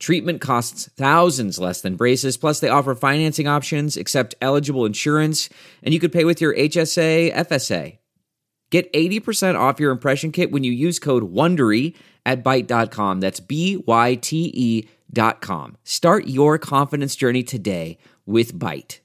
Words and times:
Treatment 0.00 0.40
costs 0.40 0.90
thousands 0.96 1.58
less 1.58 1.80
than 1.80 1.96
braces, 1.96 2.36
plus, 2.36 2.60
they 2.60 2.68
offer 2.68 2.94
financing 2.94 3.46
options, 3.46 3.96
accept 3.96 4.34
eligible 4.40 4.84
insurance, 4.84 5.48
and 5.82 5.94
you 5.94 6.00
could 6.00 6.12
pay 6.12 6.24
with 6.24 6.40
your 6.40 6.54
HSA, 6.54 7.32
FSA. 7.32 7.98
Get 8.70 8.92
80% 8.92 9.58
off 9.58 9.78
your 9.78 9.92
impression 9.92 10.32
kit 10.32 10.50
when 10.50 10.64
you 10.64 10.72
use 10.72 10.98
code 10.98 11.32
WONDERY 11.32 11.94
at 12.26 12.42
Byte.com. 12.42 13.20
That's 13.20 13.38
B-Y-T-E 13.40 14.88
dot 15.12 15.40
com. 15.40 15.76
Start 15.84 16.26
your 16.26 16.58
confidence 16.58 17.14
journey 17.14 17.44
today 17.44 17.98
with 18.26 18.58
Byte. 18.58 18.98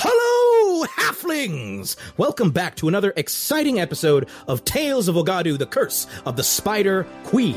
Hello, 0.00 0.84
halflings! 0.86 1.96
Welcome 2.16 2.50
back 2.50 2.74
to 2.76 2.88
another 2.88 3.12
exciting 3.16 3.78
episode 3.78 4.28
of 4.48 4.64
Tales 4.64 5.06
of 5.06 5.14
Wagadu, 5.14 5.56
the 5.56 5.66
Curse 5.66 6.08
of 6.26 6.34
the 6.34 6.42
Spider 6.42 7.06
Queen. 7.24 7.56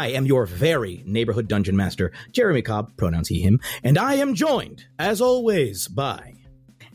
I 0.00 0.12
am 0.12 0.24
your 0.24 0.46
very 0.46 1.02
neighborhood 1.04 1.46
dungeon 1.46 1.76
master, 1.76 2.10
Jeremy 2.32 2.62
Cobb, 2.62 2.96
pronouns 2.96 3.28
he, 3.28 3.42
him, 3.42 3.60
and 3.82 3.98
I 3.98 4.14
am 4.14 4.34
joined, 4.34 4.86
as 4.98 5.20
always, 5.20 5.88
by. 5.88 6.36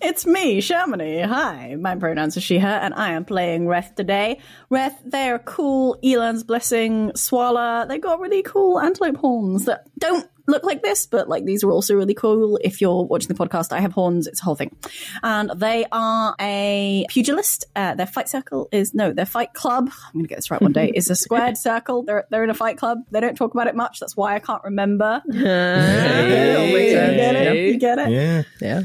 It's 0.02 0.26
me, 0.26 0.60
Shamini. 0.60 1.24
Hi, 1.24 1.76
my 1.76 1.96
pronouns 1.98 2.36
are 2.36 2.42
she, 2.42 2.58
her, 2.58 2.68
and 2.68 2.96
I 2.96 3.12
am 3.12 3.24
playing 3.24 3.68
Reth 3.68 3.94
today. 3.94 4.40
Reth, 4.72 4.96
their 5.06 5.38
cool 5.38 6.00
Eland's 6.04 6.44
Blessing 6.44 7.12
Swala. 7.12 7.88
They 7.88 8.00
got 8.00 8.20
really 8.20 8.42
cool 8.42 8.80
antelope 8.80 9.18
horns 9.18 9.66
that 9.66 9.88
don't 10.00 10.28
look 10.48 10.64
like 10.64 10.82
this, 10.84 11.08
but 11.08 11.28
like 11.28 11.46
these 11.46 11.64
are 11.64 11.72
also 11.72 11.96
really 11.96 12.14
cool. 12.14 12.58
If 12.64 12.82
you're 12.82 13.04
watching 13.04 13.28
the 13.28 13.34
podcast, 13.34 13.72
I 13.72 13.80
have 13.80 13.94
horns. 13.94 14.28
It's 14.28 14.42
a 14.42 14.44
whole 14.44 14.56
thing. 14.56 14.76
And 15.24 15.52
they 15.56 15.86
are 15.92 16.36
a 16.40 17.06
pugilist. 17.10 17.66
Uh, 17.76 17.96
their 17.96 18.08
fight 18.08 18.30
circle 18.30 18.70
is, 18.72 18.94
no, 18.94 19.12
their 19.14 19.26
fight 19.26 19.54
club. 19.54 19.90
I'm 19.90 20.14
going 20.14 20.26
to 20.26 20.30
get 20.30 20.38
this 20.38 20.52
right 20.52 20.62
one 20.62 20.74
day. 20.74 20.92
Is 20.94 21.10
a 21.10 21.16
squared 21.16 21.58
circle. 21.66 22.04
They're, 22.04 22.26
they're 22.30 22.44
in 22.44 22.50
a 22.50 22.56
fight 22.56 22.78
club. 22.78 23.00
They 23.12 23.20
don't 23.20 23.36
talk 23.36 23.54
about 23.54 23.68
it 23.68 23.76
much. 23.76 24.00
That's 24.00 24.16
why 24.16 24.36
I 24.36 24.40
can't 24.40 24.64
remember. 24.64 25.22
You 25.26 25.34
get 25.44 27.36
it? 27.36 27.74
You 27.74 27.78
get 27.78 28.00
it? 28.00 28.10
Yeah. 28.10 28.44
Yeah. 28.62 28.84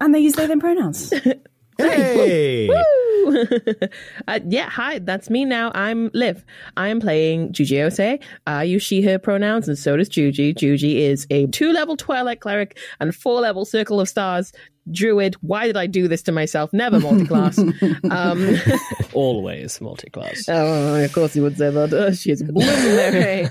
And 0.00 0.14
they 0.14 0.20
use 0.20 0.34
they 0.34 0.46
them 0.46 0.60
pronouns. 0.60 1.12
Hey! 1.78 2.68
uh, 4.28 4.40
yeah, 4.48 4.68
hi, 4.68 4.98
that's 5.00 5.28
me 5.30 5.44
now. 5.44 5.72
I'm 5.74 6.10
Liv. 6.14 6.44
I 6.76 6.88
am 6.88 7.00
playing 7.00 7.52
Juji 7.52 7.78
Osei. 7.78 8.22
I 8.46 8.62
use 8.64 8.82
she, 8.82 9.02
her 9.02 9.18
pronouns, 9.18 9.68
and 9.68 9.78
so 9.78 9.96
does 9.96 10.08
Juji. 10.08 10.54
Juji 10.54 10.96
is 11.00 11.26
a 11.30 11.46
two 11.48 11.72
level 11.72 11.96
Twilight 11.96 12.40
Cleric 12.40 12.78
and 13.00 13.14
four 13.14 13.40
level 13.40 13.64
Circle 13.64 14.00
of 14.00 14.08
Stars 14.08 14.52
Druid. 14.90 15.34
Why 15.40 15.66
did 15.66 15.76
I 15.76 15.86
do 15.86 16.08
this 16.08 16.22
to 16.22 16.32
myself? 16.32 16.72
Never 16.72 17.00
multi-class. 17.00 17.58
um, 18.10 18.56
Always 19.12 19.80
multi-class. 19.80 20.48
oh, 20.48 21.04
of 21.04 21.12
course 21.12 21.34
you 21.34 21.42
would 21.42 21.58
say 21.58 21.70
that. 21.70 22.18
She 22.18 22.30
is 22.30 22.42
blooming 22.42 23.50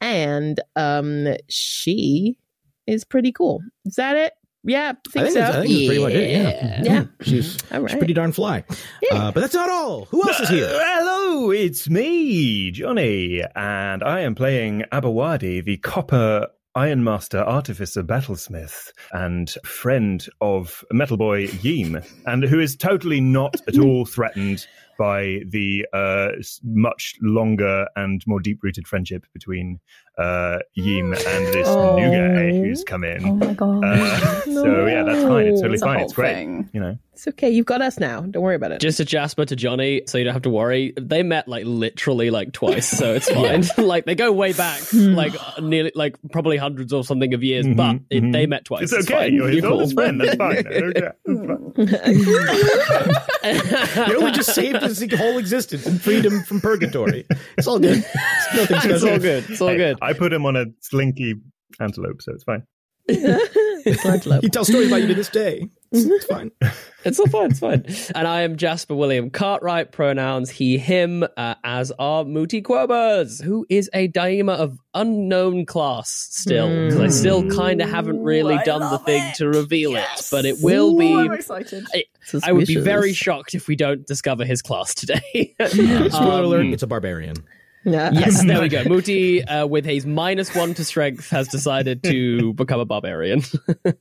and 0.00 0.60
um, 0.74 1.36
she 1.48 2.38
is 2.86 3.04
pretty 3.04 3.32
cool. 3.32 3.60
Is 3.84 3.96
that 3.96 4.16
it? 4.16 4.32
Yeah, 4.66 4.92
I 5.06 5.10
think, 5.10 5.16
I 5.16 5.22
think 5.22 5.34
so. 5.34 5.40
that's- 5.40 5.56
I 5.56 5.62
think 5.62 5.74
that's 5.78 5.86
pretty 5.86 6.02
much 6.02 6.12
it, 6.12 6.30
yeah. 6.30 6.82
Yeah. 6.82 7.04
She's, 7.22 7.58
All 7.72 7.80
right. 7.80 7.90
she's 7.90 7.98
pretty 7.98 8.12
darn 8.14 8.32
fly. 8.32 8.64
Uh, 9.12 9.32
but 9.32 9.40
that's 9.40 9.54
not 9.54 9.70
all. 9.70 10.06
Who 10.06 10.26
else 10.28 10.40
is 10.40 10.48
here? 10.48 10.66
Uh, 10.66 10.78
hello, 10.82 11.50
it's 11.50 11.88
me, 11.88 12.70
Johnny, 12.72 13.42
and 13.54 14.02
I 14.02 14.20
am 14.20 14.34
playing 14.34 14.82
Aboade, 14.92 15.64
the 15.64 15.76
copper 15.78 16.48
Ironmaster 16.76 17.38
Artificer 17.38 18.02
Battlesmith 18.02 18.90
and 19.12 19.48
friend 19.64 20.26
of 20.42 20.84
Metal 20.92 21.16
Boy 21.16 21.46
Yeem, 21.46 22.04
and 22.26 22.44
who 22.44 22.60
is 22.60 22.76
totally 22.76 23.20
not 23.20 23.56
at 23.66 23.78
all 23.82 24.04
threatened 24.04 24.66
by 24.98 25.40
the 25.48 25.86
uh, 25.92 26.28
much 26.64 27.14
longer 27.22 27.86
and 27.96 28.22
more 28.26 28.40
deep 28.40 28.62
rooted 28.62 28.86
friendship 28.86 29.24
between 29.32 29.80
uh, 30.18 30.58
Yeem 30.78 31.12
and 31.26 31.46
this 31.54 31.68
Oh. 31.68 31.96
new 31.96 32.10
guy 32.10 32.50
who's 32.52 32.84
come 32.84 33.04
in. 33.04 33.24
oh 33.24 33.34
my 33.34 33.52
god. 33.54 33.84
Uh, 33.84 34.40
so 34.44 34.86
yeah, 34.86 35.02
that's 35.02 35.22
fine. 35.22 35.46
It's 35.46 35.60
totally 35.60 35.74
It's 35.74 35.82
fine. 35.82 36.00
It's 36.00 36.12
great. 36.12 36.34
thing. 36.34 36.70
You 36.72 36.80
know. 36.80 36.98
It's 37.12 37.26
okay. 37.28 37.48
You've 37.50 37.64
got 37.66 37.80
us 37.80 37.98
now. 37.98 38.20
Don't 38.20 38.42
worry 38.42 38.56
about 38.56 38.72
it. 38.72 38.80
Just 38.80 39.00
a 39.00 39.04
Jasper 39.04 39.46
to 39.46 39.56
Johnny, 39.56 40.02
so 40.06 40.18
you 40.18 40.24
don't 40.24 40.34
have 40.34 40.42
to 40.42 40.50
worry. 40.50 40.92
They 41.00 41.22
met 41.22 41.48
like 41.48 41.64
literally 41.64 42.28
like 42.30 42.52
twice, 42.52 42.86
so 42.88 43.14
it's 43.14 43.30
fine. 43.32 43.64
like 43.86 44.04
they 44.04 44.14
go 44.14 44.32
way 44.32 44.52
back, 44.52 44.80
like 44.92 45.32
nearly 45.62 45.92
like 45.94 46.16
probably 46.30 46.56
hundreds 46.58 46.92
or 46.92 47.04
something 47.04 47.32
of 47.34 47.42
years, 47.42 47.66
Mhm, 47.66 47.76
but 47.76 47.96
it, 48.10 48.22
mhm. 48.22 48.32
they 48.32 48.46
met 48.46 48.64
twice. 48.66 48.92
It's 48.92 49.06
okay. 49.10 49.24
fine. 49.30 49.34
You're 49.34 49.48
his 49.48 49.62
cool. 49.64 49.72
oldest 49.72 49.94
friend. 49.94 50.20
That's 50.20 50.36
fine. 50.36 50.66
Okay. 50.66 51.10
You 54.08 54.16
only 54.18 54.32
just 54.32 54.54
saved 54.54 54.80
his 54.88 55.14
whole 55.18 55.38
existence 55.38 55.86
and 55.86 56.00
freed 56.00 56.24
him 56.24 56.42
from 56.42 56.60
purgatory. 56.60 57.26
It's 57.58 57.66
all 57.66 57.78
good. 57.78 57.98
It's 57.98 58.54
nothing 58.54 58.66
special. 58.78 58.92
It's 58.92 59.04
all 59.04 59.18
good. 59.18 59.50
It's 59.50 59.60
all 59.60 59.68
Hey, 59.68 59.76
good. 59.76 59.98
I 60.02 60.12
put 60.12 60.32
him 60.32 60.46
on 60.46 60.56
a 60.56 60.66
slinky 60.80 61.34
antelope, 61.80 62.22
so 62.22 62.32
it's 62.32 62.44
fine. 62.44 62.62
He 64.40 64.48
tells 64.48 64.66
stories 64.66 64.88
about 64.88 65.02
you 65.02 65.06
to 65.08 65.14
this 65.14 65.28
day. 65.28 65.68
It's, 65.96 66.06
it's 66.06 66.24
fine. 66.26 66.50
It's 67.04 67.20
all 67.20 67.28
fine. 67.28 67.50
It's 67.52 67.60
fine. 67.60 67.84
And 68.16 68.26
I 68.26 68.40
am 68.40 68.56
Jasper 68.56 68.92
William 68.96 69.30
Cartwright. 69.30 69.92
Pronouns 69.92 70.50
he, 70.50 70.76
him, 70.76 71.22
uh, 71.36 71.54
as 71.62 71.92
are 72.00 72.24
Mooti 72.24 72.60
Qobaa's, 72.64 73.40
who 73.40 73.64
is 73.70 73.88
a 73.94 74.08
Daa'ima 74.08 74.56
of 74.56 74.76
unknown 74.92 75.66
class 75.66 76.10
still. 76.10 76.68
Because 76.68 76.98
I 76.98 77.06
still 77.06 77.48
kind 77.48 77.80
of 77.80 77.88
haven't 77.88 78.24
really 78.24 78.56
I 78.56 78.64
done 78.64 78.80
the 78.90 78.98
thing 78.98 79.22
it. 79.22 79.36
to 79.36 79.46
reveal 79.48 79.92
Yes. 79.92 80.32
it, 80.32 80.34
but 80.34 80.44
it 80.46 80.56
will 80.60 80.96
Ooh, 80.96 80.98
be. 80.98 81.14
I'm 81.14 81.32
excited. 81.32 81.86
I, 81.94 82.02
I 82.42 82.50
would 82.50 82.66
be 82.66 82.74
very 82.80 83.12
shocked 83.12 83.54
if 83.54 83.68
we 83.68 83.76
don't 83.76 84.04
discover 84.04 84.44
his 84.44 84.60
class 84.60 84.92
today. 84.92 85.54
Spoiler 85.68 86.10
Um, 86.12 86.44
alert, 86.44 86.66
it's 86.66 86.82
a 86.82 86.88
barbarian. 86.88 87.36
Yeah. 87.86 88.10
Yes, 88.12 88.44
there 88.44 88.60
we 88.60 88.68
go. 88.68 88.82
Mooti, 88.84 89.44
uh, 89.48 89.66
with 89.66 89.84
his 89.84 90.04
minus 90.04 90.54
one 90.54 90.74
to 90.74 90.84
strength, 90.84 91.30
has 91.30 91.46
decided 91.46 92.02
to 92.02 92.52
become 92.54 92.80
a 92.80 92.84
barbarian. 92.84 93.42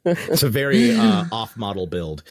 It's 0.04 0.42
a 0.44 0.50
very 0.50 0.92
uh, 0.98 1.26
off-model 1.32 1.86
build. 1.88 2.24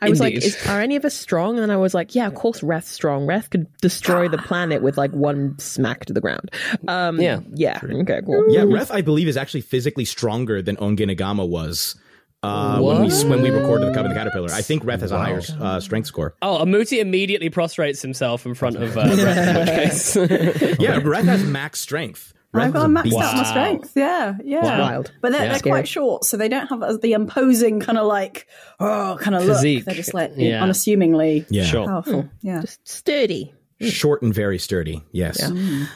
I 0.00 0.08
was 0.08 0.20
like, 0.20 0.34
is, 0.34 0.56
are 0.68 0.80
any 0.80 0.94
of 0.94 1.04
us 1.04 1.14
strong? 1.14 1.54
And 1.54 1.62
then 1.64 1.70
I 1.72 1.76
was 1.76 1.94
like, 1.94 2.14
yeah, 2.14 2.26
of 2.28 2.34
course, 2.34 2.60
Reth's 2.60 2.88
strong. 2.90 3.26
Reth 3.26 3.50
could 3.50 3.66
destroy 3.78 4.28
the 4.28 4.38
planet 4.38 4.82
with 4.82 4.96
like 4.96 5.10
one 5.10 5.58
smack 5.58 6.04
to 6.06 6.12
the 6.12 6.20
ground. 6.20 6.50
Um, 6.86 7.20
Yeah. 7.20 7.40
Yeah. 7.52 7.80
Okay, 7.82 8.20
cool. 8.24 8.44
Yeah, 8.52 8.60
Reth, 8.62 8.92
I 8.94 9.00
believe, 9.02 9.26
is 9.26 9.36
actually 9.36 9.62
physically 9.62 10.04
stronger 10.04 10.62
than 10.62 10.76
Onginagama 10.76 11.48
was 11.48 11.96
uh, 12.44 12.80
when 12.80 13.02
we 13.02 13.24
when 13.28 13.42
we 13.42 13.50
recorded 13.50 13.88
the 13.88 13.94
Cub 13.94 14.04
and 14.06 14.14
the 14.14 14.18
Caterpillar. 14.18 14.48
I 14.52 14.62
think 14.62 14.84
Reth 14.84 15.00
has 15.00 15.12
a 15.12 15.18
higher 15.18 15.40
uh, 15.60 15.80
strength 15.80 16.06
score. 16.06 16.34
Oh, 16.42 16.58
Amuti 16.64 16.98
immediately 17.00 17.50
prostrates 17.50 18.02
himself 18.02 18.44
in 18.46 18.54
front 18.54 18.76
of 18.76 18.96
uh, 18.96 19.04
Reth, 19.04 19.48
in 19.48 19.56
which 19.60 19.68
case. 19.68 20.16
Yeah, 20.80 21.00
Reth 21.00 21.24
has 21.24 21.44
max 21.44 21.80
strength. 21.80 22.32
Reth 22.54 22.62
I've 22.66 22.72
got 22.72 22.88
maxed 22.90 23.02
beast. 23.04 23.16
out 23.18 23.36
my 23.36 23.42
strength. 23.42 23.92
Yeah, 23.96 24.34
yeah. 24.44 24.78
Wild. 24.78 25.10
But 25.20 25.32
they're, 25.32 25.44
Yeah. 25.44 25.52
they're 25.52 25.60
quite 25.72 25.88
short, 25.88 26.24
so 26.24 26.36
they 26.36 26.48
don't 26.48 26.68
have 26.68 27.00
the 27.00 27.12
imposing 27.14 27.80
kind 27.80 27.98
of 27.98 28.06
like, 28.06 28.46
oh, 28.78 29.18
kind 29.20 29.34
of 29.34 29.44
look. 29.44 29.60
They're 29.60 29.94
just 29.94 30.14
like 30.14 30.32
Yeah. 30.36 30.62
unassumingly 30.62 31.46
Yeah, 31.50 31.64
Sure. 31.64 31.84
powerful. 31.86 32.28
Yeah. 32.42 32.60
Just 32.60 32.86
sturdy. 32.86 33.52
short 33.80 34.22
and 34.22 34.32
very 34.32 34.58
sturdy. 34.58 35.02
Yes. 35.10 35.40
Yeah. 35.42 35.86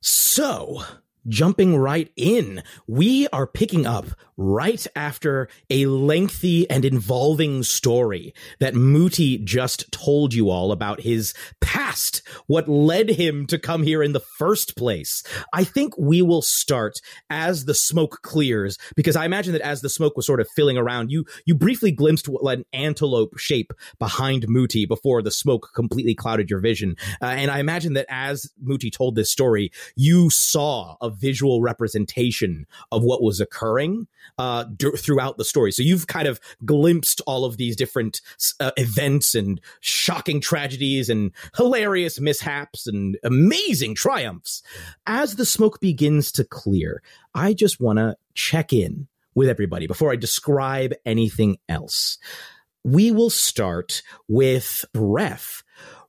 So 0.00 0.82
jumping 1.28 1.76
right 1.76 2.10
in, 2.16 2.62
we 2.86 3.28
are 3.28 3.46
picking 3.46 3.86
up 3.86 4.06
right 4.36 4.86
after 4.96 5.48
a 5.68 5.84
lengthy 5.84 6.68
and 6.70 6.84
involving 6.84 7.62
story 7.62 8.32
that 8.58 8.74
Mooti 8.74 9.42
just 9.44 9.92
told 9.92 10.32
you 10.32 10.48
all 10.48 10.72
about 10.72 11.02
his 11.02 11.34
past, 11.60 12.22
what 12.46 12.66
led 12.68 13.10
him 13.10 13.46
to 13.46 13.58
come 13.58 13.82
here 13.82 14.02
in 14.02 14.12
the 14.12 14.20
first 14.20 14.76
place. 14.76 15.22
I 15.52 15.64
think 15.64 15.96
we 15.98 16.22
will 16.22 16.40
start 16.40 17.00
as 17.28 17.66
the 17.66 17.74
smoke 17.74 18.20
clears, 18.22 18.78
because 18.96 19.14
I 19.14 19.26
imagine 19.26 19.52
that 19.52 19.60
as 19.60 19.82
the 19.82 19.90
smoke 19.90 20.16
was 20.16 20.26
sort 20.26 20.40
of 20.40 20.48
filling 20.56 20.78
around, 20.78 21.10
you 21.10 21.26
you 21.44 21.54
briefly 21.54 21.90
glimpsed 21.90 22.26
what 22.26 22.56
an 22.56 22.64
antelope 22.72 23.36
shape 23.38 23.72
behind 23.98 24.46
Mooti 24.46 24.88
before 24.88 25.20
the 25.20 25.30
smoke 25.30 25.68
completely 25.74 26.14
clouded 26.14 26.48
your 26.48 26.60
vision. 26.60 26.96
Uh, 27.20 27.26
and 27.26 27.50
I 27.50 27.58
imagine 27.58 27.92
that 27.92 28.06
as 28.08 28.50
Mooti 28.64 28.90
told 28.90 29.16
this 29.16 29.30
story, 29.30 29.70
you 29.96 30.30
saw 30.30 30.96
a 31.02 31.09
visual 31.10 31.60
representation 31.60 32.66
of 32.90 33.02
what 33.02 33.22
was 33.22 33.40
occurring 33.40 34.06
uh, 34.38 34.64
d- 34.64 34.92
throughout 34.96 35.36
the 35.36 35.44
story. 35.44 35.72
So 35.72 35.82
you've 35.82 36.06
kind 36.06 36.28
of 36.28 36.40
glimpsed 36.64 37.20
all 37.26 37.44
of 37.44 37.56
these 37.56 37.76
different 37.76 38.20
uh, 38.60 38.70
events 38.76 39.34
and 39.34 39.60
shocking 39.80 40.40
tragedies 40.40 41.08
and 41.08 41.32
hilarious 41.56 42.20
mishaps 42.20 42.86
and 42.86 43.18
amazing 43.24 43.94
triumphs. 43.94 44.62
As 45.06 45.36
the 45.36 45.46
smoke 45.46 45.80
begins 45.80 46.32
to 46.32 46.44
clear, 46.44 47.02
I 47.34 47.52
just 47.52 47.80
want 47.80 47.98
to 47.98 48.16
check 48.34 48.72
in 48.72 49.08
with 49.34 49.48
everybody 49.48 49.86
before 49.86 50.12
I 50.12 50.16
describe 50.16 50.92
anything 51.04 51.58
else. 51.68 52.18
We 52.84 53.10
will 53.10 53.30
start 53.30 54.02
with 54.28 54.84
Reth. 54.94 55.62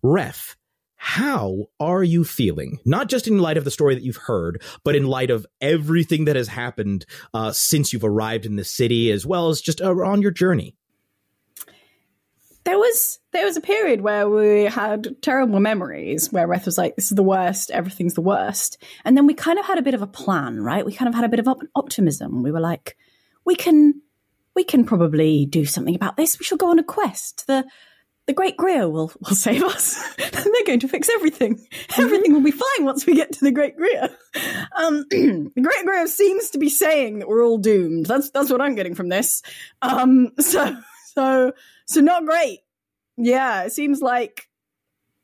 Reth, 0.03 0.55
how 1.03 1.65
are 1.79 2.03
you 2.03 2.23
feeling? 2.23 2.77
Not 2.85 3.09
just 3.09 3.27
in 3.27 3.39
light 3.39 3.57
of 3.57 3.63
the 3.63 3.71
story 3.71 3.95
that 3.95 4.03
you've 4.03 4.17
heard, 4.17 4.61
but 4.83 4.95
in 4.95 5.07
light 5.07 5.31
of 5.31 5.47
everything 5.59 6.25
that 6.25 6.35
has 6.35 6.47
happened 6.47 7.07
uh, 7.33 7.51
since 7.53 7.91
you've 7.91 8.03
arrived 8.03 8.45
in 8.45 8.55
the 8.55 8.63
city, 8.63 9.11
as 9.11 9.25
well 9.25 9.49
as 9.49 9.61
just 9.61 9.81
uh, 9.81 9.89
on 9.89 10.21
your 10.21 10.29
journey. 10.29 10.75
There 12.65 12.77
was 12.77 13.17
there 13.31 13.45
was 13.45 13.57
a 13.57 13.61
period 13.61 14.01
where 14.01 14.29
we 14.29 14.65
had 14.65 15.19
terrible 15.23 15.59
memories 15.59 16.31
where 16.31 16.47
Reth 16.47 16.65
was 16.65 16.77
like, 16.77 16.95
"This 16.95 17.09
is 17.09 17.15
the 17.15 17.23
worst. 17.23 17.71
Everything's 17.71 18.13
the 18.13 18.21
worst," 18.21 18.77
and 19.03 19.17
then 19.17 19.25
we 19.25 19.33
kind 19.33 19.57
of 19.57 19.65
had 19.65 19.79
a 19.79 19.83
bit 19.83 19.95
of 19.95 20.03
a 20.03 20.07
plan, 20.07 20.61
right? 20.61 20.85
We 20.85 20.93
kind 20.93 21.09
of 21.09 21.15
had 21.15 21.25
a 21.25 21.29
bit 21.29 21.39
of 21.39 21.47
op- 21.47 21.63
optimism. 21.73 22.43
We 22.43 22.51
were 22.51 22.59
like, 22.59 22.95
"We 23.43 23.55
can, 23.55 24.03
we 24.55 24.63
can 24.63 24.85
probably 24.85 25.47
do 25.47 25.65
something 25.65 25.95
about 25.95 26.15
this. 26.15 26.37
We 26.37 26.45
shall 26.45 26.59
go 26.59 26.69
on 26.69 26.77
a 26.77 26.83
quest. 26.83 27.47
The 27.47 27.65
the 28.31 28.35
Great 28.35 28.55
Griot 28.55 28.89
will, 28.89 29.11
will 29.19 29.35
save 29.35 29.61
us. 29.61 30.01
They're 30.17 30.65
going 30.65 30.79
to 30.79 30.87
fix 30.87 31.09
everything. 31.09 31.67
Everything 31.97 32.31
will 32.31 32.41
be 32.41 32.51
fine 32.51 32.85
once 32.85 33.05
we 33.05 33.13
get 33.13 33.33
to 33.33 33.43
the 33.43 33.51
Great 33.51 33.77
Griot. 33.77 34.15
Um, 34.73 35.05
the 35.09 35.61
Great 35.61 35.85
Griot 35.85 36.07
seems 36.07 36.51
to 36.51 36.57
be 36.57 36.69
saying 36.69 37.19
that 37.19 37.27
we're 37.27 37.45
all 37.45 37.57
doomed. 37.57 38.05
That's 38.05 38.29
that's 38.29 38.49
what 38.49 38.61
I'm 38.61 38.75
getting 38.75 38.95
from 38.95 39.09
this. 39.09 39.41
Um, 39.81 40.31
so 40.39 40.77
so 41.13 41.51
so 41.87 41.99
not 41.99 42.23
great. 42.23 42.59
Yeah, 43.17 43.63
it 43.63 43.73
seems 43.73 44.01
like 44.01 44.47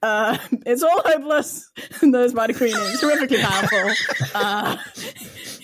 uh, 0.01 0.37
it's 0.65 0.83
all 0.83 1.01
hopeless. 1.05 1.71
Those 2.01 2.31
Spider 2.31 2.55
Queen 2.55 2.75
is 2.75 2.99
terrifically 2.99 3.37
powerful. 3.37 3.93
Uh, 4.35 4.75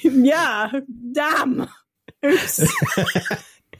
yeah, 0.01 0.71
damn. 1.11 1.67
Oops. 2.25 2.73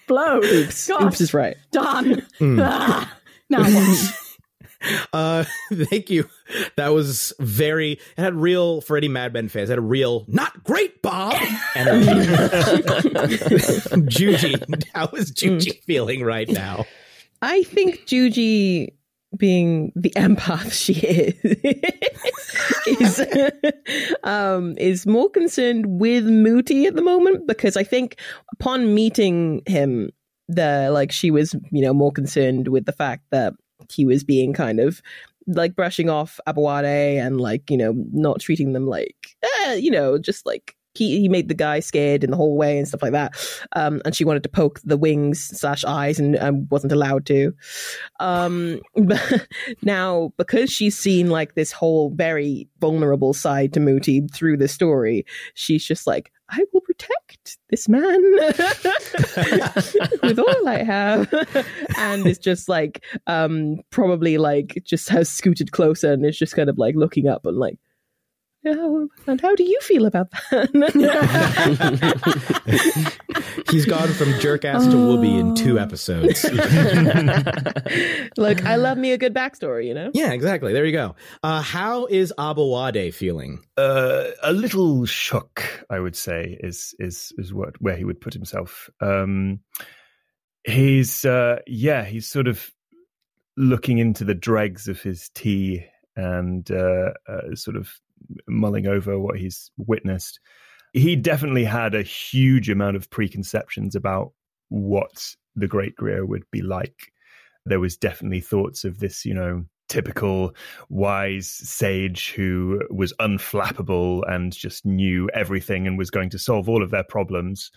Blow. 0.05 0.41
Oops. 0.43 0.87
Gosh. 0.89 1.01
Oops 1.01 1.21
is 1.21 1.33
right. 1.33 1.55
Done. 1.71 2.27
Ah. 2.41 3.19
Now 3.49 3.63
what? 3.63 4.19
Uh, 5.13 5.45
thank 5.71 6.09
you. 6.09 6.27
That 6.75 6.89
was 6.89 7.33
very, 7.39 7.93
it 7.93 8.21
had 8.21 8.35
real, 8.35 8.81
for 8.81 8.97
any 8.97 9.07
Mad 9.07 9.33
Men 9.33 9.47
fans, 9.47 9.69
it 9.69 9.73
had 9.73 9.79
a 9.79 9.81
real, 9.81 10.25
not 10.27 10.63
great, 10.63 11.01
Bob, 11.01 11.33
energy. 11.75 12.05
Juji, 14.09 14.83
how 14.93 15.07
is 15.13 15.31
Juji 15.31 15.81
feeling 15.83 16.23
right 16.23 16.49
now? 16.49 16.85
I 17.41 17.63
think 17.63 18.05
Juji, 18.07 18.89
being 19.37 19.91
the 19.95 20.11
empath 20.11 20.71
she 20.71 20.93
is, 20.93 21.35
is 22.85 23.25
um, 24.23 24.77
is 24.77 25.07
more 25.07 25.29
concerned 25.29 25.99
with 25.99 26.25
Mooti 26.25 26.85
at 26.85 26.95
the 26.95 27.01
moment 27.01 27.47
because 27.47 27.75
I 27.75 27.83
think 27.83 28.19
upon 28.53 28.93
meeting 28.93 29.63
him, 29.65 30.11
the 30.55 30.89
like 30.91 31.11
she 31.11 31.31
was 31.31 31.55
you 31.71 31.81
know 31.81 31.93
more 31.93 32.11
concerned 32.11 32.67
with 32.67 32.85
the 32.85 32.91
fact 32.91 33.23
that 33.31 33.53
he 33.91 34.05
was 34.05 34.23
being 34.23 34.53
kind 34.53 34.79
of 34.79 35.01
like 35.47 35.75
brushing 35.75 36.09
off 36.09 36.39
Aboade 36.47 37.19
and 37.19 37.39
like 37.39 37.69
you 37.69 37.77
know 37.77 37.93
not 38.11 38.39
treating 38.39 38.73
them 38.73 38.87
like 38.87 39.35
eh, 39.43 39.73
you 39.73 39.91
know 39.91 40.17
just 40.17 40.45
like 40.45 40.75
he, 40.95 41.21
he 41.21 41.29
made 41.29 41.47
the 41.47 41.53
guy 41.53 41.79
scared 41.79 42.23
in 42.23 42.31
the 42.31 42.37
hallway 42.37 42.77
and 42.77 42.87
stuff 42.87 43.01
like 43.01 43.11
that. 43.13 43.33
Um, 43.75 44.01
and 44.05 44.15
she 44.15 44.25
wanted 44.25 44.43
to 44.43 44.49
poke 44.49 44.79
the 44.83 44.97
wings 44.97 45.43
slash 45.43 45.83
eyes 45.83 46.19
and 46.19 46.37
um, 46.37 46.67
wasn't 46.69 46.93
allowed 46.93 47.25
to. 47.27 47.53
Um, 48.19 48.79
but 48.95 49.47
now, 49.81 50.33
because 50.37 50.71
she's 50.71 50.97
seen 50.97 51.29
like 51.29 51.55
this 51.55 51.71
whole 51.71 52.11
very 52.11 52.67
vulnerable 52.79 53.33
side 53.33 53.73
to 53.73 53.79
Mooti 53.79 54.31
through 54.33 54.57
the 54.57 54.67
story, 54.67 55.25
she's 55.55 55.83
just 55.85 56.05
like, 56.05 56.31
I 56.49 56.63
will 56.71 56.81
protect 56.81 57.57
this 57.69 57.89
man 57.89 58.21
with 60.21 60.39
all 60.39 60.67
I 60.67 60.83
have. 60.83 61.33
and 61.97 62.27
it's 62.27 62.37
just 62.37 62.69
like, 62.69 63.03
um, 63.25 63.77
probably 63.89 64.37
like 64.37 64.83
just 64.83 65.09
has 65.09 65.29
scooted 65.29 65.71
closer 65.71 66.13
and 66.13 66.25
is 66.25 66.37
just 66.37 66.55
kind 66.55 66.69
of 66.69 66.77
like 66.77 66.95
looking 66.95 67.27
up 67.27 67.47
and 67.47 67.57
like, 67.57 67.79
Oh, 68.65 69.09
and 69.27 69.41
how 69.41 69.55
do 69.55 69.63
you 69.63 69.77
feel 69.81 70.05
about 70.05 70.31
that? 70.31 70.69
He's 73.71 73.85
gone 73.85 74.07
from 74.09 74.39
jerk 74.39 74.63
ass 74.63 74.85
to 74.85 74.93
Whoopi 74.93 75.37
in 75.37 75.53
two 75.53 75.77
episodes. 75.79 76.43
Look, 78.37 78.65
I 78.65 78.77
love 78.77 78.97
me 78.97 79.11
a 79.11 79.17
good 79.17 79.33
backstory, 79.33 79.87
you 79.87 79.93
know? 79.93 80.11
yeah, 80.13 80.31
exactly. 80.31 80.71
There 80.71 80.85
you 80.85 80.93
go. 80.93 81.15
Uh, 81.43 81.61
how 81.61 82.05
is 82.05 82.33
Aboade 82.37 83.13
feeling? 83.13 83.59
Uh, 83.75 84.27
a 84.41 84.53
little 84.53 85.05
shook, 85.05 85.85
I 85.89 85.99
would 85.99 86.15
say, 86.15 86.57
is 86.61 86.95
is 86.99 87.33
is 87.37 87.53
what 87.53 87.81
where 87.81 87.97
he 87.97 88.05
would 88.05 88.21
put 88.21 88.33
himself. 88.33 88.89
Um, 89.01 89.59
he's 90.63 91.25
uh, 91.25 91.59
yeah, 91.67 92.05
he's 92.05 92.29
sort 92.29 92.47
of 92.47 92.71
looking 93.57 93.97
into 93.97 94.23
the 94.23 94.33
dregs 94.33 94.87
of 94.87 95.01
his 95.01 95.29
tea 95.35 95.85
and 96.15 96.69
uh, 96.71 97.11
uh, 97.27 97.55
sort 97.55 97.75
of 97.75 97.91
mulling 98.47 98.87
over 98.87 99.19
what 99.19 99.37
he's 99.37 99.71
witnessed. 99.77 100.39
He 100.93 101.15
definitely 101.15 101.63
had 101.63 101.95
a 101.95 102.03
huge 102.03 102.69
amount 102.69 102.95
of 102.95 103.09
preconceptions 103.09 103.95
about 103.95 104.31
what 104.69 105.35
the 105.55 105.67
Great 105.67 105.95
Griot 105.95 106.27
would 106.27 106.43
be 106.51 106.61
like. 106.61 107.11
There 107.65 107.79
was 107.79 107.97
definitely 107.97 108.41
thoughts 108.41 108.83
of 108.83 108.99
this, 108.99 109.25
you 109.25 109.33
know, 109.33 109.65
typical 109.89 110.55
wise 110.89 111.49
sage 111.49 112.31
who 112.31 112.81
was 112.89 113.13
unflappable 113.19 114.23
and 114.27 114.51
just 114.51 114.85
knew 114.85 115.29
everything 115.33 115.87
and 115.87 115.97
was 115.97 116.09
going 116.09 116.29
to 116.31 116.39
solve 116.39 116.69
all 116.69 116.83
of 116.83 116.91
their 116.91 117.03
problems. 117.03 117.71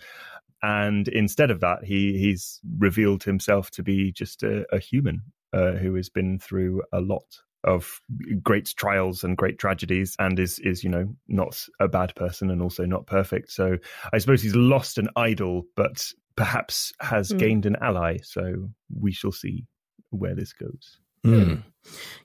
And 0.63 1.07
instead 1.09 1.51
of 1.51 1.59
that, 1.59 1.83
he 1.83 2.17
he's 2.17 2.59
revealed 2.77 3.23
himself 3.23 3.69
to 3.71 3.83
be 3.83 4.11
just 4.11 4.43
a, 4.43 4.65
a 4.73 4.79
human 4.79 5.21
uh, 5.53 5.73
who 5.73 5.93
has 5.95 6.09
been 6.09 6.39
through 6.39 6.81
a 6.91 6.99
lot 6.99 7.25
of 7.63 8.01
great 8.43 8.73
trials 8.77 9.23
and 9.23 9.37
great 9.37 9.57
tragedies 9.57 10.15
and 10.19 10.39
is 10.39 10.59
is 10.59 10.83
you 10.83 10.89
know 10.89 11.07
not 11.27 11.65
a 11.79 11.87
bad 11.87 12.13
person 12.15 12.51
and 12.51 12.61
also 12.61 12.85
not 12.85 13.05
perfect 13.07 13.51
so 13.51 13.77
i 14.13 14.17
suppose 14.17 14.41
he's 14.41 14.55
lost 14.55 14.97
an 14.97 15.09
idol 15.15 15.63
but 15.75 16.11
perhaps 16.35 16.93
has 16.99 17.31
mm. 17.31 17.39
gained 17.39 17.65
an 17.65 17.75
ally 17.81 18.17
so 18.21 18.69
we 18.99 19.11
shall 19.11 19.31
see 19.31 19.65
where 20.11 20.35
this 20.35 20.53
goes 20.53 20.99
Mm. 21.25 21.63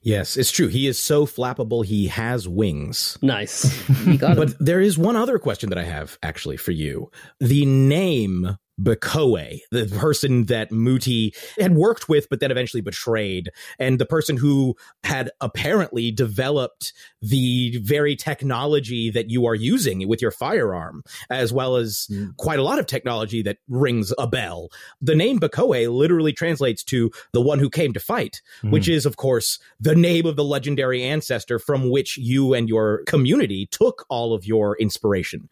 Yes, 0.02 0.36
it's 0.36 0.50
true. 0.50 0.68
He 0.68 0.86
is 0.86 0.98
so 0.98 1.26
flappable. 1.26 1.84
He 1.84 2.08
has 2.08 2.48
wings. 2.48 3.18
Nice. 3.22 3.82
but 4.20 4.54
there 4.58 4.80
is 4.80 4.98
one 4.98 5.16
other 5.16 5.38
question 5.38 5.68
that 5.70 5.78
I 5.78 5.84
have 5.84 6.18
actually 6.22 6.56
for 6.56 6.72
you. 6.72 7.10
The 7.40 7.64
name 7.64 8.56
Bekoe, 8.82 9.60
the 9.70 9.86
person 9.98 10.46
that 10.46 10.70
Mooti 10.70 11.34
had 11.58 11.74
worked 11.74 12.08
with, 12.08 12.28
but 12.28 12.40
then 12.40 12.50
eventually 12.50 12.80
betrayed, 12.80 13.50
and 13.78 13.98
the 13.98 14.06
person 14.06 14.36
who 14.36 14.74
had 15.04 15.30
apparently 15.40 16.10
developed 16.10 16.92
the 17.20 17.78
very 17.82 18.16
technology 18.16 19.10
that 19.10 19.30
you 19.30 19.46
are 19.46 19.54
using 19.54 20.08
with 20.08 20.20
your 20.20 20.30
firearm, 20.30 21.02
as 21.30 21.52
well 21.52 21.76
as 21.76 22.08
mm. 22.10 22.36
quite 22.36 22.58
a 22.58 22.62
lot 22.62 22.78
of 22.78 22.86
technology 22.86 23.42
that 23.42 23.58
rings 23.68 24.12
a 24.18 24.26
bell. 24.26 24.68
The 25.00 25.14
name 25.14 25.38
Bekoe 25.38 25.92
literally 25.92 26.32
translates 26.32 26.82
to 26.84 27.10
the 27.32 27.40
one 27.40 27.58
who 27.58 27.70
came 27.70 27.92
to 27.92 28.00
fight, 28.00 28.42
mm. 28.62 28.70
which 28.70 28.88
is, 28.88 29.06
of 29.06 29.16
course, 29.16 29.58
the 29.80 29.94
name 29.94 30.26
of 30.26 30.36
the 30.36 30.44
legendary 30.44 31.02
ancestor 31.02 31.58
from 31.58 31.90
which 31.90 32.16
you 32.18 32.54
and 32.54 32.68
your 32.68 33.02
community 33.04 33.66
took 33.70 34.04
all 34.08 34.34
of 34.34 34.44
your 34.44 34.76
inspiration 34.78 35.48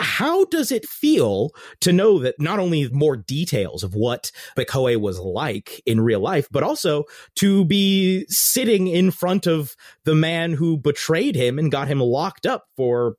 how 0.00 0.44
does 0.46 0.72
it 0.72 0.86
feel 0.86 1.50
to 1.80 1.92
know 1.92 2.18
that 2.18 2.40
not 2.40 2.58
only 2.58 2.88
more 2.90 3.16
details 3.16 3.82
of 3.82 3.94
what 3.94 4.32
Bekoe 4.56 5.00
was 5.00 5.18
like 5.18 5.82
in 5.86 6.00
real 6.00 6.20
life, 6.20 6.48
but 6.50 6.62
also 6.62 7.04
to 7.36 7.64
be 7.64 8.24
sitting 8.28 8.86
in 8.86 9.10
front 9.10 9.46
of 9.46 9.76
the 10.04 10.14
man 10.14 10.52
who 10.52 10.76
betrayed 10.76 11.36
him 11.36 11.58
and 11.58 11.70
got 11.70 11.88
him 11.88 12.00
locked 12.00 12.46
up 12.46 12.64
for 12.76 13.16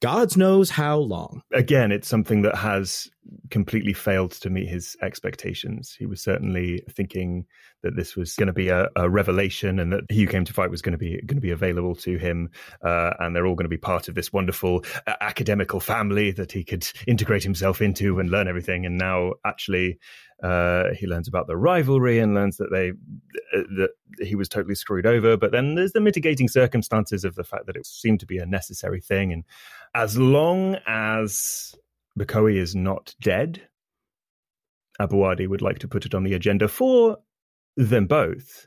God's 0.00 0.36
knows 0.36 0.70
how 0.70 0.98
long. 0.98 1.42
again, 1.52 1.90
it's 1.92 2.08
something 2.08 2.42
that 2.42 2.56
has 2.56 3.10
completely 3.50 3.92
failed 3.92 4.32
to 4.32 4.50
meet 4.50 4.68
his 4.68 4.96
expectations. 5.02 5.94
He 5.98 6.06
was 6.06 6.22
certainly 6.22 6.82
thinking 6.90 7.46
that 7.82 7.96
this 7.96 8.16
was 8.16 8.34
going 8.34 8.46
to 8.46 8.52
be 8.52 8.68
a, 8.68 8.88
a 8.96 9.08
revelation, 9.08 9.78
and 9.78 9.92
that 9.92 10.04
he 10.08 10.24
who 10.24 10.26
came 10.26 10.44
to 10.44 10.52
fight 10.52 10.70
was 10.70 10.82
going 10.82 10.92
to 10.92 10.98
be 10.98 11.20
going 11.26 11.36
to 11.36 11.40
be 11.40 11.50
available 11.50 11.94
to 11.96 12.16
him, 12.16 12.50
uh, 12.82 13.14
and 13.18 13.34
they're 13.34 13.46
all 13.46 13.54
going 13.54 13.64
to 13.64 13.68
be 13.68 13.76
part 13.76 14.08
of 14.08 14.14
this 14.14 14.32
wonderful 14.32 14.84
uh, 15.06 15.14
academical 15.20 15.80
family 15.80 16.30
that 16.32 16.52
he 16.52 16.64
could 16.64 16.86
integrate 17.06 17.42
himself 17.42 17.80
into 17.80 18.18
and 18.18 18.30
learn 18.30 18.48
everything. 18.48 18.86
And 18.86 18.98
now, 18.98 19.34
actually, 19.44 19.98
uh, 20.42 20.94
he 20.96 21.06
learns 21.06 21.28
about 21.28 21.46
the 21.46 21.56
rivalry 21.56 22.18
and 22.18 22.34
learns 22.34 22.56
that 22.56 22.70
they 22.70 22.90
uh, 22.90 23.62
that 23.76 23.90
he 24.20 24.34
was 24.34 24.48
totally 24.48 24.74
screwed 24.74 25.06
over. 25.06 25.36
But 25.36 25.52
then 25.52 25.74
there's 25.74 25.92
the 25.92 26.00
mitigating 26.00 26.48
circumstances 26.48 27.24
of 27.24 27.34
the 27.34 27.44
fact 27.44 27.66
that 27.66 27.76
it 27.76 27.86
seemed 27.86 28.20
to 28.20 28.26
be 28.26 28.38
a 28.38 28.46
necessary 28.46 29.00
thing, 29.00 29.32
and 29.32 29.44
as 29.94 30.18
long 30.18 30.76
as 30.86 31.74
Bakoe 32.18 32.56
is 32.56 32.74
not 32.74 33.14
dead, 33.20 33.68
Aboade 35.00 35.48
would 35.48 35.62
like 35.62 35.78
to 35.80 35.88
put 35.88 36.06
it 36.06 36.14
on 36.14 36.24
the 36.24 36.34
agenda 36.34 36.68
for 36.68 37.18
them 37.76 38.06
both 38.06 38.66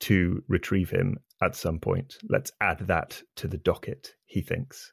to 0.00 0.42
retrieve 0.48 0.90
him 0.90 1.18
at 1.42 1.56
some 1.56 1.78
point. 1.78 2.16
Let's 2.28 2.52
add 2.60 2.86
that 2.86 3.22
to 3.36 3.48
the 3.48 3.58
docket, 3.58 4.14
he 4.26 4.40
thinks. 4.40 4.92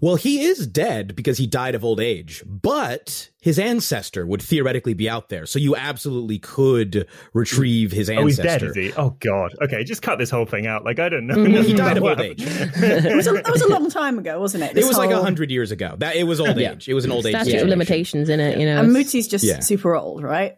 Well, 0.00 0.14
he 0.16 0.42
is 0.44 0.66
dead 0.66 1.16
because 1.16 1.38
he 1.38 1.46
died 1.46 1.74
of 1.74 1.84
old 1.84 2.00
age, 2.00 2.42
but 2.46 3.30
his 3.40 3.58
ancestor 3.58 4.26
would 4.26 4.40
theoretically 4.40 4.94
be 4.94 5.08
out 5.08 5.28
there. 5.28 5.44
So 5.46 5.58
you 5.58 5.74
absolutely 5.74 6.38
could 6.38 7.06
retrieve 7.32 7.90
his 7.92 8.08
ancestor. 8.08 8.22
Oh, 8.22 8.26
he's 8.26 8.36
dead, 8.36 8.62
is 8.62 8.74
he? 8.76 8.92
Oh, 8.94 9.10
God. 9.20 9.54
Okay, 9.62 9.82
just 9.84 10.02
cut 10.02 10.18
this 10.18 10.30
whole 10.30 10.46
thing 10.46 10.66
out. 10.66 10.84
Like, 10.84 10.98
I 10.98 11.08
don't 11.08 11.26
know. 11.26 11.34
Mm, 11.34 11.64
he 11.64 11.72
died 11.74 11.96
of 11.96 12.04
old 12.04 12.20
age. 12.20 12.42
It 12.42 13.16
was, 13.16 13.26
a, 13.26 13.32
that 13.32 13.50
was 13.50 13.62
a 13.62 13.68
long 13.68 13.90
time 13.90 14.18
ago, 14.18 14.38
wasn't 14.40 14.64
it? 14.64 14.70
It 14.70 14.74
This 14.74 14.86
was 14.86 14.98
like 14.98 15.10
a 15.10 15.20
hundred 15.22 15.50
years 15.50 15.70
ago. 15.72 15.94
That 15.98 16.16
it 16.16 16.24
was 16.24 16.40
old 16.40 16.56
Yeah. 16.58 16.72
age. 16.72 16.88
It 16.88 16.94
was 16.94 17.04
an 17.04 17.12
old 17.12 17.26
age. 17.26 17.34
Statute 17.34 17.62
of 17.62 17.68
limitations 17.68 18.28
in 18.28 18.40
it, 18.40 18.58
you 18.58 18.66
know. 18.66 18.80
And 18.80 18.90
it's- 18.96 19.12
Mooti's 19.12 19.26
just 19.28 19.44
Yeah. 19.44 19.60
super 19.60 19.96
old, 19.96 20.22
right? 20.22 20.54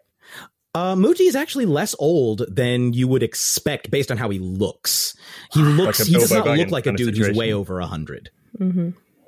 Uh, 0.72 0.94
Mooti 0.94 1.26
is 1.26 1.34
actually 1.34 1.66
less 1.66 1.96
old 1.98 2.44
than 2.48 2.92
you 2.92 3.08
would 3.08 3.24
expect 3.24 3.90
based 3.90 4.10
on 4.12 4.16
how 4.18 4.28
he 4.30 4.38
looks. 4.38 5.16
He 5.52 5.60
looks. 5.62 5.98
a 6.00 6.04
he 6.04 6.12
does 6.12 6.30
not 6.30 6.46
look 6.46 6.70
like 6.70 6.86
a 6.86 6.90
kind 6.90 7.00
of 7.00 7.06
dude 7.06 7.16
who's 7.16 7.36
way 7.36 7.52
over 7.52 7.80
a 7.80 7.86
hundred. 7.86 8.30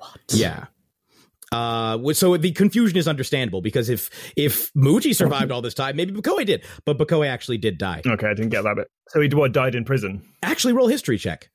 Mhm. 0.02 0.38
Yeah. 0.40 0.66
Uh, 1.52 2.12
so 2.14 2.37
the 2.38 2.50
confusion 2.52 2.97
is 2.97 3.06
understandable 3.06 3.61
because 3.61 3.90
if 3.90 4.09
if 4.37 4.73
Muji 4.73 5.14
survived 5.14 5.52
all 5.52 5.61
this 5.61 5.75
time, 5.75 5.97
maybe 5.97 6.12
Bakoe 6.12 6.47
did, 6.47 6.64
but 6.87 6.97
Bakoe 6.97 7.26
actually 7.28 7.59
did 7.59 7.76
die. 7.76 8.00
Okay, 8.06 8.26
I 8.26 8.35
didn't 8.35 8.50
get 8.50 8.62
that 8.62 8.76
bit. 8.76 8.88
So 9.09 9.21
he 9.21 9.28
what, 9.28 9.52
died 9.52 9.75
in 9.75 9.85
prison? 9.85 10.23
Actually, 10.42 10.73
roll 10.73 10.88
history 10.88 11.18
check. 11.18 11.50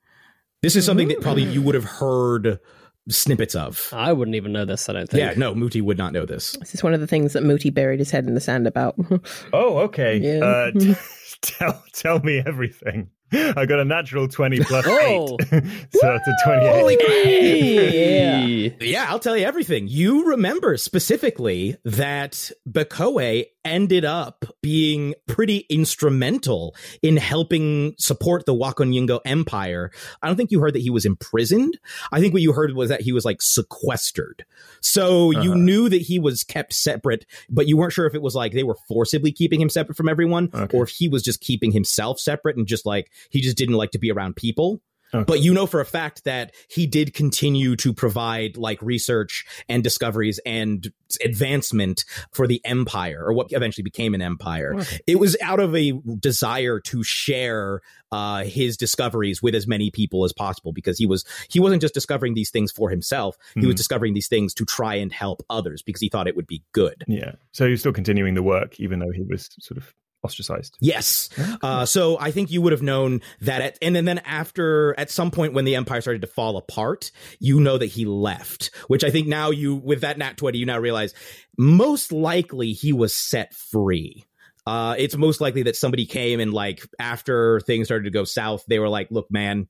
This 0.62 0.76
is 0.76 0.86
something 0.86 1.08
that 1.08 1.20
probably 1.20 1.44
you 1.44 1.62
would 1.62 1.74
have 1.74 1.84
heard 1.84 2.60
snippets 3.08 3.54
of. 3.54 3.90
I 3.92 4.12
wouldn't 4.12 4.36
even 4.36 4.52
know 4.52 4.64
this. 4.64 4.88
I 4.88 4.92
don't 4.92 5.08
think. 5.08 5.20
Yeah, 5.20 5.34
no, 5.36 5.54
Mooti 5.54 5.82
would 5.82 5.98
not 5.98 6.12
know 6.12 6.26
this. 6.26 6.52
This 6.60 6.74
is 6.74 6.82
one 6.82 6.94
of 6.94 7.00
the 7.00 7.06
things 7.06 7.32
that 7.32 7.42
Mooti 7.42 7.72
buried 7.72 7.98
his 7.98 8.10
head 8.10 8.26
in 8.26 8.34
the 8.34 8.40
sand 8.40 8.66
about. 8.66 8.94
Oh, 9.52 9.78
okay. 9.78 10.18
Yeah. 10.18 10.44
Uh, 10.44 10.70
t- 10.72 10.94
tell 11.42 11.82
tell 11.92 12.20
me 12.20 12.42
everything. 12.44 13.10
I 13.56 13.66
got 13.66 13.78
a 13.80 13.84
natural 13.84 14.28
twenty 14.28 14.60
plus 14.60 14.84
Oh. 14.88 15.36
eight, 15.40 15.46
so 15.50 16.14
it's 16.14 16.28
a 16.28 16.34
twenty-eight. 16.44 16.72
Holy 16.80 16.96
crap! 16.96 17.24
Yeah. 17.24 18.68
Yeah, 18.80 19.06
I'll 19.08 19.18
tell 19.18 19.36
you 19.36 19.44
everything. 19.44 19.86
You 19.88 20.30
remember 20.30 20.76
specifically 20.76 21.76
that 21.84 22.50
Bakoe 22.68 23.46
ended 23.68 24.04
up 24.04 24.44
being 24.62 25.14
pretty 25.26 25.66
instrumental 25.70 26.74
in 27.02 27.16
helping 27.16 27.94
support 27.98 28.46
the 28.46 28.54
Wakonyingo 28.54 29.20
Empire. 29.24 29.90
I 30.22 30.26
don't 30.26 30.36
think 30.36 30.50
you 30.50 30.60
heard 30.60 30.74
that 30.74 30.82
he 30.82 30.90
was 30.90 31.04
imprisoned. 31.06 31.78
I 32.12 32.20
think 32.20 32.32
what 32.32 32.42
you 32.42 32.52
heard 32.52 32.74
was 32.74 32.88
that 32.88 33.00
he 33.02 33.12
was 33.12 33.24
like 33.24 33.40
sequestered. 33.42 34.44
So 34.80 35.30
you 35.30 35.50
Uh-huh. 35.52 35.54
knew 35.54 35.88
that 35.88 36.02
he 36.02 36.18
was 36.18 36.44
kept 36.44 36.72
separate, 36.72 37.26
but 37.48 37.66
you 37.66 37.76
weren't 37.76 37.92
sure 37.92 38.06
if 38.06 38.14
it 38.14 38.22
was 38.22 38.34
like 38.34 38.52
they 38.52 38.62
were 38.64 38.76
forcibly 38.88 39.32
keeping 39.32 39.60
him 39.60 39.68
separate 39.68 39.96
from 39.96 40.08
everyone 40.08 40.50
Okay. 40.54 40.76
or 40.76 40.84
if 40.84 40.90
he 40.90 41.08
was 41.08 41.22
just 41.22 41.40
keeping 41.40 41.72
himself 41.72 42.18
separate 42.20 42.56
and 42.56 42.66
just 42.66 42.86
like 42.86 43.10
he 43.30 43.40
just 43.40 43.56
didn't 43.56 43.74
like 43.76 43.90
to 43.92 43.98
be 43.98 44.10
around 44.10 44.36
people. 44.36 44.80
Okay. 45.14 45.24
But 45.26 45.40
you 45.40 45.54
know 45.54 45.66
for 45.66 45.80
a 45.80 45.84
fact 45.86 46.24
that 46.24 46.54
he 46.68 46.86
did 46.86 47.14
continue 47.14 47.76
to 47.76 47.92
provide 47.92 48.56
like 48.56 48.80
research 48.82 49.44
and 49.68 49.82
discoveries 49.82 50.38
and 50.44 50.92
advancement 51.24 52.04
for 52.32 52.46
the 52.46 52.60
empire 52.64 53.22
or 53.24 53.32
what 53.32 53.52
eventually 53.52 53.82
became 53.82 54.14
an 54.14 54.20
empire. 54.22 54.76
It 55.06 55.18
was 55.18 55.36
out 55.42 55.60
of 55.60 55.74
a 55.74 55.92
desire 56.18 56.80
to 56.80 57.02
share 57.02 57.80
uh, 58.12 58.44
his 58.44 58.76
discoveries 58.76 59.42
with 59.42 59.54
as 59.54 59.66
many 59.66 59.90
people 59.90 60.24
as 60.24 60.32
possible 60.32 60.72
because 60.72 60.98
he 60.98 61.06
was 61.06 61.24
he 61.50 61.60
wasn't 61.60 61.80
just 61.82 61.94
discovering 61.94 62.34
these 62.34 62.50
things 62.50 62.72
for 62.72 62.90
himself. 62.90 63.36
He 63.54 63.66
was 63.66 63.74
Mhm. 63.74 63.78
discovering 63.78 64.14
these 64.14 64.28
things 64.28 64.52
to 64.54 64.64
try 64.64 64.94
and 64.96 65.12
help 65.12 65.42
others 65.50 65.82
because 65.82 66.00
he 66.00 66.08
thought 66.08 66.26
it 66.26 66.36
would 66.36 66.46
be 66.46 66.62
good. 66.72 67.04
Yeah. 67.06 67.32
So 67.52 67.64
he 67.66 67.70
was 67.72 67.80
still 67.80 67.92
continuing 67.92 68.34
the 68.34 68.42
work, 68.42 68.78
even 68.80 68.98
though 68.98 69.10
he 69.14 69.22
was 69.22 69.48
sort 69.60 69.78
of 69.78 69.94
ostracized. 70.22 70.76
Yes. 70.80 71.28
Uh, 71.62 71.86
so 71.86 72.18
I 72.18 72.30
think 72.30 72.50
you 72.50 72.62
would 72.62 72.72
have 72.72 72.82
known 72.82 73.20
that 73.40 73.62
at, 73.62 73.78
and 73.82 73.94
then, 73.94 74.04
then 74.04 74.18
after, 74.18 74.94
at 74.98 75.10
some 75.10 75.30
point 75.30 75.54
when 75.54 75.64
the 75.64 75.76
empire 75.76 76.00
started 76.00 76.22
to 76.22 76.28
fall 76.28 76.56
apart, 76.56 77.10
you 77.38 77.60
know 77.60 77.78
that 77.78 77.86
he 77.86 78.04
left, 78.04 78.70
which 78.88 79.04
I 79.04 79.10
think 79.10 79.26
now 79.26 79.50
you, 79.50 79.76
with 79.76 80.02
that 80.02 80.18
nat 80.18 80.36
20, 80.36 80.58
you 80.58 80.66
now 80.66 80.78
realize 80.78 81.14
most 81.56 82.12
likely 82.12 82.72
he 82.72 82.92
was 82.92 83.14
set 83.14 83.54
free. 83.54 84.24
Uh, 84.68 84.94
it's 84.98 85.16
most 85.16 85.40
likely 85.40 85.62
that 85.62 85.76
somebody 85.76 86.04
came 86.04 86.40
and 86.40 86.52
like 86.52 86.86
after 86.98 87.58
things 87.60 87.88
started 87.88 88.04
to 88.04 88.10
go 88.10 88.24
south, 88.24 88.64
they 88.68 88.78
were 88.78 88.88
like, 88.90 89.10
look, 89.10 89.30
man, 89.30 89.66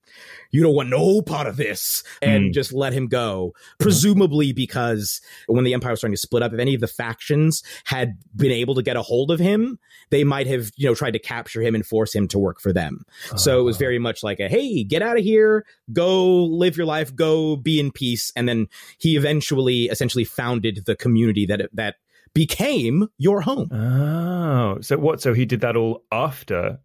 you 0.50 0.60
don't 0.60 0.74
want 0.74 0.88
no 0.88 1.22
part 1.22 1.46
of 1.46 1.56
this 1.56 2.02
and 2.20 2.46
Hmm. 2.46 2.52
just 2.52 2.72
let 2.72 2.92
him 2.92 3.06
go. 3.06 3.54
Presumably 3.78 4.52
because 4.52 5.20
when 5.46 5.62
the 5.62 5.72
empire 5.72 5.92
was 5.92 6.00
starting 6.00 6.14
to 6.14 6.20
split 6.20 6.42
up, 6.42 6.52
if 6.52 6.58
any 6.58 6.74
of 6.74 6.80
the 6.80 6.88
factions 6.88 7.62
had 7.84 8.18
been 8.34 8.50
able 8.50 8.74
to 8.74 8.82
get 8.82 8.96
a 8.96 9.02
hold 9.02 9.30
of 9.30 9.38
him, 9.38 9.78
they 10.10 10.24
might 10.24 10.48
have, 10.48 10.72
you 10.76 10.88
know, 10.88 10.94
tried 10.96 11.12
to 11.12 11.18
capture 11.20 11.62
him 11.62 11.76
and 11.76 11.86
force 11.86 12.12
him 12.12 12.26
to 12.28 12.38
work 12.38 12.60
for 12.60 12.72
them. 12.72 13.04
So 13.36 13.60
it 13.60 13.62
was 13.62 13.76
very 13.76 14.00
much 14.00 14.24
like 14.24 14.40
a, 14.40 14.48
hey, 14.48 14.82
get 14.82 15.02
out 15.02 15.16
of 15.16 15.22
here, 15.22 15.64
go 15.92 16.44
live 16.44 16.76
your 16.76 16.86
life, 16.86 17.14
go 17.14 17.54
be 17.56 17.78
in 17.78 17.92
peace. 17.92 18.32
And 18.34 18.48
then 18.48 18.66
he 18.98 19.16
eventually 19.16 19.84
essentially 19.84 20.24
founded 20.24 20.82
the 20.86 20.96
community 20.96 21.46
that, 21.46 21.68
that 21.74 21.96
became 22.34 23.08
your 23.18 23.40
home. 23.40 23.68
Oh, 23.72 24.80
so 24.80 24.98
what? 24.98 25.20
So 25.20 25.34
he 25.34 25.44
did 25.46 25.60
that 25.60 25.76
all 25.76 26.04
after 26.12 26.80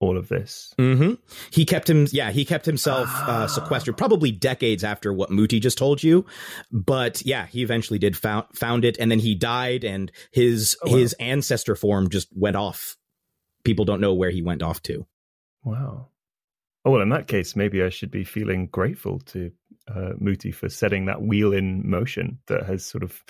all 0.00 0.18
of 0.18 0.28
this. 0.28 0.74
hmm 0.76 1.12
He 1.50 1.64
kept 1.64 1.88
him, 1.88 2.06
yeah, 2.10 2.30
he 2.30 2.44
kept 2.44 2.66
himself 2.66 3.06
Ah. 3.10 3.44
uh, 3.44 3.46
sequestered, 3.46 3.96
probably 3.96 4.32
decades 4.32 4.84
after 4.84 5.12
what 5.12 5.30
Mooti 5.30 5.60
just 5.60 5.78
told 5.78 6.02
you. 6.02 6.26
But 6.70 7.24
yeah, 7.24 7.46
he 7.46 7.62
eventually 7.62 7.98
did 7.98 8.16
found 8.16 8.46
found 8.54 8.84
it, 8.84 8.98
and 8.98 9.10
then 9.10 9.20
he 9.20 9.34
died, 9.34 9.84
and 9.84 10.10
his 10.32 10.76
Oh, 10.82 10.90
wow. 10.90 10.96
his 10.98 11.12
ancestor 11.14 11.74
form 11.76 12.10
just 12.10 12.28
went 12.36 12.56
off. 12.56 12.96
People 13.64 13.84
don't 13.86 14.00
know 14.00 14.12
where 14.14 14.30
he 14.30 14.42
went 14.42 14.62
off 14.62 14.82
to. 14.82 15.06
Wow. 15.62 16.08
Oh 16.84 16.90
well, 16.90 17.00
in 17.00 17.08
that 17.10 17.28
case, 17.28 17.56
maybe 17.56 17.82
I 17.82 17.88
should 17.88 18.10
be 18.10 18.24
feeling 18.24 18.66
grateful 18.66 19.20
to 19.20 19.50
uh, 19.88 20.12
Mooti 20.20 20.52
for 20.54 20.68
setting 20.68 21.06
that 21.06 21.22
wheel 21.22 21.54
in 21.54 21.88
motion 21.88 22.40
that 22.48 22.66
has 22.66 22.84
sort 22.84 23.02
of 23.04 23.22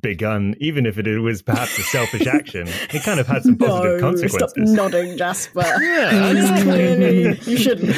begun, 0.00 0.54
even 0.58 0.84
if 0.84 0.98
it 0.98 1.18
was 1.20 1.40
perhaps 1.42 1.78
a 1.78 1.82
selfish 1.82 2.26
action. 2.26 2.66
It 2.92 3.02
kind 3.02 3.18
of 3.18 3.26
had 3.26 3.42
some 3.42 3.56
positive 3.58 4.00
no, 4.00 4.10
consequences. 4.10 4.72
Stop 4.72 4.92
nodding, 4.92 5.16
Jasper. 5.16 5.60
Yeah, 5.80 6.10
I 6.12 6.32
know. 6.34 6.62
Clearly, 6.62 7.38
you 7.40 7.56
shouldn't. 7.56 7.90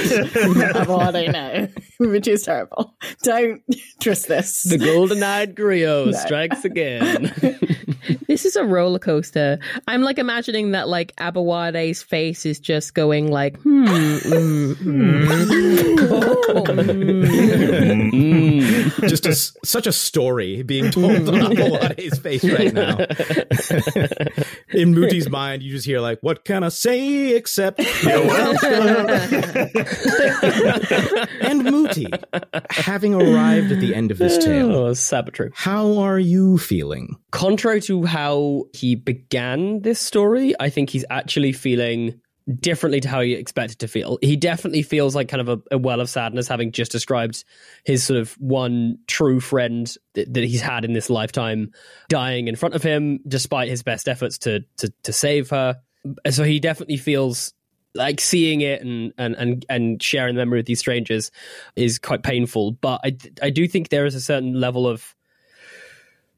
I've 0.77 0.89
already 0.89 1.29
know. 1.29 1.69
Which 1.99 2.29
is 2.29 2.45
terrible. 2.45 2.95
Don't 3.23 3.63
trust 4.01 4.29
this. 4.29 4.63
The 4.65 4.79
golden 4.79 5.23
eyed 5.23 5.55
griot 5.57 6.07
No. 6.07 6.13
strikes 6.13 6.65
again. 6.65 7.33
This 8.37 8.45
is 8.45 8.57
a 8.57 8.65
roller 8.65 8.99
coaster. 8.99 9.59
I'm 9.89 10.03
like 10.03 10.19
imagining 10.19 10.73
that 10.73 10.89
like 10.89 11.15
Aboade's 11.17 12.03
face 12.03 12.45
is 12.45 12.61
just 12.61 12.93
going 12.93 13.31
like, 13.31 13.57
hmm, 13.63 13.87
mm, 13.87 14.75
mm, 14.75 15.99
oh, 16.11 16.63
mm. 16.67 18.11
Mm. 18.13 19.09
just 19.09 19.25
a 19.25 19.31
s 19.31 19.57
such 19.65 19.87
a 19.87 19.93
story 19.93 20.63
being 20.63 20.91
told 20.91 21.31
on 21.31 21.53
Aboade's 21.53 22.19
face 22.19 22.45
right 22.45 22.75
now. 22.75 22.99
In 24.75 24.93
Mooti's 24.95 25.31
mind, 25.31 25.63
you 25.63 25.73
just 25.73 25.87
hear 25.87 26.01
like, 26.01 26.19
"What 26.21 26.45
can 26.45 26.63
I 26.63 26.69
say 26.69 27.35
except 27.35 27.79
you're 28.03 28.27
welcome?" 28.37 28.99
and 31.41 31.63
Mooti, 31.63 32.07
having 32.71 33.15
arrived 33.15 33.73
at 33.73 33.81
the 33.81 33.95
end 33.95 34.11
of 34.11 34.19
this 34.19 34.37
tale, 34.45 34.77
Oh, 34.77 34.95
how 35.55 35.97
are 35.99 36.19
you 36.19 36.59
feeling? 36.59 37.17
Contrary 37.31 37.81
to 37.83 38.05
how 38.05 38.26
he 38.73 38.95
began 38.95 39.83
this 39.83 40.01
story, 40.01 40.55
I 40.59 40.71
think 40.71 40.91
he's 40.91 41.05
actually 41.11 41.53
feeling 41.53 42.21
differently 42.61 43.01
to 43.01 43.09
how 43.09 43.21
he 43.21 43.33
expected 43.35 43.81
to 43.81 43.89
feel. 43.89 44.19
He 44.23 44.37
definitely 44.37 44.83
feels 44.83 45.17
like 45.17 45.29
kind 45.29 45.41
of 45.41 45.49
a, 45.49 45.75
a 45.75 45.79
well 45.79 46.01
of 46.01 46.09
sadness, 46.09 46.47
having 46.47 46.71
just 46.73 46.93
described 46.93 47.45
his 47.85 48.05
sort 48.05 48.21
of 48.21 48.33
one 48.35 48.99
true 49.07 49.41
friend 49.41 49.93
that, 50.15 50.33
that 50.33 50.45
he's 50.45 50.61
had 50.61 50.85
in 50.85 50.93
this 50.93 51.11
lifetime 51.11 51.73
dying 52.09 52.49
in 52.49 52.57
front 52.57 52.75
of 52.75 52.83
him, 52.83 53.19
despite 53.27 53.69
his 53.69 53.83
best 53.83 54.09
efforts 54.09 54.39
to 54.39 54.65
to, 54.79 54.93
to 55.03 55.13
save 55.13 55.51
her. 55.51 55.81
So 56.31 56.45
he 56.45 56.61
definitely 56.61 56.99
feels 56.99 57.53
like 57.95 58.21
seeing 58.21 58.61
it 58.61 58.83
and 58.83 59.13
and 59.19 59.35
and 59.35 59.67
and 59.69 60.03
sharing 60.03 60.37
the 60.37 60.41
memory 60.41 60.61
with 60.61 60.67
these 60.67 60.79
strangers 60.79 61.33
is 61.75 61.99
quite 61.99 62.23
painful. 62.23 62.73
But 62.73 63.01
I 63.03 63.17
I 63.43 63.51
do 63.51 63.67
think 63.67 63.89
there 63.89 64.07
is 64.07 64.15
a 64.15 64.21
certain 64.21 64.61
level 64.61 64.87
of 64.87 65.15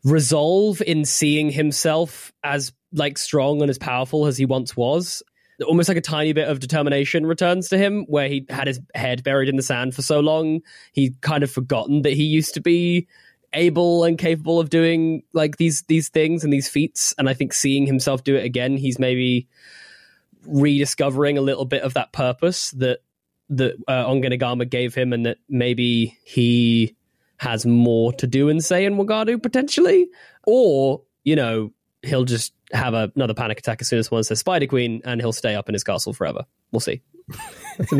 resolve 0.04 0.82
in 0.82 1.04
seeing 1.04 1.50
himself 1.50 2.32
as 2.44 2.72
like 2.92 3.18
strong 3.18 3.60
and 3.60 3.70
as 3.70 3.78
powerful 3.78 4.26
as 4.26 4.36
he 4.36 4.44
once 4.44 4.76
was. 4.76 5.22
Almost 5.66 5.88
like 5.88 5.98
a 5.98 6.02
tiny 6.02 6.32
bit 6.32 6.48
of 6.48 6.60
determination 6.60 7.26
returns 7.26 7.68
to 7.70 7.78
him, 7.78 8.04
where 8.08 8.28
he 8.28 8.46
had 8.48 8.68
his 8.68 8.80
head 8.94 9.24
buried 9.24 9.48
in 9.48 9.56
the 9.56 9.62
sand 9.62 9.94
for 9.94 10.02
so 10.02 10.20
long, 10.20 10.60
he 10.92 11.14
kind 11.20 11.42
of 11.42 11.50
forgotten 11.50 12.02
that 12.02 12.12
he 12.12 12.22
used 12.22 12.54
to 12.54 12.60
be 12.60 13.08
able 13.52 14.04
and 14.04 14.18
capable 14.18 14.60
of 14.60 14.70
doing 14.70 15.22
like 15.32 15.56
these 15.56 15.82
these 15.88 16.10
things 16.10 16.44
and 16.44 16.52
these 16.52 16.68
feats. 16.68 17.12
And 17.18 17.28
I 17.28 17.34
think 17.34 17.52
seeing 17.52 17.86
himself 17.86 18.22
do 18.22 18.36
it 18.36 18.44
again, 18.44 18.76
he's 18.76 19.00
maybe 19.00 19.48
rediscovering 20.46 21.36
a 21.36 21.42
little 21.42 21.64
bit 21.64 21.82
of 21.82 21.94
that 21.94 22.12
purpose 22.12 22.70
that 22.72 23.00
that 23.50 23.74
uh, 23.88 24.04
Ongenagama 24.06 24.68
gave 24.68 24.94
him, 24.94 25.12
and 25.12 25.26
that 25.26 25.38
maybe 25.48 26.18
he 26.22 26.94
has 27.38 27.64
more 27.66 28.12
to 28.14 28.26
do 28.26 28.48
and 28.48 28.62
say 28.62 28.84
in 28.84 28.96
Wagadu 28.96 29.42
potentially, 29.42 30.08
or 30.46 31.02
you 31.24 31.36
know 31.36 31.72
he'll 32.02 32.24
just 32.24 32.52
have 32.72 32.94
a, 32.94 33.10
another 33.16 33.34
panic 33.34 33.58
attack 33.58 33.80
as 33.80 33.88
soon 33.88 33.98
as 33.98 34.10
one 34.10 34.22
says 34.22 34.40
Spider 34.40 34.66
Queen, 34.66 35.00
and 35.04 35.20
he'll 35.20 35.32
stay 35.32 35.54
up 35.54 35.68
in 35.68 35.72
his 35.72 35.84
castle 35.84 36.12
forever. 36.12 36.44
We'll 36.72 36.80
see. 36.80 37.02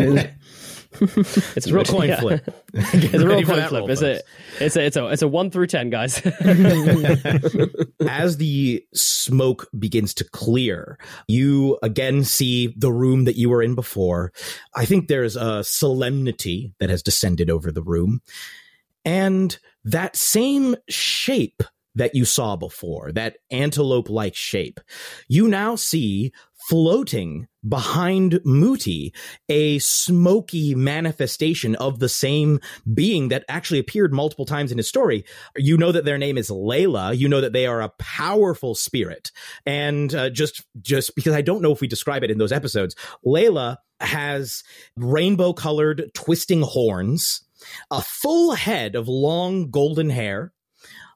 it's 1.00 1.66
a 1.66 1.75
real 1.75 1.85
coin 1.85 2.09
yeah. 2.09 2.21
flip. 2.21 2.54
It's 2.75 3.14
a 3.14 3.26
real 3.26 3.42
coin 3.42 3.66
flip. 3.68 3.80
roll, 3.80 3.90
It's 3.90 4.02
a, 4.02 4.21
it's 4.61 4.76
a 4.76 4.85
it's 4.85 4.97
a 4.97 5.07
it's 5.09 5.23
a 5.23 5.28
one 5.28 5.50
through 5.50 5.66
ten, 5.66 5.90
guys. 5.90 6.18
As 8.09 8.37
the 8.38 8.85
smoke 8.95 9.68
begins 9.78 10.14
to 10.14 10.25
clear, 10.25 10.99
you 11.26 11.78
again 11.83 12.25
see 12.25 12.75
the 12.76 12.92
room 12.92 13.25
that 13.25 13.37
you 13.37 13.50
were 13.50 13.62
in 13.62 13.75
before. 13.75 14.33
I 14.75 14.85
think 14.85 15.09
there's 15.09 15.37
a 15.37 15.62
solemnity 15.64 16.73
that 16.78 16.90
has 16.90 17.02
descended 17.02 17.50
over 17.50 17.71
the 17.71 17.83
room. 17.83 18.21
And 19.09 19.59
that 19.85 20.17
same 20.17 20.77
shape 20.91 21.62
that 21.95 22.15
you 22.15 22.27
saw 22.27 22.57
before, 22.57 23.11
that 23.12 23.38
antelope 23.50 24.11
like 24.11 24.37
shape, 24.37 24.81
you 25.29 25.49
now 25.49 25.77
see 25.77 26.31
floating 26.69 27.49
behind 27.67 28.33
Mooti 28.45 29.15
a 29.49 29.79
smoky 29.79 30.75
manifestation 30.75 31.75
of 31.77 32.00
the 32.00 32.09
same 32.11 32.61
being 32.93 33.29
that 33.29 33.47
actually 33.49 33.79
appeared 33.79 34.12
multiple 34.12 34.45
times 34.45 34.71
in 34.71 34.77
his 34.77 34.87
story. 34.87 35.25
You 35.57 35.79
know 35.79 35.91
that 35.91 36.05
their 36.05 36.19
name 36.19 36.37
is 36.37 36.50
Layla. 36.50 37.17
You 37.17 37.31
know 37.31 37.41
that 37.41 37.55
they 37.55 37.65
are 37.65 37.81
a 37.81 37.93
powerful 37.99 38.75
spirit. 38.75 39.33
And 39.65 40.15
uh, 40.15 40.29
just 40.29 40.67
just 40.83 41.15
because 41.15 41.33
I 41.33 41.41
don't 41.41 41.62
know 41.62 41.73
if 41.73 41.81
we 41.81 41.88
describe 41.88 42.25
it 42.25 42.31
in 42.31 42.37
those 42.37 42.53
episodes, 42.53 42.95
Layla 43.25 43.79
has 44.00 44.62
rainbow 44.97 45.55
colored 45.55 46.11
twisting 46.12 46.61
horns, 46.61 47.48
a 47.90 48.02
full 48.02 48.54
head 48.54 48.94
of 48.94 49.08
long 49.08 49.70
golden 49.70 50.10
hair, 50.10 50.52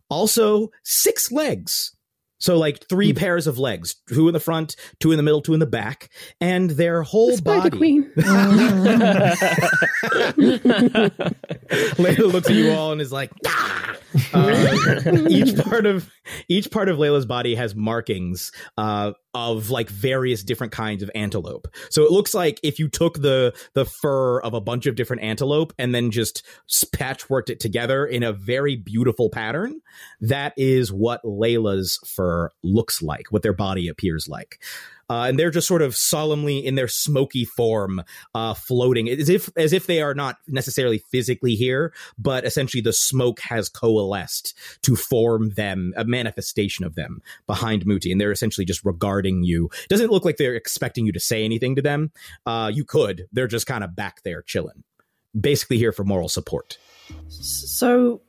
also 0.09 0.71
six 0.82 1.30
legs. 1.32 1.94
So 2.38 2.59
like 2.59 2.88
three 2.88 3.12
pairs 3.12 3.47
of 3.47 3.59
legs, 3.61 3.94
two 4.09 4.26
in 4.26 4.35
the 4.35 4.40
front, 4.40 4.75
two 4.99 5.12
in 5.12 5.16
the 5.16 5.23
middle, 5.23 5.42
two 5.42 5.54
in 5.54 5.61
the 5.61 5.66
back, 5.66 6.09
and 6.40 6.71
their 6.71 7.02
whole 7.04 7.37
Spider 7.37 7.71
body. 7.71 7.78
Queen. 7.78 8.11
Layla 12.02 12.32
looks 12.32 12.50
at 12.50 12.56
you 12.56 12.73
all 12.73 12.90
and 12.90 13.00
is 13.00 13.12
like, 13.12 13.30
"Ah!" 13.47 13.97
Uh, 14.35 15.26
each 15.28 15.57
part 15.59 15.85
of 15.85 16.11
each 16.49 16.71
part 16.71 16.88
of 16.88 16.97
Layla's 16.97 17.26
body 17.26 17.54
has 17.54 17.75
markings 17.75 18.50
uh, 18.78 19.12
of 19.35 19.71
like 19.71 19.88
various 19.88 20.42
different 20.42 20.73
kinds 20.73 21.02
of 21.02 21.11
antelope. 21.14 21.69
So 21.90 22.04
it 22.04 22.11
looks 22.11 22.35
like 22.35 22.59
if 22.62 22.78
you 22.78 22.88
took 22.88 23.21
the 23.21 23.54
the 23.75 23.85
fur 23.85 24.40
of 24.40 24.54
a 24.54 24.61
bunch 24.61 24.87
of 24.87 24.95
different 24.95 25.23
antelope 25.23 25.73
and 25.78 25.95
then 25.95 26.11
just 26.11 26.45
patchworked 26.95 27.50
it 27.50 27.61
together 27.61 28.07
in 28.07 28.23
a 28.23 28.33
very 28.33 28.76
beautiful 28.76 29.31
pattern, 29.31 29.81
that 30.21 30.54
is 30.57 30.92
what 30.92 31.23
Layla's 31.25 31.99
fur 32.07 32.50
looks 32.62 33.02
like, 33.02 33.26
what 33.31 33.42
their 33.42 33.54
body 33.54 33.88
appears 33.88 34.28
like. 34.28 34.62
Uh, 35.12 35.26
and 35.26 35.38
they're 35.38 35.50
just 35.50 35.69
sort 35.69 35.83
of 35.83 35.95
solemnly 35.95 36.64
in 36.64 36.75
their 36.75 36.88
smoky 36.88 37.45
form, 37.45 38.02
uh, 38.35 38.54
floating 38.54 39.11
as 39.11 39.28
if 39.28 39.50
as 39.59 39.75
if 39.75 39.87
they 39.87 40.00
are 40.00 40.14
not 40.14 40.38
necessarily 40.49 41.02
physically 41.11 41.54
here, 41.54 41.92
but 42.16 42.47
essentially 42.47 42.81
the 42.81 42.95
smoke 42.95 43.38
has 43.40 43.69
coalesced 43.69 44.54
to 44.81 44.97
form 44.97 45.50
them 45.50 45.92
a 45.99 46.04
manifestation 46.07 46.83
of 46.83 46.95
them 46.95 47.21
behind 47.47 47.84
Mooti, 47.84 48.10
and 48.10 48.19
they're 48.19 48.32
essentially 48.32 48.65
just 48.65 48.82
regarding 48.87 49.43
you. 49.43 49.69
Doesn't 49.91 50.10
look 50.10 50.25
like 50.25 50.39
they're 50.39 50.54
expecting 50.54 51.04
you 51.04 51.13
to 51.13 51.21
say 51.21 51.45
anything 51.45 51.76
to 51.76 51.82
them. 51.82 52.10
Uh, 52.47 52.71
you 52.73 52.82
could. 52.82 53.26
They're 53.32 53.47
just 53.47 53.67
kind 53.67 53.84
of 53.84 53.95
back 53.95 54.23
there 54.23 54.41
chilling, 54.41 54.82
basically 55.39 55.76
here 55.76 55.93
for 55.93 56.04
moral 56.04 56.30
support. 56.30 56.78
So, 57.28 58.23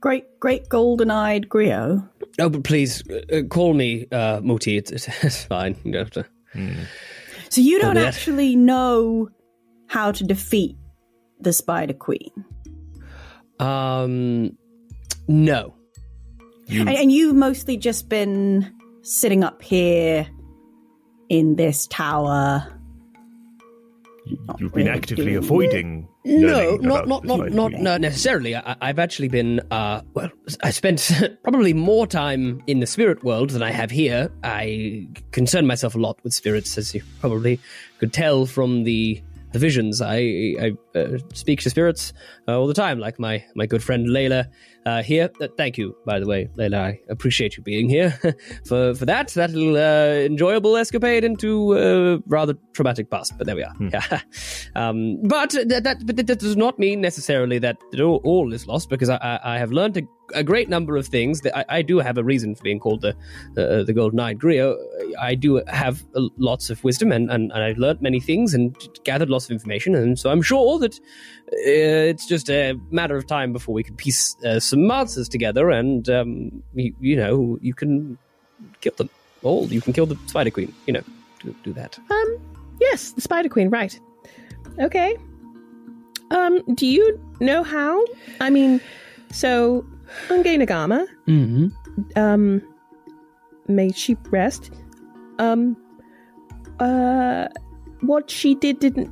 great, 0.00 0.24
great 0.40 0.68
golden 0.68 1.10
eyed 1.10 1.48
Griot. 1.48 2.08
oh, 2.38 2.48
but 2.48 2.64
please 2.64 3.02
uh, 3.10 3.42
call 3.48 3.74
me 3.74 4.06
uh, 4.12 4.40
Mooti. 4.40 4.78
It's, 4.78 4.90
it's, 4.90 5.08
it's 5.24 5.44
fine. 5.44 5.76
You 5.84 5.92
don't 5.92 6.00
have 6.00 6.10
to. 6.10 6.26
So, 7.50 7.60
you 7.60 7.80
don't 7.80 7.96
actually 7.96 8.56
know 8.56 9.28
how 9.86 10.12
to 10.12 10.24
defeat 10.24 10.76
the 11.40 11.52
Spider 11.52 11.94
Queen. 11.94 12.44
Um, 13.58 14.56
no. 15.26 15.74
And, 16.70 16.88
and 16.88 17.12
you've 17.12 17.34
mostly 17.34 17.76
just 17.78 18.08
been 18.08 18.70
sitting 19.02 19.42
up 19.42 19.62
here 19.62 20.28
in 21.28 21.56
this 21.56 21.86
tower. 21.86 22.77
You've 24.58 24.72
been 24.72 24.86
really 24.86 24.90
actively 24.90 25.34
avoiding. 25.34 26.08
No, 26.24 26.76
not 26.76 27.08
not 27.08 27.24
not 27.24 27.50
not 27.50 27.72
not 27.72 28.00
necessarily. 28.00 28.54
I, 28.54 28.76
I've 28.80 28.98
actually 28.98 29.28
been 29.28 29.60
uh 29.70 30.02
well, 30.14 30.30
I 30.62 30.70
spent 30.70 31.10
probably 31.42 31.74
more 31.74 32.06
time 32.06 32.62
in 32.66 32.80
the 32.80 32.86
spirit 32.86 33.24
world 33.24 33.50
than 33.50 33.62
I 33.62 33.70
have 33.70 33.90
here. 33.90 34.30
I 34.44 35.08
concern 35.32 35.66
myself 35.66 35.94
a 35.94 35.98
lot 35.98 36.18
with 36.22 36.34
spirits, 36.34 36.76
as 36.78 36.94
you 36.94 37.02
probably 37.20 37.60
could 37.98 38.12
tell 38.12 38.46
from 38.46 38.84
the 38.84 39.22
the 39.52 39.58
visions. 39.58 40.02
I 40.02 40.18
I 40.60 40.76
uh, 41.04 41.18
speak 41.34 41.60
to 41.62 41.70
spirits 41.70 42.12
uh, 42.46 42.58
all 42.58 42.66
the 42.66 42.74
time, 42.74 42.98
like 42.98 43.18
my 43.18 43.44
my 43.54 43.66
good 43.66 43.82
friend 43.82 44.08
Layla 44.08 44.46
uh, 44.88 45.02
here. 45.02 45.30
Uh, 45.40 45.48
thank 45.56 45.76
you, 45.76 45.96
by 46.06 46.18
the 46.18 46.26
way, 46.26 46.48
Layla. 46.56 46.78
I 46.78 47.00
appreciate 47.08 47.56
you 47.56 47.62
being 47.62 47.88
here 47.88 48.10
for 48.64 48.94
for 48.94 49.06
that 49.06 49.28
that 49.28 49.50
little 49.50 49.76
uh, 49.76 50.24
enjoyable 50.24 50.76
escapade 50.76 51.24
into 51.24 51.74
uh, 51.76 52.18
rather 52.26 52.54
traumatic 52.72 53.10
past. 53.10 53.36
But 53.36 53.46
there 53.46 53.56
we 53.56 53.64
are. 53.64 53.74
Yeah. 53.80 54.20
um, 54.74 55.20
but 55.24 55.50
that, 55.50 55.84
that 55.84 56.06
but 56.06 56.16
that 56.16 56.38
does 56.38 56.56
not 56.56 56.78
mean 56.78 57.00
necessarily 57.00 57.58
that 57.58 57.76
all, 58.00 58.20
all 58.24 58.52
is 58.52 58.66
lost 58.66 58.88
because 58.88 59.08
I, 59.08 59.16
I, 59.16 59.54
I 59.54 59.58
have 59.58 59.72
learned 59.72 59.96
a, 59.96 60.02
a 60.34 60.44
great 60.44 60.68
number 60.68 60.96
of 60.96 61.06
things. 61.06 61.40
That 61.42 61.56
I, 61.56 61.78
I 61.78 61.82
do 61.82 61.98
have 61.98 62.18
a 62.18 62.24
reason 62.24 62.54
for 62.54 62.62
being 62.62 62.80
called 62.80 63.02
the 63.02 63.10
uh, 63.56 63.84
the 63.84 63.92
Golden 63.92 64.20
Eyed 64.20 64.38
Griot. 64.38 64.76
I 65.20 65.34
do 65.34 65.62
have 65.66 66.02
lots 66.14 66.70
of 66.70 66.82
wisdom 66.84 67.12
and, 67.12 67.30
and, 67.30 67.52
and 67.52 67.62
I've 67.62 67.78
learned 67.78 68.00
many 68.00 68.20
things 68.20 68.54
and 68.54 68.76
gathered 69.04 69.30
lots 69.30 69.46
of 69.46 69.50
information. 69.50 69.94
And 69.94 70.18
so 70.18 70.30
I'm 70.30 70.42
sure 70.42 70.78
that 70.78 70.87
uh, 70.96 72.10
it's 72.12 72.26
just 72.26 72.48
a 72.50 72.74
matter 72.90 73.16
of 73.16 73.26
time 73.26 73.52
before 73.52 73.74
we 73.74 73.82
can 73.82 73.94
piece 73.96 74.36
uh, 74.44 74.60
some 74.60 74.90
answers 74.90 75.28
together 75.28 75.70
and, 75.70 76.08
um, 76.08 76.62
you, 76.74 76.94
you 77.00 77.16
know, 77.16 77.58
you 77.60 77.74
can 77.74 78.18
kill 78.80 78.92
them 78.96 79.10
all. 79.42 79.66
You 79.72 79.80
can 79.80 79.92
kill 79.92 80.06
the 80.06 80.16
Spider 80.26 80.50
Queen, 80.50 80.74
you 80.86 80.92
know, 80.92 81.02
do, 81.40 81.54
do 81.62 81.72
that. 81.74 81.98
Um, 82.10 82.38
yes, 82.80 83.12
the 83.12 83.20
Spider 83.20 83.48
Queen, 83.48 83.70
right. 83.70 83.98
Okay. 84.80 85.16
Um, 86.30 86.62
do 86.74 86.86
you 86.86 87.18
know 87.40 87.62
how? 87.62 88.04
I 88.40 88.50
mean, 88.50 88.80
so 89.32 89.84
Unge 90.28 90.56
Nagama, 90.58 91.06
Mm-hmm. 91.26 91.68
um, 92.18 92.62
may 93.66 93.90
she 93.92 94.16
rest. 94.30 94.70
Um, 95.38 95.76
uh, 96.80 97.48
what 98.00 98.30
she 98.30 98.54
did 98.54 98.78
didn't. 98.80 99.10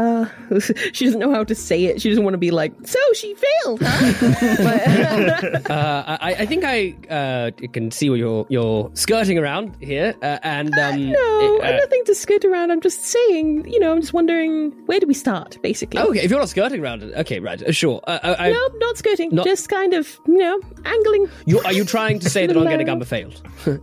Uh, 0.00 0.24
she 0.92 1.04
doesn't 1.04 1.20
know 1.20 1.30
how 1.30 1.44
to 1.44 1.54
say 1.54 1.84
it. 1.84 2.00
She 2.00 2.08
doesn't 2.08 2.24
want 2.24 2.32
to 2.34 2.38
be 2.38 2.50
like, 2.50 2.72
so 2.84 2.98
she 3.14 3.34
failed, 3.34 3.80
huh? 3.82 4.12
but, 5.60 5.70
Uh, 5.70 6.18
I, 6.20 6.34
I 6.40 6.46
think 6.46 6.64
I 6.64 6.94
uh, 7.10 7.50
can 7.72 7.90
see 7.90 8.08
where 8.10 8.18
you're 8.18 8.46
you're 8.48 8.90
skirting 8.94 9.38
around 9.38 9.76
here, 9.80 10.14
uh, 10.22 10.38
and 10.42 10.72
um, 10.78 11.10
no, 11.10 11.60
uh, 11.62 11.70
nothing 11.76 12.02
to 12.06 12.14
skirt 12.14 12.44
around. 12.44 12.70
I'm 12.70 12.80
just 12.80 13.04
saying, 13.04 13.68
you 13.70 13.78
know, 13.78 13.92
I'm 13.92 14.00
just 14.00 14.12
wondering 14.12 14.70
where 14.86 14.98
do 15.00 15.06
we 15.06 15.14
start, 15.14 15.58
basically. 15.62 16.00
okay, 16.00 16.20
if 16.20 16.30
you're 16.30 16.40
not 16.40 16.48
skirting 16.48 16.80
around 16.80 17.02
it, 17.02 17.14
okay, 17.18 17.38
right, 17.40 17.62
uh, 17.62 17.72
sure. 17.72 18.00
Uh, 18.06 18.18
I, 18.22 18.46
I, 18.46 18.50
no, 18.52 18.68
not 18.78 18.96
skirting. 18.96 19.34
not- 19.34 19.44
Just 19.46 19.68
kind 19.68 19.92
of, 19.94 20.18
you 20.26 20.38
know, 20.38 20.60
angling. 20.84 21.28
you, 21.46 21.60
are 21.60 21.72
you 21.72 21.84
trying 21.84 22.18
to 22.20 22.30
say 22.30 22.46
that 22.46 22.56
Little, 22.56 22.66
uh, 22.68 22.72
Ongenagamba 22.72 23.06
failed? 23.06 23.42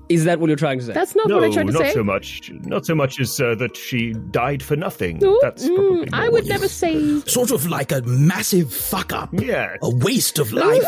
Is 0.10 0.24
that 0.26 0.40
what 0.40 0.48
you're 0.48 0.56
trying 0.58 0.80
to 0.80 0.86
say? 0.86 0.94
That's 0.94 1.16
not 1.16 1.28
No, 1.28 1.36
what 1.36 1.44
I 1.46 1.52
tried 1.54 1.68
to 1.68 1.74
not 1.74 1.82
say. 1.82 1.94
so 1.94 2.04
much. 2.04 2.52
Not 2.64 2.86
so 2.86 2.96
much 2.96 3.20
as 3.20 3.40
uh, 3.40 3.56
that 3.56 3.78
she 3.78 4.14
died 4.32 4.64
for 4.64 4.76
nothing. 4.76 5.20
No, 5.20 5.38
That's 5.42 5.68
probably 5.68 6.06
mm, 6.06 6.07
more 6.12 6.20
I 6.22 6.24
what 6.26 6.34
would 6.34 6.46
you- 6.46 6.52
never 6.54 6.68
say. 6.68 7.22
Sort 7.22 7.52
of 7.52 7.68
like 7.68 7.92
a 7.92 8.02
massive 8.04 8.74
fuck 8.74 9.14
up, 9.14 9.30
Yeah. 9.34 9.76
a 9.82 9.90
waste 9.90 10.40
of 10.40 10.52
life, 10.54 10.84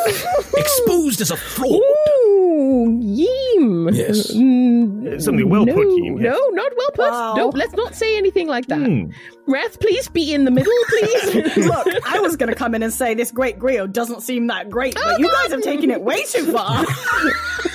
exposed 0.57 1.21
as 1.21 1.31
a 1.31 1.37
fraud. 1.37 1.71
Ooh, 1.71 2.99
yee, 3.01 3.25
scheme. 3.59 3.89
Yes. 3.89 4.31
Mm, 4.33 5.21
Something 5.21 5.49
well 5.49 5.65
no, 5.65 5.73
put, 5.73 5.87
Keen, 5.87 6.17
yes. 6.17 6.23
No, 6.23 6.47
not 6.51 6.71
well 6.77 6.89
put. 6.93 7.11
Wow. 7.11 7.33
No, 7.35 7.49
let's 7.49 7.73
not 7.73 7.95
say 7.95 8.17
anything 8.17 8.47
like 8.47 8.67
that. 8.67 8.79
Hmm. 8.85 9.11
Wrath, 9.47 9.79
please 9.79 10.07
be 10.07 10.33
in 10.33 10.45
the 10.45 10.51
middle, 10.51 10.71
please. 10.87 11.57
Look, 11.65 11.87
I 12.05 12.19
was 12.19 12.35
going 12.37 12.49
to 12.49 12.55
come 12.55 12.75
in 12.75 12.83
and 12.83 12.93
say 12.93 13.13
this 13.15 13.31
great 13.31 13.57
griot 13.59 13.91
doesn't 13.93 14.21
seem 14.21 14.47
that 14.47 14.69
great, 14.69 14.93
but 14.95 15.19
you 15.19 15.29
guys 15.31 15.51
have 15.51 15.61
taken 15.61 15.89
it 15.91 16.01
way 16.01 16.23
too 16.23 16.51
far. 16.51 16.85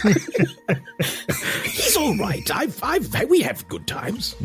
He's 1.64 1.96
all 1.96 2.16
right. 2.16 2.48
I've, 2.54 2.78
I've, 2.82 3.28
we 3.28 3.40
have 3.40 3.66
good 3.68 3.86
times. 3.86 4.36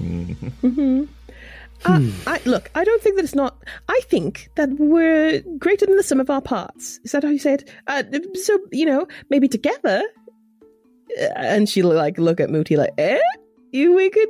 Uh, 1.85 2.01
I, 2.27 2.41
look, 2.45 2.69
I 2.75 2.83
don't 2.83 3.01
think 3.01 3.15
that 3.15 3.23
it's 3.23 3.35
not. 3.35 3.57
I 3.87 3.99
think 4.03 4.49
that 4.55 4.69
we're 4.77 5.41
greater 5.57 5.85
than 5.85 5.95
the 5.97 6.03
sum 6.03 6.19
of 6.19 6.29
our 6.29 6.41
parts. 6.41 6.99
Is 7.03 7.13
that 7.13 7.23
how 7.23 7.29
you 7.29 7.39
say 7.39 7.53
it? 7.53 7.69
Uh, 7.87 8.03
so 8.35 8.59
you 8.71 8.85
know, 8.85 9.07
maybe 9.29 9.47
together. 9.47 10.03
Uh, 11.19 11.23
and 11.35 11.69
she 11.69 11.81
like 11.81 12.17
look 12.17 12.39
at 12.39 12.49
Mooti 12.49 12.77
like, 12.77 12.93
eh? 12.97 13.19
You, 13.71 13.93
we 13.93 14.09
could, 14.09 14.29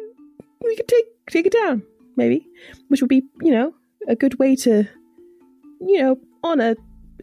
we 0.63 0.75
could 0.75 0.87
take 0.87 1.05
take 1.29 1.47
it 1.47 1.53
down, 1.53 1.83
maybe, 2.15 2.47
which 2.89 3.01
would 3.01 3.09
be 3.09 3.23
you 3.41 3.51
know 3.51 3.73
a 4.07 4.15
good 4.15 4.37
way 4.39 4.55
to, 4.57 4.87
you 5.81 6.01
know, 6.01 6.19
honor 6.43 6.75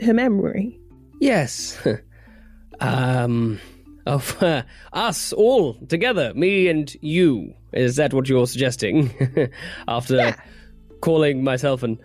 her 0.02 0.14
memory. 0.14 0.78
Yes. 1.20 1.78
um, 2.80 3.60
of 4.06 4.42
uh, 4.42 4.62
us 4.92 5.32
all 5.32 5.74
together, 5.74 6.32
me 6.34 6.68
and 6.68 6.94
you. 7.00 7.54
Is 7.76 7.96
that 7.96 8.12
what 8.14 8.28
you're 8.28 8.46
suggesting? 8.46 9.10
After 9.88 10.34
calling 11.00 11.44
myself 11.44 11.82
and 11.82 11.98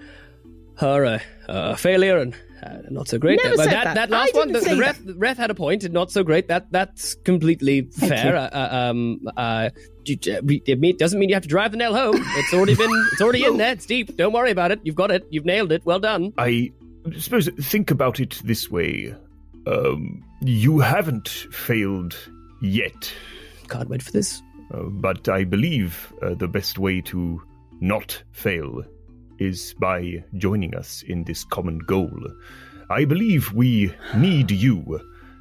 her 0.78 1.04
a, 1.04 1.22
a 1.48 1.78
failure 1.78 2.18
and 2.18 2.36
uh, 2.64 2.78
not 2.90 3.08
so 3.08 3.18
great. 3.18 3.40
Never 3.44 3.56
But 3.58 3.64
said 3.66 3.74
that, 3.74 3.96
that. 3.96 4.10
last 4.12 4.36
I 4.36 4.38
one, 4.38 4.48
didn't 4.50 4.64
the, 4.64 4.70
say 4.70 4.76
the 4.76 4.82
ref, 4.82 5.04
the 5.06 5.14
ref 5.16 5.38
had 5.38 5.50
a 5.50 5.56
point. 5.56 5.84
and 5.84 5.94
Not 5.94 6.12
so 6.12 6.24
great. 6.24 6.48
That 6.48 6.72
that's 6.72 7.16
completely 7.16 7.82
fair. 7.82 8.36
Uh, 8.36 8.50
uh, 8.52 8.70
um, 8.92 9.28
uh, 9.36 9.70
d- 10.04 10.16
d- 10.18 10.62
it 10.68 11.00
doesn't 11.00 11.20
mean 11.20 11.30
you 11.30 11.36
have 11.36 11.42
to 11.44 11.50
drive 11.50 11.72
the 11.72 11.78
nail 11.78 11.96
home. 11.96 12.16
It's 12.18 12.54
already 12.54 12.76
been. 12.76 12.90
It's 13.14 13.22
already 13.22 13.46
in 13.46 13.58
there. 13.62 13.72
It's 13.74 13.86
deep. 13.88 14.16
Don't 14.16 14.34
worry 14.34 14.52
about 14.52 14.72
it. 14.72 14.80
You've 14.84 14.96
got 14.96 15.10
it. 15.10 15.26
You've 15.32 15.46
nailed 15.46 15.72
it. 15.72 15.84
Well 15.86 16.00
done. 16.00 16.34
I 16.38 16.72
suppose 17.18 17.50
think 17.60 17.90
about 17.90 18.20
it 18.20 18.40
this 18.44 18.70
way. 18.70 19.16
Um, 19.66 20.24
you 20.42 20.80
haven't 20.80 21.30
failed 21.30 22.16
yet, 22.62 23.12
Can't 23.70 23.90
wait 23.90 24.02
for 24.04 24.12
this. 24.12 24.40
Uh, 24.74 24.84
but 24.84 25.30
I 25.30 25.44
believe 25.44 26.14
uh, 26.22 26.36
the 26.36 26.48
best 26.48 26.78
way 26.78 27.02
to 27.02 27.42
not 27.80 28.22
fail 28.32 28.84
is 29.40 29.74
by 29.80 30.24
joining 30.36 30.76
us 30.76 31.04
in 31.08 31.24
this 31.24 31.44
common 31.44 31.80
goal. 31.80 32.12
I 32.90 33.06
believe 33.06 33.54
we 33.54 33.94
need 34.16 34.52
you 34.52 35.00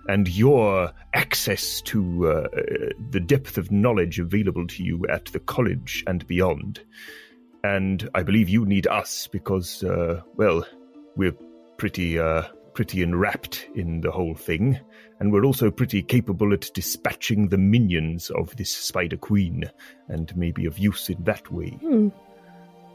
and 0.09 0.29
your 0.29 0.93
access 1.15 1.83
to 1.83 2.29
uh, 2.29 2.49
the 3.11 3.21
depth 3.21 3.59
of 3.59 3.71
knowledge 3.71 4.19
available 4.19 4.67
to 4.67 4.83
you 4.83 5.07
at 5.09 5.27
the 5.27 5.41
college 5.41 6.03
and 6.07 6.27
beyond. 6.27 6.81
And 7.63 8.09
I 8.15 8.23
believe 8.23 8.49
you 8.49 8.65
need 8.65 8.87
us 8.87 9.29
because, 9.31 9.85
uh, 9.85 10.23
well, 10.37 10.65
we're 11.17 11.37
pretty, 11.77 12.19
uh, 12.19 12.45
pretty 12.73 13.03
enwrapped 13.03 13.69
in 13.75 14.01
the 14.01 14.11
whole 14.11 14.35
thing, 14.35 14.81
and 15.21 15.33
we're 15.33 15.45
also 15.45 15.71
pretty 15.71 16.03
capable 16.03 16.53
at 16.53 16.71
dispatching 16.75 17.49
the 17.49 17.59
minions 17.59 18.31
of 18.31 18.57
this 18.57 18.71
Spider 18.71 19.17
Queen, 19.17 19.71
and 20.09 20.35
maybe 20.37 20.67
of 20.67 20.79
use 20.79 21.09
in 21.09 21.23
that 21.25 21.51
way. 21.53 21.71
Hmm. 21.71 22.09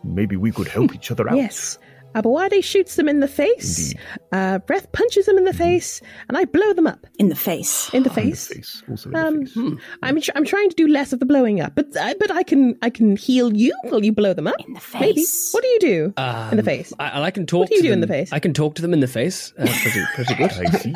Maybe 0.03 0.35
we 0.35 0.51
could 0.51 0.67
help 0.67 0.93
each 0.93 1.09
other 1.11 1.29
out. 1.29 1.38
Yes. 1.38 1.79
Aboade 2.13 2.63
shoots 2.63 2.95
them 2.95 3.09
in 3.09 3.19
the 3.19 3.27
face. 3.27 3.93
Uh, 4.31 4.59
Breath 4.59 4.89
punches 4.93 5.25
them 5.25 5.38
in 5.38 5.43
the 5.43 5.51
face, 5.53 5.99
and 6.29 6.38
I 6.38 6.45
blow 6.45 6.71
them 6.71 6.88
up 6.88 7.05
In 7.19 7.27
the 7.27 7.35
face. 7.35 7.89
in 7.93 8.03
the 8.03 8.09
In 8.09 8.15
the 8.15 8.21
face. 8.21 8.47
face, 8.47 8.83
also 8.89 9.09
in 9.09 9.13
the 9.13 9.19
Um, 9.27 9.45
face. 9.45 9.83
I'm 10.01 10.21
tr- 10.21 10.31
I'm 10.33 10.45
trying 10.45 10.69
to 10.69 10.75
do 10.77 10.88
less 10.88 11.11
of 11.11 11.19
the 11.19 11.25
blowing 11.25 11.59
up, 11.59 11.75
but 11.75 11.88
I, 11.99 12.13
but 12.13 12.31
I 12.31 12.43
can 12.43 12.77
I 12.81 12.89
can 12.89 13.17
heal 13.17 13.51
you 13.53 13.73
while 13.89 14.01
you 14.05 14.13
blow 14.13 14.33
them 14.33 14.47
up. 14.47 14.55
In 14.65 14.75
the 14.75 14.81
Maybe. 14.97 15.15
face. 15.23 15.49
What 15.51 15.61
do 15.63 15.67
you 15.67 15.79
do 15.79 16.13
Um, 16.15 16.51
in 16.51 16.57
the 16.57 16.63
face? 16.63 16.93
I, 16.99 17.23
I 17.23 17.31
can 17.31 17.45
talk. 17.45 17.61
What 17.61 17.69
do 17.69 17.75
you 17.75 17.81
to 17.81 17.88
do 17.89 17.93
in 17.93 17.99
them- 17.99 18.07
the 18.07 18.13
face? 18.15 18.31
I 18.31 18.39
can 18.39 18.53
talk 18.53 18.75
to 18.75 18.81
them 18.81 18.93
in 18.93 19.01
the 19.01 19.07
face. 19.09 19.51
Uh, 19.59 19.65
pretty, 19.65 20.01
pretty 20.15 20.35
good. 20.35 20.51
I 20.73 20.77
see. 20.77 20.93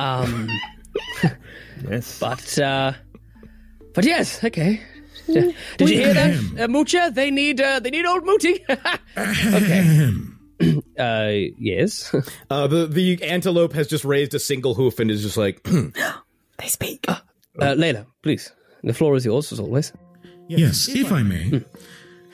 Um, 0.00 0.48
Yes. 1.90 2.18
but 2.20 2.58
uh, 2.58 2.92
but 3.94 4.04
yes, 4.04 4.42
okay. 4.44 4.80
Did 5.26 5.54
you 5.78 5.86
hear 5.86 6.12
that, 6.14 6.30
uh, 6.34 6.66
Moocha? 6.68 7.14
They 7.14 7.30
need 7.30 7.60
uh, 7.60 7.80
they 7.80 7.90
need 7.90 8.04
old 8.04 8.24
Mooti. 8.24 8.60
okay. 9.16 10.10
uh, 10.98 11.52
yes. 11.58 12.14
Uh, 12.50 12.66
the, 12.66 12.86
the 12.86 13.22
antelope 13.22 13.72
has 13.72 13.86
just 13.86 14.04
raised 14.04 14.34
a 14.34 14.38
single 14.38 14.74
hoof 14.74 14.98
and 14.98 15.10
is 15.10 15.22
just 15.22 15.36
like, 15.36 15.62
They 16.58 16.66
speak. 16.66 17.06
Uh, 17.08 17.20
Layla, 17.58 18.06
please. 18.22 18.52
The 18.82 18.92
floor 18.92 19.14
is 19.16 19.24
yours 19.24 19.52
as 19.52 19.60
always. 19.60 19.92
Yes, 20.48 20.88
if 20.88 21.12
I 21.12 21.22
may. 21.22 21.62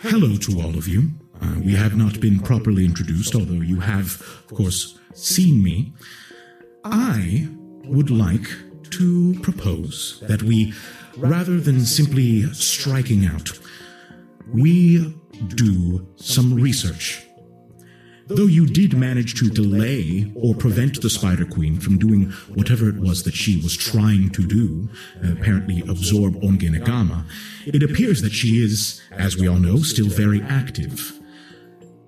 Hello 0.00 0.36
to 0.36 0.60
all 0.60 0.76
of 0.76 0.88
you. 0.88 1.10
Uh, 1.40 1.56
we 1.62 1.74
have 1.74 1.96
not 1.96 2.18
been 2.18 2.40
properly 2.40 2.84
introduced, 2.84 3.34
although 3.34 3.60
you 3.60 3.80
have, 3.80 4.20
of 4.50 4.54
course, 4.54 4.98
seen 5.14 5.62
me. 5.62 5.92
I 6.84 7.48
would 7.86 8.10
like 8.10 8.48
to 8.90 9.38
propose 9.40 10.22
that 10.26 10.42
we, 10.42 10.72
rather 11.16 11.60
than 11.60 11.84
simply 11.84 12.42
striking 12.52 13.26
out, 13.26 13.58
we 14.52 15.14
do 15.54 16.06
some 16.16 16.54
research. 16.54 17.22
Though 18.28 18.46
you 18.46 18.66
did 18.66 18.96
manage 18.96 19.38
to 19.38 19.48
delay 19.48 20.32
or 20.34 20.54
prevent 20.54 21.00
the 21.00 21.10
Spider 21.10 21.44
Queen 21.44 21.78
from 21.78 21.96
doing 21.96 22.30
whatever 22.54 22.88
it 22.88 22.96
was 22.96 23.22
that 23.22 23.34
she 23.34 23.60
was 23.62 23.76
trying 23.76 24.30
to 24.30 24.44
do, 24.44 24.88
apparently 25.22 25.82
absorb 25.82 26.34
Ongenagama, 26.40 27.24
it 27.66 27.84
appears 27.84 28.22
that 28.22 28.32
she 28.32 28.62
is, 28.62 29.00
as 29.12 29.36
we 29.36 29.46
all 29.46 29.58
know, 29.58 29.78
still 29.78 30.08
very 30.08 30.42
active. 30.42 31.20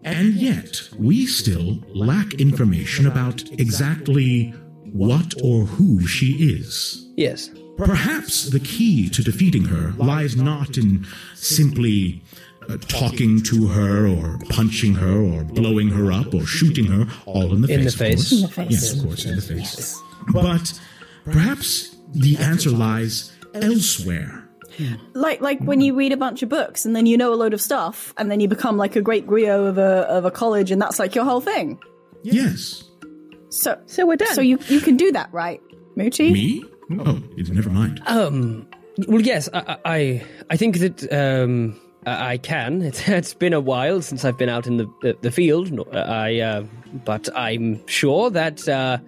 And 0.03 0.35
yet, 0.35 0.89
we 0.99 1.27
still 1.27 1.79
lack 1.95 2.35
information 2.35 3.07
about 3.07 3.43
exactly 3.53 4.55
what 4.93 5.35
or 5.43 5.65
who 5.65 6.07
she 6.07 6.33
is. 6.57 7.07
Yes. 7.17 7.51
Perhaps 7.77 8.51
the 8.51 8.61
key 8.61 9.09
to 9.11 9.23
defeating 9.23 9.65
her 9.67 9.93
lies 9.99 10.37
not 10.37 10.77
in 10.77 11.07
simply 11.35 12.23
uh, 12.69 12.77
talking 12.89 13.41
to 13.45 13.67
her 13.69 14.07
or 14.09 14.39
punching 14.49 14.95
her 14.95 15.17
or 15.23 15.45
blowing 15.45 15.89
her 15.89 16.11
up 16.13 16.35
or 16.35 16.45
shooting 16.45 16.87
her 16.87 17.07
all 17.25 17.53
in 17.55 17.63
the 17.63 17.73
In 17.73 17.85
the 17.85 17.91
face. 17.91 18.33
of 18.33 18.33
course. 18.33 18.33
In 18.33 18.43
the 18.43 18.49
face. 18.49 18.71
Yes, 18.71 18.93
of 18.95 19.05
course, 19.05 19.25
in 19.25 19.37
the 19.37 19.43
face. 19.43 20.03
But 20.33 20.81
perhaps 21.25 21.97
the 22.13 22.37
answer 22.39 22.71
lies 22.71 23.33
elsewhere. 23.55 24.45
Like 25.15 25.41
like 25.41 25.59
when 25.61 25.81
you 25.81 25.95
read 25.97 26.13
a 26.13 26.17
bunch 26.17 26.43
of 26.43 26.49
books 26.49 26.85
and 26.85 26.95
then 26.95 27.05
you 27.07 27.17
know 27.17 27.33
a 27.33 27.35
load 27.37 27.53
of 27.53 27.61
stuff 27.61 28.15
and 28.17 28.31
then 28.31 28.39
you 28.39 28.47
become 28.49 28.77
like 28.77 28.95
a 28.97 29.01
great 29.01 29.27
griot 29.27 29.69
of 29.69 29.77
a 29.79 30.07
of 30.09 30.25
a 30.25 30.31
college 30.31 30.71
and 30.71 30.81
that's 30.81 30.99
like 31.01 31.15
your 31.17 31.25
whole 31.25 31.41
thing. 31.41 31.81
Yes. 32.23 32.85
So 33.51 33.79
So 33.87 34.07
we're 34.07 34.17
done. 34.17 34.35
so 34.35 34.41
you 34.41 34.59
you 34.69 34.81
can 34.81 34.97
do 34.97 35.13
that, 35.13 35.33
right, 35.33 35.61
Moochie? 35.97 36.33
Me? 36.33 36.65
Oh, 36.99 37.21
it- 37.37 37.51
never 37.51 37.71
mind. 37.71 38.01
Um. 38.07 38.67
Well, 39.07 39.21
yes. 39.23 39.49
I. 39.53 39.77
I. 39.85 40.23
I 40.51 40.57
think 40.57 40.79
that. 40.79 41.13
Um. 41.13 41.79
I 42.07 42.33
I 42.35 42.39
can. 42.39 42.83
It's, 42.89 43.09
it's 43.09 43.35
been 43.35 43.53
a 43.53 43.61
while 43.61 44.01
since 44.03 44.25
I've 44.25 44.39
been 44.39 44.49
out 44.49 44.67
in 44.67 44.77
the 44.79 44.87
the, 45.03 45.17
the 45.23 45.31
field. 45.31 45.71
No, 45.73 45.85
I. 45.93 46.41
Uh, 46.41 46.63
but 47.05 47.29
I'm 47.37 47.87
sure 47.87 48.31
that. 48.31 48.69
Uh, 48.69 48.99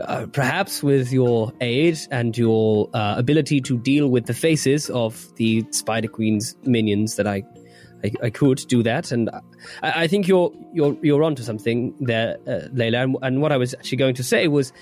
uh, 0.00 0.24
perhaps 0.32 0.82
with 0.82 1.12
your 1.12 1.52
aid 1.60 1.98
and 2.10 2.38
your 2.38 2.88
uh, 2.94 3.14
ability 3.18 3.60
to 3.60 3.76
deal 3.76 4.08
with 4.08 4.24
the 4.24 4.32
faces 4.32 4.88
of 4.88 5.28
the 5.36 5.62
Spider 5.72 6.08
Queen's 6.08 6.56
minions, 6.64 7.16
that 7.16 7.26
I, 7.26 7.42
I, 8.04 8.12
I 8.22 8.30
could 8.30 8.64
do 8.68 8.82
that, 8.82 9.12
and 9.12 9.30
I, 9.82 10.02
I 10.02 10.06
think 10.06 10.28
you're 10.28 10.52
you're 10.72 10.96
you're 11.02 11.22
onto 11.22 11.42
something 11.42 11.94
there, 12.00 12.38
uh, 12.46 12.68
Layla. 12.74 13.02
And, 13.02 13.16
and 13.22 13.42
what 13.42 13.52
I 13.52 13.56
was 13.56 13.74
actually 13.74 13.98
going 13.98 14.14
to 14.14 14.22
say 14.22 14.48
was, 14.48 14.72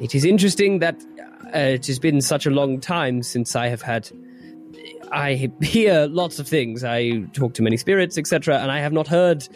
it 0.00 0.14
is 0.14 0.24
interesting 0.24 0.80
that 0.80 0.96
uh, 1.54 1.58
it 1.58 1.86
has 1.86 1.98
been 1.98 2.20
such 2.20 2.46
a 2.46 2.50
long 2.50 2.80
time 2.80 3.22
since 3.22 3.56
I 3.56 3.68
have 3.68 3.82
had. 3.82 4.10
I 5.12 5.50
hear 5.62 6.06
lots 6.06 6.38
of 6.38 6.48
things. 6.48 6.84
I 6.84 7.20
talk 7.32 7.54
to 7.54 7.62
many 7.62 7.76
spirits, 7.76 8.18
etc., 8.18 8.58
and 8.58 8.70
I 8.70 8.80
have 8.80 8.92
not 8.92 9.06
heard 9.06 9.46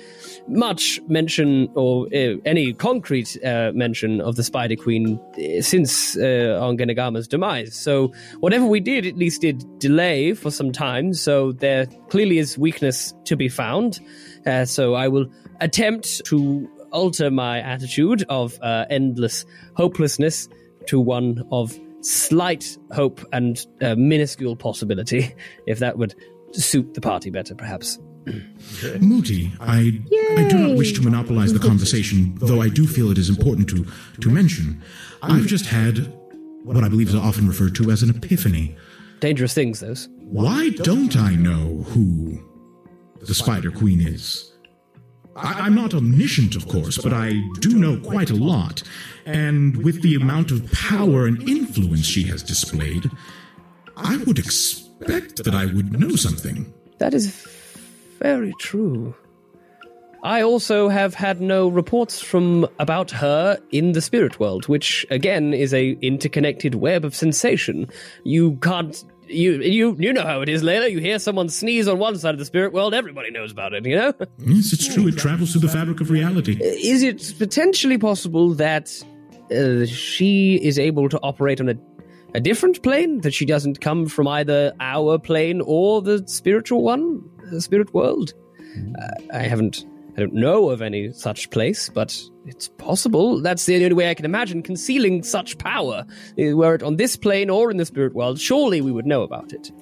much 0.48 1.00
mention 1.08 1.68
or 1.74 2.06
uh, 2.06 2.36
any 2.44 2.72
concrete 2.72 3.36
uh, 3.44 3.72
mention 3.74 4.20
of 4.20 4.36
the 4.36 4.44
Spider 4.44 4.76
Queen 4.76 5.20
uh, 5.34 5.60
since 5.62 6.16
uh, 6.16 6.60
Ongenagama's 6.60 7.26
demise. 7.26 7.74
So 7.74 8.12
whatever 8.40 8.66
we 8.66 8.80
did, 8.80 9.06
at 9.06 9.16
least 9.16 9.40
did 9.40 9.64
delay 9.78 10.34
for 10.34 10.50
some 10.50 10.72
time. 10.72 11.14
So 11.14 11.52
there 11.52 11.86
clearly 12.08 12.38
is 12.38 12.56
weakness 12.56 13.12
to 13.24 13.36
be 13.36 13.48
found. 13.48 14.00
Uh, 14.46 14.64
so 14.64 14.94
I 14.94 15.08
will 15.08 15.26
attempt 15.60 16.24
to 16.26 16.68
alter 16.92 17.30
my 17.30 17.60
attitude 17.60 18.24
of 18.28 18.58
uh, 18.62 18.86
endless 18.90 19.44
hopelessness 19.76 20.48
to 20.86 21.00
one 21.00 21.44
of 21.52 21.78
slight 22.00 22.78
hope 22.92 23.24
and 23.32 23.66
uh, 23.80 23.94
minuscule 23.96 24.56
possibility, 24.56 25.34
if 25.66 25.78
that 25.78 25.98
would 25.98 26.14
suit 26.52 26.94
the 26.94 27.00
party 27.00 27.30
better, 27.30 27.54
perhaps. 27.54 27.98
Moody, 29.00 29.52
I, 29.60 30.00
I 30.36 30.48
do 30.48 30.58
not 30.58 30.76
wish 30.76 30.92
to 30.92 31.02
monopolize 31.02 31.52
the 31.52 31.58
conversation, 31.58 32.34
though 32.36 32.60
I 32.60 32.68
do 32.68 32.86
feel 32.86 33.10
it 33.10 33.18
is 33.18 33.28
important 33.28 33.68
to, 33.70 33.86
to 34.20 34.30
mention. 34.30 34.82
I've 35.22 35.46
just 35.46 35.66
had 35.66 36.12
what 36.64 36.84
I 36.84 36.88
believe 36.88 37.08
is 37.08 37.14
often 37.14 37.48
referred 37.48 37.74
to 37.76 37.90
as 37.90 38.02
an 38.02 38.10
epiphany. 38.10 38.76
Dangerous 39.20 39.54
things, 39.54 39.80
those. 39.80 40.08
Why 40.18 40.70
don't 40.70 41.16
I 41.16 41.34
know 41.34 41.84
who 41.88 42.38
the 43.20 43.34
Spider 43.34 43.70
Queen 43.70 44.00
is? 44.00 44.49
I- 45.42 45.60
I'm 45.60 45.74
not 45.74 45.94
omniscient, 45.94 46.54
of 46.56 46.68
course, 46.68 46.98
but 46.98 47.12
I 47.12 47.42
do 47.60 47.70
know 47.70 47.96
quite 47.98 48.30
a 48.30 48.34
lot. 48.36 48.82
And 49.26 49.76
with 49.84 50.02
the 50.02 50.14
amount 50.14 50.50
of 50.50 50.70
power 50.72 51.26
and 51.26 51.46
influence 51.48 52.06
she 52.06 52.24
has 52.24 52.42
displayed, 52.42 53.10
I 53.96 54.16
would 54.18 54.38
expect 54.38 55.44
that 55.44 55.54
I 55.54 55.66
would 55.66 55.98
know 55.98 56.16
something. 56.16 56.72
That 56.98 57.14
is 57.14 57.46
very 58.18 58.52
true. 58.58 59.14
I 60.22 60.42
also 60.42 60.90
have 60.90 61.14
had 61.14 61.40
no 61.40 61.68
reports 61.68 62.20
from 62.20 62.68
about 62.78 63.10
her 63.10 63.58
in 63.70 63.92
the 63.92 64.02
spirit 64.02 64.38
world, 64.38 64.68
which 64.68 65.06
again 65.10 65.54
is 65.54 65.72
a 65.72 65.92
interconnected 66.02 66.74
web 66.74 67.06
of 67.06 67.14
sensation. 67.14 67.88
You 68.24 68.58
can't 68.60 69.02
you 69.30 69.62
you 69.62 69.96
you 69.98 70.12
know 70.12 70.24
how 70.24 70.40
it 70.40 70.48
is, 70.48 70.62
Layla. 70.62 70.90
You 70.90 70.98
hear 70.98 71.18
someone 71.18 71.48
sneeze 71.48 71.88
on 71.88 71.98
one 71.98 72.18
side 72.18 72.34
of 72.34 72.38
the 72.38 72.44
spirit 72.44 72.72
world, 72.72 72.94
everybody 72.94 73.30
knows 73.30 73.52
about 73.52 73.72
it, 73.72 73.86
you 73.86 73.96
know? 73.96 74.12
Yes, 74.38 74.72
it's 74.72 74.92
true. 74.92 75.08
It 75.08 75.16
travels 75.16 75.52
through 75.52 75.62
the 75.62 75.68
fabric 75.68 76.00
of 76.00 76.10
reality. 76.10 76.58
Is 76.60 77.02
it 77.02 77.34
potentially 77.38 77.98
possible 77.98 78.54
that 78.54 78.90
uh, 79.50 79.86
she 79.86 80.56
is 80.56 80.78
able 80.78 81.08
to 81.08 81.18
operate 81.22 81.60
on 81.60 81.68
a 81.68 81.74
a 82.34 82.40
different 82.40 82.82
plane 82.82 83.20
that 83.22 83.34
she 83.34 83.44
doesn't 83.44 83.80
come 83.80 84.06
from 84.06 84.28
either 84.28 84.72
our 84.78 85.18
plane 85.18 85.60
or 85.64 86.00
the 86.00 86.22
spiritual 86.28 86.82
one, 86.82 87.22
the 87.50 87.60
spirit 87.60 87.92
world? 87.92 88.34
Uh, 89.00 89.08
I 89.34 89.42
haven't 89.42 89.84
I 90.20 90.24
don't 90.24 90.34
know 90.34 90.68
of 90.68 90.82
any 90.82 91.14
such 91.14 91.48
place, 91.48 91.88
but 91.88 92.14
it's 92.44 92.68
possible. 92.68 93.40
That's 93.40 93.64
the 93.64 93.76
only 93.76 93.94
way 93.94 94.10
I 94.10 94.14
can 94.14 94.26
imagine 94.26 94.62
concealing 94.62 95.22
such 95.22 95.56
power. 95.56 96.04
Uh, 96.38 96.54
Were 96.54 96.74
it 96.74 96.82
on 96.82 96.96
this 96.96 97.16
plane 97.16 97.48
or 97.48 97.70
in 97.70 97.78
the 97.78 97.86
spirit 97.86 98.12
world, 98.12 98.38
surely 98.38 98.82
we 98.82 98.92
would 98.92 99.06
know 99.06 99.22
about 99.22 99.54
it. 99.54 99.72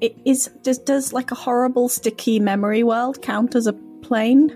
It 0.00 0.16
is 0.24 0.46
does 0.64 0.78
does 0.78 1.12
like 1.12 1.30
a 1.30 1.36
horrible 1.36 1.88
sticky 1.88 2.40
memory 2.40 2.82
world 2.82 3.22
count 3.22 3.54
as 3.54 3.68
a 3.68 3.72
plane? 4.02 4.50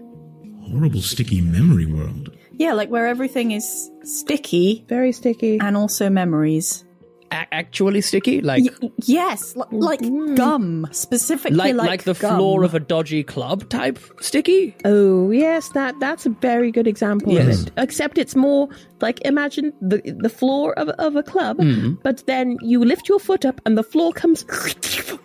Horrible 0.68 1.00
sticky 1.02 1.40
memory 1.40 1.86
world. 1.86 2.36
Yeah, 2.54 2.72
like 2.72 2.90
where 2.90 3.06
everything 3.06 3.52
is 3.52 3.92
sticky 4.02 4.84
Very 4.88 5.12
sticky. 5.12 5.58
and 5.60 5.76
also 5.76 6.10
memories. 6.10 6.84
A- 7.32 7.54
actually 7.54 8.00
sticky, 8.02 8.40
like 8.42 8.62
Y- 8.82 8.90
yes, 9.04 9.56
li- 9.56 9.64
like 9.72 10.00
gum, 10.36 10.86
specifically 10.92 11.56
like 11.56 11.74
like 11.74 11.88
like 11.88 12.04
the 12.04 12.14
gum. 12.14 12.36
floor 12.36 12.62
of 12.64 12.74
a 12.74 12.80
dodgy 12.80 13.22
club 13.24 13.68
type 13.70 13.98
sticky. 14.20 14.74
Oh 14.84 15.30
yes, 15.30 15.70
that 15.70 15.94
that's 16.00 16.26
a 16.26 16.30
very 16.30 16.70
good 16.70 16.86
example 16.86 17.32
Yes. 17.32 17.62
of 17.62 17.66
it. 17.68 17.72
Except 17.78 18.18
it's 18.18 18.36
more 18.36 18.68
like 19.00 19.20
imagine 19.24 19.72
the 19.80 20.02
the 20.24 20.28
floor 20.28 20.72
of 20.78 20.88
of 20.98 21.16
a 21.16 21.22
club, 21.22 21.56
Mm-hmm. 21.58 21.94
but 22.02 22.22
then 22.26 22.56
you 22.60 22.84
lift 22.84 23.08
your 23.08 23.18
foot 23.18 23.44
up 23.44 23.60
and 23.66 23.76
the 23.78 23.82
floor 23.82 24.12
comes 24.12 24.44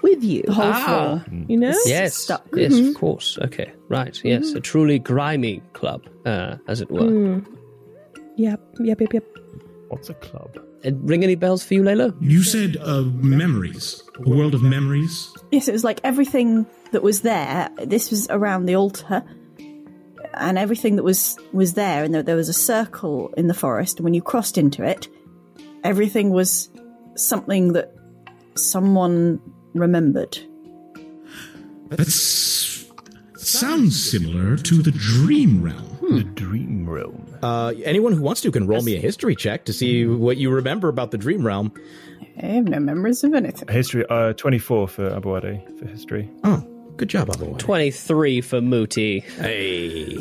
with 0.01 0.23
you. 0.23 0.43
the 0.43 0.53
whole 0.53 0.71
Ah. 0.73 0.85
floor. 0.85 1.25
You 1.49 1.57
know? 1.57 1.73
Yes, 1.85 2.15
stuck. 2.15 2.45
yes, 2.55 2.73
of 2.79 2.95
course. 2.95 3.37
Okay, 3.41 3.69
right. 3.89 4.15
Yes, 4.23 4.53
a 4.53 4.59
truly 4.61 4.99
grimy 4.99 5.61
club, 5.73 6.01
uh, 6.25 6.55
as 6.67 6.81
it 6.81 6.89
were. 6.89 7.41
Yep. 8.37 8.61
Yep. 8.79 9.01
Yep. 9.01 9.13
Yep. 9.13 9.23
What's 9.89 10.09
a 10.09 10.13
club? 10.15 10.57
Ring 10.83 11.23
any 11.23 11.35
bells 11.35 11.63
for 11.63 11.73
you, 11.73 11.81
Layla? 11.81 12.15
You 12.21 12.43
said 12.43 12.77
uh, 12.81 13.01
memories. 13.01 14.03
A 14.25 14.29
world 14.29 14.53
of 14.53 14.61
memories? 14.61 15.33
Yes, 15.51 15.67
it 15.67 15.71
was 15.71 15.83
like 15.83 15.99
everything 16.03 16.65
that 16.91 17.03
was 17.03 17.21
there. 17.21 17.69
This 17.83 18.09
was 18.11 18.27
around 18.29 18.65
the 18.65 18.75
altar, 18.75 19.23
and 20.33 20.57
everything 20.57 20.95
that 20.95 21.03
was 21.03 21.37
was 21.51 21.73
there, 21.73 22.03
and 22.03 22.13
there, 22.13 22.23
there 22.23 22.35
was 22.35 22.49
a 22.49 22.53
circle 22.53 23.33
in 23.37 23.47
the 23.47 23.53
forest. 23.53 23.97
And 23.97 24.03
when 24.03 24.13
you 24.13 24.21
crossed 24.21 24.57
into 24.57 24.83
it, 24.83 25.07
everything 25.83 26.29
was 26.29 26.69
something 27.15 27.73
that 27.73 27.93
someone 28.55 29.41
remembered. 29.73 30.37
That 31.89 32.11
sounds 33.37 34.11
similar 34.11 34.57
to 34.57 34.81
the 34.81 34.91
dream 34.91 35.63
realm. 35.63 35.97
The 36.01 36.23
dream 36.23 36.89
realm. 36.89 37.26
Uh, 37.41 37.73
anyone 37.83 38.13
who 38.13 38.21
wants 38.21 38.41
to 38.41 38.51
can 38.51 38.67
roll 38.67 38.81
me 38.81 38.95
a 38.95 38.99
history 38.99 39.35
check 39.35 39.65
to 39.65 39.73
see 39.73 40.05
what 40.05 40.37
you 40.37 40.49
remember 40.49 40.89
about 40.89 41.11
the 41.11 41.17
dream 41.17 41.45
realm. 41.45 41.71
I 42.41 42.45
have 42.47 42.65
no 42.65 42.79
memories 42.79 43.23
of 43.23 43.33
anything. 43.33 43.67
History, 43.67 44.05
uh, 44.09 44.33
24 44.33 44.87
for 44.87 45.09
Aboade 45.09 45.79
for 45.79 45.87
history. 45.87 46.29
Oh, 46.43 46.63
good 46.97 47.09
job, 47.09 47.29
Abu. 47.31 47.55
23 47.57 48.41
for 48.41 48.61
Mooti. 48.61 49.23
Hey. 49.23 50.17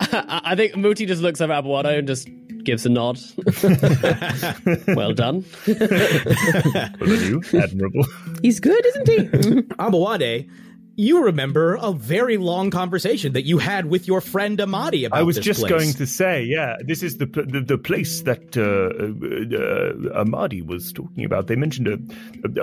I 0.00 0.40
I 0.52 0.54
think 0.56 0.72
Mooti 0.74 1.06
just 1.06 1.22
looks 1.22 1.40
over 1.40 1.52
Aboade 1.52 1.98
and 1.98 2.08
just 2.08 2.28
gives 2.64 2.86
a 2.86 2.88
nod. 2.88 3.18
well 4.96 5.12
done. 5.12 5.44
Well, 5.66 5.82
are 5.82 7.14
you? 7.14 7.42
Admirable. 7.54 8.04
He's 8.42 8.60
good, 8.60 8.84
isn't 8.86 9.08
he? 9.08 9.18
Aboade, 9.78 10.48
you 11.00 11.24
remember 11.24 11.78
a 11.80 11.92
very 11.92 12.36
long 12.36 12.70
conversation 12.70 13.32
that 13.32 13.44
you 13.44 13.58
had 13.58 13.86
with 13.86 14.06
your 14.06 14.20
friend 14.20 14.60
Amadi 14.60 15.04
about 15.06 15.16
this. 15.16 15.20
I 15.20 15.26
was 15.30 15.36
this 15.36 15.44
just 15.44 15.60
place. 15.60 15.70
going 15.70 15.92
to 15.94 16.06
say, 16.06 16.34
yeah, 16.44 16.76
this 16.84 17.02
is 17.02 17.16
the 17.16 17.26
the, 17.26 17.60
the 17.72 17.78
place 17.78 18.22
that 18.22 18.44
uh, 18.56 20.14
uh, 20.14 20.20
Amadi 20.20 20.62
was 20.62 20.92
talking 20.92 21.24
about. 21.24 21.46
They 21.46 21.56
mentioned 21.56 21.88
a, 21.88 21.98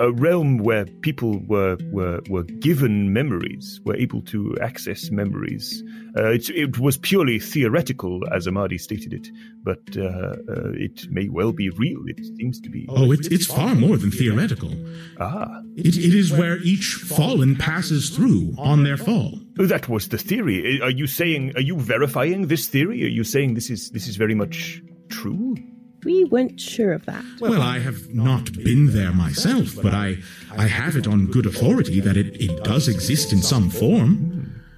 a, 0.00 0.08
a 0.08 0.12
realm 0.12 0.58
where 0.58 0.84
people 1.08 1.40
were, 1.46 1.76
were 1.90 2.20
were 2.28 2.44
given 2.44 3.12
memories, 3.12 3.80
were 3.84 3.96
able 3.96 4.22
to 4.32 4.56
access 4.62 5.10
memories. 5.10 5.82
Uh, 6.16 6.30
it, 6.32 6.48
it 6.50 6.78
was 6.78 6.96
purely 6.96 7.38
theoretical, 7.38 8.22
as 8.34 8.46
Amadi 8.46 8.78
stated 8.78 9.12
it, 9.12 9.28
but 9.62 9.80
uh, 9.96 10.02
uh, 10.02 10.72
it 10.86 11.06
may 11.10 11.28
well 11.28 11.52
be 11.52 11.70
real. 11.70 12.00
It 12.06 12.24
seems 12.38 12.60
to 12.60 12.70
be. 12.70 12.86
Oh, 12.88 13.12
it's 13.12 13.28
it's 13.28 13.46
far 13.46 13.74
more 13.74 13.96
than 13.96 14.10
theoretical. 14.10 14.72
Ah, 15.20 15.60
It, 15.76 15.96
it 15.96 16.14
is 16.14 16.32
where 16.32 16.58
each 16.62 16.94
fallen 17.16 17.56
passes 17.56 18.10
through 18.10 18.27
on 18.58 18.84
their 18.84 18.96
fall. 18.96 19.32
that 19.56 19.88
was 19.88 20.08
the 20.08 20.18
theory. 20.18 20.80
Are 20.82 20.90
you 20.90 21.06
saying? 21.06 21.52
Are 21.56 21.60
you 21.70 21.76
verifying 21.78 22.46
this 22.48 22.68
theory? 22.68 23.04
Are 23.04 23.14
you 23.18 23.24
saying 23.24 23.54
this 23.54 23.70
is 23.70 23.90
this 23.90 24.06
is 24.08 24.16
very 24.16 24.34
much 24.34 24.82
true? 25.08 25.56
we 26.04 26.22
weren't 26.24 26.60
sure 26.60 26.92
of 26.92 27.04
that. 27.06 27.24
Well, 27.40 27.60
I 27.60 27.80
have 27.80 28.14
not 28.14 28.52
been 28.64 28.92
there 28.92 29.12
myself, 29.12 29.74
but 29.82 29.92
I 29.94 30.18
I 30.56 30.66
have 30.68 30.94
it 30.96 31.06
on 31.08 31.26
good 31.26 31.44
authority 31.46 31.98
that 32.00 32.16
it, 32.16 32.40
it 32.40 32.62
does 32.64 32.86
exist 32.88 33.32
in 33.32 33.42
some 33.42 33.68
form. 33.68 34.14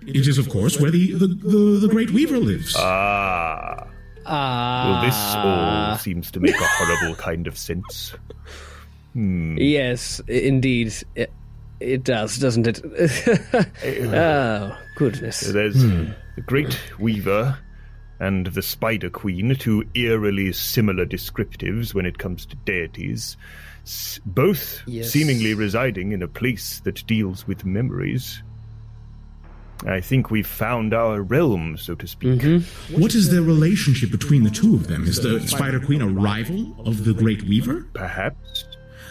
It 0.07 0.27
is, 0.27 0.39
of 0.39 0.49
course, 0.49 0.81
where 0.81 0.91
the 0.91 1.13
the, 1.13 1.27
the, 1.29 1.59
the 1.87 1.89
Great 1.89 2.11
Weaver 2.11 2.39
lives. 2.39 2.75
Ah. 2.79 3.87
Well, 4.27 5.03
this 5.05 5.17
all 5.37 5.97
seems 5.99 6.31
to 6.33 6.41
make 6.41 6.55
a 6.59 6.65
horrible 6.79 7.15
kind 7.17 7.47
of 7.47 7.57
sense. 7.59 8.15
Yes, 9.15 10.21
i- 10.29 10.33
indeed. 10.33 10.95
It, 11.81 11.88
it 11.88 12.05
does, 12.05 12.38
doesn't 12.38 12.66
it? 12.66 12.81
oh, 14.14 14.79
goodness. 14.97 15.40
There's 15.40 15.83
hmm. 15.83 16.11
the 16.37 16.43
Great 16.43 16.79
Weaver 16.99 17.59
and 18.21 18.47
the 18.49 18.62
Spider 18.62 19.11
Queen, 19.11 19.57
two 19.57 19.85
eerily 19.95 20.53
similar 20.53 21.07
descriptives 21.07 21.95
when 21.95 22.05
it 22.07 22.19
comes 22.19 22.45
to 22.47 22.57
deities, 22.57 23.37
both 24.27 24.83
Yes. 24.87 25.11
seemingly 25.11 25.55
residing 25.55 26.12
in 26.12 26.23
a 26.23 26.29
place 26.29 26.81
that 26.81 27.05
deals 27.07 27.47
with 27.47 27.64
memories. 27.64 28.43
I 29.87 30.01
think 30.01 30.31
we've 30.31 30.47
found 30.47 30.93
our 30.93 31.23
realm, 31.23 31.79
so 31.79 31.95
to 31.95 32.07
speak. 32.07 32.40
Mm-hmm. 32.40 33.01
What 33.01 33.14
is 33.14 33.31
the 33.31 33.43
relationship 33.43 34.11
between 34.11 34.45
the 34.45 34.51
two 34.51 34.75
of 34.75 34.88
them? 34.88 35.07
Is 35.07 35.23
the 35.23 35.40
Spider 35.40 35.81
Queen 35.81 36.03
a 36.03 36.07
rival 36.07 36.75
of 36.85 37.05
the 37.05 37.14
Great 37.14 37.43
Weaver? 37.45 37.87
Perhaps. 37.95 38.66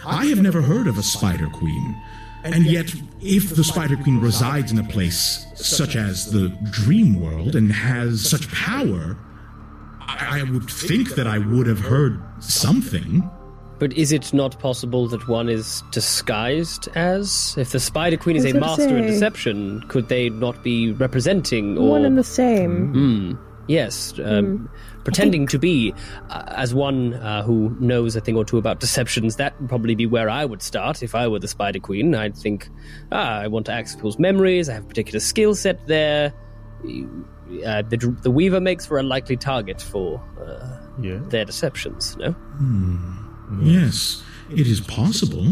I 0.05 0.27
have 0.27 0.41
never 0.41 0.61
heard 0.61 0.85
of 0.85 0.99
a 0.99 1.03
Spider 1.03 1.47
Queen. 1.47 1.95
And 2.43 2.65
yet, 2.65 2.93
if 3.21 3.55
the 3.55 3.63
Spider 3.63 3.97
Queen 3.97 4.19
resides 4.19 4.71
in 4.71 4.79
a 4.79 4.83
place 4.83 5.45
such 5.55 5.95
as 5.95 6.31
the 6.31 6.49
Dream 6.71 7.19
World 7.19 7.55
and 7.55 7.71
has 7.71 8.27
such 8.27 8.49
power, 8.51 9.17
I, 10.01 10.39
I 10.39 10.43
would 10.43 10.69
think 10.69 11.15
that 11.15 11.27
I 11.27 11.37
would 11.37 11.67
have 11.67 11.79
heard 11.79 12.21
something. 12.39 13.29
But 13.77 13.93
is 13.93 14.11
it 14.11 14.33
not 14.33 14.59
possible 14.59 15.07
that 15.07 15.27
one 15.27 15.47
is 15.49 15.83
disguised 15.91 16.89
as? 16.95 17.55
If 17.57 17.71
the 17.71 17.79
Spider 17.79 18.17
Queen 18.17 18.35
is 18.35 18.45
a 18.45 18.53
master 18.53 18.97
in 18.97 19.05
deception, 19.05 19.81
could 19.87 20.09
they 20.09 20.29
not 20.29 20.63
be 20.63 20.91
representing 20.91 21.77
or 21.77 21.89
One 21.89 22.05
and 22.05 22.17
the 22.17 22.23
same. 22.23 22.93
Mm, 22.93 23.39
yes, 23.67 24.13
um, 24.23 24.69
pretending 25.03 25.47
to 25.47 25.57
be 25.59 25.93
uh, 26.29 26.43
as 26.47 26.73
one 26.73 27.13
uh, 27.15 27.43
who 27.43 27.75
knows 27.79 28.15
a 28.15 28.21
thing 28.21 28.35
or 28.35 28.43
two 28.45 28.57
about 28.57 28.79
deceptions? 28.79 29.37
That 29.37 29.59
would 29.59 29.69
probably 29.69 29.95
be 29.95 30.05
where 30.05 30.29
I 30.29 30.45
would 30.45 30.61
start 30.61 31.01
if 31.03 31.15
I 31.15 31.27
were 31.27 31.39
the 31.39 31.47
Spider 31.47 31.79
Queen. 31.79 32.13
I'd 32.15 32.35
think, 32.37 32.69
ah, 33.11 33.39
I 33.39 33.47
want 33.47 33.65
to 33.67 33.71
access 33.71 33.95
people's 33.95 34.19
memories. 34.19 34.69
I 34.69 34.73
have 34.73 34.83
a 34.85 34.87
particular 34.87 35.19
skill 35.19 35.55
set 35.55 35.85
there. 35.87 36.33
Uh, 36.85 37.81
the, 37.81 38.15
the 38.21 38.29
Weaver 38.31 38.59
makes 38.61 38.85
for 38.85 38.99
a 38.99 39.03
likely 39.03 39.35
target 39.35 39.81
for 39.81 40.21
uh, 40.39 40.77
Yeah. 41.01 41.17
their 41.29 41.45
deceptions. 41.45 42.15
No. 42.17 42.35
Yes, 43.61 44.21
it 44.51 44.67
is 44.67 44.79
possible. 44.79 45.45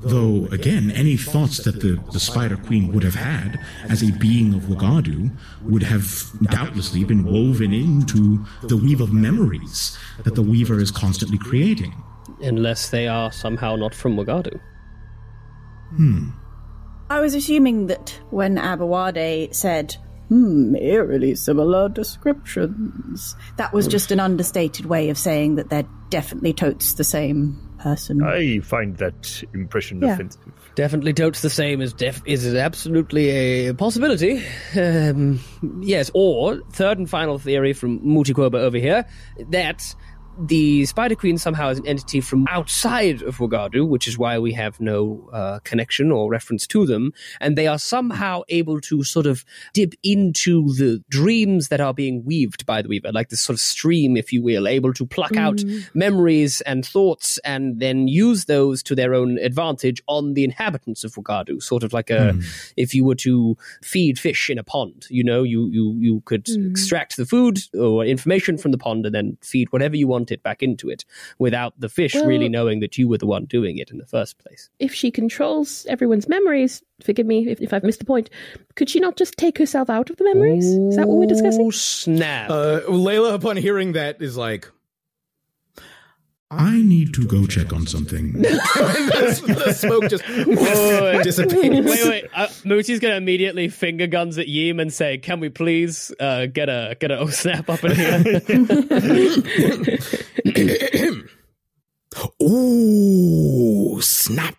Though, 0.00 0.46
again, 0.52 0.92
any 0.92 1.16
thoughts 1.16 1.58
that 1.64 1.80
the, 1.80 2.00
the 2.12 2.20
Spider 2.20 2.56
Queen 2.56 2.92
would 2.92 3.02
have 3.02 3.16
had 3.16 3.58
as 3.88 4.02
a 4.02 4.12
being 4.12 4.54
of 4.54 4.62
Wagadu 4.64 5.36
would 5.62 5.82
have 5.82 6.30
doubtlessly 6.50 7.02
been 7.02 7.24
woven 7.24 7.72
into 7.72 8.44
the 8.62 8.76
weave 8.76 9.00
of 9.00 9.12
memories 9.12 9.98
that 10.22 10.36
the 10.36 10.42
Weaver 10.42 10.78
is 10.78 10.90
constantly 10.92 11.38
creating. 11.38 11.92
unless 12.40 12.90
they 12.90 13.08
are 13.08 13.32
somehow 13.32 13.74
not 13.74 13.92
from 13.94 14.16
Wagadu. 14.16 14.60
Hmm. 15.96 16.30
I 17.10 17.20
was 17.20 17.34
assuming 17.34 17.86
that 17.88 18.20
when 18.30 18.56
Aboade 18.56 19.54
said, 19.54 19.96
hmm, 20.28 20.76
eerily 20.76 21.34
similar 21.34 21.88
descriptions, 21.88 23.34
that 23.56 23.72
was 23.72 23.88
just 23.88 24.12
an 24.12 24.20
understated 24.20 24.86
way 24.86 25.08
of 25.08 25.18
saying 25.18 25.56
that 25.56 25.70
they're 25.70 25.88
definitely 26.10 26.52
totes 26.52 26.94
the 26.94 27.04
same 27.04 27.67
person. 27.78 28.22
I 28.22 28.60
find 28.60 28.96
that 28.98 29.42
impression 29.54 30.02
Yeah. 30.02 30.14
offensive. 30.14 30.42
Definitely 30.74 31.12
totes 31.12 31.42
the 31.42 31.50
same 31.50 31.80
is 31.80 31.92
def- 31.92 32.22
is 32.26 32.46
absolutely 32.54 33.68
a 33.68 33.74
possibility. 33.74 34.42
Um, 34.76 35.40
yes, 35.80 36.10
or 36.14 36.60
third 36.72 36.98
and 36.98 37.08
final 37.10 37.38
theory 37.38 37.72
from 37.72 37.98
Mooti 38.00 38.34
Qobaa 38.34 38.58
over 38.60 38.78
here 38.78 39.04
that 39.50 39.94
the 40.38 40.86
Spider 40.86 41.16
Queen 41.16 41.36
somehow 41.36 41.68
is 41.70 41.78
an 41.78 41.86
entity 41.86 42.20
from 42.20 42.46
outside 42.48 43.22
of 43.22 43.38
Wagadu, 43.38 43.86
which 43.86 44.06
is 44.06 44.16
why 44.16 44.38
we 44.38 44.52
have 44.52 44.80
no 44.80 45.28
uh, 45.32 45.58
connection 45.64 46.12
or 46.12 46.30
reference 46.30 46.66
to 46.68 46.86
them, 46.86 47.12
and 47.40 47.56
they 47.56 47.66
are 47.66 47.78
somehow 47.78 48.42
able 48.48 48.80
to 48.82 49.02
sort 49.02 49.26
of 49.26 49.44
dip 49.72 49.94
into 50.02 50.72
the 50.74 51.02
dreams 51.08 51.68
that 51.68 51.80
are 51.80 51.92
being 51.92 52.24
weaved 52.24 52.64
by 52.66 52.82
the 52.82 52.88
Weaver, 52.88 53.10
like 53.12 53.30
this 53.30 53.40
sort 53.40 53.54
of 53.54 53.60
stream, 53.60 54.16
if 54.16 54.32
you 54.32 54.42
will, 54.42 54.68
able 54.68 54.92
to 54.94 55.04
pluck 55.04 55.32
mm. 55.32 55.40
out 55.40 55.62
memories 55.94 56.60
and 56.62 56.86
thoughts 56.86 57.38
and 57.44 57.80
then 57.80 58.06
use 58.06 58.44
those 58.44 58.82
to 58.84 58.94
their 58.94 59.14
own 59.14 59.38
advantage 59.38 60.00
on 60.06 60.34
the 60.34 60.44
inhabitants 60.44 61.02
of 61.02 61.12
Wagadu. 61.14 61.60
Sort 61.62 61.82
of 61.82 61.92
like 61.92 62.10
a, 62.10 62.32
mm. 62.34 62.72
if 62.76 62.94
you 62.94 63.04
were 63.04 63.16
to 63.16 63.56
feed 63.82 64.18
fish 64.18 64.50
in 64.50 64.58
a 64.58 64.64
pond, 64.64 65.06
you 65.10 65.24
know, 65.24 65.42
you 65.42 65.68
you 65.68 65.96
you 65.98 66.22
could 66.24 66.44
mm. 66.44 66.70
extract 66.70 67.16
the 67.16 67.26
food 67.26 67.58
or 67.74 68.04
information 68.04 68.56
from 68.56 68.70
the 68.70 68.78
pond 68.78 69.04
and 69.04 69.14
then 69.14 69.36
feed 69.42 69.72
whatever 69.72 69.96
you 69.96 70.06
wanted 70.28 70.42
back 70.42 70.62
into 70.62 70.88
it, 70.90 71.04
without 71.38 71.72
the 71.78 71.88
fish 71.88 72.14
Well- 72.14 72.26
really 72.26 72.48
knowing 72.48 72.80
that 72.80 72.98
you 72.98 73.08
were 73.08 73.18
the 73.18 73.26
one 73.26 73.46
doing 73.46 73.78
it 73.78 73.90
in 73.90 73.98
the 73.98 74.06
first 74.06 74.38
place. 74.38 74.68
If 74.78 74.92
she 74.92 75.10
controls 75.10 75.86
everyone's 75.88 76.28
memories, 76.28 76.82
forgive 77.02 77.26
me 77.26 77.48
if, 77.48 77.60
if 77.60 77.72
I've 77.72 77.82
missed 77.84 78.00
the 78.00 78.04
point, 78.04 78.28
could 78.74 78.90
she 78.90 79.00
not 79.00 79.16
just 79.16 79.36
take 79.38 79.56
herself 79.58 79.88
out 79.88 80.10
of 80.10 80.16
the 80.16 80.24
memories? 80.24 80.66
Is 80.66 80.96
that 80.96 81.08
what 81.08 81.16
we're 81.16 81.26
discussing? 81.26 81.64
Oh 81.66 81.70
snap! 81.70 82.50
Uh, 82.50 82.80
Layla, 82.88 83.34
upon 83.34 83.56
hearing 83.56 83.92
that, 83.92 84.20
is 84.20 84.36
like, 84.36 84.70
I 86.50 86.80
need 86.80 87.12
to 87.14 87.26
go 87.26 87.46
check 87.46 87.74
on 87.74 87.86
something. 87.86 88.32
the, 88.32 88.48
the 89.66 89.72
smoke 89.74 90.08
just 90.08 90.26
wait. 90.28 91.22
dissipates. 91.22 91.86
wait, 91.86 92.08
wait. 92.08 92.24
Uh, 92.34 92.46
Mooti's 92.64 93.00
gonna 93.00 93.16
immediately 93.16 93.68
finger 93.68 94.06
guns 94.06 94.38
at 94.38 94.48
Yim 94.48 94.80
and 94.80 94.90
say, 94.90 95.18
"Can 95.18 95.40
we 95.40 95.50
please 95.50 96.10
uh, 96.18 96.46
get 96.46 96.70
a 96.70 96.96
get 96.98 97.10
a 97.10 97.18
oh 97.20 97.26
snap 97.28 97.68
up 97.68 97.84
in 97.84 97.94
here?" 97.94 98.40
Ooh, 102.42 104.00
snap. 104.00 104.57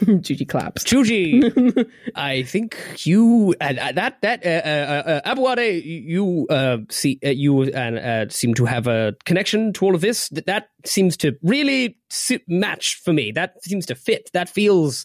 Juji 0.20 0.48
claps. 0.48 0.84
Juji, 0.84 1.90
I 2.14 2.42
think 2.42 2.76
you 3.04 3.54
uh, 3.60 3.74
uh, 3.78 3.92
that 3.92 4.22
that 4.22 4.46
uh, 4.46 4.48
uh, 4.48 5.20
uh, 5.24 5.34
Aboade, 5.34 5.82
you 5.84 6.46
uh, 6.48 6.78
see 6.88 7.18
uh, 7.24 7.28
you 7.30 7.60
uh, 7.60 7.64
uh, 7.64 8.26
seem 8.30 8.54
to 8.54 8.64
have 8.64 8.86
a 8.86 9.14
connection 9.24 9.72
to 9.74 9.84
all 9.84 9.94
of 9.94 10.00
this. 10.00 10.28
That 10.30 10.46
that 10.46 10.70
seems 10.84 11.16
to 11.18 11.36
really 11.42 11.98
si- 12.08 12.42
match 12.48 13.00
for 13.04 13.12
me. 13.12 13.30
That 13.32 13.62
seems 13.62 13.86
to 13.86 13.94
fit. 13.94 14.30
That 14.32 14.48
feels 14.48 15.04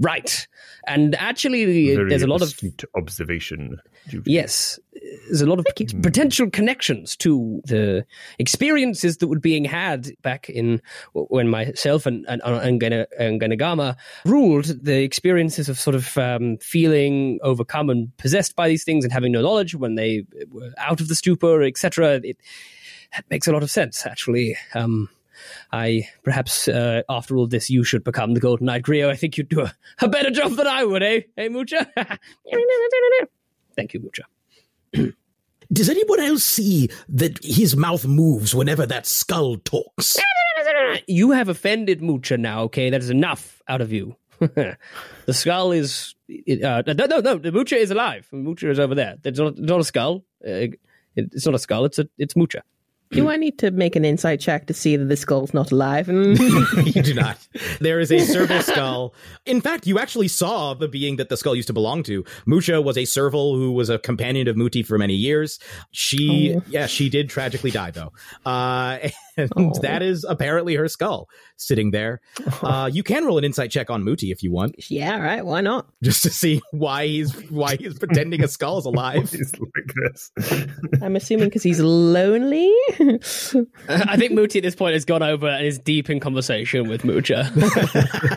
right. 0.00 0.48
And 0.86 1.14
actually, 1.14 1.94
Very 1.94 2.08
there's 2.10 2.22
a 2.22 2.26
lot 2.26 2.42
of 2.42 2.52
observation. 2.96 3.78
Juji. 4.08 4.22
Yes, 4.26 4.80
there's 5.26 5.42
a 5.42 5.46
lot 5.46 5.58
of 5.58 5.66
potential 6.02 6.50
connections 6.50 7.16
to 7.16 7.60
the 7.64 8.04
experiences 8.38 9.18
that 9.18 9.28
were 9.28 9.38
being 9.38 9.64
had 9.64 10.10
back 10.22 10.48
in 10.48 10.80
when 11.12 11.48
myself 11.48 12.06
and 12.06 12.24
and, 12.28 12.40
and, 12.42 12.80
Gana- 12.80 13.06
and 13.18 13.40
Ganagama 13.40 13.96
ruled. 14.24 14.64
The 14.64 15.02
experiences 15.02 15.68
of 15.68 15.78
sort 15.78 15.94
of 15.94 16.16
um, 16.18 16.58
feeling 16.58 17.38
overcome 17.42 17.90
and 17.90 18.16
possessed 18.16 18.56
by 18.56 18.68
these 18.68 18.84
things 18.84 19.04
and 19.04 19.12
having 19.12 19.32
no 19.32 19.42
knowledge 19.42 19.74
when 19.74 19.94
they 19.94 20.24
were 20.50 20.70
out 20.78 21.00
of 21.00 21.08
the 21.08 21.14
stupor, 21.14 21.62
etc. 21.62 22.20
It 22.22 22.38
that 23.14 23.24
makes 23.30 23.46
a 23.46 23.52
lot 23.52 23.62
of 23.62 23.70
sense, 23.70 24.06
actually. 24.06 24.56
Um, 24.74 25.08
I 25.72 26.08
perhaps 26.22 26.68
uh, 26.68 27.02
after 27.08 27.36
all 27.36 27.46
this, 27.46 27.68
you 27.68 27.84
should 27.84 28.04
become 28.04 28.34
the 28.34 28.40
Golden-Eyed 28.40 28.82
Griot. 28.82 29.08
I 29.08 29.16
think 29.16 29.36
you'd 29.36 29.48
do 29.48 29.62
a, 29.62 29.74
a 30.00 30.08
better 30.08 30.30
job 30.30 30.52
than 30.52 30.66
I 30.66 30.84
would, 30.84 31.02
eh? 31.02 31.22
Hey, 31.36 31.48
Mucha. 31.48 31.86
Thank 33.76 33.94
you, 33.94 34.00
Mucha. 34.00 34.22
Does 35.72 35.88
anyone 35.88 36.20
else 36.20 36.44
see 36.44 36.90
that 37.08 37.42
his 37.42 37.76
mouth 37.76 38.06
moves 38.06 38.54
whenever 38.54 38.86
that 38.86 39.06
skull 39.06 39.56
talks? 39.58 40.18
You 41.08 41.32
have 41.32 41.48
offended 41.48 42.02
Mucha 42.02 42.36
now, 42.36 42.64
okay? 42.64 42.90
That 42.90 43.00
is 43.00 43.10
enough 43.10 43.62
out 43.66 43.80
of 43.80 43.92
you. 43.92 44.14
the 44.38 44.76
skull 45.30 45.72
is. 45.72 46.14
Uh, 46.30 46.82
no, 46.86 47.06
no, 47.06 47.20
no. 47.20 47.38
The 47.38 47.50
Mucha 47.50 47.76
is 47.76 47.90
alive. 47.90 48.28
Mucha 48.30 48.70
is 48.70 48.78
over 48.78 48.94
there. 48.94 49.16
It's 49.24 49.38
not, 49.38 49.58
not 49.58 49.80
a 49.80 49.84
skull. 49.84 50.24
Uh, 50.46 50.68
it's 51.16 51.46
not 51.46 51.54
a 51.54 51.58
skull. 51.58 51.84
It's 51.86 51.98
a. 51.98 52.08
It's 52.18 52.36
Mucha. 52.36 52.62
Do 53.12 53.28
I 53.28 53.36
need 53.36 53.58
to 53.58 53.70
make 53.70 53.94
an 53.96 54.04
insight 54.04 54.40
check 54.40 54.66
to 54.66 54.74
see 54.74 54.96
that 54.96 55.04
the 55.04 55.16
skull's 55.16 55.52
not 55.52 55.70
alive? 55.70 56.06
Mm. 56.06 56.94
you 56.94 57.02
do 57.02 57.14
not. 57.14 57.38
There 57.80 58.00
is 58.00 58.10
a 58.10 58.20
serval 58.20 58.62
skull. 58.62 59.14
In 59.46 59.60
fact, 59.60 59.86
you 59.86 59.98
actually 59.98 60.28
saw 60.28 60.74
the 60.74 60.88
being 60.88 61.16
that 61.16 61.28
the 61.28 61.36
skull 61.36 61.54
used 61.54 61.68
to 61.68 61.72
belong 61.72 62.02
to. 62.04 62.24
Musha 62.46 62.80
was 62.80 62.96
a 62.96 63.04
serval 63.04 63.56
who 63.56 63.72
was 63.72 63.90
a 63.90 63.98
companion 63.98 64.48
of 64.48 64.56
Mooti 64.56 64.84
for 64.84 64.98
many 64.98 65.14
years. 65.14 65.58
She, 65.90 66.56
yeah, 66.68 66.86
she 66.86 67.08
did 67.08 67.28
tragically 67.28 67.70
die 67.70 67.90
though. 67.90 68.12
Uh, 68.44 68.98
and 69.36 69.74
that 69.82 70.02
is 70.02 70.24
apparently 70.28 70.74
her 70.74 70.88
skull 70.88 71.28
sitting 71.56 71.90
there. 71.90 72.20
Uh, 72.62 72.88
you 72.92 73.02
can 73.02 73.24
roll 73.24 73.38
an 73.38 73.44
insight 73.44 73.70
check 73.70 73.90
on 73.90 74.04
Mooti 74.04 74.30
if 74.30 74.42
you 74.42 74.52
want, 74.52 74.74
yeah, 74.88 75.18
right. 75.18 75.44
Why 75.44 75.62
not? 75.62 75.86
just 76.02 76.22
to 76.22 76.30
see 76.30 76.60
why 76.70 77.06
he's 77.06 77.32
why 77.50 77.76
he's 77.76 77.98
pretending 77.98 78.44
a 78.44 78.48
skull 78.48 78.78
is 78.78 78.84
alive. 78.84 79.30
It's 79.32 79.52
like 79.58 79.94
this. 79.94 80.78
I'm 81.02 81.16
assuming 81.16 81.48
because 81.48 81.62
he's 81.62 81.80
lonely. 81.80 82.72
I 83.88 84.16
think 84.16 84.32
Mooti 84.32 84.56
at 84.56 84.62
this 84.62 84.76
point 84.76 84.94
has 84.94 85.04
gone 85.04 85.22
over 85.22 85.48
and 85.48 85.66
is 85.66 85.78
deep 85.78 86.08
in 86.08 86.20
conversation 86.20 86.88
with 86.88 87.04
Mucha. 87.04 87.50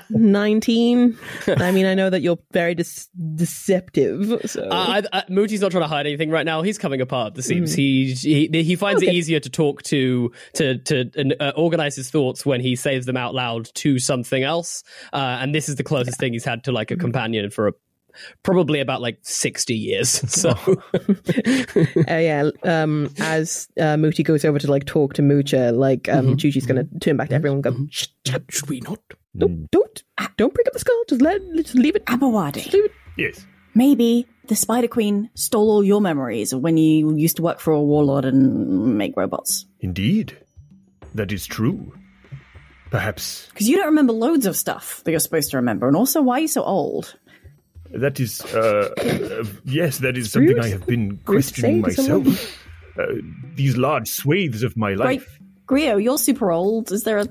19. 0.10 1.18
I 1.48 1.72
mean, 1.72 1.86
I 1.86 1.94
know 1.94 2.10
that 2.10 2.22
you're 2.22 2.40
very 2.52 2.74
dis- 2.74 3.10
deceptive. 3.36 4.42
So. 4.46 4.68
Uh, 4.68 5.02
I, 5.12 5.20
I, 5.20 5.22
Mooti's 5.30 5.62
not 5.62 5.72
trying 5.72 5.84
to 5.84 5.88
hide 5.88 6.08
anything 6.08 6.32
right 6.32 6.46
now. 6.46 6.62
He's 6.62 6.78
coming 6.78 7.02
apart 7.02 7.28
at 7.28 7.36
the 7.36 7.44
seams. 7.44 7.74
He, 7.74 8.14
he 8.14 8.50
he 8.64 8.76
finds 8.76 9.02
it 9.02 9.14
easier 9.14 9.40
to 9.40 9.50
talk 9.50 9.84
to 9.84 10.32
to 10.54 10.78
to 10.86 11.36
uh, 11.39 11.52
organize 11.56 11.95
his 11.95 12.10
thoughts 12.10 12.45
when 12.45 12.62
he 12.62 12.76
says 12.76 13.06
them 13.06 13.17
out 13.17 13.34
loud 13.34 13.69
to 13.76 14.00
something 14.00 14.43
else. 14.43 14.84
Uh, 15.13 15.39
and 15.41 15.54
this 15.54 15.69
is 15.69 15.76
the 15.76 15.84
closest 15.84 16.19
thing 16.19 16.34
he's 16.34 16.45
had 16.45 16.63
to 16.65 16.71
like 16.71 16.91
a 16.91 16.95
companion 16.95 17.50
for 17.50 17.67
a, 17.69 17.74
probably 18.43 18.80
about 18.80 19.02
like 19.02 19.19
sixty 19.21 19.76
years. 19.76 20.21
So 20.30 20.52
Uh, 20.52 20.98
yeah, 22.08 22.50
um, 22.63 23.13
as 23.19 23.67
uh, 23.78 23.95
Mooti 23.95 24.24
goes 24.24 24.45
over 24.45 24.60
to 24.60 24.69
like 24.71 24.86
talk 24.86 25.13
to 25.15 25.21
Mucha, 25.21 25.71
like 25.71 26.08
um, 26.10 26.38
Juji's 26.38 26.65
going 26.65 26.88
to 26.88 27.00
turn 27.00 27.17
back 27.17 27.30
to 27.30 27.36
everyone 27.36 27.62
and 27.65 27.78
go, 27.78 27.86
Shh, 27.89 28.08
Should 28.50 28.69
we 28.69 28.80
not? 28.82 29.00
don't, 29.38 29.69
don't, 29.71 30.04
don't 30.38 30.54
bring 30.54 30.67
up 30.67 30.74
the 30.74 30.80
skull. 30.80 31.04
Just 31.10 31.21
let, 31.21 31.41
just 31.58 31.76
leave 31.76 31.95
it. 31.95 32.06
Aboade. 32.06 32.71
Leave 32.71 32.86
it. 32.86 32.91
Yes. 33.17 33.45
Maybe 33.74 34.26
the 34.48 34.56
Spider 34.56 34.88
Queen 34.88 35.30
stole 35.34 35.69
all 35.69 35.84
your 35.84 36.00
memories 36.00 36.54
of 36.54 36.62
when 36.62 36.78
you 36.78 37.13
used 37.17 37.36
to 37.38 37.41
work 37.41 37.60
for 37.60 37.74
a 37.74 37.82
warlord 37.82 38.24
and 38.24 38.98
make 38.98 39.17
robots. 39.17 39.65
Indeed. 39.82 40.38
That 41.15 41.32
is 41.32 41.45
true. 41.47 41.93
Perhaps 42.91 43.47
Because 43.49 43.67
you 43.67 43.78
don't 43.78 43.88
remember 43.88 44.13
loads 44.13 44.45
of 44.45 44.56
stuff 44.56 45.01
that 45.04 45.12
you're 45.12 45.19
supposed 45.19 45.49
to 45.51 45.58
remember, 45.58 45.88
and 45.88 45.97
also 45.97 46.21
why 46.21 46.38
are 46.38 46.41
you 46.41 46.47
so 46.47 46.63
old? 46.63 47.15
that 47.91 48.19
is, 48.19 48.41
uh, 48.54 48.89
uh, 48.97 49.43
yes, 49.63 49.99
that 49.99 50.17
is 50.17 50.32
something 50.32 50.60
I 50.60 50.67
have 50.69 50.86
been 50.86 51.17
questioning 51.25 51.84
say 51.86 51.95
to 51.95 52.01
someone. 52.04 52.30
myself. 52.30 52.58
Uh, 52.99 53.06
these 53.56 53.78
large 53.78 54.08
swathes 54.10 54.63
of 54.63 54.75
my 54.78 54.93
Great. 54.95 55.21
life. 55.21 55.39
Griot, 55.67 56.04
you're 56.04 56.17
super 56.17 56.51
old. 56.51 56.91
Is 56.91 57.04
there 57.04 57.17
a 57.19 57.25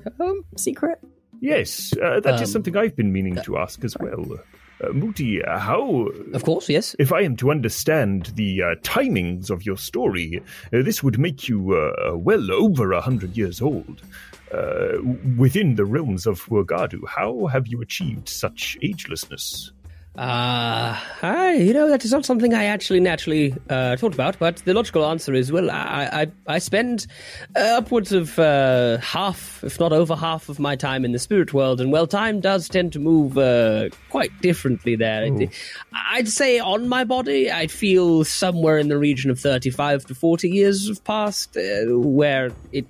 secret? 0.57 0.99
Yes, 1.39 1.93
uh, 2.01 2.19
that 2.21 2.35
is 2.35 2.41
Um, 2.41 2.47
something 2.47 2.75
I've 2.77 2.95
been 2.95 3.11
meaning 3.13 3.37
to 3.43 3.57
ask 3.57 3.83
as 3.83 3.95
well. 3.99 4.39
Uh, 4.83 4.87
Mooti, 4.89 5.41
uh, 5.47 5.57
how 5.57 6.07
of 6.33 6.43
course, 6.43 6.67
yes. 6.69 6.95
If 6.99 7.13
I 7.13 7.21
am 7.21 7.35
to 7.37 7.51
understand 7.51 8.33
the 8.35 8.61
uh, 8.61 8.75
timings 8.81 9.49
of 9.49 9.65
your 9.65 9.77
story, 9.77 10.41
uh, 10.73 10.81
this 10.81 11.01
would 11.01 11.17
make 11.17 11.47
you 11.47 11.73
uh, 11.73 12.15
well 12.15 12.51
over 12.51 12.91
a 12.91 13.01
hundred 13.01 13.37
years 13.37 13.61
old. 13.61 14.01
Uh, 14.53 14.97
within 15.37 15.75
the 15.75 15.85
realms 15.85 16.25
of 16.25 16.45
Wagadu, 16.45 16.99
how 17.07 17.47
have 17.47 17.67
you 17.67 17.81
achieved 17.81 18.29
such 18.29 18.77
agelessness? 18.83 19.71
Uh, 20.17 20.97
I, 21.23 21.55
you 21.59 21.73
know, 21.73 21.89
that 21.89 22.05
is 22.05 22.11
not 22.11 22.25
something 22.25 22.53
I 22.53 22.65
actually 22.65 23.01
naturally 23.01 23.53
uh, 23.69 23.97
thought 23.97 24.13
about, 24.13 24.39
but 24.39 24.57
the 24.57 24.73
logical 24.73 25.05
answer 25.05 25.33
is 25.33 25.51
well, 25.51 25.69
I, 25.69 26.27
I, 26.47 26.55
I 26.55 26.59
spend 26.59 27.05
uh, 27.55 27.59
upwards 27.79 28.13
of 28.13 28.39
uh, 28.39 28.97
half, 28.99 29.61
if 29.63 29.77
not 29.77 29.91
over 29.91 30.15
half, 30.15 30.47
of 30.47 30.57
my 30.57 30.77
time 30.77 31.03
in 31.03 31.11
the 31.11 31.19
spirit 31.19 31.53
world, 31.53 31.81
and 31.81 31.91
well, 31.91 32.07
time 32.07 32.39
does 32.39 32.69
tend 32.69 32.93
to 32.93 32.99
move 32.99 33.37
uh, 33.37 33.89
quite 34.09 34.31
differently 34.41 34.95
there. 34.95 35.27
I'd 35.93 36.29
say 36.29 36.59
on 36.59 36.87
my 36.87 37.03
body, 37.03 37.51
I'd 37.51 37.71
feel 37.71 38.23
somewhere 38.23 38.77
in 38.77 38.87
the 38.87 38.97
region 38.97 39.31
of 39.31 39.39
35 39.39 40.05
to 40.05 40.15
40 40.15 40.49
years 40.49 40.87
have 40.87 41.03
passed, 41.03 41.57
uh, 41.57 41.83
where 41.87 42.51
it 42.71 42.85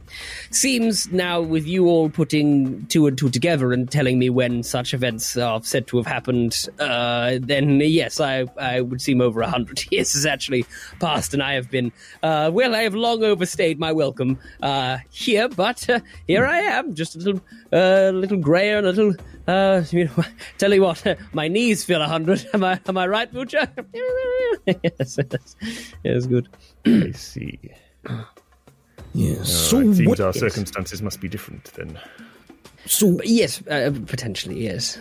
seems 0.51 1.11
now 1.11 1.41
with 1.41 1.65
you 1.65 1.87
all 1.87 2.09
putting 2.09 2.85
two 2.85 3.07
and 3.07 3.17
two 3.17 3.31
together 3.31 3.73
and 3.73 3.89
telling 3.89 4.19
me 4.19 4.29
when 4.29 4.61
such 4.61 4.93
events 4.93 5.35
are 5.37 5.63
said 5.63 5.87
to 5.87 5.97
have 5.97 6.05
happened, 6.05 6.67
uh, 6.79 7.14
then 7.41 7.79
yes, 7.79 8.19
I, 8.19 8.45
I 8.57 8.81
would 8.81 9.01
seem 9.01 9.21
over 9.21 9.41
a 9.41 9.49
hundred 9.49 9.83
years 9.91 10.13
has 10.13 10.25
actually 10.25 10.65
passed, 10.99 11.33
and 11.33 11.41
I 11.43 11.53
have 11.53 11.69
been, 11.69 11.91
uh, 12.23 12.49
well, 12.53 12.75
I 12.75 12.83
have 12.83 12.95
long 12.95 13.23
overstayed 13.23 13.79
my 13.79 13.91
welcome 13.91 14.37
uh, 14.61 14.97
here, 15.09 15.47
but 15.49 15.89
uh, 15.89 15.99
here 16.27 16.45
I 16.45 16.59
am, 16.59 16.93
just 16.95 17.15
a 17.15 17.19
little, 17.19 17.41
uh, 17.73 18.11
little 18.13 18.37
grayer, 18.37 18.79
a 18.79 18.81
little. 18.81 19.13
Uh, 19.47 19.83
you 19.91 20.05
know, 20.05 20.23
tell 20.57 20.73
you 20.73 20.81
what, 20.81 21.03
my 21.33 21.47
knees 21.47 21.83
feel 21.83 22.01
a 22.01 22.07
hundred. 22.07 22.45
Am 22.53 22.63
I? 22.63 22.79
Am 22.87 22.97
I 22.97 23.07
right, 23.07 23.31
Butcher? 23.31 23.67
yes, 24.65 25.19
yes, 25.19 25.55
yes, 26.03 26.25
good. 26.25 26.47
I 26.85 27.11
see. 27.11 27.59
Yes. 29.13 29.49
So 29.49 29.79
it 29.79 29.95
seems 29.95 30.07
what- 30.09 30.19
our 30.19 30.27
yes. 30.33 30.39
circumstances 30.39 31.01
must 31.01 31.21
be 31.21 31.27
different 31.29 31.65
then. 31.75 31.99
So, 32.87 33.19
Yes, 33.23 33.65
uh, 33.67 33.91
potentially, 34.05 34.63
yes. 34.63 34.99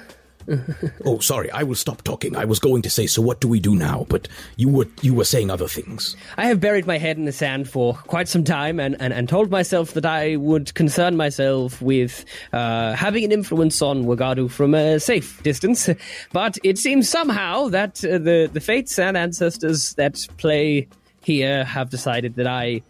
oh, 1.05 1.19
sorry. 1.19 1.51
I 1.51 1.63
will 1.63 1.75
stop 1.75 2.03
talking. 2.03 2.37
I 2.37 2.45
was 2.45 2.59
going 2.59 2.83
to 2.83 2.91
say, 2.91 3.07
so 3.07 3.23
what 3.23 3.41
do 3.41 3.49
we 3.49 3.61
do 3.61 3.75
now? 3.75 4.07
But 4.09 4.29
you 4.57 4.69
were 4.69 4.87
you 5.03 5.15
were 5.15 5.25
saying 5.25 5.51
other 5.51 5.69
things. 5.69 6.17
I 6.37 6.47
have 6.47 6.61
buried 6.61 6.87
my 6.87 6.99
head 6.99 7.17
in 7.17 7.25
the 7.25 7.33
sand 7.33 7.69
for 7.69 7.95
quite 7.95 8.29
some 8.29 8.45
time 8.45 8.81
and, 8.81 8.97
and, 9.01 9.13
and 9.13 9.29
told 9.29 9.51
myself 9.51 9.95
that 9.95 10.07
I 10.07 10.37
would 10.37 10.75
concern 10.75 11.17
myself 11.17 11.81
with 11.81 12.25
uh, 12.53 12.95
having 12.95 13.25
an 13.25 13.33
influence 13.33 13.83
on 13.83 14.05
Wagadu 14.05 14.51
from 14.51 14.75
a 14.75 15.01
safe 15.01 15.43
distance. 15.43 15.89
But 16.33 16.59
it 16.63 16.79
seems 16.79 17.09
somehow 17.09 17.69
that 17.69 18.05
uh, 18.05 18.19
the, 18.19 18.51
the 18.53 18.61
fates 18.61 18.99
and 18.99 19.17
ancestors 19.17 19.95
that 19.95 20.27
play 20.37 20.89
here 21.23 21.65
have 21.65 21.91
decided 21.91 22.37
that 22.37 22.47
I 22.47 22.83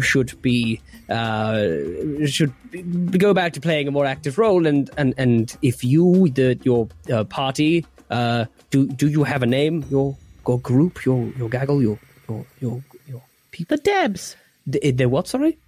should 0.00 0.40
be 0.42 0.80
uh, 1.08 1.66
should 2.26 2.52
be- 2.70 2.82
go 3.18 3.34
back 3.34 3.52
to 3.54 3.60
playing 3.60 3.88
a 3.88 3.90
more 3.90 4.06
active 4.06 4.38
role 4.38 4.66
and 4.66 4.90
and, 4.96 5.14
and 5.18 5.56
if 5.62 5.82
you 5.84 6.28
the 6.34 6.58
your 6.62 6.88
uh, 7.12 7.24
party 7.24 7.84
uh, 8.10 8.44
do 8.70 8.86
do 8.86 9.08
you 9.08 9.24
have 9.24 9.42
a 9.42 9.46
name 9.46 9.84
your 9.90 10.16
your 10.46 10.58
group 10.60 11.04
your 11.04 11.32
your 11.38 11.48
gaggle 11.48 11.82
your 11.82 11.98
your 12.28 12.44
your 12.60 12.84
your 13.08 13.22
people 13.50 13.76
The 13.76 13.82
Debs. 13.82 14.36
the, 14.66 14.92
the 14.92 15.06
what 15.08 15.26
sorry 15.28 15.58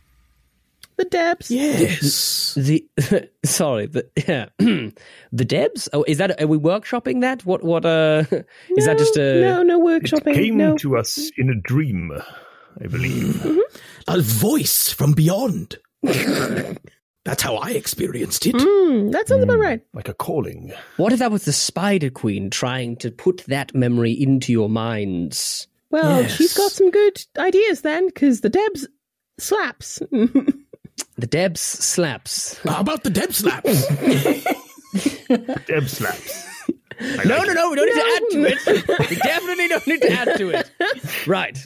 The 0.96 1.04
Debs. 1.06 1.50
Yes. 1.50 2.54
the 2.54 2.84
sorry 3.44 3.86
the 3.86 4.06
yeah 4.28 4.46
the 5.32 5.44
Debs 5.44 5.88
oh 5.92 6.04
is 6.06 6.18
that 6.18 6.40
are 6.40 6.46
we 6.46 6.58
workshopping 6.58 7.20
that 7.22 7.44
what 7.44 7.62
what 7.64 7.84
uh 7.84 8.24
is 8.76 8.86
that 8.86 8.98
just 8.98 9.16
a 9.16 9.40
No, 9.40 9.62
no 9.62 9.88
It 9.88 10.02
workshopping. 10.04 10.34
came 10.34 10.56
no. 10.58 10.76
to 10.78 10.96
us 10.96 11.30
in 11.36 11.50
a 11.50 11.54
dream, 11.54 12.12
I 12.82 12.86
believe. 12.86 13.44
A 14.08 14.20
voice 14.20 14.90
from 14.92 15.12
beyond. 15.12 15.76
That's 17.24 17.42
how 17.42 17.54
I 17.56 17.70
experienced 17.70 18.46
it. 18.46 18.56
Hmm, 18.58 19.10
that 19.10 19.28
sounds 19.28 19.44
about 19.44 19.60
right. 19.60 19.80
like 19.94 20.08
a 20.08 20.14
calling. 20.14 20.72
what 20.96 21.12
if 21.12 21.20
that 21.20 21.30
was 21.30 21.44
the 21.44 21.52
Spider 21.52 22.10
Queen 22.10 22.50
trying 22.50 22.96
to 22.96 23.12
put 23.12 23.44
that 23.46 23.72
memory 23.74 24.10
into 24.10 24.50
your 24.50 24.68
minds 24.68 25.68
Well, 25.90 26.22
Yes. 26.22 26.32
she's 26.32 26.54
got 26.54 26.72
some 26.72 26.90
good 26.90 27.24
ideas 27.38 27.82
then, 27.82 28.06
because 28.06 28.40
the 28.40 28.48
Debs 28.50 28.88
slaps. 29.38 30.00
the 30.10 31.26
Debs 31.28 31.60
slaps 31.60 32.58
How 32.64 32.80
about 32.80 33.04
the 33.04 33.10
Deb 33.10 33.32
slaps? 33.32 33.86
Deb 35.66 35.88
slaps. 35.88 36.48
No, 37.24 37.42
no, 37.42 37.52
no, 37.52 37.70
we 37.70 37.76
don't 37.76 37.86
need 37.86 37.94
to 37.94 38.16
add 38.16 38.22
to 38.32 38.44
it. 38.46 39.10
We 39.10 39.16
definitely 39.16 39.68
don't 39.68 39.86
need 39.86 40.02
to 40.02 40.12
add 40.12 40.38
to 40.38 40.50
it. 40.50 40.70
Right. 41.26 41.58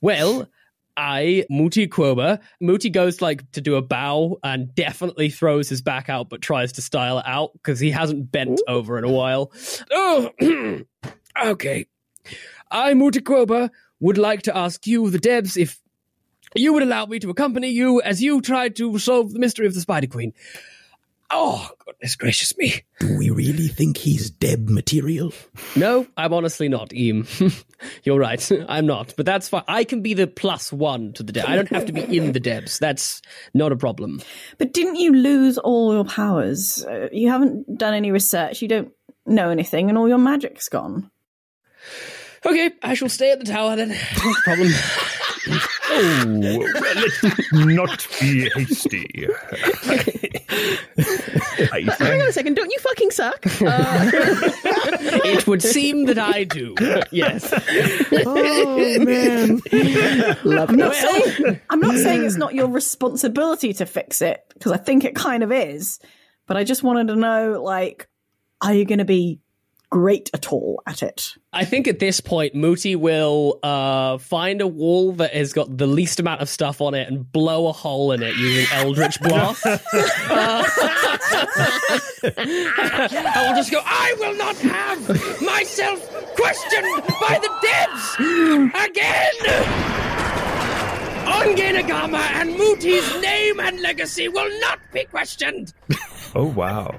Well, 0.00 0.48
I, 0.96 1.44
Mooti 1.50 1.88
Qobaa, 1.88 2.40
Mooti 2.62 2.92
goes 2.92 3.22
like 3.22 3.50
to 3.52 3.60
do 3.60 3.76
a 3.76 3.82
bow 3.82 4.38
and 4.42 4.74
definitely 4.74 5.30
throws 5.30 5.68
his 5.68 5.80
back 5.80 6.08
out 6.08 6.28
but 6.28 6.42
tries 6.42 6.72
to 6.72 6.82
style 6.82 7.18
it 7.18 7.24
out 7.26 7.52
because 7.54 7.80
he 7.80 7.90
hasn't 7.90 8.30
bent 8.30 8.60
over 8.68 8.98
in 8.98 9.04
a 9.04 9.10
while. 9.10 9.52
Oh, 9.90 10.30
okay. 11.44 11.86
I, 12.70 12.94
Mooti 12.94 13.20
Qobaa, 13.20 13.70
would 14.00 14.18
like 14.18 14.42
to 14.42 14.56
ask 14.56 14.86
you, 14.86 15.08
the 15.10 15.18
Debs, 15.18 15.56
if 15.56 15.80
you 16.54 16.72
would 16.72 16.82
allow 16.82 17.06
me 17.06 17.18
to 17.20 17.30
accompany 17.30 17.70
you 17.70 18.02
as 18.02 18.22
you 18.22 18.40
try 18.40 18.68
to 18.68 18.98
solve 18.98 19.32
the 19.32 19.38
mystery 19.38 19.66
of 19.66 19.74
the 19.74 19.80
Spider 19.80 20.08
Queen. 20.08 20.32
Oh, 21.34 21.66
goodness 21.86 22.14
gracious 22.16 22.56
me. 22.58 22.82
do 23.00 23.16
we 23.16 23.30
really 23.30 23.68
think 23.68 23.96
he's 23.96 24.30
Deb 24.30 24.68
material? 24.68 25.32
No, 25.74 26.06
I'm 26.14 26.34
honestly 26.34 26.68
not, 26.68 26.92
Eam. 26.92 27.26
You're 28.04 28.18
right. 28.18 28.50
I'm 28.68 28.84
not. 28.84 29.14
But 29.16 29.24
that's 29.24 29.48
fine. 29.48 29.62
I 29.66 29.84
can 29.84 30.02
be 30.02 30.12
the 30.12 30.26
plus 30.26 30.70
one 30.70 31.14
to 31.14 31.22
the 31.22 31.32
Deb. 31.32 31.46
I 31.48 31.56
don't 31.56 31.68
have 31.70 31.86
to 31.86 31.92
be 31.92 32.02
in 32.18 32.32
the 32.32 32.40
Debs. 32.40 32.78
That's 32.78 33.22
not 33.54 33.72
a 33.72 33.76
problem. 33.76 34.20
But 34.58 34.74
didn't 34.74 34.96
you 34.96 35.14
lose 35.14 35.56
all 35.56 35.94
your 35.94 36.04
powers? 36.04 36.84
Uh, 36.84 37.08
you 37.10 37.30
haven't 37.30 37.78
done 37.78 37.94
any 37.94 38.10
research. 38.10 38.60
You 38.60 38.68
don't 38.68 38.92
know 39.24 39.48
anything, 39.48 39.88
and 39.88 39.96
all 39.96 40.08
your 40.08 40.18
magic's 40.18 40.68
gone. 40.68 41.10
Okay, 42.44 42.72
I 42.82 42.92
shall 42.94 43.08
stay 43.08 43.30
at 43.30 43.38
the 43.38 43.46
tower 43.46 43.76
then. 43.76 43.90
No 44.24 44.34
problem. 44.44 44.72
Oh, 45.94 46.58
well, 46.58 46.94
let's 46.96 47.22
not 47.52 48.06
be 48.20 48.48
hasty. 48.54 49.28
I 51.72 51.80
Hang 51.98 52.22
on 52.22 52.28
a 52.28 52.32
second, 52.32 52.54
don't 52.54 52.70
you 52.70 52.78
fucking 52.78 53.10
suck? 53.10 53.46
Uh, 53.46 53.50
it 55.24 55.46
would 55.46 55.62
seem 55.62 56.06
that 56.06 56.18
I 56.18 56.44
do. 56.44 56.74
Yes. 57.10 57.52
Oh 58.24 58.98
man. 59.04 59.60
I'm 60.68 60.76
not 60.76 60.94
saying 60.94 61.60
I'm 61.68 61.80
not 61.80 61.96
saying 61.96 62.24
it's 62.24 62.36
not 62.36 62.54
your 62.54 62.68
responsibility 62.68 63.74
to 63.74 63.86
fix 63.86 64.22
it 64.22 64.42
because 64.54 64.72
I 64.72 64.78
think 64.78 65.04
it 65.04 65.14
kind 65.14 65.42
of 65.42 65.52
is. 65.52 65.98
But 66.46 66.56
I 66.56 66.64
just 66.64 66.82
wanted 66.82 67.08
to 67.08 67.16
know, 67.16 67.62
like, 67.62 68.08
are 68.60 68.74
you 68.74 68.84
going 68.84 68.98
to 68.98 69.04
be 69.04 69.40
great 69.92 70.30
at 70.32 70.50
all 70.50 70.82
at 70.86 71.02
it? 71.02 71.34
I 71.52 71.66
think 71.66 71.86
at 71.86 71.98
this 71.98 72.18
point, 72.18 72.54
Mooti 72.54 72.96
will 72.96 73.58
uh, 73.62 74.16
find 74.16 74.62
a 74.62 74.66
wall 74.66 75.12
that 75.12 75.34
has 75.34 75.52
got 75.52 75.76
the 75.76 75.86
least 75.86 76.18
amount 76.18 76.40
of 76.40 76.48
stuff 76.48 76.80
on 76.80 76.94
it 76.94 77.06
and 77.08 77.30
blow 77.30 77.68
a 77.68 77.72
hole 77.72 78.10
in 78.12 78.22
it 78.22 78.34
using 78.36 78.66
Eldritch 78.72 79.20
Blast. 79.22 79.64
Uh, 82.24 82.34
I 82.34 83.44
will 83.48 83.56
just 83.56 83.70
go, 83.70 83.80
I 83.84 84.14
will 84.18 84.36
not 84.36 84.56
have 84.58 85.08
myself 85.42 86.00
questioned 86.36 87.02
by 87.20 87.38
the 87.42 87.50
Debs 87.60 88.14
again! 88.86 89.34
Ongenagama 91.26 92.20
and 92.40 92.50
Mooti's 92.54 93.20
name 93.20 93.58
and 93.60 93.80
legacy 93.80 94.28
will 94.28 94.60
not 94.60 94.78
be 94.92 95.04
questioned! 95.04 95.74
Oh 96.34 96.46
wow. 96.46 96.98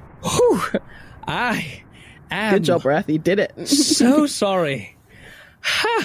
I 1.27 1.83
am 2.35 2.53
good 2.53 2.63
job, 2.63 2.81
Reth. 2.83 3.09
You 3.09 3.19
did 3.19 3.39
it. 3.39 3.67
so 3.67 4.27
sorry. 4.27 4.95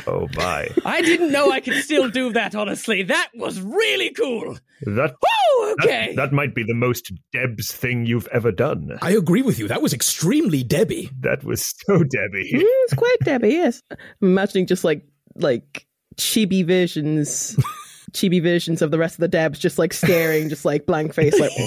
Oh 0.07 0.29
my. 0.37 0.69
I 0.85 1.03
didn't 1.03 1.33
know 1.33 1.51
I 1.51 1.61
could 1.61 1.83
still 1.83 2.09
do 2.09 2.33
that, 2.33 2.55
honestly. 2.55 3.03
That 3.05 3.29
was 3.35 3.61
really 3.61 4.11
cool. 4.11 4.57
That, 4.83 5.15
that 5.21 5.77
okay. 5.81 6.15
that 6.15 6.33
might 6.33 6.55
be 6.55 6.63
the 6.63 6.75
most 6.75 7.13
Debs 7.33 7.73
thing 7.73 8.07
you've 8.07 8.29
ever 8.29 8.53
done. 8.53 8.99
I 9.03 9.11
agree 9.11 9.43
with 9.43 9.59
you. 9.59 9.67
That 9.69 9.83
was 9.83 9.93
extremely 9.93 10.63
Debbie. 10.63 11.11
That 11.21 11.43
was 11.43 11.75
so 11.87 11.99
Debbie. 12.05 12.53
Mm, 12.55 12.63
it's 12.63 12.95
quite 12.95 13.17
Debbie, 13.25 13.51
yes. 13.51 13.83
I'm 13.91 13.99
imagining 14.23 14.67
just 14.67 14.85
like 14.85 15.05
like 15.35 15.87
chibi 16.17 16.65
versions 16.65 17.57
chibi 18.13 18.43
versions 18.43 18.83
of 18.83 18.91
the 18.91 18.99
rest 18.99 19.17
of 19.17 19.21
the 19.21 19.29
Debs 19.29 19.59
just 19.59 19.79
like 19.79 19.93
staring, 19.93 20.49
just 20.49 20.65
like 20.65 20.87
blank 20.87 21.15
face, 21.15 21.39
like 21.39 21.53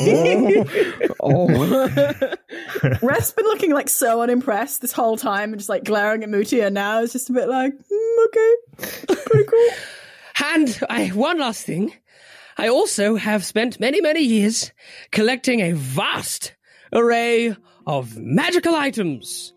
oh, 1.20 1.48
oh. 1.50 2.36
Rest's 3.02 3.34
been 3.34 3.46
looking 3.46 3.74
like 3.74 3.90
so 3.90 4.22
unimpressed 4.22 4.82
this 4.82 4.92
whole 4.92 5.18
time 5.18 5.52
and 5.52 5.60
just 5.60 5.70
like 5.70 5.84
glaring 5.84 6.24
at 6.24 6.30
Mooti, 6.30 6.66
and 6.66 6.74
now 6.74 7.02
it's 7.02 7.14
just 7.14 7.30
a 7.30 7.34
bit 7.34 7.48
like, 7.48 7.74
mm, 7.74 8.26
okay, 8.26 9.16
pretty 9.26 9.46
cool. 9.46 9.70
And 10.54 10.80
I, 10.90 11.08
one 11.10 11.40
last 11.40 11.66
thing. 11.66 11.94
I 12.58 12.68
also 12.68 13.16
have 13.16 13.46
spent 13.46 13.80
many, 13.80 14.02
many 14.02 14.22
years 14.22 14.72
collecting 15.12 15.62
a 15.62 15.72
vast 15.72 16.54
array 16.94 17.56
of 17.88 18.18
magical 18.18 18.76
items. 18.76 19.54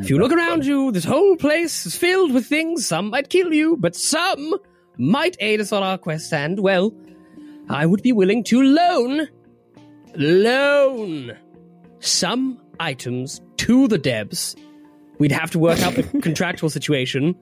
If 0.00 0.08
you 0.08 0.18
look 0.18 0.32
around 0.32 0.64
you, 0.64 0.92
this 0.92 1.04
whole 1.04 1.36
place 1.36 1.84
is 1.84 1.96
filled 1.96 2.32
with 2.32 2.46
things. 2.46 2.86
Some 2.86 3.10
might 3.10 3.28
kill 3.28 3.52
you, 3.52 3.76
but 3.76 3.94
some 3.94 4.54
might 4.96 5.36
aid 5.40 5.60
us 5.60 5.72
on 5.72 5.82
our 5.82 5.98
quest. 5.98 6.32
And, 6.32 6.60
well, 6.60 6.94
I 7.68 7.86
would 7.86 8.02
be 8.02 8.12
willing 8.12 8.44
to 8.44 8.62
loan, 8.62 9.28
loan 10.14 11.36
some 12.00 12.60
items 12.78 13.40
to 13.58 13.88
the 13.88 13.98
Debs 13.98 14.56
We'd 15.18 15.32
have 15.32 15.50
to 15.52 15.58
work 15.58 15.80
out 15.80 15.94
the 15.94 16.02
contractual 16.22 16.70
situation. 16.70 17.34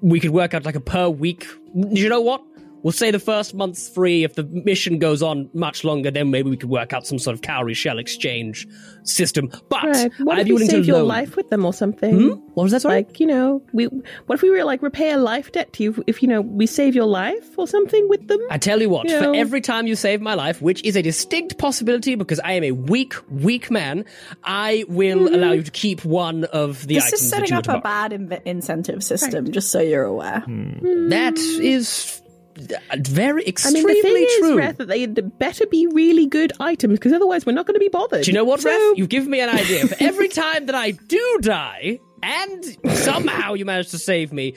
We 0.00 0.20
could 0.20 0.30
work 0.30 0.54
out 0.54 0.64
like 0.64 0.76
a 0.76 0.80
per 0.80 1.08
week. 1.08 1.46
You 1.74 2.08
know 2.08 2.20
what? 2.20 2.42
We'll 2.82 2.92
say 2.92 3.10
the 3.10 3.18
first 3.18 3.54
month's 3.54 3.88
free. 3.88 4.24
If 4.24 4.34
the 4.34 4.44
mission 4.44 4.98
goes 4.98 5.22
on 5.22 5.50
much 5.52 5.82
longer, 5.84 6.10
then 6.10 6.30
maybe 6.30 6.48
we 6.50 6.56
could 6.56 6.70
work 6.70 6.92
out 6.92 7.06
some 7.06 7.18
sort 7.18 7.34
of 7.34 7.42
cowrie 7.42 7.74
shell 7.74 7.98
exchange 7.98 8.66
system. 9.02 9.50
But 9.68 9.84
Right. 9.84 10.12
What 10.20 10.36
I'd 10.36 10.40
if 10.40 10.44
be 10.44 10.48
you 10.50 10.54
willing 10.54 10.70
save 10.70 10.82
to 10.82 10.86
your 10.86 10.98
loan- 10.98 11.08
life 11.08 11.36
with 11.36 11.48
them 11.50 11.64
or 11.64 11.72
something? 11.72 12.14
Hmm? 12.16 12.28
What 12.54 12.62
was 12.64 12.72
that? 12.72 12.82
Sorry. 12.82 12.96
Like, 12.96 13.20
you 13.20 13.26
know, 13.26 13.62
we 13.72 13.84
what 14.26 14.34
if 14.36 14.42
we 14.42 14.50
were 14.50 14.64
like 14.64 14.82
repay 14.82 15.10
a 15.12 15.18
life 15.18 15.50
debt 15.52 15.72
to 15.74 15.82
you 15.82 16.04
if 16.06 16.22
you 16.22 16.28
know 16.28 16.40
we 16.40 16.66
save 16.66 16.94
your 16.94 17.06
life 17.06 17.58
or 17.58 17.66
something 17.66 18.08
with 18.08 18.26
them? 18.28 18.40
I 18.50 18.58
tell 18.58 18.80
you 18.80 18.90
what, 18.90 19.08
You 19.08 19.16
for 19.18 19.22
know- 19.24 19.32
every 19.32 19.60
time 19.60 19.86
you 19.86 19.96
save 19.96 20.20
my 20.20 20.34
life, 20.34 20.60
which 20.62 20.82
is 20.84 20.96
a 20.96 21.02
distinct 21.02 21.58
possibility 21.58 22.14
because 22.14 22.38
I 22.40 22.52
am 22.52 22.64
a 22.64 22.72
weak, 22.72 23.14
weak 23.30 23.70
man, 23.70 24.04
I 24.44 24.84
will 24.88 25.18
Mm-hmm. 25.18 25.34
allow 25.34 25.52
you 25.52 25.62
to 25.62 25.70
keep 25.70 26.04
one 26.04 26.44
of 26.44 26.86
the 26.86 26.94
This 26.94 27.06
items 27.06 27.22
is 27.22 27.30
that 27.30 27.36
setting 27.36 27.52
you 27.52 27.58
up 27.58 27.68
a 27.68 27.80
bad 27.80 28.12
inv- 28.12 28.42
incentive 28.44 29.02
system, 29.02 29.50
just 29.52 29.70
so 29.70 29.80
you're 29.80 30.04
aware. 30.04 30.44
That 30.46 31.38
is 31.38 32.20
uh, 32.60 32.96
very 33.00 33.42
I 33.42 33.44
mean, 33.44 33.48
extremely 33.48 33.94
the 33.94 34.02
thing 34.02 34.26
true. 34.40 34.58
is, 34.58 34.64
Reth, 34.64 34.76
that 34.78 34.88
they 34.88 35.06
better 35.06 35.66
be 35.66 35.86
really 35.86 36.26
good 36.26 36.52
items 36.60 36.98
because 36.98 37.12
otherwise 37.12 37.46
we're 37.46 37.52
not 37.52 37.66
going 37.66 37.74
to 37.74 37.80
be 37.80 37.88
bothered. 37.88 38.24
Do 38.24 38.30
you 38.30 38.34
know 38.34 38.44
what, 38.44 38.60
So- 38.60 38.70
Reth? 38.70 38.96
You've 38.96 39.08
given 39.08 39.30
me 39.30 39.40
an 39.40 39.48
idea. 39.50 39.86
For 39.86 39.96
every 40.00 40.28
time 40.28 40.66
that 40.66 40.74
I 40.74 40.92
do 40.92 41.38
die, 41.40 42.00
and 42.22 42.64
somehow 42.96 43.54
you 43.54 43.64
manage 43.64 43.90
to 43.90 43.98
save 43.98 44.32
me, 44.32 44.54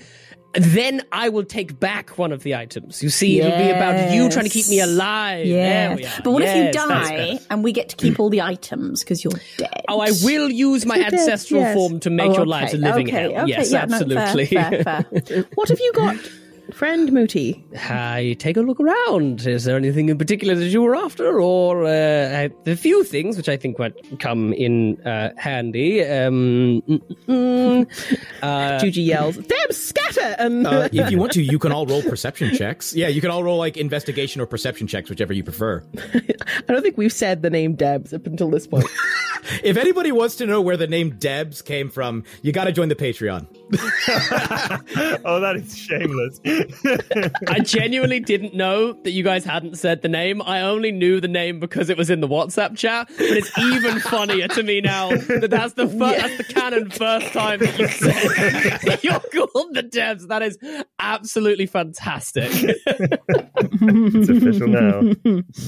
then 0.53 1.01
I 1.13 1.29
will 1.29 1.45
take 1.45 1.79
back 1.79 2.17
one 2.17 2.33
of 2.33 2.43
the 2.43 2.55
items. 2.55 3.01
You 3.01 3.09
see, 3.09 3.39
it'll 3.39 3.57
be 3.57 3.69
about 3.69 4.11
you 4.13 4.29
trying 4.29 4.43
to 4.45 4.49
keep 4.51 4.67
me 4.67 4.79
alive. 4.81 5.45
Yeah. 5.45 5.87
There 5.89 5.95
we 5.97 6.05
are. 6.05 6.21
But 6.25 6.31
what 6.31 6.43
if 6.43 6.53
you 6.57 6.71
die 6.73 7.39
and 7.49 7.63
we 7.63 7.71
get 7.71 7.87
to 7.89 7.95
keep 7.95 8.19
all 8.19 8.29
the 8.29 8.41
items 8.41 9.01
because 9.01 9.23
you're 9.23 9.31
dead? 9.57 9.83
Oh, 9.87 9.99
I 10.01 10.09
will 10.23 10.49
use 10.51 10.85
my 10.85 10.95
You're 10.95 11.05
dead, 11.11 11.19
ancestral 11.19 11.61
yes. 11.61 11.73
form 11.75 11.99
to 12.01 12.09
make 12.09 12.31
Oh, 12.31 12.35
your 12.35 12.45
lives 12.45 12.73
a 12.73 12.77
living 12.77 13.07
okay, 13.07 13.21
hell. 13.31 13.43
okay, 13.43 13.47
yes, 13.47 13.71
yeah, 13.71 13.85
no, 13.85 13.99
fair, 13.99 14.17
absolutely. 14.17 14.45
fair, 14.47 14.83
fair. 14.83 15.45
What 15.55 15.69
have 15.69 15.79
you 15.79 15.93
got, 15.93 16.17
friend 16.81 17.09
Mooti? 17.11 17.61
I 17.91 18.35
take 18.39 18.57
a 18.57 18.61
look 18.61 18.79
around. 18.79 19.45
Is 19.45 19.65
there 19.65 19.77
anything 19.77 20.09
in 20.09 20.17
particular 20.17 20.55
that 20.55 20.65
you 20.65 20.81
were 20.81 20.95
after, 20.95 21.39
or 21.39 21.85
uh, 21.85 22.49
a 22.65 22.75
few 22.75 23.03
things 23.03 23.37
which 23.37 23.47
I 23.47 23.55
think 23.55 23.77
might 23.77 23.93
come 24.19 24.51
in 24.53 24.99
uh, 25.05 25.29
handy? 25.37 26.03
Um, 26.03 26.81
uh, 27.27 27.85
Juji 28.81 29.05
yells, 29.05 29.35
"Them 29.37 29.69
scatter!" 29.69 30.35
And 30.39 30.65
Uh, 30.65 30.89
if 30.91 31.11
you 31.11 31.19
want 31.19 31.33
to, 31.33 31.43
you 31.43 31.59
can 31.59 31.71
all 31.71 31.85
roll 31.85 32.01
perception 32.13 32.55
checks. 32.55 32.95
Yeah, 32.95 33.09
you 33.09 33.21
can 33.21 33.29
all 33.29 33.43
roll 33.43 33.59
like 33.59 33.77
investigation 33.77 34.41
or 34.41 34.47
perception 34.47 34.87
checks, 34.87 35.07
whichever 35.07 35.33
you 35.33 35.43
prefer. 35.43 35.83
I 36.15 36.73
don't 36.73 36.81
think 36.81 36.97
we've 36.97 37.13
said 37.13 37.43
the 37.43 37.51
name 37.51 37.75
Debs 37.75 38.11
up 38.11 38.25
until 38.25 38.49
this 38.49 38.65
point. 38.65 38.87
If 39.63 39.77
anybody 39.77 40.11
wants 40.11 40.35
to 40.37 40.47
know 40.47 40.61
where 40.61 40.77
the 40.77 40.87
name 40.87 41.17
Debs 41.19 41.61
came 41.61 41.91
from, 41.91 42.23
you 42.41 42.51
got 42.51 42.63
to 42.65 42.71
join 42.71 42.89
the 42.89 42.95
Patreon. 42.95 43.45
oh, 45.25 45.39
that 45.39 45.55
is 45.55 45.77
shameless. 45.77 46.41
I 47.47 47.59
genuinely 47.59 48.19
didn't 48.19 48.53
know 48.53 48.93
that 48.93 49.11
you 49.11 49.23
guys 49.23 49.45
hadn't 49.45 49.77
said 49.77 50.01
the 50.01 50.09
name. 50.09 50.41
I 50.41 50.61
only 50.61 50.91
knew 50.91 51.21
the 51.21 51.27
name 51.27 51.59
because 51.59 51.89
it 51.89 51.97
was 51.97 52.09
in 52.09 52.19
the 52.19 52.27
WhatsApp 52.27 52.75
chat. 52.75 53.07
But 53.07 53.37
it's 53.37 53.57
even 53.57 53.99
funnier 54.01 54.47
to 54.49 54.63
me 54.63 54.81
now 54.81 55.09
that 55.09 55.49
that's 55.49 55.73
the 55.73 55.87
fir- 55.87 56.17
that's 56.17 56.37
the 56.37 56.43
canon 56.43 56.89
first 56.89 57.27
time 57.33 57.59
that 57.59 57.79
you 57.79 57.87
said 57.87 59.03
you're 59.03 59.19
called 59.19 59.73
the 59.73 59.83
Debs. 59.83 60.27
That 60.27 60.41
is 60.41 60.57
absolutely 60.99 61.65
fantastic. 61.65 62.49
it's 62.51 64.29
official 64.29 64.67
now. 64.67 65.01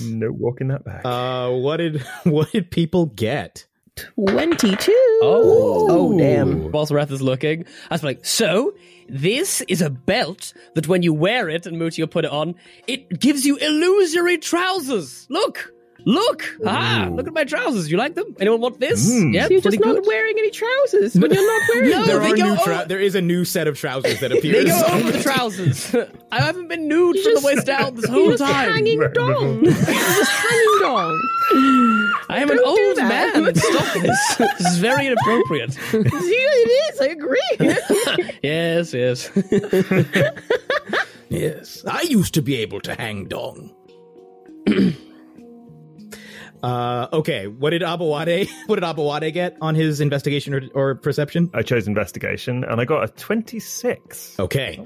No 0.08 0.32
walking 0.32 0.68
that 0.70 0.84
back. 0.84 1.01
Uh, 1.06 1.51
what 1.51 1.78
did 1.78 2.01
what 2.24 2.51
did 2.51 2.72
people 2.72 3.08
get? 3.08 3.66
Twenty-two. 3.95 5.03
Oh. 5.24 5.88
oh, 5.89 6.17
damn. 6.17 6.71
Whilst 6.71 6.91
Reth 6.91 7.11
is 7.11 7.21
looking, 7.21 7.65
I 7.89 7.93
was 7.93 8.03
like, 8.03 8.26
so 8.26 8.74
this 9.07 9.61
is 9.67 9.82
a 9.82 9.89
belt 9.89 10.53
that 10.76 10.88
when 10.88 11.03
you 11.03 11.13
wear 11.13 11.49
it, 11.49 11.65
and 11.65 11.78
Mooti 11.78 11.99
will 11.99 12.07
put 12.07 12.26
it 12.26 12.32
on, 12.32 12.55
it 12.88 13.19
gives 13.19 13.45
you 13.45 13.57
illusory 13.57 14.38
trousers. 14.38 15.28
Look. 15.30 15.74
Look! 16.06 16.43
Ah, 16.66 17.10
look 17.12 17.28
at 17.28 17.34
my 17.34 17.45
trousers. 17.45 17.89
You 17.89 17.97
like 17.97 18.16
them? 18.16 18.36
Anyone 18.39 18.60
want 18.62 18.80
this? 18.80 19.08
Yeah, 19.10 19.45
So 19.47 19.51
you're 19.54 19.62
pretty 19.62 19.78
just 19.78 19.86
not 19.88 20.06
wearing 20.06 20.36
any 20.38 20.49
trousers 20.51 21.16
when 21.16 21.32
you're 21.34 21.45
not 21.47 21.62
wearing 21.74 21.89
No, 21.91 21.97
them. 22.04 22.08
There 22.08 22.20
they 22.20 22.38
go 22.41 22.49
new 22.49 22.58
trou- 22.64 22.74
over- 22.74 22.86
there 22.86 22.99
is 22.99 23.16
a 23.16 23.22
new 23.22 23.45
set 23.45 23.68
of 23.68 23.78
trousers 23.80 24.20
that 24.20 24.32
appears. 24.32 24.54
They 24.66 24.72
appears. 24.72 24.82
go 24.82 24.93
over 24.97 25.12
the 25.12 25.24
trousers. 25.24 25.95
I 26.32 26.41
haven't 26.41 26.68
been 26.68 26.88
nude 26.88 27.18
from 27.20 27.36
the 27.36 27.41
waist 27.43 27.66
down 27.66 27.95
this 27.95 28.06
whole 28.10 28.24
You're 28.30 28.38
just 28.38 28.43
time. 28.51 28.72
hanging 28.74 28.99
dong. 29.14 29.64
You're 29.64 29.74
just 29.74 30.32
hanging 30.32 30.80
dong. 30.82 31.30
I 32.30 32.39
am 32.39 32.49
an 32.49 32.58
Don't 32.58 32.76
do 32.76 33.01
old 33.01 33.10
man. 33.10 33.56
Stop 33.56 33.93
this. 34.01 34.36
This 34.38 34.68
is 34.74 34.78
very 34.80 35.08
inappropriate. 35.08 35.78
Yeah, 35.93 36.01
it 36.04 36.93
is. 36.93 36.99
I 37.01 37.08
agree. 37.08 38.38
yes, 38.43 38.93
yes. 38.93 39.30
yes, 41.30 41.84
I 41.89 42.01
used 42.04 42.34
to 42.36 42.41
be 42.41 42.56
able 42.58 42.82
to 42.82 42.95
hang 42.95 43.26
dong. 43.26 43.72
uh, 46.64 47.07
okay, 47.11 47.47
what 47.47 47.72
did 47.72 47.82
Aboade? 47.82 48.49
What 48.68 48.76
did 48.76 48.84
Aboade 48.86 49.34
get 49.34 49.57
on 49.61 49.76
his 49.76 49.99
investigation 49.99 50.53
or, 50.53 50.61
or 50.74 50.95
perception? 50.95 51.49
I 51.53 51.61
chose 51.61 51.88
investigation 51.88 52.64
and 52.64 52.80
I 52.80 52.86
got 52.86 53.03
a 53.03 53.07
26. 53.09 54.39
Okay, 54.39 54.84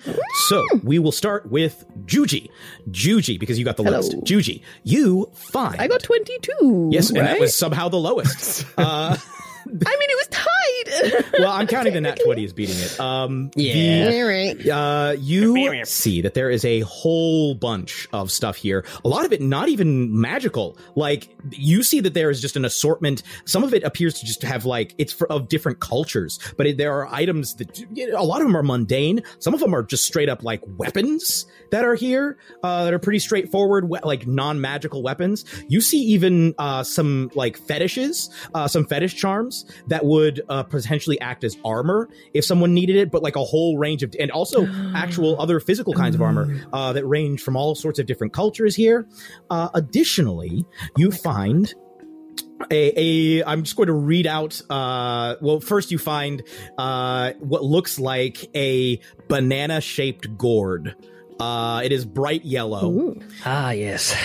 so 0.47 0.65
we 0.84 0.97
will 0.97 1.11
start 1.11 1.51
with 1.51 1.86
Juji. 2.05 2.49
Juji, 2.89 3.39
because 3.39 3.59
you 3.59 3.65
got 3.65 3.78
the 3.78 3.84
Hello. 3.84 3.99
lowest. 3.99 4.17
Juji, 4.23 4.63
you 4.84 5.32
find. 5.36 5.80
I 5.80 5.88
got 5.88 6.01
twenty-two. 6.01 6.89
Yes, 6.91 7.09
and 7.09 7.19
that 7.19 7.39
was 7.39 7.55
somehow 7.55 7.88
the 7.89 7.97
lowest. 7.97 8.65
uh, 8.78 9.15
I 9.15 9.19
mean, 9.19 9.21
it 9.70 10.18
was 10.18 10.28
tied. 10.32 11.24
well, 11.39 11.51
I'm 11.51 11.68
counting 11.68 11.93
the 11.93 12.01
nat 12.01 12.20
20 12.24 12.45
as 12.45 12.53
beating 12.53 12.76
it. 12.78 12.99
Um, 12.99 13.51
Yeah. 13.55 14.09
All 14.13 14.28
right. 14.28 14.57
the, 14.57 14.72
uh, 14.72 15.11
you 15.20 15.86
see 15.86 16.22
that 16.22 16.34
there 16.34 16.49
is 16.49 16.63
a 16.65 16.82
whole 16.82 17.55
bunch 17.55 18.07
of 18.13 18.32
stuff 18.32 18.55
here. 18.55 18.86
A 19.03 19.07
lot 19.07 19.26
of 19.26 19.34
it 19.34 19.41
not 19.41 19.70
even 19.70 20.20
magical. 20.20 20.78
Like, 20.95 21.30
you 21.51 21.84
see 21.84 21.99
that 22.01 22.13
there 22.13 22.30
is 22.30 22.41
just 22.41 22.55
an 22.55 22.65
assortment. 22.65 23.24
Some 23.45 23.63
of 23.63 23.74
it 23.74 23.84
appears 23.84 24.20
to 24.20 24.26
just 24.26 24.43
have, 24.43 24.65
like, 24.65 24.93
it's 24.97 25.13
for, 25.13 25.32
of 25.32 25.47
different 25.49 25.80
cultures, 25.80 26.39
but 26.57 26.68
it, 26.68 26.78
there 26.78 26.93
are 26.93 27.07
items 27.13 27.55
that, 27.55 27.80
you 27.93 28.11
know, 28.11 28.20
a 28.22 28.24
lot 28.24 28.41
of 28.41 28.47
them 28.47 28.55
are 28.55 28.63
mundane. 28.63 29.22
Some 29.39 29.53
of 29.53 29.59
them 29.59 29.74
are 29.74 29.84
just 29.84 30.05
straight 30.05 30.30
up, 30.30 30.43
like, 30.43 30.61
weapons 30.65 31.45
that 31.72 31.84
are 31.86 31.95
here, 31.95 32.38
uh, 32.63 32.86
that 32.86 32.93
are 32.93 32.99
pretty 32.99 33.20
straightforward, 33.20 33.89
we- 33.89 33.99
like, 34.03 34.26
non 34.28 34.61
magical 34.61 35.03
weapons. 35.03 35.45
You 35.68 35.82
see 35.82 35.99
even, 35.99 36.53
uh, 36.57 36.84
some, 36.84 37.30
like, 37.36 37.57
fetishes, 37.57 38.30
uh, 38.53 38.68
some 38.68 38.86
fetish 38.86 39.15
charms 39.15 39.57
that 39.88 40.05
would, 40.05 40.41
uh, 40.49 40.64
potentially 40.64 41.20
act 41.22 41.43
as 41.43 41.58
armor 41.64 42.10
if 42.34 42.43
someone 42.45 42.74
needed 42.74 42.95
it, 42.95 43.12
but 43.12 43.22
like 43.24 43.36
a 43.36 43.43
whole 43.43 43.78
range 43.78 44.03
of, 44.03 44.14
and 44.20 44.32
also 44.32 44.66
actual 44.95 45.39
other 45.39 45.60
physical 45.60 45.93
kinds 45.93 46.16
of 46.16 46.22
armor, 46.22 46.62
uh, 46.74 46.93
that 46.93 47.05
range 47.05 47.41
from 47.41 47.55
all 47.55 47.76
sorts 47.76 47.99
of 47.99 48.05
different 48.05 48.34
cultures 48.34 48.76
here. 48.76 49.08
Uh, 49.49 49.70
additionally, 49.74 50.66
you 50.97 51.12
find 51.12 51.74
a, 52.72 52.93
a 53.39 53.43
I'm 53.43 53.64
just 53.64 53.76
going 53.76 53.88
to 53.88 53.93
read 53.93 54.26
out 54.26 54.62
uh 54.70 55.36
well 55.41 55.60
first 55.60 55.91
you 55.91 55.99
find 55.99 56.41
uh 56.78 57.34
what 57.39 57.64
looks 57.64 57.99
like 57.99 58.49
a 58.55 58.99
banana 59.28 59.80
shaped 59.80 60.38
gourd. 60.38 60.95
Uh 61.39 61.82
it 61.84 61.91
is 61.91 62.03
bright 62.05 62.45
yellow. 62.45 63.16
Ah, 63.45 63.72
yes. 63.72 64.16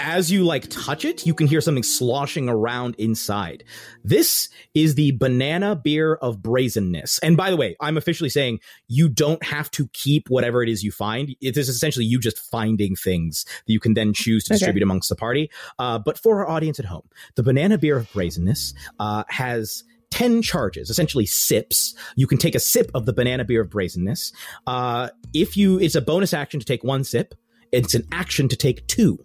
As 0.00 0.30
you 0.30 0.44
like 0.44 0.68
touch 0.70 1.04
it, 1.04 1.26
you 1.26 1.34
can 1.34 1.48
hear 1.48 1.60
something 1.60 1.82
sloshing 1.82 2.48
around 2.48 2.94
inside. 2.98 3.64
This 4.04 4.48
is 4.72 4.94
the 4.94 5.10
banana 5.12 5.74
beer 5.74 6.14
of 6.16 6.40
brazenness. 6.40 7.18
And 7.18 7.36
by 7.36 7.50
the 7.50 7.56
way, 7.56 7.76
I'm 7.80 7.96
officially 7.96 8.30
saying 8.30 8.60
you 8.86 9.08
don't 9.08 9.42
have 9.44 9.70
to 9.72 9.88
keep 9.88 10.30
whatever 10.30 10.62
it 10.62 10.68
is 10.68 10.84
you 10.84 10.92
find. 10.92 11.34
It 11.40 11.56
is 11.56 11.68
essentially 11.68 12.04
you 12.04 12.20
just 12.20 12.38
finding 12.38 12.94
things 12.94 13.44
that 13.66 13.72
you 13.72 13.80
can 13.80 13.94
then 13.94 14.12
choose 14.12 14.44
to 14.44 14.54
Okay. 14.54 14.58
distribute 14.58 14.84
amongst 14.84 15.08
the 15.08 15.16
party. 15.16 15.50
Uh, 15.80 15.98
but 15.98 16.16
for 16.16 16.38
our 16.40 16.48
audience 16.48 16.78
at 16.78 16.84
home, 16.86 17.08
the 17.34 17.42
banana 17.42 17.76
beer 17.76 17.96
of 17.96 18.10
brazenness 18.12 18.74
uh, 19.00 19.24
has 19.28 19.82
10 20.10 20.42
charges, 20.42 20.90
essentially 20.90 21.26
sips. 21.26 21.94
You 22.14 22.26
can 22.28 22.38
take 22.38 22.54
a 22.54 22.60
sip 22.60 22.90
of 22.94 23.04
the 23.04 23.12
banana 23.12 23.44
beer 23.44 23.62
of 23.62 23.70
brazenness. 23.70 24.32
Uh, 24.66 25.08
if 25.34 25.56
you, 25.56 25.78
it's 25.80 25.96
a 25.96 26.00
bonus 26.00 26.32
action 26.32 26.60
to 26.60 26.66
take 26.66 26.84
one 26.84 27.02
sip. 27.04 27.34
It's 27.72 27.94
an 27.94 28.06
action 28.12 28.48
to 28.48 28.56
take 28.56 28.86
two. 28.86 29.18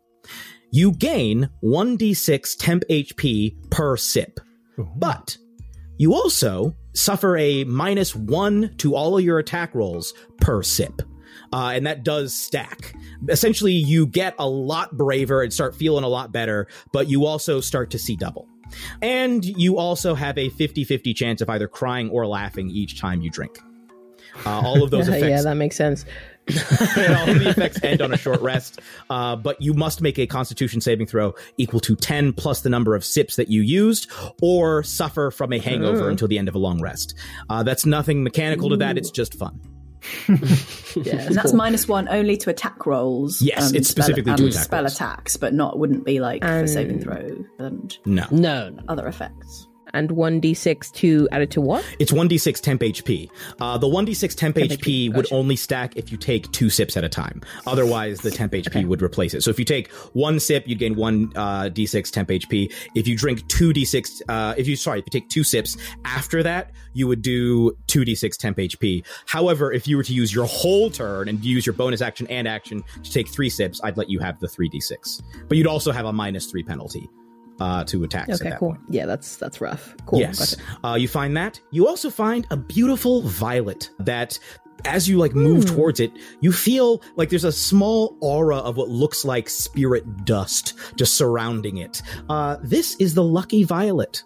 You 0.73 0.91
gain 0.91 1.49
1d6 1.63 2.57
temp 2.57 2.83
HP 2.89 3.69
per 3.69 3.95
sip. 3.95 4.39
But 4.95 5.37
you 5.97 6.15
also 6.15 6.75
suffer 6.93 7.37
a 7.37 7.63
minus 7.65 8.15
one 8.15 8.75
to 8.77 8.95
all 8.95 9.15
of 9.15 9.23
your 9.23 9.37
attack 9.37 9.75
rolls 9.75 10.15
per 10.41 10.63
sip. 10.63 11.03
Uh, 11.53 11.73
and 11.75 11.85
that 11.85 12.03
does 12.03 12.35
stack. 12.35 12.95
Essentially, 13.29 13.73
you 13.73 14.07
get 14.07 14.33
a 14.39 14.49
lot 14.49 14.97
braver 14.97 15.43
and 15.43 15.53
start 15.53 15.75
feeling 15.75 16.03
a 16.03 16.07
lot 16.07 16.31
better, 16.31 16.67
but 16.91 17.07
you 17.07 17.27
also 17.27 17.61
start 17.61 17.91
to 17.91 17.99
see 17.99 18.15
double. 18.15 18.47
And 18.99 19.45
you 19.45 19.77
also 19.77 20.15
have 20.15 20.39
a 20.39 20.49
50 20.49 20.85
50 20.85 21.13
chance 21.13 21.41
of 21.41 21.51
either 21.51 21.67
crying 21.67 22.09
or 22.09 22.25
laughing 22.25 22.71
each 22.71 22.99
time 22.99 23.21
you 23.21 23.29
drink. 23.29 23.59
Uh, 24.43 24.59
all 24.61 24.81
of 24.81 24.89
those 24.89 25.07
effects 25.07 25.27
yeah, 25.29 25.41
that 25.43 25.55
makes 25.55 25.75
sense. 25.75 26.03
all 26.49 27.25
the 27.33 27.49
effects 27.49 27.81
end 27.83 28.01
on 28.01 28.13
a 28.13 28.17
short 28.17 28.41
rest, 28.41 28.79
uh, 29.09 29.35
but 29.35 29.61
you 29.61 29.73
must 29.73 30.01
make 30.01 30.19
a 30.19 30.27
Constitution 30.27 30.81
saving 30.81 31.07
throw 31.07 31.33
equal 31.57 31.79
to 31.81 31.95
ten 31.95 32.33
plus 32.33 32.61
the 32.61 32.69
number 32.69 32.95
of 32.95 33.05
sips 33.05 33.37
that 33.37 33.47
you 33.49 33.61
used, 33.61 34.11
or 34.41 34.83
suffer 34.83 35.31
from 35.31 35.53
a 35.53 35.59
hangover 35.59 36.09
until 36.09 36.27
the 36.27 36.37
end 36.37 36.47
of 36.49 36.55
a 36.55 36.59
long 36.59 36.81
rest. 36.81 37.13
Uh, 37.49 37.63
that's 37.63 37.85
nothing 37.85 38.23
mechanical 38.23 38.69
to 38.69 38.77
that; 38.77 38.97
it's 38.97 39.09
just 39.11 39.35
fun. 39.35 39.59
Yeah, 40.95 41.15
And 41.21 41.35
that's 41.35 41.53
minus 41.53 41.87
one 41.87 42.07
only 42.09 42.37
to 42.37 42.49
attack 42.51 42.85
rolls. 42.85 43.41
Yes, 43.41 43.67
and 43.67 43.75
it's 43.77 43.89
spell- 43.89 44.03
specifically 44.03 44.35
to 44.35 44.43
and 44.43 44.51
attack 44.51 44.63
spell 44.65 44.81
rolls. 44.83 44.95
attacks, 44.95 45.37
but 45.37 45.53
not 45.55 45.79
wouldn't 45.79 46.05
be 46.05 46.19
like 46.19 46.43
for 46.43 46.67
saving 46.67 46.99
throw 47.01 47.45
and 47.57 47.97
No, 48.05 48.25
No, 48.29 48.69
no. 48.69 48.83
other 48.89 49.07
effects. 49.07 49.67
And 49.93 50.11
one 50.11 50.39
d 50.39 50.53
six 50.53 50.91
to 50.91 51.27
add 51.31 51.41
it 51.41 51.51
to 51.51 51.61
what? 51.61 51.83
it's 51.99 52.11
one 52.11 52.27
d 52.27 52.37
six 52.37 52.59
temp 52.59 52.81
HP. 52.81 53.29
Uh, 53.59 53.77
the 53.77 53.87
one 53.87 54.05
d 54.05 54.13
six 54.13 54.35
temp 54.35 54.55
HP 54.55 55.13
would 55.13 55.31
only 55.31 55.55
stack 55.55 55.95
if 55.95 56.11
you 56.11 56.17
take 56.17 56.51
two 56.51 56.69
sips 56.69 56.97
at 56.97 57.03
a 57.03 57.09
time. 57.09 57.41
Otherwise, 57.67 58.21
the 58.21 58.31
temp 58.31 58.53
HP 58.53 58.85
would 58.87 59.01
replace 59.01 59.33
it. 59.33 59.41
So 59.43 59.49
if 59.49 59.59
you 59.59 59.65
take 59.65 59.91
one 60.13 60.39
sip, 60.39 60.67
you'd 60.67 60.79
gain 60.79 60.95
one 60.95 61.31
uh, 61.35 61.69
d6 61.69 62.11
temp 62.11 62.29
HP. 62.29 62.73
If 62.95 63.07
you 63.07 63.17
drink 63.17 63.47
two 63.47 63.71
d6, 63.71 64.21
uh, 64.27 64.55
if 64.57 64.67
you 64.67 64.75
sorry, 64.75 64.99
if 64.99 65.05
you 65.05 65.19
take 65.19 65.29
two 65.29 65.43
sips 65.43 65.77
after 66.05 66.43
that, 66.43 66.71
you 66.93 67.07
would 67.07 67.21
do 67.21 67.75
two 67.87 68.01
d6 68.01 68.37
temp 68.37 68.57
HP. 68.57 69.05
However, 69.27 69.71
if 69.71 69.87
you 69.87 69.97
were 69.97 70.03
to 70.03 70.13
use 70.13 70.33
your 70.33 70.45
whole 70.45 70.89
turn 70.89 71.27
and 71.27 71.43
use 71.43 71.65
your 71.65 71.73
bonus 71.73 72.01
action 72.01 72.27
and 72.27 72.47
action 72.47 72.83
to 73.03 73.11
take 73.11 73.27
three 73.27 73.49
sips, 73.49 73.81
I'd 73.83 73.97
let 73.97 74.09
you 74.09 74.19
have 74.19 74.39
the 74.39 74.47
three 74.47 74.69
d6. 74.69 75.21
But 75.47 75.57
you'd 75.57 75.67
also 75.67 75.91
have 75.91 76.05
a 76.05 76.13
minus 76.13 76.47
three 76.47 76.63
penalty 76.63 77.09
uh, 77.59 77.83
to 77.85 78.03
attacks. 78.03 78.29
at 78.29 78.41
Okay, 78.41 78.49
that 78.51 78.59
cool. 78.59 78.69
point. 78.69 78.81
Yeah, 78.89 79.05
that's 79.05 79.37
that's 79.37 79.61
rough. 79.61 79.95
Cool. 80.05 80.19
Yes. 80.19 80.55
Gotcha. 80.55 80.87
Uh, 80.87 80.95
you 80.95 81.07
find 81.07 81.35
that. 81.37 81.59
You 81.71 81.87
also 81.87 82.09
find 82.09 82.47
a 82.51 82.57
beautiful 82.57 83.21
violet 83.23 83.89
that 83.99 84.37
as 84.85 85.07
you 85.07 85.17
like 85.17 85.33
move 85.33 85.63
Hmm. 85.69 85.75
towards 85.75 85.99
it, 86.01 86.11
you 86.41 86.51
feel 86.51 87.01
like 87.15 87.29
there's 87.29 87.45
a 87.45 87.51
small 87.53 88.17
aura 88.21 88.57
of 88.57 88.75
what 88.75 88.89
looks 88.89 89.23
like 89.23 89.47
spirit 89.49 90.25
dust 90.25 90.73
just 90.97 91.13
surrounding 91.13 91.77
it. 91.77 92.01
Uh, 92.29 92.57
this 92.61 92.95
is 92.95 93.13
the 93.13 93.23
lucky 93.23 93.63
violet. 93.63 94.23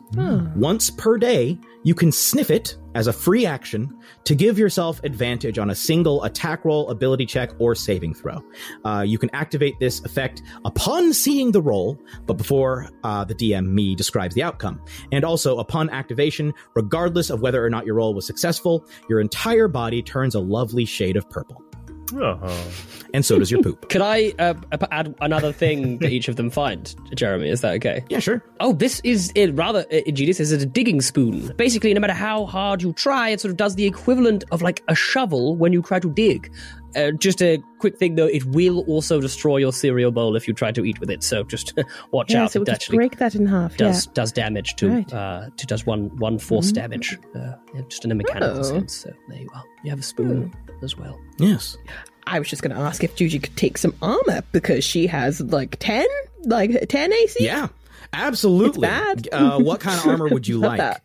Once 0.56 0.90
per 0.90 1.18
day, 1.18 1.60
you 1.84 1.94
can 1.96 2.12
sniff 2.12 2.50
it 2.50 2.78
as 2.96 3.08
a 3.08 3.14
free 3.14 3.46
action 3.46 3.96
to 4.24 4.34
give 4.36 4.58
yourself 4.58 5.00
advantage 5.04 5.60
on 5.60 5.70
a 5.70 5.76
single 5.76 6.24
attack 6.24 6.66
roll, 6.66 6.90
ability 6.90 7.26
check, 7.26 7.52
or 7.60 7.76
saving 7.76 8.14
throw. 8.14 8.44
Uh, 8.84 9.04
you 9.06 9.18
can 9.18 9.30
activate 9.34 9.80
this 9.80 10.04
effect 10.04 10.42
upon 10.66 11.14
seeing 11.14 11.52
the 11.52 11.62
roll, 11.62 12.00
but 12.26 12.34
before 12.34 12.90
uh, 13.04 13.24
the 13.24 13.36
DM 13.36 13.68
me 13.68 13.96
describes 13.96 14.34
the 14.36 14.44
outcome. 14.44 14.82
And 15.12 15.24
also, 15.24 15.60
upon 15.60 15.90
activation, 15.92 16.54
regardless 16.76 17.30
of 17.30 17.42
whether 17.42 17.64
or 17.64 17.70
not 17.70 17.86
your 17.86 17.96
roll 17.96 18.14
was 18.14 18.26
successful, 18.26 18.86
your 19.10 19.20
entire 19.20 19.68
body 19.68 20.02
turns 20.02 20.36
a 20.36 20.40
lovely 20.40 20.86
shade 20.86 21.18
of 21.18 21.30
purple. 21.30 21.67
Oh. 22.14 22.72
And 23.14 23.26
so 23.26 23.40
does 23.40 23.52
your 23.52 23.62
poop. 23.62 23.90
Could 23.90 24.02
I 24.02 24.34
uh, 24.40 24.54
add 24.92 25.16
another 25.22 25.52
thing 25.52 25.98
that 26.00 26.12
each 26.12 26.28
of 26.28 26.36
them 26.36 26.50
find, 26.50 26.94
Jeremy? 27.16 27.50
Is 27.50 27.62
that 27.62 27.74
okay? 27.76 28.04
Yeah, 28.10 28.20
sure. 28.20 28.44
Oh, 28.60 28.74
this 28.74 29.00
is 29.02 29.32
it, 29.36 29.48
rather 29.56 29.86
uh, 29.92 29.98
ingenious. 30.06 30.38
This 30.38 30.52
is 30.52 30.64
a 30.64 30.66
digging 30.66 31.02
spoon. 31.02 31.54
Basically, 31.58 31.94
no 31.94 32.00
matter 32.00 32.14
how 32.14 32.46
hard 32.46 32.82
you 32.82 32.94
try, 32.94 33.30
it 33.30 33.42
sort 33.42 33.52
of 33.52 33.58
does 33.58 33.76
the 33.76 33.86
equivalent 33.86 34.44
of 34.52 34.62
like 34.62 34.84
a 34.88 34.96
shovel 34.96 35.56
when 35.56 35.74
you 35.74 35.82
try 35.82 36.00
to 36.00 36.10
dig. 36.10 36.52
Uh, 36.98 37.12
just 37.12 37.42
a 37.42 37.62
quick 37.80 37.98
thing 37.98 38.16
though, 38.16 38.26
it 38.28 38.44
will 38.46 38.80
also 38.88 39.22
destroy 39.22 39.58
your 39.58 39.72
cereal 39.72 40.12
bowl 40.12 40.36
if 40.36 40.48
you 40.48 40.54
try 40.54 40.72
to 40.72 40.84
eat 40.84 41.00
with 41.00 41.10
it. 41.12 41.24
So 41.24 41.44
just 41.44 41.74
watch 42.12 42.32
Yeah, 42.34 42.44
out. 42.44 42.52
so 42.52 42.58
it 42.58 42.60
we'll 42.62 42.66
just 42.66 42.76
actually 42.82 42.98
break 42.98 43.18
that 43.20 43.36
in 43.36 43.46
half. 43.46 43.78
does 43.78 44.06
yeah. 44.08 44.12
does 44.16 44.32
damage 44.32 44.76
to 44.78 44.90
Right. 44.90 45.14
uh, 45.14 45.50
to 45.56 45.66
does 45.68 45.86
one 45.86 46.10
one 46.18 46.40
force 46.40 46.72
damage. 46.72 47.18
Uh, 47.36 47.54
just 47.88 48.04
in 48.06 48.12
a 48.12 48.16
mechanical 48.16 48.60
Oh. 48.60 48.64
sense. 48.64 48.96
So 48.96 49.14
there 49.30 49.40
you 49.40 49.50
are. 49.54 49.64
You 49.84 49.92
have 49.92 50.00
a 50.00 50.04
spoon 50.04 50.54
as 50.82 50.98
well. 50.98 51.20
Yes. 51.40 51.78
I 52.26 52.40
was 52.40 52.50
just 52.50 52.62
going 52.62 52.76
to 52.76 52.82
ask 52.82 53.04
if 53.06 53.16
Juji 53.16 53.42
could 53.42 53.56
take 53.56 53.78
some 53.78 53.94
armor 54.02 54.42
because 54.52 54.84
she 54.84 55.08
has 55.08 55.40
like 55.40 55.78
10, 55.80 56.06
like 56.44 56.90
10 56.90 57.14
AC. 57.14 57.46
Yeah, 57.46 57.70
absolutely. 58.12 58.68
It's 58.70 58.78
bad. 58.80 59.30
Uh, 59.32 59.60
what 59.60 59.80
kind 59.80 59.98
of 60.00 60.06
armor 60.08 60.28
would 60.28 60.46
you 60.48 60.58
like? 60.70 61.02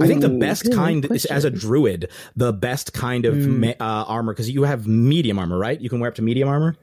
I 0.00 0.06
think 0.06 0.20
the 0.20 0.28
best 0.28 0.70
kind 0.72 1.04
is 1.10 1.24
as 1.24 1.44
a 1.44 1.50
druid, 1.50 2.10
the 2.34 2.52
best 2.52 2.92
kind 2.92 3.24
of 3.24 3.34
Hmm. 3.36 3.60
ma- 3.60 3.74
uh, 3.80 4.04
armor 4.06 4.32
because 4.34 4.50
you 4.50 4.64
have 4.64 4.86
medium 4.86 5.38
armor, 5.38 5.58
right? 5.58 5.80
You 5.80 5.88
can 5.88 6.00
wear 6.00 6.08
up 6.08 6.14
to 6.16 6.22
medium 6.22 6.48
armor. 6.48 6.76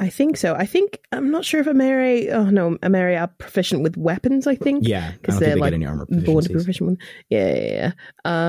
I 0.00 0.08
think 0.10 0.36
so. 0.36 0.54
I 0.54 0.64
think 0.64 1.00
I'm 1.10 1.32
not 1.32 1.44
sure 1.44 1.58
if 1.60 1.66
Emere. 1.66 2.30
Oh 2.32 2.44
no, 2.50 2.76
Emere 2.84 3.20
are 3.20 3.26
proficient 3.38 3.82
with 3.82 3.96
weapons. 3.96 4.46
I 4.46 4.54
think. 4.54 4.86
Yeah, 4.86 5.10
because 5.12 5.40
they're 5.40 5.54
they 5.56 5.60
like 5.60 5.70
get 5.72 5.74
any 5.74 5.86
armor 5.86 6.06
born 6.08 6.44
to 6.44 6.50
proficient 6.50 6.90
with. 6.90 6.98
Yeah, 7.30 7.52
yeah, 7.56 7.72
yeah. 7.72 7.92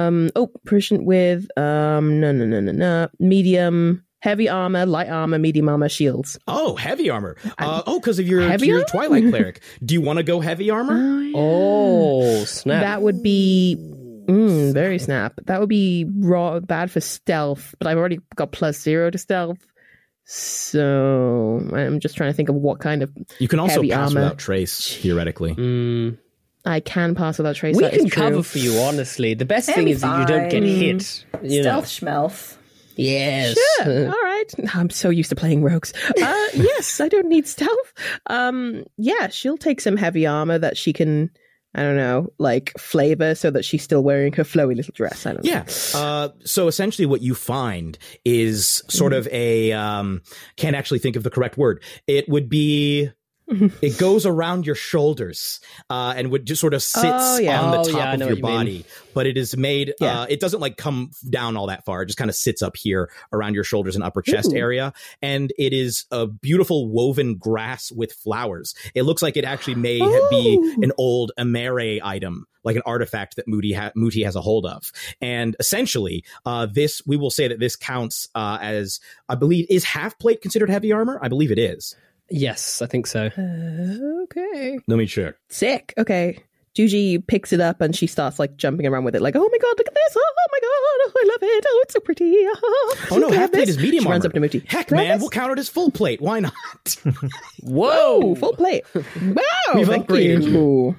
Um. 0.07 0.29
Oh, 0.35 0.45
proficient 0.65 1.05
with. 1.05 1.47
Um. 1.57 2.19
No, 2.19 2.31
no, 2.31 2.45
no, 2.45 2.59
no, 2.59 2.71
no. 2.71 3.07
Medium, 3.19 4.05
heavy 4.19 4.49
armor, 4.49 4.85
light 4.85 5.09
armor, 5.09 5.39
medium 5.39 5.69
armor, 5.69 5.89
shields. 5.89 6.37
Oh, 6.47 6.75
heavy 6.75 7.09
armor. 7.09 7.37
Uh, 7.57 7.83
oh, 7.87 7.99
because 7.99 8.19
of 8.19 8.27
your 8.27 8.41
Heavy 8.41 8.67
your? 8.67 8.83
Twilight 8.85 9.23
cleric. 9.29 9.61
Do 9.83 9.93
you 9.93 10.01
want 10.01 10.17
to 10.17 10.23
go 10.23 10.39
heavy 10.39 10.69
armor? 10.69 11.31
Oh 11.35 12.43
snap! 12.45 12.81
That 12.83 13.01
would 13.01 13.23
be. 13.23 13.77
Mm, 13.79 14.73
very 14.75 14.99
snap. 14.99 15.33
That 15.45 15.59
would 15.59 15.69
be 15.69 16.05
raw 16.07 16.59
bad 16.59 16.91
for 16.91 17.01
stealth, 17.01 17.73
but 17.79 17.87
I've 17.87 17.97
already 17.97 18.19
got 18.35 18.51
plus 18.51 18.79
zero 18.79 19.09
to 19.09 19.17
stealth. 19.17 19.57
So 20.25 21.59
I'm 21.73 21.99
just 21.99 22.15
trying 22.15 22.29
to 22.29 22.35
think 22.35 22.49
of 22.49 22.55
what 22.55 22.79
kind 22.79 23.01
of 23.01 23.11
you 23.39 23.47
can 23.47 23.57
also 23.57 23.75
heavy 23.75 23.89
pass 23.89 24.09
armor. 24.09 24.21
without 24.21 24.37
trace, 24.37 24.95
theoretically. 24.97 25.55
Mm, 25.55 26.19
I 26.63 26.81
can 26.81 27.15
pass 27.15 27.39
without 27.39 27.55
trace. 27.55 27.75
we 27.75 27.81
that 27.81 27.95
is 27.95 28.01
can 28.01 28.09
cover 28.11 28.43
for 28.43 28.59
you, 28.59 28.77
honestly. 28.77 29.33
The 29.33 29.45
best 29.45 29.69
It'll 29.69 29.77
thing 29.77 29.85
be 29.85 29.91
is 29.93 30.01
that 30.01 30.19
you 30.19 30.25
don't 30.27 30.49
get 30.49 30.61
hit. 30.61 31.25
You 31.41 31.63
know. 31.63 31.81
Stealth 31.81 31.85
schmelf. 31.85 32.57
Yes. 32.99 33.57
Yeah, 33.79 34.11
all 34.13 34.23
right. 34.23 34.53
I'm 34.73 34.89
so 34.89 35.09
used 35.09 35.29
to 35.29 35.35
playing 35.35 35.63
rogues. 35.63 35.93
Uh, 36.09 36.47
yes, 36.53 36.99
I 36.99 37.07
don't 37.07 37.29
need 37.29 37.47
stealth. 37.47 37.93
Um, 38.27 38.83
yeah, 38.97 39.29
she'll 39.29 39.57
take 39.57 39.79
some 39.79 39.95
heavy 39.95 40.27
armor 40.27 40.57
that 40.57 40.75
she 40.75 40.91
can, 40.91 41.29
I 41.73 41.83
don't 41.83 41.95
know, 41.95 42.33
like 42.39 42.77
flavor 42.77 43.35
so 43.35 43.51
that 43.51 43.63
she's 43.63 43.83
still 43.83 44.03
wearing 44.03 44.33
her 44.33 44.43
flowy 44.43 44.75
little 44.75 44.93
dress. 44.93 45.25
I 45.25 45.31
don't 45.31 45.45
know. 45.45 45.49
Yeah. 45.49 45.63
Uh, 45.95 46.29
so 46.43 46.67
essentially, 46.67 47.05
what 47.05 47.21
you 47.21 47.35
find 47.35 47.97
is 48.25 48.83
sort 48.89 49.13
of 49.13 49.29
a 49.31 49.71
um, 49.71 50.21
can't 50.57 50.75
actually 50.75 50.99
think 50.99 51.15
of 51.15 51.23
the 51.23 51.29
correct 51.29 51.57
word. 51.57 51.81
It 52.05 52.27
would 52.27 52.49
be. 52.49 53.11
it 53.81 53.97
goes 53.97 54.25
around 54.25 54.65
your 54.65 54.75
shoulders 54.75 55.59
uh, 55.89 56.13
and 56.15 56.31
would 56.31 56.45
just 56.45 56.61
sort 56.61 56.73
of 56.73 56.83
sits 56.83 57.05
Oh, 57.05 57.39
yeah. 57.39 57.61
on 57.61 57.71
the 57.71 57.77
Oh, 57.79 57.83
top 57.83 57.93
yeah, 57.95 58.13
of 58.13 58.19
your 58.19 58.29
you 58.29 58.35
mean. 58.35 58.41
body, 58.41 58.85
but 59.13 59.25
it 59.27 59.37
is 59.37 59.57
made. 59.57 59.93
Yeah. 59.99 60.21
Uh, 60.21 60.25
it 60.29 60.39
doesn't 60.39 60.59
like 60.59 60.77
come 60.77 61.11
down 61.29 61.57
all 61.57 61.67
that 61.67 61.85
far. 61.85 62.03
It 62.03 62.07
just 62.07 62.17
kind 62.17 62.29
of 62.29 62.35
sits 62.35 62.61
up 62.61 62.75
here 62.77 63.09
around 63.33 63.55
your 63.55 63.63
shoulders 63.63 63.95
and 63.95 64.03
upper 64.03 64.21
chest 64.21 64.53
Ooh. 64.53 64.57
area, 64.57 64.93
and 65.21 65.51
it 65.57 65.73
is 65.73 66.05
a 66.11 66.27
beautiful 66.27 66.89
woven 66.89 67.35
grass 67.37 67.91
with 67.91 68.13
flowers. 68.13 68.75
It 68.93 69.03
looks 69.03 69.21
like 69.21 69.37
it 69.37 69.45
actually 69.45 69.75
may 69.75 69.99
be 70.29 70.75
an 70.81 70.91
old 70.97 71.31
Emere 71.39 71.99
item, 72.03 72.45
like 72.63 72.75
an 72.75 72.83
artifact 72.85 73.35
that 73.37 73.47
Mooti 73.47 73.75
ha- 73.75 73.91
Mooti 73.97 74.23
has 74.25 74.35
a 74.35 74.41
hold 74.41 74.65
of. 74.65 74.91
And 75.21 75.55
essentially, 75.59 76.23
uh, 76.45 76.67
this 76.71 77.01
we 77.07 77.17
will 77.17 77.31
say 77.31 77.47
that 77.47 77.59
this 77.59 77.75
counts 77.75 78.27
uh, 78.35 78.59
as 78.61 78.99
I 79.27 79.35
believe 79.35 79.65
is 79.69 79.83
half 79.83 80.19
plate 80.19 80.41
considered 80.41 80.69
heavy 80.69 80.91
armor. 80.91 81.19
I 81.21 81.27
believe 81.29 81.51
it 81.51 81.59
is. 81.59 81.95
Yes, 82.31 82.81
I 82.81 82.85
think 82.85 83.07
so. 83.07 83.25
Okay. 84.23 84.79
Let 84.87 84.97
me 84.97 85.05
check. 85.05 85.35
Sick. 85.49 85.93
Okay. 85.97 86.43
Juji 86.75 87.25
picks 87.25 87.51
it 87.51 87.59
up 87.59 87.81
and 87.81 87.95
she 87.95 88.05
starts 88.07 88.37
like 88.39 88.55
jumping 88.55 88.85
around 88.85 89.03
with 89.03 89.15
it, 89.15 89.21
like, 89.21 89.35
"Oh 89.35 89.49
my 89.51 89.57
god, 89.57 89.73
look 89.77 89.87
at 89.87 89.93
this! 89.93 90.15
Oh, 90.15 90.33
oh 90.37 90.47
my 90.51 90.59
god, 90.59 90.67
oh, 90.69 91.11
I 91.17 91.27
love 91.27 91.39
it! 91.41 91.65
Oh, 91.67 91.79
it's 91.83 91.93
so 91.93 91.99
pretty! 91.99 92.31
Oh, 92.37 92.95
Oh 93.11 93.17
no, 93.17 93.27
Can 93.29 93.37
I 93.37 93.39
half 93.39 93.41
have 93.41 93.51
plate 93.53 93.59
this?" 93.65 93.69
is 93.69 93.77
medium 93.79 94.03
She 94.03 94.05
armor. 94.07 94.11
runs 94.13 94.25
up 94.25 94.33
to 94.33 94.39
Mooti. 94.39 94.69
Heck, 94.69 94.87
Can 94.87 94.97
man, 94.97 95.07
this? 95.17 95.19
we'll 95.21 95.29
count 95.31 95.51
it 95.51 95.59
as 95.59 95.67
full 95.67 95.89
plate. 95.91 96.21
Why 96.21 96.39
not? 96.39 96.53
Whoa, 97.63 98.35
full 98.35 98.53
plate. 98.53 98.85
Wow, 98.93 99.43
We've 99.75 99.87
thank 99.87 100.07
upgraded 100.07 100.43
you. 100.43 100.95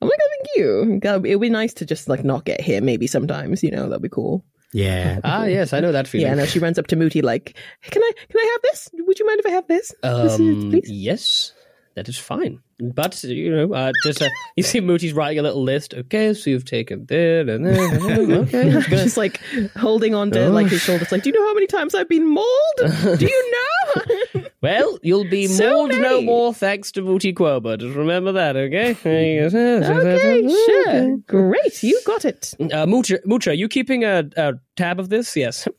Oh 0.00 0.06
my 0.06 0.08
god, 0.08 0.28
thank 0.30 0.48
you. 0.56 0.98
God, 1.00 1.26
It 1.26 1.34
would 1.36 1.42
be 1.42 1.50
nice 1.50 1.74
to 1.74 1.84
just 1.86 2.08
like 2.08 2.24
not 2.24 2.44
get 2.44 2.60
hit 2.60 2.82
maybe 2.82 3.06
sometimes, 3.06 3.62
you 3.62 3.72
know, 3.72 3.88
that'd 3.88 4.00
be 4.02 4.08
cool. 4.08 4.44
Yeah. 4.74 5.20
Ah, 5.24 5.44
yes, 5.44 5.72
I 5.72 5.80
know 5.80 5.92
that 5.92 6.06
feeling. 6.08 6.26
Yeah, 6.26 6.34
no, 6.34 6.44
she 6.46 6.58
runs 6.58 6.78
up 6.78 6.88
to 6.88 6.96
Mooti 6.96 7.22
like, 7.22 7.56
Can 7.82 8.02
I 8.02 8.10
can 8.28 8.38
I 8.40 8.48
have 8.52 8.62
this? 8.62 8.90
Would 8.92 9.18
you 9.18 9.26
mind 9.26 9.40
if 9.40 9.46
I 9.46 9.50
have 9.50 9.66
this? 9.68 9.94
This 10.02 10.34
is- 10.34 10.40
Um, 10.40 10.70
please? 10.70 10.90
yes, 10.90 11.52
that 11.94 12.08
is 12.08 12.18
fine. 12.18 12.58
But 12.80 13.22
you 13.22 13.54
know, 13.54 13.72
uh, 13.72 13.92
just 14.02 14.20
uh, 14.20 14.28
you 14.56 14.64
see, 14.64 14.80
Mooti's 14.80 15.12
writing 15.12 15.38
a 15.38 15.42
little 15.42 15.62
list. 15.62 15.94
Okay, 15.94 16.34
so 16.34 16.50
you've 16.50 16.64
taken 16.64 17.06
that 17.06 17.48
and 17.48 17.64
then 17.64 18.02
okay. 18.42 18.62
I'm 18.62 18.82
gonna- 18.82 19.04
just 19.04 19.16
like 19.16 19.40
holding 19.76 20.12
on 20.12 20.32
to 20.32 20.50
like 20.50 20.66
his 20.66 20.82
shoulders, 20.82 21.12
like, 21.12 21.22
Do 21.22 21.30
you 21.30 21.38
know 21.38 21.46
how 21.46 21.54
many 21.54 21.68
times 21.68 21.94
I've 21.94 22.08
been 22.08 22.26
mauled? 22.28 22.78
Do 23.18 23.24
you 23.26 23.52
know? 23.54 24.42
Well, 24.60 24.98
you'll 25.02 25.28
be 25.28 25.46
So 25.46 25.70
mauled 25.70 25.90
no 26.00 26.22
more 26.22 26.52
thanks 26.54 26.90
to 26.92 27.02
Mooti 27.02 27.32
Qobaa. 27.34 27.78
Just 27.78 27.94
remember 27.94 28.32
that, 28.32 28.56
okay? 28.56 28.90
Okay, 28.92 30.48
sure. 30.48 31.16
Great, 31.28 31.82
you 31.82 32.00
got 32.06 32.24
it. 32.24 32.54
Uh, 32.72 32.86
Mucha, 32.86 33.54
you 33.56 33.68
keeping 33.68 34.04
a, 34.04 34.24
a 34.36 34.54
tab 34.76 34.98
of 35.00 35.08
this? 35.08 35.36
Yes. 35.36 35.66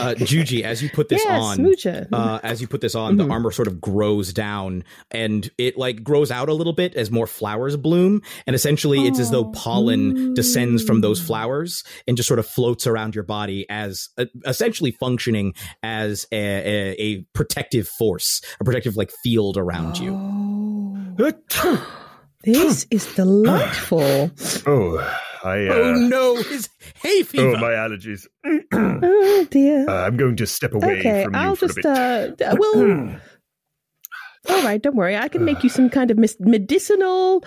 Uh, 0.00 0.14
Juji, 0.14 0.62
as 0.62 0.82
you 0.82 0.88
put 0.90 1.08
this 1.08 1.22
Yes, 1.24 1.40
on, 1.42 1.62
Mucha. 1.62 2.08
uh, 2.12 2.40
as 2.42 2.60
you 2.60 2.66
put 2.66 2.80
this 2.80 2.94
on, 2.94 3.16
the 3.16 3.28
armor 3.28 3.50
sort 3.50 3.68
of 3.68 3.80
grows 3.80 4.32
down 4.32 4.82
and 5.10 5.50
it 5.58 5.76
like 5.76 6.02
grows 6.02 6.30
out 6.30 6.48
a 6.48 6.54
little 6.54 6.72
bit 6.72 6.94
as 6.94 7.10
more 7.10 7.26
flowers 7.26 7.76
bloom. 7.76 8.22
And 8.46 8.56
essentially, 8.56 9.06
it's 9.06 9.18
as 9.18 9.30
though 9.30 9.44
pollen 9.52 10.34
descends 10.34 10.82
from 10.82 11.00
those 11.02 11.20
flowers 11.20 11.84
and 12.08 12.16
just 12.16 12.26
sort 12.26 12.38
of 12.38 12.46
floats 12.46 12.86
around 12.86 13.14
your 13.14 13.24
body 13.24 13.66
as 13.68 14.08
uh, 14.18 14.24
essentially 14.46 14.90
functioning 14.92 15.54
as 15.82 16.26
a, 16.32 16.36
a, 16.36 17.02
a 17.02 17.26
protective 17.34 17.86
force, 17.88 18.40
a 18.60 18.64
protective 18.64 18.96
like 18.96 19.10
field 19.22 19.56
around 19.56 19.98
you. 19.98 20.12
This 22.42 22.86
is 22.90 23.04
delightful. 23.14 24.30
Oh, 24.66 25.20
I. 25.44 25.66
Uh, 25.68 25.74
Oh 25.74 25.92
no, 25.94 26.36
his 26.36 26.68
hay 27.02 27.22
fever. 27.22 27.56
oh, 27.56 27.60
my 27.60 27.70
allergies. 27.72 28.26
oh 28.72 29.46
dear. 29.50 29.88
Uh, 29.88 30.06
I'm 30.06 30.16
going 30.16 30.36
to 30.36 30.46
step 30.46 30.74
away 30.74 30.98
okay, 31.00 31.24
from 31.24 31.34
you 31.34 31.40
I'll 31.40 31.56
for 31.56 31.66
just 31.66 31.78
a 31.78 31.82
bit. 31.82 31.86
uh, 32.48 32.52
d- 32.52 32.58
well. 32.58 33.20
all 34.48 34.62
right, 34.62 34.80
don't 34.82 34.96
worry. 34.96 35.16
I 35.16 35.28
can 35.28 35.44
make 35.44 35.62
you 35.62 35.70
some 35.70 35.90
kind 35.90 36.10
of 36.10 36.18
mis- 36.18 36.36
medicinal 36.40 37.44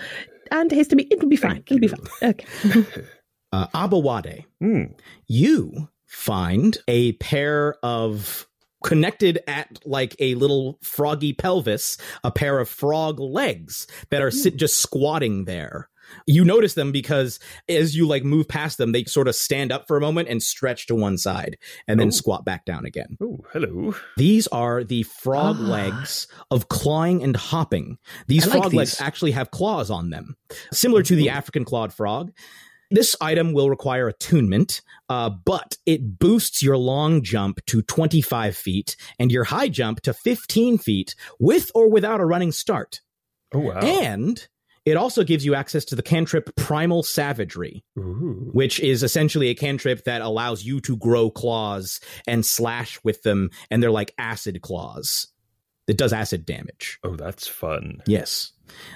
antihistamine. 0.52 1.08
It'll 1.10 1.28
be 1.28 1.36
fine. 1.36 1.62
It'll 1.66 1.78
be 1.80 1.88
fine. 1.88 2.00
Okay. 2.22 2.46
uh, 3.52 3.66
Aboade, 3.68 4.44
Hmm. 4.60 4.84
you 5.26 5.88
find 6.06 6.78
a 6.88 7.12
pair 7.14 7.76
of 7.82 8.46
connected 8.84 9.40
at 9.48 9.78
like 9.86 10.14
a 10.20 10.34
little 10.34 10.78
froggy 10.82 11.32
pelvis, 11.32 11.96
a 12.22 12.30
pair 12.30 12.58
of 12.58 12.68
frog 12.68 13.18
legs 13.18 13.86
that 14.10 14.22
are 14.22 14.30
sit- 14.30 14.56
just 14.56 14.76
squatting 14.80 15.44
there. 15.46 15.88
You 16.26 16.44
notice 16.44 16.74
them 16.74 16.92
because 16.92 17.38
as 17.68 17.96
you 17.96 18.06
like 18.06 18.24
move 18.24 18.48
past 18.48 18.78
them, 18.78 18.92
they 18.92 19.04
sort 19.04 19.28
of 19.28 19.34
stand 19.34 19.72
up 19.72 19.86
for 19.86 19.96
a 19.96 20.00
moment 20.00 20.28
and 20.28 20.42
stretch 20.42 20.86
to 20.86 20.94
one 20.94 21.18
side 21.18 21.56
and 21.88 21.98
then 22.00 22.08
Oh. 22.08 22.10
squat 22.10 22.44
back 22.44 22.64
down 22.64 22.84
again. 22.86 23.16
Oh, 23.22 23.38
hello. 23.52 23.94
These 24.16 24.46
are 24.48 24.84
the 24.84 25.02
frog 25.04 25.56
Ah. 25.60 25.64
legs 25.64 26.26
of 26.50 26.68
clawing 26.68 27.22
and 27.22 27.36
hopping. 27.36 27.98
These 28.26 28.44
I 28.44 28.50
like 28.50 28.58
frog 28.60 28.74
legs 28.74 29.00
actually 29.00 29.32
have 29.32 29.50
claws 29.50 29.90
on 29.90 30.10
them, 30.10 30.36
similar 30.72 31.02
to 31.02 31.16
the 31.16 31.28
African 31.30 31.64
clawed 31.64 31.92
frog. 31.92 32.32
This 32.90 33.16
item 33.20 33.54
will 33.54 33.70
require 33.70 34.06
attunement, 34.08 34.82
uh, 35.08 35.30
but 35.30 35.78
it 35.86 36.18
boosts 36.18 36.62
your 36.62 36.76
long 36.76 37.22
jump 37.22 37.64
to 37.66 37.82
25 37.82 38.56
feet 38.56 38.94
and 39.18 39.32
your 39.32 39.44
high 39.44 39.68
jump 39.68 40.00
to 40.02 40.12
15 40.14 40.78
feet 40.78 41.14
with 41.40 41.72
or 41.74 41.88
without 41.90 42.20
a 42.20 42.24
running 42.26 42.52
start. 42.52 43.00
Oh, 43.52 43.60
wow. 43.60 43.78
And 43.80 44.46
it 44.84 44.96
also 44.96 45.24
gives 45.24 45.44
you 45.44 45.54
access 45.54 45.84
to 45.86 45.96
the 45.96 46.02
cantrip 46.02 46.54
Primal 46.56 47.02
Savagery, 47.02 47.84
Ooh. 47.98 48.50
which 48.52 48.80
is 48.80 49.02
essentially 49.02 49.48
a 49.48 49.54
cantrip 49.54 50.04
that 50.04 50.20
allows 50.22 50.64
you 50.64 50.80
to 50.82 50.96
grow 50.96 51.30
claws 51.30 52.00
and 52.26 52.44
slash 52.44 52.98
with 53.02 53.22
them, 53.22 53.50
and 53.70 53.82
they're 53.82 53.90
like 53.90 54.12
acid 54.18 54.60
claws. 54.62 55.28
that 55.86 55.96
does 55.98 56.12
acid 56.14 56.46
damage. 56.46 56.98
Oh, 57.04 57.14
that's 57.16 57.46
fun. 57.46 58.00
Yes. 58.06 58.52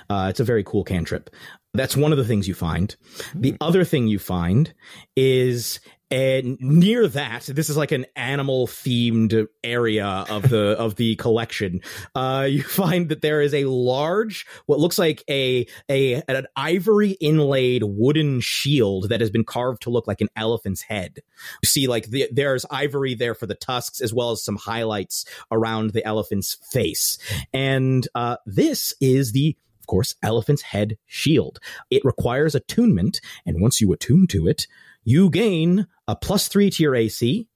Uh, 0.09 0.28
it's 0.30 0.41
a 0.41 0.45
very 0.45 0.64
cool 0.64 0.84
cantrip. 0.84 1.28
That's 1.74 1.97
one 1.97 2.12
of 2.12 2.18
the 2.18 2.24
things 2.24 2.49
you 2.49 2.55
find. 2.55 2.97
The 3.34 3.57
other 3.61 3.84
thing 3.84 4.09
you 4.09 4.18
find 4.18 4.72
is 5.14 5.80
and 6.11 6.59
near 6.61 7.06
that, 7.09 7.42
this 7.42 7.68
is 7.68 7.76
like 7.76 7.92
an 7.92 8.06
animal 8.16 8.66
themed 8.66 9.46
area 9.62 10.06
of 10.06 10.48
the 10.48 10.70
of 10.78 10.96
the 10.96 11.16
collection. 11.16 11.82
Uh, 12.14 12.46
you 12.48 12.62
find 12.62 13.11
that 13.11 13.20
there 13.20 13.42
is 13.42 13.52
a 13.52 13.64
large, 13.64 14.46
what 14.66 14.80
looks 14.80 14.98
like 14.98 15.22
a 15.28 15.66
a 15.90 16.22
an 16.22 16.46
ivory 16.56 17.11
inlaid 17.20 17.82
wooden 17.84 18.40
shield 18.40 19.11
that 19.11 19.20
has 19.20 19.30
been 19.30 19.44
carved 19.44 19.82
to 19.82 19.90
look 19.90 20.06
like 20.06 20.22
an 20.22 20.28
elephant's 20.34 20.82
head. 20.82 21.18
You 21.62 21.66
see, 21.66 21.86
like 21.88 22.06
the, 22.06 22.28
there's 22.32 22.64
ivory 22.70 23.14
there 23.14 23.34
for 23.34 23.46
the 23.46 23.54
tusks, 23.54 24.00
as 24.00 24.14
well 24.14 24.30
as 24.30 24.42
some 24.42 24.56
highlights 24.56 25.26
around 25.50 25.90
the 25.90 26.04
elephant's 26.06 26.54
face. 26.70 27.18
And 27.52 28.09
uh, 28.14 28.36
this 28.46 28.94
is 29.00 29.32
the 29.32 29.56
of 29.80 29.86
course, 29.86 30.14
elephant's 30.22 30.62
head 30.62 30.98
shield. 31.06 31.61
It 31.90 32.04
requires 32.04 32.54
attunement, 32.54 33.22
and 33.46 33.61
once 33.61 33.80
you 33.80 33.90
attune 33.92 34.26
to 34.28 34.46
it, 34.46 34.66
you 35.02 35.30
gain 35.30 35.86
a 36.09 36.16
plus 36.16 36.48
three 36.48 36.70
to 36.70 36.82
your 36.82 36.96
AC, 36.96 37.46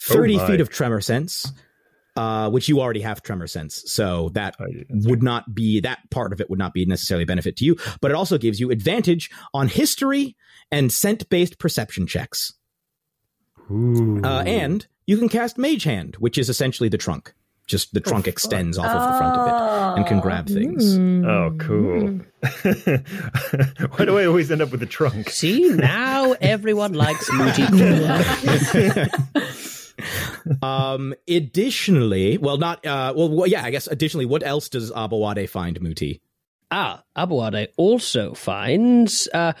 30 0.00 0.40
Oh 0.40 0.46
feet 0.46 0.60
of 0.60 0.70
tremor 0.70 1.00
sense, 1.00 1.52
uh, 2.16 2.50
which 2.50 2.68
you 2.68 2.80
already 2.80 3.02
have 3.02 3.22
tremor 3.22 3.46
sense. 3.46 3.84
So 3.86 4.30
that 4.30 4.56
would 4.88 5.22
not 5.22 5.54
be, 5.54 5.80
that 5.80 5.98
part 6.10 6.32
of 6.32 6.40
it 6.40 6.50
would 6.50 6.58
not 6.58 6.74
be 6.74 6.84
necessarily 6.86 7.22
a 7.22 7.26
benefit 7.26 7.56
to 7.58 7.64
you, 7.64 7.76
but 8.00 8.10
it 8.10 8.14
also 8.14 8.38
gives 8.38 8.58
you 8.58 8.70
advantage 8.70 9.30
on 9.54 9.68
history 9.68 10.36
and 10.72 10.90
scent 10.90 11.28
based 11.28 11.58
perception 11.58 12.06
checks. 12.06 12.54
Uh, 13.70 14.42
and 14.46 14.86
you 15.06 15.16
can 15.16 15.28
cast 15.28 15.58
Mage 15.58 15.84
Hand, 15.84 16.16
which 16.16 16.38
is 16.38 16.48
essentially 16.48 16.88
the 16.88 16.98
trunk. 16.98 17.34
Just 17.70 17.94
the 17.94 18.00
trunk 18.00 18.26
extends 18.26 18.78
off 18.78 18.86
of 18.86 19.12
the 19.12 19.16
front 19.16 19.36
of 19.36 19.46
it 19.46 19.98
and 19.98 20.06
can 20.08 20.18
grab 20.18 20.48
things. 20.48 20.98
Oh, 21.24 21.54
cool. 21.56 22.18
Why 23.96 24.04
do 24.04 24.18
I 24.18 24.26
always 24.26 24.50
end 24.50 24.60
up 24.60 24.72
with 24.72 24.80
the 24.80 24.86
trunk? 24.86 25.30
See, 25.30 25.68
now 25.68 26.32
everyone 26.40 26.94
likes 26.94 27.30
Mooti 27.30 27.66
Qobaa. 27.66 29.36
Um, 30.62 31.14
additionally, 31.28 32.38
well, 32.38 32.56
not, 32.56 32.84
uh, 32.86 33.12
well, 33.14 33.28
well, 33.28 33.46
yeah, 33.46 33.62
I 33.62 33.70
guess 33.70 33.86
additionally, 33.86 34.24
what 34.24 34.42
else 34.42 34.70
does 34.70 34.90
Aboade 34.90 35.46
find, 35.48 35.78
Mooti? 35.78 36.20
Ah, 36.70 37.04
Aboade 37.14 37.68
also 37.76 38.32
finds. 38.32 39.28
Uh, 39.34 39.52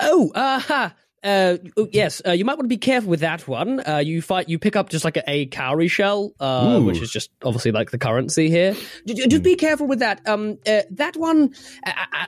oh, 0.00 0.32
aha. 0.34 0.94
Uh, 1.24 1.56
oh, 1.78 1.88
yes, 1.90 2.20
uh, 2.26 2.32
you 2.32 2.44
might 2.44 2.52
want 2.58 2.64
to 2.64 2.68
be 2.68 2.76
careful 2.76 3.08
with 3.08 3.20
that 3.20 3.48
one. 3.48 3.80
Uh, 3.88 3.96
you 3.96 4.20
fight, 4.20 4.48
you 4.48 4.58
pick 4.58 4.76
up 4.76 4.90
just 4.90 5.04
like 5.06 5.16
a, 5.16 5.22
a 5.30 5.46
cowrie 5.46 5.88
shell, 5.88 6.32
uh, 6.38 6.78
which 6.80 7.00
is 7.00 7.10
just 7.10 7.30
obviously 7.42 7.72
like 7.72 7.90
the 7.90 7.98
currency 7.98 8.50
here. 8.50 8.74
J- 9.06 9.14
j- 9.14 9.26
Just 9.28 9.42
be 9.42 9.56
careful 9.56 9.86
with 9.86 10.00
that. 10.00 10.20
Um, 10.28 10.58
uh, 10.66 10.82
that 10.90 11.16
one, 11.16 11.54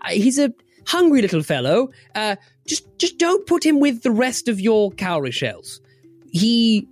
he's 0.09 0.39
a 0.39 0.53
hungry 0.87 1.21
little 1.21 1.43
fellow. 1.43 1.91
Uh, 2.15 2.37
just, 2.67 2.87
just 2.99 3.19
don't 3.19 3.47
put 3.47 3.65
him 3.67 3.81
with 3.81 4.03
the 4.03 4.11
rest 4.11 4.49
of 4.49 4.61
your 4.61 4.91
cowrie 4.93 5.31
shells. 5.31 5.81
He 6.31 6.89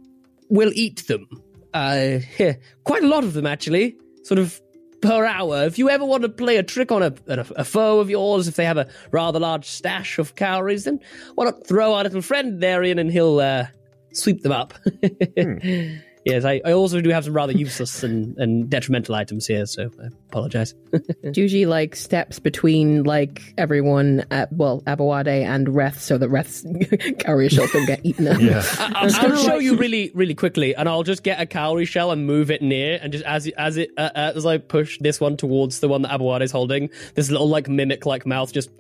will 0.50 0.72
eat 0.74 1.06
them. 1.06 1.26
Uh, 1.72 2.18
quite 2.84 3.02
a 3.02 3.08
lot 3.08 3.24
of 3.24 3.32
them 3.32 3.46
actually. 3.46 3.96
Sort 4.24 4.38
of 4.38 4.60
per 5.04 5.26
hour. 5.26 5.64
If 5.64 5.78
you 5.78 5.90
ever 5.90 6.04
want 6.04 6.22
to 6.22 6.28
play 6.28 6.56
a 6.56 6.62
trick 6.62 6.90
on 6.90 7.02
a, 7.02 7.14
a, 7.26 7.46
a 7.56 7.64
foe 7.64 8.00
of 8.00 8.10
yours, 8.10 8.48
if 8.48 8.56
they 8.56 8.64
have 8.64 8.78
a 8.78 8.88
rather 9.10 9.38
large 9.38 9.66
stash 9.66 10.18
of 10.18 10.34
calories, 10.34 10.84
then 10.84 11.00
why 11.34 11.44
not 11.44 11.66
throw 11.66 11.94
our 11.94 12.02
little 12.04 12.22
friend 12.22 12.60
there 12.60 12.82
in 12.82 12.98
and 12.98 13.10
he'll 13.12 13.38
uh, 13.40 13.66
sweep 14.12 14.42
them 14.42 14.52
up. 14.52 14.74
Yes, 16.24 16.44
I, 16.46 16.62
I 16.64 16.72
also 16.72 17.00
do 17.02 17.10
have 17.10 17.24
some 17.24 17.34
rather 17.34 17.52
useless 17.52 18.02
and, 18.02 18.36
and 18.38 18.70
detrimental 18.70 19.14
items 19.14 19.46
here, 19.46 19.66
so 19.66 19.90
I 20.02 20.06
apologize. 20.30 20.72
Juji 21.22 21.66
like 21.66 21.94
steps 21.94 22.38
between 22.38 23.02
like 23.04 23.54
everyone 23.58 24.24
at 24.30 24.50
well 24.52 24.82
Aboade 24.86 25.26
and 25.44 25.66
Reth 25.66 25.98
so 25.98 26.16
that 26.16 26.30
Reth's 26.30 26.64
carrier 27.18 27.50
shell 27.50 27.66
don't 27.72 27.84
get 27.86 28.00
eaten 28.04 28.26
up. 28.26 28.40
Yeah. 28.40 28.62
I, 28.78 29.04
will 29.06 29.14
I'll 29.32 29.44
show 29.44 29.58
you 29.58 29.76
really, 29.76 30.12
really 30.14 30.34
quickly, 30.34 30.74
and 30.74 30.88
I'll 30.88 31.02
just 31.02 31.22
get 31.24 31.40
a 31.40 31.46
cowrie 31.46 31.84
shell 31.84 32.10
and 32.10 32.26
move 32.26 32.50
it 32.50 32.62
near, 32.62 32.98
and 33.02 33.12
just 33.12 33.24
as 33.26 33.46
as 33.58 33.76
it 33.76 33.90
uh, 33.98 34.10
as 34.14 34.46
I 34.46 34.56
push 34.58 34.98
this 35.00 35.20
one 35.20 35.36
towards 35.36 35.80
the 35.80 35.88
one 35.88 36.02
that 36.02 36.10
Abuad 36.18 36.40
is 36.40 36.52
holding, 36.52 36.88
this 37.16 37.30
little 37.30 37.48
like 37.50 37.68
mimic 37.68 38.06
like 38.06 38.24
mouth 38.24 38.50
just 38.50 38.70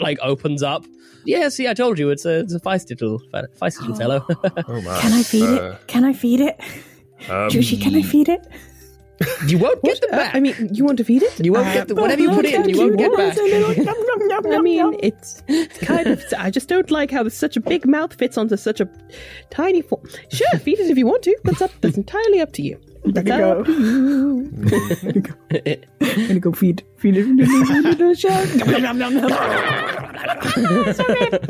like 0.00 0.18
opens 0.22 0.62
up. 0.62 0.84
Yeah, 1.24 1.48
see, 1.50 1.68
I 1.68 1.74
told 1.74 1.98
you, 1.98 2.10
it's 2.10 2.24
a 2.24 2.40
it's 2.40 2.54
a 2.54 2.60
feisty 2.60 2.90
little 3.00 3.20
feisty 3.60 3.80
little 3.80 3.96
fellow. 3.96 4.26
Oh, 4.66 4.80
my. 4.80 4.98
Can 5.00 5.12
I 5.12 5.22
feed 5.22 5.42
Uh, 5.44 5.72
it? 5.72 5.77
Can 5.86 6.04
I 6.04 6.12
feed 6.12 6.40
it? 6.40 6.58
um, 7.28 7.48
Juji, 7.50 7.80
can 7.80 7.94
I 7.94 8.02
feed 8.02 8.28
it? 8.28 8.46
you 9.46 9.58
won't 9.58 9.82
get 9.82 10.00
them 10.00 10.10
Uh, 10.12 10.16
back. 10.18 10.34
I 10.34 10.40
mean, 10.40 10.54
you 10.72 10.84
want 10.84 10.98
to 10.98 11.04
feed 11.04 11.22
it? 11.24 11.44
you 11.44 11.52
won't 11.52 11.72
get 11.72 11.88
the, 11.88 11.94
whatever 11.96 12.22
you 12.22 12.30
put 12.30 12.44
in, 12.44 12.68
you 12.68 12.78
won't 12.78 12.96
get 12.98 13.12
back. 13.16 13.36
I 14.54 14.60
mean, 14.60 14.96
it's, 15.02 15.42
it's 15.48 15.78
kind 15.78 16.06
of. 16.06 16.22
I 16.38 16.50
just 16.50 16.68
don't 16.68 16.90
like 16.90 17.10
how 17.10 17.26
such 17.28 17.56
a 17.56 17.60
big 17.60 17.84
mouth 17.86 18.14
fits 18.14 18.38
onto 18.38 18.56
such 18.56 18.80
a 18.80 18.88
tiny 19.50 19.82
form. 19.82 20.06
Sure, 20.30 20.58
feed 20.60 20.78
it 20.78 20.88
if 20.90 20.96
you 20.98 21.06
want 21.06 21.22
to. 21.24 21.36
That's 21.44 21.62
up. 21.62 21.72
That's 21.80 21.96
entirely 21.96 22.40
up 22.40 22.52
to 22.54 22.62
you. 22.62 22.78
That's 23.04 23.26
go. 23.26 23.60
up 23.60 23.66
to 23.66 23.72
you. 23.72 24.52
I'm 26.00 26.26
gonna 26.26 26.40
go 26.40 26.52
feed 26.52 26.84
feed 26.96 27.16
it 27.16 27.26
in 27.26 27.36
the 27.36 28.14
shell. 28.18 28.38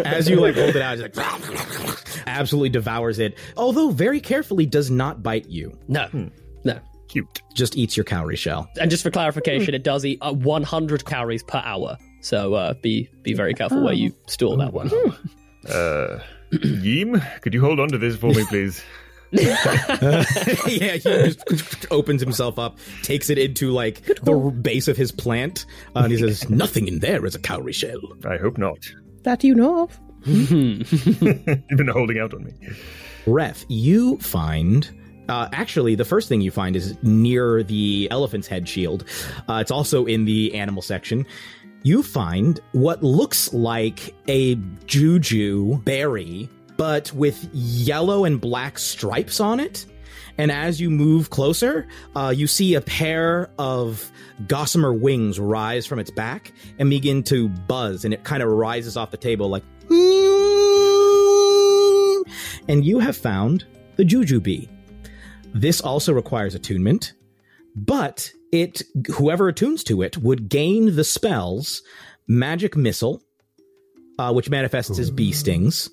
As 0.07 0.29
you 0.29 0.41
like 0.41 0.55
hold 0.55 0.77
it 0.77 0.83
out, 0.83 0.99
it's 0.99 1.17
like 1.17 1.97
absolutely 2.27 2.69
devours 2.69 3.19
it. 3.19 3.37
Although 3.57 3.91
very 3.91 4.21
carefully 4.21 4.67
does 4.67 4.91
not 4.91 5.23
bite 5.23 5.49
you. 5.49 5.77
No, 5.89 6.09
no. 6.65 6.79
Cute. 7.09 7.43
Just 7.55 7.77
eats 7.77 7.97
your 7.97 8.05
cowrie 8.05 8.37
shell. 8.37 8.69
And 8.81 8.91
just 8.91 9.03
for 9.03 9.11
clarification, 9.11 9.75
it 9.75 9.83
does 9.83 10.05
eat 10.05 10.19
uh, 10.21 10.33
100 10.33 11.07
calories 11.07 11.43
per 11.43 11.63
hour. 11.65 11.97
So 12.21 12.55
uh, 12.55 12.75
be 12.75 13.09
be 13.23 13.33
very 13.33 13.55
careful 13.55 13.83
where 13.83 13.95
you 13.95 14.15
store 14.27 14.57
that 14.59 14.73
one. 14.73 14.91
Uh, 15.67 16.21
Yeem, 16.53 17.21
could 17.43 17.55
you 17.55 17.61
hold 17.61 17.81
on 17.81 17.89
to 17.89 17.99
this 17.99 18.17
for 18.17 18.31
me, 18.31 18.45
please? 18.47 18.83
yeah, 19.33 20.23
he 20.65 20.99
just 20.99 21.87
opens 21.91 22.21
himself 22.23 22.59
up, 22.59 22.79
takes 23.03 23.29
it 23.29 23.39
into 23.39 23.73
like 23.73 24.03
the 24.23 24.33
base 24.63 24.89
of 24.89 24.97
his 24.97 25.13
plant, 25.13 25.67
uh, 25.95 26.01
and 26.01 26.13
he 26.13 26.19
says, 26.19 26.49
"Nothing 26.51 26.89
in 26.89 27.01
there 27.01 27.27
is 27.27 27.35
a 27.35 27.39
cowrie 27.39 27.73
shell." 27.73 28.01
I 28.25 28.39
hope 28.39 28.57
not. 28.57 28.79
That 29.25 29.45
you 29.45 29.55
know 29.55 29.83
of. 29.83 30.01
You've 30.25 31.67
been 31.69 31.89
holding 31.89 32.19
out 32.19 32.33
on 32.33 32.45
me. 32.45 32.53
Reth, 33.27 33.67
you 33.69 34.19
find. 34.19 34.91
Uh, 35.29 35.49
actually, 35.53 35.95
the 35.95 36.07
first 36.07 36.27
thing 36.29 36.41
you 36.41 36.51
find 36.51 36.75
is 36.75 36.97
near 37.03 37.63
the 37.63 38.09
elephant's 38.11 38.49
head 38.49 38.67
shield. 38.67 39.05
Uh, 39.47 39.59
it's 39.61 39.71
also 39.71 40.07
in 40.07 40.25
the 40.25 40.55
animal 40.55 40.81
section. 40.81 41.27
You 41.83 42.03
find 42.03 42.59
what 42.73 43.03
looks 43.03 43.53
like 43.53 44.15
a 44.27 44.55
juju 44.87 45.79
berry, 45.83 46.49
but 46.79 47.13
with 47.13 47.51
yellow 47.53 48.25
and 48.25 48.41
black 48.41 48.79
stripes 48.79 49.41
on 49.41 49.61
it. 49.61 49.85
And 50.39 50.53
as 50.53 50.81
you 50.81 50.89
move 50.89 51.31
closer, 51.31 51.89
uh, 52.15 52.33
you 52.35 52.47
see 52.47 52.75
a 52.75 52.81
pair 52.81 53.51
of 53.59 54.11
gossamer 54.47 54.95
wings 54.95 55.41
rise 55.41 55.85
from 55.85 55.99
its 55.99 56.13
back 56.13 56.53
and 56.79 56.89
begin 56.89 57.25
to 57.25 57.49
buzz, 57.49 58.05
and 58.05 58.15
it 58.15 58.23
kind 58.23 58.43
of 58.43 58.49
rises 58.49 58.97
off 58.97 59.11
the 59.11 59.17
table 59.17 59.49
like. 59.49 59.65
And 62.69 62.85
you 62.85 63.01
have 63.01 63.17
found 63.17 63.67
the 63.97 64.05
Juju 64.05 64.41
Bee. 64.41 64.69
This 65.53 65.81
also 65.81 66.13
requires 66.13 66.55
attunement, 66.55 67.15
but 67.75 68.33
it 68.53 68.83
whoever 69.17 69.49
attunes 69.49 69.83
to 69.85 70.03
it 70.03 70.19
would 70.19 70.49
gain 70.49 70.95
the 70.95 71.05
spells 71.05 71.83
Magic 72.29 72.77
Missile, 72.77 73.23
uh, 74.19 74.33
which 74.33 74.51
manifests 74.51 74.99
as 74.99 75.11
bee 75.11 75.33
stings, 75.33 75.91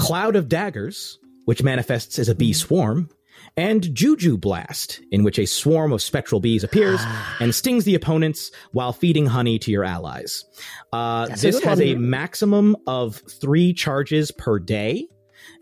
Cloud 0.00 0.34
of 0.34 0.48
Daggers, 0.48 1.18
which 1.44 1.62
manifests 1.62 2.18
as 2.18 2.28
a 2.28 2.34
bee 2.34 2.52
swarm, 2.52 3.10
and 3.56 3.94
Juju 3.94 4.38
Blast, 4.38 5.00
in 5.10 5.24
which 5.24 5.38
a 5.38 5.46
swarm 5.46 5.92
of 5.92 6.00
spectral 6.02 6.40
bees 6.40 6.64
appears 6.64 7.00
and 7.40 7.54
stings 7.54 7.84
the 7.84 7.94
opponents 7.94 8.50
while 8.72 8.92
feeding 8.92 9.26
honey 9.26 9.58
to 9.58 9.70
your 9.70 9.84
allies. 9.84 10.44
Uh, 10.92 11.26
this 11.36 11.62
has 11.62 11.80
a 11.80 11.94
maximum 11.96 12.76
of 12.86 13.22
three 13.40 13.72
charges 13.72 14.30
per 14.30 14.58
day. 14.58 15.06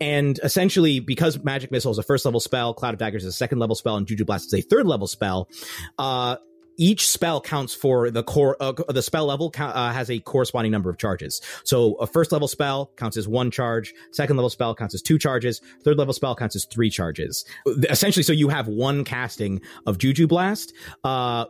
And 0.01 0.39
essentially, 0.43 0.99
because 0.99 1.43
Magic 1.43 1.71
Missile 1.71 1.91
is 1.91 1.97
a 1.97 2.03
first 2.03 2.23
level 2.23 2.39
spell, 2.39 2.73
Cloud 2.73 2.93
of 2.93 2.99
Daggers 2.99 3.23
is 3.25 3.33
a 3.33 3.37
second 3.37 3.59
level 3.59 3.75
spell, 3.75 3.97
and 3.97 4.07
Juju 4.07 4.23
Blast 4.23 4.47
is 4.47 4.53
a 4.53 4.61
third 4.61 4.87
level 4.87 5.07
spell, 5.07 5.49
uh, 5.97 6.37
each 6.79 7.07
spell 7.07 7.41
counts 7.41 7.75
for 7.75 8.09
the 8.09 8.23
core. 8.23 8.55
Uh, 8.59 8.71
the 8.87 9.03
spell 9.03 9.25
level 9.25 9.53
uh, 9.59 9.91
has 9.91 10.09
a 10.09 10.19
corresponding 10.19 10.71
number 10.71 10.89
of 10.89 10.97
charges. 10.97 11.41
So 11.63 11.93
a 11.95 12.07
first 12.07 12.31
level 12.31 12.47
spell 12.47 12.91
counts 12.95 13.17
as 13.17 13.27
one 13.27 13.51
charge. 13.51 13.93
Second 14.11 14.37
level 14.37 14.49
spell 14.49 14.73
counts 14.73 14.95
as 14.95 15.01
two 15.01 15.19
charges. 15.19 15.61
Third 15.83 15.97
level 15.97 16.13
spell 16.13 16.35
counts 16.35 16.55
as 16.55 16.65
three 16.65 16.89
charges. 16.89 17.45
Essentially, 17.89 18.23
so 18.23 18.33
you 18.33 18.47
have 18.47 18.67
one 18.67 19.03
casting 19.03 19.61
of 19.85 19.97
Juju 19.97 20.25
Blast. 20.25 20.73
Uh, 21.03 21.45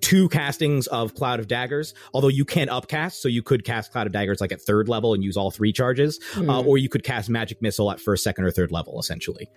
two 0.00 0.28
castings 0.28 0.86
of 0.88 1.14
Cloud 1.14 1.40
of 1.40 1.48
Daggers, 1.48 1.94
although 2.12 2.28
you 2.28 2.44
can 2.44 2.68
upcast, 2.68 3.22
so 3.22 3.28
you 3.28 3.42
could 3.42 3.64
cast 3.64 3.90
Cloud 3.90 4.06
of 4.06 4.12
Daggers 4.12 4.40
like 4.40 4.52
at 4.52 4.60
third 4.60 4.88
level 4.88 5.14
and 5.14 5.24
use 5.24 5.36
all 5.36 5.50
three 5.50 5.72
charges, 5.72 6.20
uh, 6.36 6.60
or 6.60 6.78
you 6.78 6.88
could 6.88 7.02
cast 7.02 7.30
Magic 7.30 7.62
Missile 7.62 7.90
at 7.90 7.98
first, 7.98 8.22
second, 8.22 8.44
or 8.44 8.50
third 8.50 8.70
level, 8.70 9.00
essentially. 9.00 9.48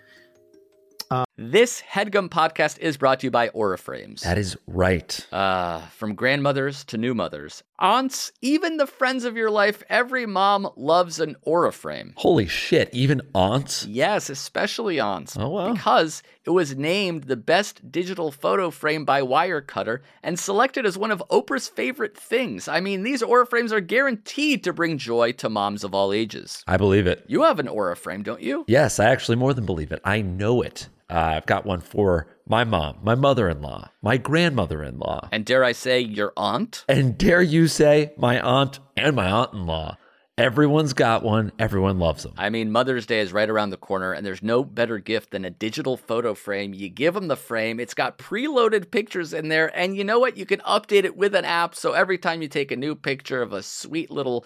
This 1.38 1.82
headgum 1.82 2.30
podcast 2.30 2.78
is 2.80 2.98
brought 2.98 3.22
to 3.22 3.28
you 3.28 3.32
by 3.32 3.50
Auraframes. 3.50 4.22
That 4.22 4.38
is 4.38 4.56
right. 4.68 5.28
Uh, 5.32 5.82
from 5.88 6.14
grandmothers 6.14 6.84
to 6.86 6.98
new 6.98 7.14
mothers, 7.14 7.64
aunts, 7.80 8.32
even 8.42 8.78
the 8.78 8.86
friends 8.86 9.26
of 9.26 9.36
your 9.36 9.50
life, 9.50 9.82
every 9.90 10.26
mom 10.26 10.70
loves 10.76 11.20
an 11.20 11.36
Auraframe. 11.48 12.14
Holy 12.16 12.48
shit, 12.48 12.90
even 12.94 13.22
aunts? 13.34 13.86
Yes, 13.88 14.30
especially 14.30 15.00
aunts. 15.00 15.36
Oh, 15.38 15.50
wow. 15.50 15.74
Because 15.74 16.22
it 16.46 16.50
was 16.50 16.76
named 16.76 17.26
the 17.26 17.36
best 17.36 17.92
digital 17.92 18.32
photo 18.32 18.72
frame 18.72 19.06
by 19.06 19.22
Wirecutter 19.22 20.00
and 20.24 20.40
selected 20.40 20.86
as 20.86 20.98
one 20.98 21.12
of 21.12 21.24
Oprah's 21.30 21.68
favorite 21.68 22.18
things. 22.18 22.68
I 22.68 22.80
mean, 22.80 23.04
these 23.04 23.22
Aura 23.22 23.46
frames 23.46 23.72
are 23.72 23.80
guaranteed 23.80 24.64
to 24.64 24.74
bring 24.74 24.98
joy 24.98 25.34
to 25.34 25.50
moms 25.50 25.84
of 25.84 25.94
all 25.94 26.12
ages. 26.12 26.64
I 26.68 26.78
believe 26.78 27.06
it. 27.08 27.24
You 27.28 27.44
have 27.44 27.60
an 27.60 27.68
Aura 27.68 27.96
frame, 27.96 28.24
don't 28.24 28.42
you? 28.42 28.66
Yes, 28.68 29.00
I 29.00 29.10
actually 29.12 29.36
more 29.38 29.54
than 29.54 29.66
believe 29.66 29.92
it. 29.92 30.02
I 30.04 30.22
know 30.22 30.62
it. 30.62 30.90
Uh, 31.10 31.34
I've 31.36 31.46
got 31.46 31.66
one 31.66 31.82
for 31.82 32.28
my 32.48 32.64
mom, 32.64 32.98
my 33.04 33.16
mother 33.16 33.50
in 33.50 33.62
law, 33.62 33.90
my 34.02 34.18
grandmother 34.18 34.82
in 34.84 34.98
law, 34.98 35.28
And 35.32 35.46
dare 35.46 35.64
I 35.64 35.74
say, 35.74 36.00
your 36.00 36.34
aunt? 36.38 36.86
and 36.88 37.18
dare 37.18 37.42
you 37.42 37.68
say, 37.68 38.14
my 38.18 38.40
aunt 38.40 38.80
and 38.98 39.16
my 39.16 39.30
aunt 39.30 39.54
in 39.54 39.66
law. 39.66 39.98
Everyone's 40.38 40.94
got 40.94 41.24
one. 41.24 41.52
Everyone 41.60 42.00
loves 42.00 42.24
them. 42.24 42.34
I 42.38 42.50
mean, 42.50 42.72
Mother's 42.72 43.06
Day 43.06 43.20
is 43.20 43.34
right 43.34 43.50
around 43.50 43.70
the 43.70 43.78
corner, 43.78 44.14
and 44.14 44.26
there's 44.26 44.42
no 44.42 44.64
better 44.64 44.98
gift 44.98 45.32
than 45.32 45.44
a 45.44 45.50
digital 45.50 45.98
photo 45.98 46.34
frame. 46.34 46.74
You 46.74 46.88
give 46.88 47.14
them 47.14 47.28
the 47.28 47.36
frame, 47.36 47.80
it's 47.82 47.94
got 47.94 48.18
preloaded 48.18 48.92
pictures 48.92 49.34
in 49.34 49.50
there, 49.50 49.78
and 49.78 49.96
you 49.96 50.06
know 50.06 50.20
what? 50.20 50.38
You 50.38 50.46
can 50.46 50.62
update 50.62 51.04
it 51.04 51.18
with 51.18 51.36
an 51.36 51.44
app. 51.44 51.76
So 51.76 51.92
every 51.92 52.18
time 52.18 52.42
you 52.42 52.48
take 52.48 52.72
a 52.72 52.78
new 52.78 52.96
picture 52.96 53.42
of 53.42 53.52
a 53.52 53.62
sweet 53.62 54.10
little 54.10 54.46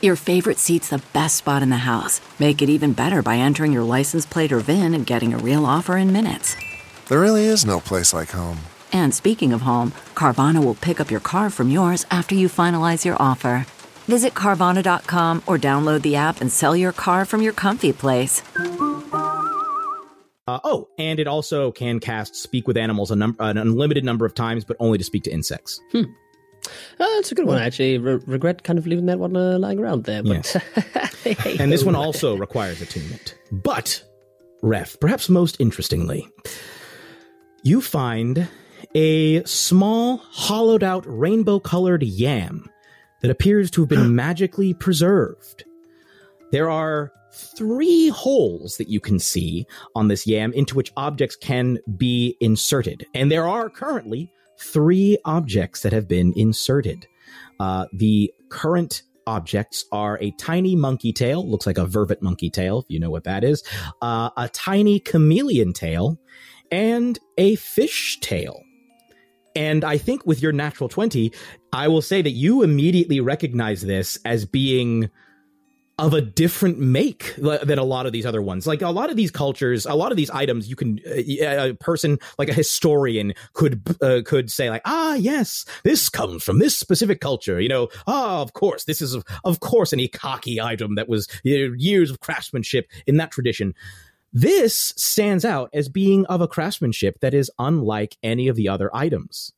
Your 0.00 0.16
favorite 0.16 0.58
seat's 0.58 0.88
the 0.88 1.02
best 1.12 1.36
spot 1.36 1.62
in 1.62 1.68
the 1.68 1.76
house. 1.76 2.22
Make 2.38 2.62
it 2.62 2.70
even 2.70 2.94
better 2.94 3.20
by 3.20 3.36
entering 3.36 3.70
your 3.70 3.82
license 3.82 4.24
plate 4.24 4.50
or 4.50 4.60
VIN 4.60 4.94
and 4.94 5.06
getting 5.06 5.34
a 5.34 5.38
real 5.38 5.66
offer 5.66 5.98
in 5.98 6.10
minutes. 6.10 6.56
There 7.08 7.20
really 7.20 7.44
is 7.44 7.66
no 7.66 7.80
place 7.80 8.14
like 8.14 8.30
home. 8.30 8.58
And 8.92 9.14
speaking 9.14 9.52
of 9.52 9.60
home, 9.60 9.92
Carvana 10.14 10.64
will 10.64 10.74
pick 10.74 11.00
up 11.00 11.10
your 11.10 11.20
car 11.20 11.50
from 11.50 11.68
yours 11.70 12.06
after 12.10 12.34
you 12.34 12.48
finalize 12.48 13.04
your 13.04 13.16
offer. 13.20 13.66
Visit 14.06 14.32
Carvana.com 14.32 15.42
or 15.46 15.58
download 15.58 16.00
the 16.00 16.16
app 16.16 16.40
and 16.40 16.50
sell 16.50 16.74
your 16.74 16.92
car 16.92 17.26
from 17.26 17.42
your 17.42 17.52
comfy 17.52 17.92
place. 17.92 18.42
Uh, 20.48 20.58
oh, 20.64 20.88
and 20.98 21.20
it 21.20 21.28
also 21.28 21.70
can 21.70 22.00
cast 22.00 22.34
Speak 22.34 22.66
with 22.66 22.78
Animals 22.78 23.10
a 23.10 23.16
num- 23.16 23.36
an 23.38 23.58
unlimited 23.58 24.04
number 24.04 24.24
of 24.24 24.34
times, 24.34 24.64
but 24.64 24.78
only 24.80 24.96
to 24.98 25.04
speak 25.04 25.24
to 25.24 25.30
insects. 25.30 25.78
Oh, 26.98 27.14
that's 27.16 27.32
a 27.32 27.34
good 27.34 27.46
one, 27.46 27.58
actually. 27.58 27.98
Re- 27.98 28.20
regret 28.26 28.62
kind 28.62 28.78
of 28.78 28.86
leaving 28.86 29.06
that 29.06 29.18
one 29.18 29.36
uh, 29.36 29.58
lying 29.58 29.78
around 29.78 30.04
there. 30.04 30.22
But 30.22 30.56
And 31.58 31.72
this 31.72 31.84
one 31.84 31.96
also 31.96 32.36
requires 32.36 32.80
attunement. 32.80 33.34
But, 33.50 34.02
Reth, 34.62 35.00
perhaps 35.00 35.28
most 35.28 35.56
interestingly, 35.60 36.28
you 37.62 37.80
find 37.80 38.48
a 38.94 39.44
small, 39.44 40.18
hollowed 40.18 40.82
out, 40.82 41.04
rainbow 41.06 41.60
colored 41.60 42.02
yam 42.02 42.68
that 43.22 43.30
appears 43.30 43.70
to 43.72 43.82
have 43.82 43.88
been 43.88 44.14
magically 44.14 44.74
preserved. 44.74 45.64
There 46.52 46.70
are 46.70 47.12
three 47.32 48.08
holes 48.08 48.76
that 48.76 48.88
you 48.88 49.00
can 49.00 49.18
see 49.18 49.66
on 49.94 50.08
this 50.08 50.26
yam 50.26 50.52
into 50.52 50.74
which 50.74 50.92
objects 50.96 51.36
can 51.36 51.78
be 51.96 52.36
inserted. 52.40 53.06
And 53.14 53.30
there 53.30 53.46
are 53.46 53.70
currently 53.70 54.32
three 54.60 55.18
objects 55.24 55.82
that 55.82 55.92
have 55.92 56.06
been 56.06 56.32
inserted. 56.36 57.06
Uh, 57.58 57.86
the 57.92 58.32
current 58.48 59.02
objects 59.26 59.84
are 59.92 60.18
a 60.20 60.30
tiny 60.32 60.74
monkey 60.74 61.12
tail, 61.12 61.48
looks 61.48 61.66
like 61.66 61.78
a 61.78 61.86
vervet 61.86 62.22
monkey 62.22 62.50
tail, 62.50 62.80
if 62.80 62.86
you 62.88 62.98
know 62.98 63.10
what 63.10 63.24
that 63.24 63.44
is, 63.44 63.62
uh, 64.02 64.30
a 64.36 64.48
tiny 64.48 64.98
chameleon 64.98 65.72
tail, 65.72 66.18
and 66.70 67.18
a 67.38 67.54
fish 67.56 68.18
tail. 68.20 68.62
And 69.56 69.84
I 69.84 69.98
think 69.98 70.24
with 70.26 70.40
your 70.42 70.52
natural 70.52 70.88
20, 70.88 71.32
I 71.72 71.88
will 71.88 72.02
say 72.02 72.22
that 72.22 72.30
you 72.30 72.62
immediately 72.62 73.20
recognize 73.20 73.82
this 73.82 74.18
as 74.24 74.44
being 74.44 75.10
of 76.00 76.14
a 76.14 76.20
different 76.20 76.78
make 76.78 77.34
than 77.36 77.78
a 77.78 77.84
lot 77.84 78.06
of 78.06 78.12
these 78.12 78.26
other 78.26 78.42
ones. 78.42 78.66
Like 78.66 78.82
a 78.82 78.90
lot 78.90 79.10
of 79.10 79.16
these 79.16 79.30
cultures, 79.30 79.86
a 79.86 79.94
lot 79.94 80.10
of 80.10 80.16
these 80.16 80.30
items, 80.30 80.68
you 80.68 80.76
can 80.76 80.98
uh, 81.06 81.70
a 81.70 81.74
person 81.74 82.18
like 82.38 82.48
a 82.48 82.54
historian 82.54 83.34
could 83.52 83.82
uh, 84.00 84.22
could 84.24 84.50
say 84.50 84.70
like, 84.70 84.82
ah, 84.84 85.14
yes, 85.14 85.64
this 85.84 86.08
comes 86.08 86.42
from 86.42 86.58
this 86.58 86.76
specific 86.76 87.20
culture. 87.20 87.60
You 87.60 87.68
know, 87.68 87.88
ah, 88.06 88.40
of 88.40 88.54
course, 88.54 88.84
this 88.84 89.02
is 89.02 89.16
of 89.44 89.60
course 89.60 89.92
an 89.92 89.98
ikaki 89.98 90.62
item 90.62 90.94
that 90.94 91.08
was 91.08 91.28
years 91.44 92.10
of 92.10 92.20
craftsmanship 92.20 92.90
in 93.06 93.16
that 93.18 93.30
tradition. 93.30 93.74
This 94.32 94.94
stands 94.96 95.44
out 95.44 95.70
as 95.72 95.88
being 95.88 96.24
of 96.26 96.40
a 96.40 96.48
craftsmanship 96.48 97.20
that 97.20 97.34
is 97.34 97.50
unlike 97.58 98.16
any 98.22 98.48
of 98.48 98.56
the 98.56 98.68
other 98.68 98.94
items. 98.94 99.52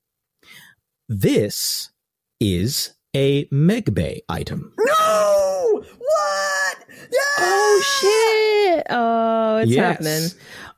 This 1.09 1.91
is 2.41 2.95
a 3.15 3.45
Megbay 3.47 4.21
item. 4.29 4.73
No! 4.79 5.42
What? 6.13 6.79
Yeah! 7.11 7.19
Oh 7.41 7.83
shit! 8.01 8.87
Oh, 8.91 9.57
it's 9.59 9.71
Yes. 9.73 9.97
happening. 10.05 10.31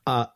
Uh, 0.07 0.26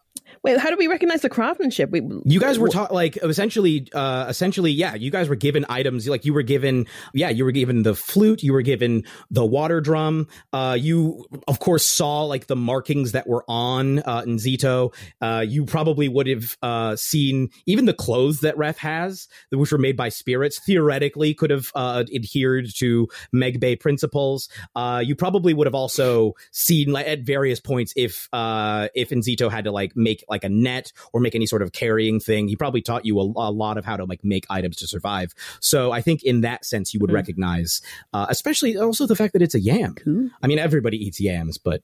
Wait, 0.48 0.56
how 0.58 0.70
do 0.70 0.76
we 0.76 0.86
recognize 0.86 1.20
the 1.20 1.28
craftsmanship? 1.28 1.90
We, 1.90 2.00
you 2.24 2.40
guys 2.40 2.58
were 2.58 2.70
taught 2.70 2.90
like 2.90 3.18
essentially 3.18 3.86
uh 3.92 4.24
essentially 4.30 4.70
yeah 4.70 4.94
you 4.94 5.10
guys 5.10 5.28
were 5.28 5.36
given 5.36 5.66
items 5.68 6.08
like 6.08 6.24
you 6.24 6.32
were 6.32 6.42
given 6.42 6.86
yeah 7.12 7.28
you 7.28 7.44
were 7.44 7.52
given 7.52 7.82
the 7.82 7.94
flute 7.94 8.42
you 8.42 8.54
were 8.54 8.62
given 8.62 9.04
the 9.30 9.44
water 9.44 9.82
drum 9.82 10.26
uh 10.54 10.74
you 10.78 11.26
of 11.48 11.58
course 11.58 11.84
saw 11.84 12.22
like 12.24 12.46
the 12.46 12.56
markings 12.56 13.12
that 13.12 13.26
were 13.26 13.44
on 13.46 13.98
uh 14.00 14.22
Nzito 14.22 14.94
uh 15.20 15.44
you 15.46 15.66
probably 15.66 16.08
would 16.08 16.26
have 16.26 16.56
uh 16.62 16.96
seen 16.96 17.50
even 17.66 17.84
the 17.84 17.92
clothes 17.92 18.40
that 18.40 18.56
Ref 18.56 18.78
has 18.78 19.28
which 19.50 19.70
were 19.70 19.76
made 19.76 19.98
by 19.98 20.08
spirits 20.08 20.58
theoretically 20.64 21.34
could 21.34 21.50
have 21.50 21.70
uh 21.74 22.04
adhered 22.14 22.74
to 22.76 23.06
Megbay 23.34 23.78
principles 23.78 24.48
uh 24.74 25.02
you 25.04 25.14
probably 25.14 25.52
would 25.52 25.66
have 25.66 25.74
also 25.74 26.32
seen 26.52 26.90
like 26.90 27.06
at 27.06 27.20
various 27.20 27.60
points 27.60 27.92
if 27.96 28.30
uh 28.32 28.88
if 28.94 29.10
Nzito 29.10 29.50
had 29.50 29.64
to 29.64 29.72
like 29.72 29.94
make 29.94 30.24
like 30.28 30.37
a 30.44 30.48
net 30.48 30.92
or 31.12 31.20
make 31.20 31.34
any 31.34 31.46
sort 31.46 31.62
of 31.62 31.72
carrying 31.72 32.20
thing 32.20 32.48
he 32.48 32.56
probably 32.56 32.82
taught 32.82 33.04
you 33.04 33.18
a, 33.18 33.22
a 33.22 33.50
lot 33.50 33.78
of 33.78 33.84
how 33.84 33.96
to 33.96 34.04
like 34.04 34.24
make 34.24 34.46
items 34.50 34.76
to 34.76 34.86
survive 34.86 35.34
so 35.60 35.92
i 35.92 36.00
think 36.00 36.22
in 36.22 36.40
that 36.42 36.64
sense 36.64 36.92
you 36.94 37.00
would 37.00 37.12
recognize 37.12 37.80
uh 38.12 38.26
especially 38.28 38.76
also 38.76 39.06
the 39.06 39.16
fact 39.16 39.32
that 39.32 39.42
it's 39.42 39.54
a 39.54 39.60
yam 39.60 39.94
i 40.42 40.46
mean 40.46 40.58
everybody 40.58 40.96
eats 40.96 41.20
yams 41.20 41.58
but 41.58 41.82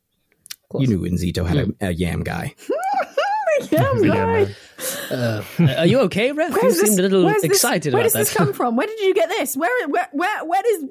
you 0.79 0.87
knew 0.89 1.01
Inzito 1.03 1.47
had 1.47 1.57
a, 1.81 1.89
a 1.89 1.91
yam 1.93 2.23
guy 2.25 2.55
yeah, 3.71 3.93
guy. 4.03 4.47
Uh, 5.11 5.43
are 5.79 5.87
you 5.87 6.01
okay, 6.01 6.31
Reth? 6.33 6.49
You 6.51 6.59
Where's 6.61 6.75
this- 6.81 6.89
seemed 6.89 6.99
a 6.99 7.03
little 7.03 7.25
where's 7.25 7.43
this- 7.43 7.53
excited 7.53 7.93
Where 7.93 8.01
about 8.03 8.13
does 8.13 8.13
this 8.15 8.31
that. 8.31 8.37
come 8.37 8.53
from? 8.53 8.75
Where 8.75 8.87
did 8.89 8.99
you 8.99 9.15
get 9.15 9.29
this? 9.29 9.57
Where, 9.57 9.71
where, 9.89 10.09
where, 10.13 10.45
where 10.45 10.63
does? 10.63 10.85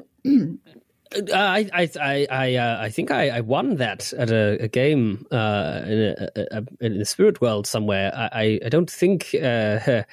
Uh, 1.16 1.36
I 1.36 1.70
I 1.74 1.90
I 2.02 2.28
I, 2.30 2.56
uh, 2.56 2.78
I 2.82 2.90
think 2.90 3.12
I, 3.12 3.30
I 3.30 3.42
won 3.42 3.76
that 3.78 4.14
at 4.14 4.32
a, 4.32 4.64
a 4.64 4.68
game 4.68 5.26
uh, 5.32 5.82
in, 5.86 6.00
a, 6.00 6.30
a, 6.36 6.46
a, 6.52 6.86
in 6.86 6.98
the 6.98 7.06
spirit 7.06 7.42
world 7.42 7.68
somewhere. 7.68 8.12
I 8.16 8.30
I, 8.32 8.60
I 8.66 8.70
don't 8.70 8.90
think 8.90 9.36
uh, 9.36 9.46
uh, 9.86 10.04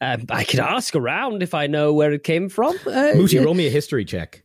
I 0.30 0.44
could 0.44 0.60
ask 0.60 0.94
around 0.94 1.42
if 1.42 1.54
I 1.54 1.66
know 1.66 1.92
where 1.92 2.12
it 2.12 2.24
came 2.24 2.48
from. 2.48 2.74
Uh, 2.86 3.14
Moosey, 3.14 3.44
roll 3.44 3.54
me 3.54 3.66
a 3.66 3.70
history 3.70 4.04
check 4.04 4.42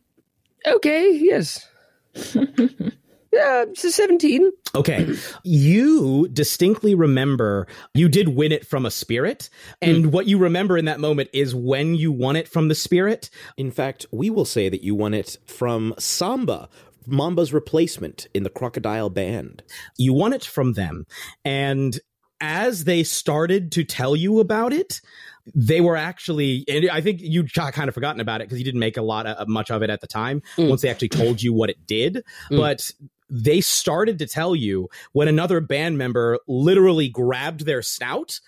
Okay, 0.66 1.12
yes. 1.12 1.68
yeah, 3.36 3.64
it's 3.68 3.94
seventeen. 3.94 4.50
Okay. 4.74 5.14
You 5.44 6.28
distinctly 6.28 6.94
remember 6.94 7.66
you 7.94 8.08
did 8.08 8.28
win 8.28 8.52
it 8.52 8.66
from 8.66 8.86
a 8.86 8.90
spirit. 8.90 9.48
And 9.80 10.06
hmm. 10.06 10.10
what 10.10 10.26
you 10.26 10.38
remember 10.38 10.76
in 10.76 10.86
that 10.86 11.00
moment 11.00 11.30
is 11.32 11.54
when 11.54 11.94
you 11.94 12.12
won 12.12 12.36
it 12.36 12.48
from 12.48 12.68
the 12.68 12.74
spirit. 12.74 13.30
In 13.56 13.70
fact, 13.70 14.06
we 14.10 14.30
will 14.30 14.44
say 14.44 14.68
that 14.68 14.82
you 14.82 14.94
won 14.94 15.14
it 15.14 15.36
from 15.46 15.94
Samba, 15.98 16.68
Mamba's 17.06 17.52
replacement 17.52 18.28
in 18.34 18.42
the 18.42 18.50
Crocodile 18.50 19.10
Band. 19.10 19.62
You 19.96 20.12
won 20.12 20.32
it 20.32 20.44
from 20.44 20.72
them. 20.74 21.06
And 21.44 21.98
as 22.40 22.84
they 22.84 23.02
started 23.02 23.72
to 23.72 23.84
tell 23.84 24.14
you 24.14 24.40
about 24.40 24.72
it, 24.72 25.00
they 25.54 25.80
were 25.80 25.96
actually, 25.96 26.64
and 26.68 26.90
I 26.90 27.00
think 27.00 27.20
you 27.22 27.44
kind 27.44 27.88
of 27.88 27.94
forgotten 27.94 28.20
about 28.20 28.40
it 28.40 28.48
because 28.48 28.58
you 28.58 28.64
didn't 28.64 28.80
make 28.80 28.96
a 28.96 29.02
lot 29.02 29.26
of 29.26 29.48
much 29.48 29.70
of 29.70 29.82
it 29.82 29.90
at 29.90 30.00
the 30.00 30.06
time 30.06 30.42
hmm. 30.56 30.68
once 30.68 30.82
they 30.82 30.88
actually 30.88 31.08
told 31.10 31.42
you 31.42 31.52
what 31.52 31.70
it 31.70 31.86
did. 31.86 32.24
Hmm. 32.48 32.56
But 32.56 32.90
they 33.28 33.60
started 33.60 34.18
to 34.18 34.26
tell 34.26 34.54
you 34.54 34.88
when 35.12 35.28
another 35.28 35.60
band 35.60 35.98
member 35.98 36.38
literally 36.46 37.08
grabbed 37.08 37.66
their 37.66 37.82
snout 37.82 38.40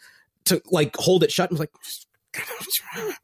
to 0.45 0.63
like 0.71 0.97
hold 0.97 1.23
it 1.23 1.33
shut 1.33 1.51
and 1.51 1.59
was 1.59 1.69
like, 1.69 3.15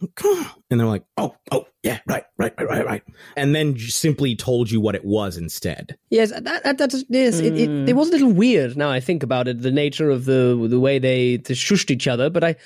and 0.70 0.80
they're 0.80 0.86
like, 0.86 1.04
oh, 1.16 1.34
oh, 1.50 1.66
yeah, 1.82 2.00
right, 2.06 2.24
right, 2.38 2.54
right, 2.58 2.68
right, 2.68 2.86
right. 2.86 3.02
And 3.36 3.54
then 3.54 3.78
simply 3.78 4.34
told 4.34 4.70
you 4.70 4.80
what 4.80 4.94
it 4.94 5.04
was 5.04 5.36
instead. 5.36 5.96
Yes, 6.10 6.30
that, 6.30 6.62
that, 6.64 6.78
that's 6.78 7.04
yes. 7.08 7.38
It, 7.40 7.58
it, 7.58 7.90
it 7.90 7.92
was 7.94 8.08
a 8.08 8.12
little 8.12 8.32
weird. 8.32 8.76
Now 8.76 8.90
I 8.90 9.00
think 9.00 9.22
about 9.22 9.48
it, 9.48 9.60
the 9.60 9.70
nature 9.70 10.10
of 10.10 10.24
the 10.24 10.66
the 10.68 10.80
way 10.80 10.98
they, 10.98 11.36
they 11.36 11.54
shushed 11.54 11.90
each 11.90 12.08
other. 12.08 12.30
But 12.30 12.44
I, 12.44 12.56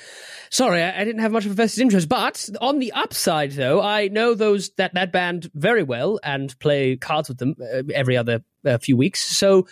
sorry, 0.51 0.83
I, 0.83 1.01
I 1.01 1.05
didn't 1.05 1.21
have 1.21 1.33
much 1.33 1.47
of 1.47 1.51
a 1.51 1.55
vested 1.55 1.83
interest. 1.83 2.09
But 2.09 2.49
on 2.61 2.79
the 2.79 2.93
upside, 2.93 3.53
though, 3.53 3.83
I 3.83 4.09
know 4.09 4.35
those 4.35 4.71
that 4.77 4.95
that 4.95 5.13
band 5.13 5.51
very 5.55 5.83
well 5.83 6.21
and 6.23 6.57
play 6.61 6.97
cards 6.97 7.29
with 7.29 7.39
them 7.39 7.57
uh, 7.61 7.83
every 7.93 8.17
other 8.17 8.45
uh, 8.65 8.79
few 8.79 8.97
weeks. 8.97 9.21
So. 9.37 9.67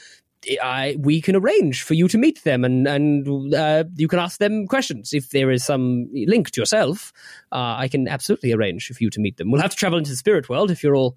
I 0.63 0.97
we 0.99 1.21
can 1.21 1.37
arrange 1.37 1.83
for 1.83 1.95
you 1.95 2.09
to 2.09 2.19
meet 2.19 2.45
them 2.45 2.65
and 2.65 2.87
and 2.87 3.55
uh, 3.55 3.85
you 3.97 4.09
can 4.09 4.19
ask 4.19 4.39
them 4.39 4.67
questions 4.67 5.13
if 5.13 5.31
there 5.31 5.51
is 5.51 5.65
some 5.65 6.09
link 6.13 6.51
to 6.53 6.61
yourself. 6.61 7.13
Uh, 7.53 7.77
I 7.79 7.89
can 7.89 8.09
absolutely 8.09 8.53
arrange 8.53 8.89
for 8.89 9.03
you 9.03 9.11
to 9.11 9.21
meet 9.21 9.37
them. 9.37 9.51
We'll 9.51 9.63
have 9.63 9.71
to 9.71 9.77
travel 9.77 9.99
into 9.99 10.11
the 10.11 10.17
spirit 10.17 10.49
world 10.49 10.71
if 10.71 10.83
you're 10.83 10.97
all 10.97 11.17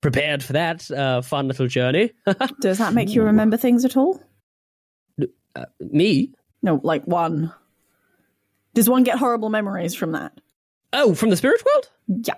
prepared 0.00 0.42
for 0.42 0.52
that 0.52 0.90
uh, 0.90 1.22
fun 1.22 1.48
little 1.48 1.66
journey. 1.66 2.12
Does 2.60 2.78
that 2.78 2.94
make 2.94 3.10
you 3.10 3.22
remember 3.22 3.56
things 3.56 3.84
at 3.84 3.96
all? 3.96 4.22
Uh, 5.56 5.64
me? 5.80 6.32
No, 6.62 6.80
like 6.82 7.04
one. 7.04 7.52
Does 8.74 8.88
one 8.88 9.02
get 9.02 9.18
horrible 9.18 9.48
memories 9.48 9.94
from 9.94 10.12
that? 10.12 10.40
Oh, 10.92 11.14
from 11.14 11.30
the 11.30 11.36
spirit 11.36 11.62
world? 11.66 11.88
Yeah. 12.24 12.34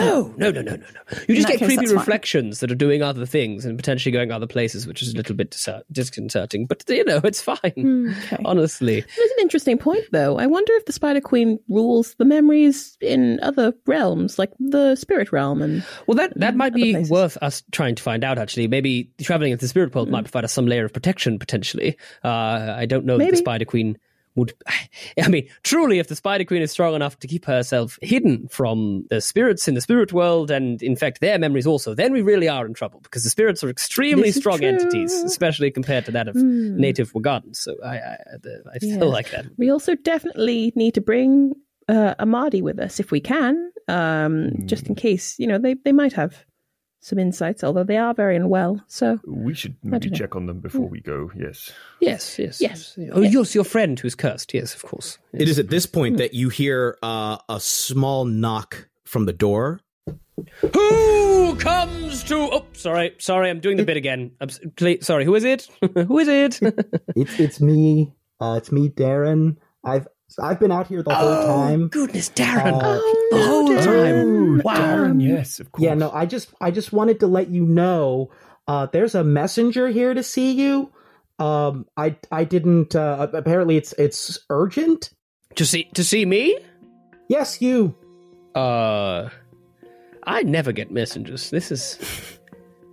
No, 0.00 0.34
no, 0.36 0.50
no, 0.50 0.62
no, 0.62 0.76
no, 0.76 0.76
no. 0.76 1.18
You 1.28 1.36
just 1.36 1.48
get 1.48 1.58
case, 1.58 1.66
creepy 1.68 1.76
that's 1.76 1.90
fine. 1.90 1.98
reflections 1.98 2.60
that 2.60 2.70
are 2.70 2.76
doing 2.76 3.02
other 3.02 3.26
things 3.26 3.64
and 3.64 3.76
potentially 3.78 4.12
going 4.12 4.32
other 4.32 4.46
places, 4.46 4.86
which 4.86 5.02
is 5.02 5.14
a 5.14 5.16
little 5.16 5.34
bit 5.36 5.50
dis- 5.50 5.68
disconcerting. 5.92 6.66
But 6.66 6.84
you 6.88 7.04
know, 7.04 7.20
it's 7.24 7.42
fine. 7.42 8.14
Honestly, 8.44 9.00
There's 9.00 9.30
an 9.30 9.36
interesting 9.40 9.78
point, 9.78 10.04
though. 10.12 10.38
I 10.38 10.46
wonder 10.46 10.72
if 10.74 10.86
the 10.86 10.92
Spider 10.92 11.20
Queen 11.20 11.58
rules 11.68 12.14
the 12.14 12.24
memories 12.24 12.96
in 13.00 13.38
other 13.42 13.74
realms, 13.86 14.38
like 14.38 14.52
the 14.58 14.96
spirit 14.96 15.32
realm. 15.32 15.62
And 15.62 15.84
well, 16.06 16.16
that 16.16 16.38
that 16.38 16.56
might 16.56 16.74
be 16.74 16.92
places. 16.92 17.10
worth 17.10 17.38
us 17.42 17.62
trying 17.72 17.94
to 17.94 18.02
find 18.02 18.24
out. 18.24 18.38
Actually, 18.38 18.68
maybe 18.68 19.10
traveling 19.20 19.52
into 19.52 19.62
the 19.64 19.68
spirit 19.68 19.94
world 19.94 20.10
might 20.10 20.24
provide 20.24 20.44
us 20.44 20.52
some 20.52 20.66
layer 20.66 20.84
of 20.84 20.92
protection 20.92 21.38
potentially. 21.38 21.96
Uh, 22.24 22.74
I 22.76 22.86
don't 22.86 23.04
know 23.04 23.18
that 23.18 23.30
the 23.30 23.36
Spider 23.36 23.64
Queen 23.64 23.98
would. 24.36 24.52
I 25.22 25.28
mean, 25.28 25.48
truly, 25.64 25.98
if 25.98 26.08
the 26.08 26.16
Spider 26.16 26.44
Queen 26.44 26.62
is 26.62 26.70
strong 26.70 26.94
enough 26.94 27.18
to 27.20 27.26
keep 27.26 27.44
herself 27.46 27.98
hidden 28.02 28.46
from 28.48 29.06
the 29.10 29.20
spirits 29.20 29.66
in 29.66 29.74
the 29.74 29.80
spirit 29.80 30.12
world 30.12 30.50
and 30.50 30.80
infect 30.82 31.20
their 31.20 31.38
memories 31.38 31.66
also, 31.66 31.94
then 31.94 32.12
we 32.12 32.22
really 32.22 32.48
are 32.48 32.64
in 32.66 32.74
trouble 32.74 33.00
because 33.00 33.24
the 33.24 33.30
spirits 33.30 33.64
are 33.64 33.68
extremely 33.70 34.28
This 34.30 34.36
strong 34.36 34.62
entities, 34.62 35.12
especially 35.24 35.70
compared 35.70 36.04
to 36.06 36.12
that 36.12 36.28
of 36.28 36.36
Hmm. 36.36 36.76
native 36.80 37.12
Wagardans. 37.12 37.56
So 37.56 37.74
I, 37.84 37.96
I, 37.96 38.16
I 38.74 38.78
feel 38.78 38.90
Yeah. 38.90 39.04
like 39.04 39.30
that. 39.30 39.46
we 39.56 39.70
also 39.70 39.94
definitely 39.94 40.72
need 40.76 40.94
to 40.94 41.00
bring 41.00 41.52
uh, 41.88 42.14
Amadi 42.18 42.62
with 42.62 42.78
us 42.78 43.00
if 43.00 43.10
we 43.10 43.20
can, 43.20 43.70
um, 43.88 44.66
just 44.66 44.86
in 44.88 44.94
case. 44.94 45.38
You 45.38 45.46
know, 45.46 45.58
they, 45.58 45.74
they 45.84 45.92
might 45.92 46.12
have 46.14 46.44
some 47.06 47.20
insights, 47.20 47.62
although 47.62 47.84
they 47.84 47.96
are 47.96 48.12
very 48.12 48.34
unwell. 48.34 48.82
So 48.88 49.20
We 49.24 49.54
should 49.54 49.76
maybe 49.84 50.08
don't 50.08 50.12
know. 50.12 50.18
check 50.18 50.34
on 50.34 50.46
them 50.46 50.58
before 50.58 50.88
we 50.88 51.00
go. 51.00 51.30
Yes. 51.38 51.70
Yes, 52.00 52.36
yes, 52.36 52.60
Yes. 52.60 52.98
Oh, 53.12 53.20
yours, 53.20 53.54
your 53.54 53.62
friend 53.62 53.96
who's 54.00 54.16
cursed. 54.16 54.52
Yes, 54.52 54.74
of 54.74 54.82
course. 54.82 55.16
It 55.32 55.48
is 55.48 55.60
at 55.60 55.70
this 55.70 55.86
point 55.86 56.16
that 56.16 56.34
you 56.34 56.48
hear 56.48 56.98
uh, 57.04 57.38
a 57.48 57.60
small 57.60 58.24
knock 58.24 58.88
from 59.04 59.24
the 59.26 59.32
door. 59.32 59.78
Who 60.72 61.54
comes 61.56 62.24
to? 62.24 62.34
Oh, 62.36 62.66
sorry, 62.72 63.14
sorry, 63.18 63.50
I'm 63.50 63.60
doing 63.60 63.76
the 63.76 63.84
bit 63.84 63.96
again. 63.96 64.32
I'm, 64.40 64.48
please, 64.74 65.06
sorry, 65.06 65.24
who 65.24 65.34
is 65.36 65.44
it? 65.44 65.68
who 66.08 66.18
is 66.18 66.26
it? 66.28 66.58
It's 67.14 67.38
it's 67.38 67.60
me. 67.60 68.12
Uh, 68.40 68.54
it's 68.58 68.72
me, 68.72 68.88
Darren. 68.90 69.56
I've 69.84 70.08
I've 70.42 70.60
been 70.60 70.72
out 70.72 70.86
here 70.88 71.02
the 71.02 71.14
whole 71.14 71.46
time. 71.46 71.82
Oh, 71.84 71.88
Goodness, 71.88 72.30
Darren, 72.30 72.74
Uh, 72.82 73.00
the 73.30 73.44
whole 73.46 73.68
time. 73.76 74.58
Oh, 74.58 74.62
Wow. 74.64 74.74
Darren, 74.76 75.22
yes, 75.22 75.60
of 75.60 75.72
course. 75.72 75.84
Yeah, 75.84 75.94
no, 75.94 76.10
I 76.10 76.26
just 76.26 76.48
I 76.60 76.70
just 76.70 76.92
wanted 76.92 77.20
to 77.20 77.26
let 77.26 77.48
you 77.50 77.64
know 77.64 78.30
uh 78.68 78.86
there's 78.92 79.14
a 79.14 79.22
messenger 79.24 79.88
here 79.88 80.12
to 80.14 80.22
see 80.22 80.52
you. 80.52 80.90
Um 81.38 81.86
I 81.96 82.16
I 82.32 82.44
didn't 82.44 82.94
uh 82.96 83.28
apparently 83.32 83.76
it's 83.76 83.92
it's 83.98 84.38
urgent. 84.50 85.10
To 85.56 85.64
see 85.64 85.84
to 85.94 86.02
see 86.04 86.24
me? 86.26 86.58
Yes, 87.28 87.60
you. 87.62 87.94
Uh, 88.54 89.28
I 90.24 90.42
never 90.42 90.72
get 90.72 90.90
messengers. 90.90 91.50
This 91.50 91.70
is. 91.70 91.98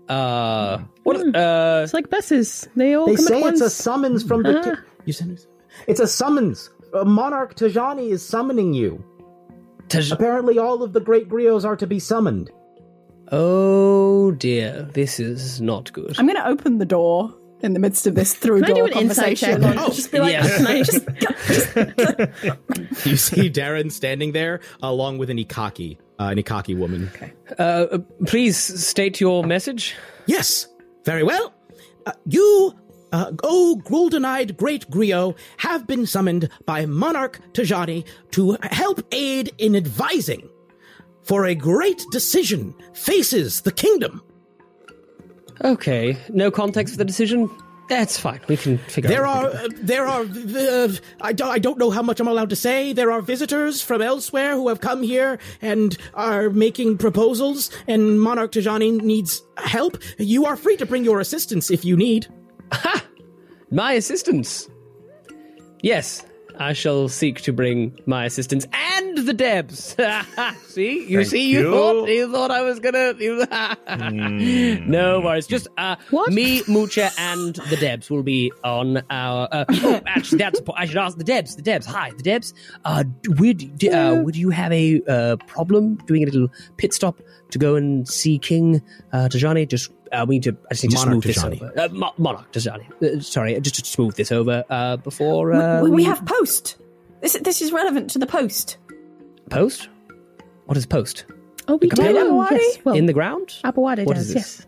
Uh, 0.09 0.79
what? 1.03 1.17
Uh, 1.35 1.81
it's 1.83 1.93
like 1.93 2.09
buses; 2.09 2.67
they 2.75 2.95
all 2.95 3.05
They 3.05 3.15
come 3.15 3.25
say 3.25 3.37
at 3.37 3.41
once. 3.41 3.61
it's 3.61 3.67
a 3.79 3.83
summons 3.83 4.23
from 4.23 4.43
the 4.43 4.59
Ah. 4.77 4.81
you 5.05 5.13
send 5.13 5.39
It's 5.87 5.99
a 5.99 6.07
summons. 6.07 6.69
Uh, 6.93 7.03
Monarch 7.05 7.55
Tajani 7.55 8.09
is 8.11 8.23
summoning 8.25 8.73
you. 8.73 9.03
Taj- 9.89 10.11
Apparently 10.11 10.57
all 10.57 10.83
of 10.83 10.93
the 10.93 10.99
great 11.01 11.27
griots 11.29 11.65
are 11.65 11.75
to 11.75 11.87
be 11.87 11.99
summoned. 11.99 12.51
Oh 13.31 14.31
dear, 14.31 14.83
this 14.93 15.19
is 15.19 15.59
not 15.61 15.91
good. 15.93 16.15
I'm 16.19 16.25
going 16.27 16.37
to 16.37 16.47
open 16.47 16.77
the 16.77 16.85
door 16.85 17.33
in 17.61 17.73
the 17.73 17.79
midst 17.79 18.05
of 18.05 18.15
this 18.15 18.33
through 18.35 18.61
Can 18.61 18.65
I 18.65 18.67
do 18.67 18.73
door 18.75 18.87
an 18.87 18.93
insight 18.97 19.39
conversation. 19.39 19.61
check 19.61 19.71
on- 19.71 19.77
and 19.85 19.93
just 19.93 20.11
be 20.11 20.19
like, 20.19 20.33
Yeah. 20.33 20.57
Can 20.57 20.67
I 20.67 20.83
just- 20.83 21.05
You 23.07 23.17
see 23.17 23.49
Darren 23.49 23.91
standing 23.91 24.33
there 24.33 24.59
along 24.81 25.17
with 25.17 25.29
an 25.29 25.37
Ikaki, 25.37 25.97
uh, 26.19 26.23
an 26.25 26.37
Ikaki 26.37 26.77
woman. 26.77 27.09
Okay. 27.15 27.33
Uh, 27.57 27.61
uh, 27.91 27.97
please 28.25 28.57
state 28.57 29.19
your 29.21 29.43
message. 29.43 29.95
Yes, 30.25 30.67
very 31.05 31.23
well. 31.23 31.53
Uh, 32.05 32.11
you, 32.25 32.73
uh, 33.14 33.32
oh, 33.43 33.76
golden-eyed 33.76 34.57
great 34.57 34.89
Griot, 34.89 35.38
have 35.57 35.88
been 35.88 36.05
summoned 36.05 36.49
by 36.66 36.86
Monarch 36.86 37.39
Tajani 37.53 38.05
to 38.32 38.57
help 38.64 39.01
aid 39.14 39.53
in 39.57 39.76
advising 39.76 40.49
for 41.22 41.45
a 41.45 41.55
great 41.55 42.03
decision 42.11 42.76
faces 42.93 43.61
the 43.61 43.72
kingdom. 43.72 44.22
Okay, 45.64 46.18
no 46.30 46.51
context 46.51 46.95
for 46.95 46.97
the 46.97 47.05
decision. 47.05 47.49
That's 47.89 48.18
fine. 48.18 48.39
We 48.47 48.57
can 48.57 48.78
figure. 48.78 49.09
There 49.09 49.26
out. 49.26 49.45
are, 49.45 49.49
uh, 49.49 49.68
there 49.74 50.07
are, 50.07 50.22
uh, 50.24 50.88
I, 51.22 51.34
don't, 51.34 51.49
I 51.49 51.59
don't 51.59 51.78
know 51.78 51.91
how 51.91 52.01
much 52.01 52.20
I'm 52.20 52.28
allowed 52.28 52.49
to 52.49 52.55
say. 52.55 52.93
There 52.93 53.11
are 53.11 53.22
visitors 53.22 53.82
from 53.82 54.01
elsewhere 54.01 54.55
who 54.55 54.70
have 54.70 54.80
come 54.80 55.03
here 55.03 55.38
and 55.61 55.95
are 56.14 56.49
making 56.49 56.97
proposals, 56.97 57.70
and 57.88 58.20
Monarch 58.20 58.53
Tajani 58.53 59.01
needs 59.01 59.43
help. 59.57 59.97
You 60.18 60.45
are 60.45 60.55
free 60.55 60.78
to 60.78 60.86
bring 60.86 61.03
your 61.03 61.20
assistance 61.20 61.70
if 61.70 61.86
you 61.86 61.95
need. 61.95 62.28
My 63.71 63.93
assistance. 63.93 64.69
Yes, 65.82 66.24
I 66.57 66.74
shall 66.74 67.09
seek 67.09 67.41
to 67.41 67.53
bring 67.53 67.99
my 68.05 68.26
assistance 68.26 68.65
and 68.71 69.17
the 69.17 69.34
Debs. 69.34 69.95
see, 70.67 71.05
you 71.07 71.19
Thank 71.19 71.30
see, 71.30 71.49
you, 71.49 71.59
you. 71.59 71.71
thought 71.71 72.07
you 72.07 72.32
thought 72.32 72.51
I 72.51 72.61
was 72.61 72.80
gonna. 72.80 73.13
You... 73.17 73.45
No 74.86 75.19
worries. 75.21 75.47
Just 75.47 75.67
uh, 75.78 75.95
me, 76.28 76.61
Mucha, 76.67 77.11
and 77.17 77.55
the 77.69 77.78
Debs 77.78 78.09
will 78.09 78.24
be 78.24 78.51
on 78.63 79.01
our. 79.09 79.47
Uh, 79.51 79.65
oh, 79.69 80.01
actually, 80.05 80.38
that's 80.38 80.59
the 80.59 80.65
po- 80.65 80.76
I 80.78 80.86
should 80.86 80.97
ask 80.97 81.17
the 81.17 81.24
Debs. 81.24 81.55
The 81.55 81.61
Debs. 81.61 81.86
Hi, 81.86 82.11
the 82.11 82.24
Debs. 82.24 82.53
Uh, 82.86 83.03
would 83.39 83.84
uh, 83.86 84.21
would 84.24 84.36
you 84.36 84.49
have 84.49 84.71
a 84.71 85.01
uh, 85.07 85.36
problem 85.47 85.95
doing 86.05 86.24
a 86.24 86.26
little 86.26 86.47
pit 86.78 86.93
stop 86.93 87.19
to 87.53 87.59
go 87.59 87.75
and 87.75 88.07
see 88.07 88.37
King 88.37 88.81
uh, 89.11 89.29
Tajani? 89.31 89.67
Just 89.67 89.91
uh, 90.11 90.25
we 90.27 90.35
need 90.35 90.43
to. 90.43 90.57
I 90.69 90.73
just 90.73 90.83
need 90.83 90.91
to 90.91 90.97
Monarch 91.05 91.23
smooth 91.23 91.35
Tajani. 91.35 91.59
this 91.59 91.61
over. 91.71 91.79
Uh, 91.79 91.87
Mo- 91.89 92.13
Monarch 92.17 92.51
Tajani. 92.51 92.85
Uh, 93.01 93.19
sorry, 93.21 93.59
just 93.61 93.75
to 93.75 93.85
smooth 93.85 94.15
this 94.15 94.31
over 94.31 94.63
uh, 94.69 94.97
before 94.97 95.53
uh, 95.53 95.81
we, 95.81 95.89
we 95.89 96.03
have 96.03 96.23
post. 96.25 96.77
This, 97.21 97.33
this 97.41 97.61
is 97.61 97.71
relevant 97.71 98.09
to 98.11 98.19
the 98.19 98.27
post. 98.27 98.77
post. 99.49 99.87
What 100.65 100.77
is 100.77 100.85
post? 100.85 101.25
Oh, 101.67 101.77
we 101.77 101.87
Capella? 101.87 102.13
do. 102.49 102.55
Yes. 102.55 102.77
Well, 102.83 102.95
In 102.95 103.05
the 103.05 103.13
ground? 103.13 103.47
Aboade 103.63 104.05
What 104.05 104.15
does. 104.15 104.27
is 104.27 104.33
this? 104.33 104.67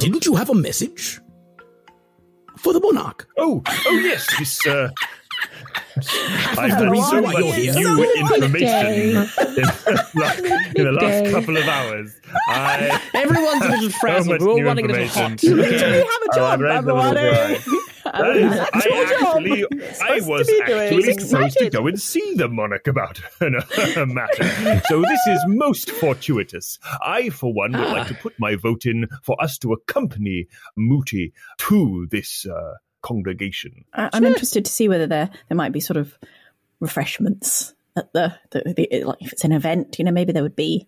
Didn't 0.00 0.24
you 0.24 0.34
have 0.36 0.48
a 0.48 0.54
message 0.54 1.20
for 2.56 2.72
the 2.72 2.80
monarch? 2.80 3.28
Oh, 3.36 3.62
oh 3.66 4.00
yes, 4.02 4.26
this. 4.38 4.66
Uh, 4.66 4.90
I've 5.96 6.70
the 6.70 6.76
had 6.76 6.90
reason 6.90 7.10
so 7.10 7.22
why 7.22 7.32
much 7.32 7.44
you're 7.44 7.54
here. 7.54 7.74
new 7.74 8.14
information 8.14 8.86
in 8.86 9.14
the, 9.14 10.10
last, 10.14 10.38
in 10.76 10.84
the 10.84 10.92
last 10.92 11.30
couple 11.32 11.56
of 11.56 11.68
hours. 11.68 12.14
I, 12.48 13.00
Everyone's 13.14 13.64
a 13.64 13.68
little 13.68 13.90
so 13.90 13.98
frazzled. 13.98 14.28
much 14.28 14.40
We're 14.40 14.48
all 14.50 14.56
new 14.58 14.64
running 14.64 14.84
a 14.90 14.94
little 14.94 15.08
hot. 15.08 15.42
You 15.42 15.54
literally 15.56 15.98
have 15.98 16.06
a 16.06 16.28
Oh, 16.32 16.36
job, 16.36 16.52
I'm 16.54 16.62
ready 16.62 16.76
for 16.78 16.86
the 16.86 16.94
little 16.94 17.12
Aboade. 17.12 17.66
guy. 17.66 17.78
I, 18.04 18.68
I 18.74 18.78
actually, 19.20 19.64
I 20.02 20.18
supposed 20.18 20.24
to 20.24 20.30
was 20.30 20.46
doing. 20.46 20.62
actually 20.62 21.02
He's 21.04 21.28
supposed 21.30 21.58
to 21.58 21.70
go 21.70 21.86
and 21.86 22.00
see 22.00 22.34
the 22.34 22.48
monarch 22.48 22.86
about 22.88 23.20
a 23.40 24.06
matter. 24.06 24.82
So 24.88 25.00
this 25.02 25.26
is 25.28 25.40
most 25.46 25.90
fortuitous. 25.90 26.78
I, 27.02 27.28
for 27.30 27.52
one, 27.54 27.72
would 27.72 27.88
like 27.88 28.08
to 28.08 28.14
put 28.14 28.34
my 28.38 28.56
vote 28.56 28.86
in 28.86 29.06
for 29.22 29.40
us 29.42 29.56
to 29.58 29.72
accompany 29.72 30.48
Mooti 30.78 31.32
to 31.58 32.06
this 32.10 32.44
uh, 32.46 32.74
congregation. 33.02 33.84
I- 33.94 34.10
I'm 34.12 34.24
interested 34.24 34.64
to 34.64 34.72
see 34.72 34.88
whether 34.88 35.06
there 35.06 35.30
there 35.48 35.56
might 35.56 35.72
be 35.72 35.80
sort 35.80 35.96
of 35.96 36.16
refreshments 36.80 37.74
at 37.96 38.12
the, 38.12 38.34
the, 38.50 38.74
the 38.90 39.04
like 39.04 39.18
if 39.20 39.32
it's 39.32 39.44
an 39.44 39.52
event, 39.52 39.98
you 39.98 40.04
know, 40.04 40.12
maybe 40.12 40.32
there 40.32 40.42
would 40.42 40.56
be 40.56 40.86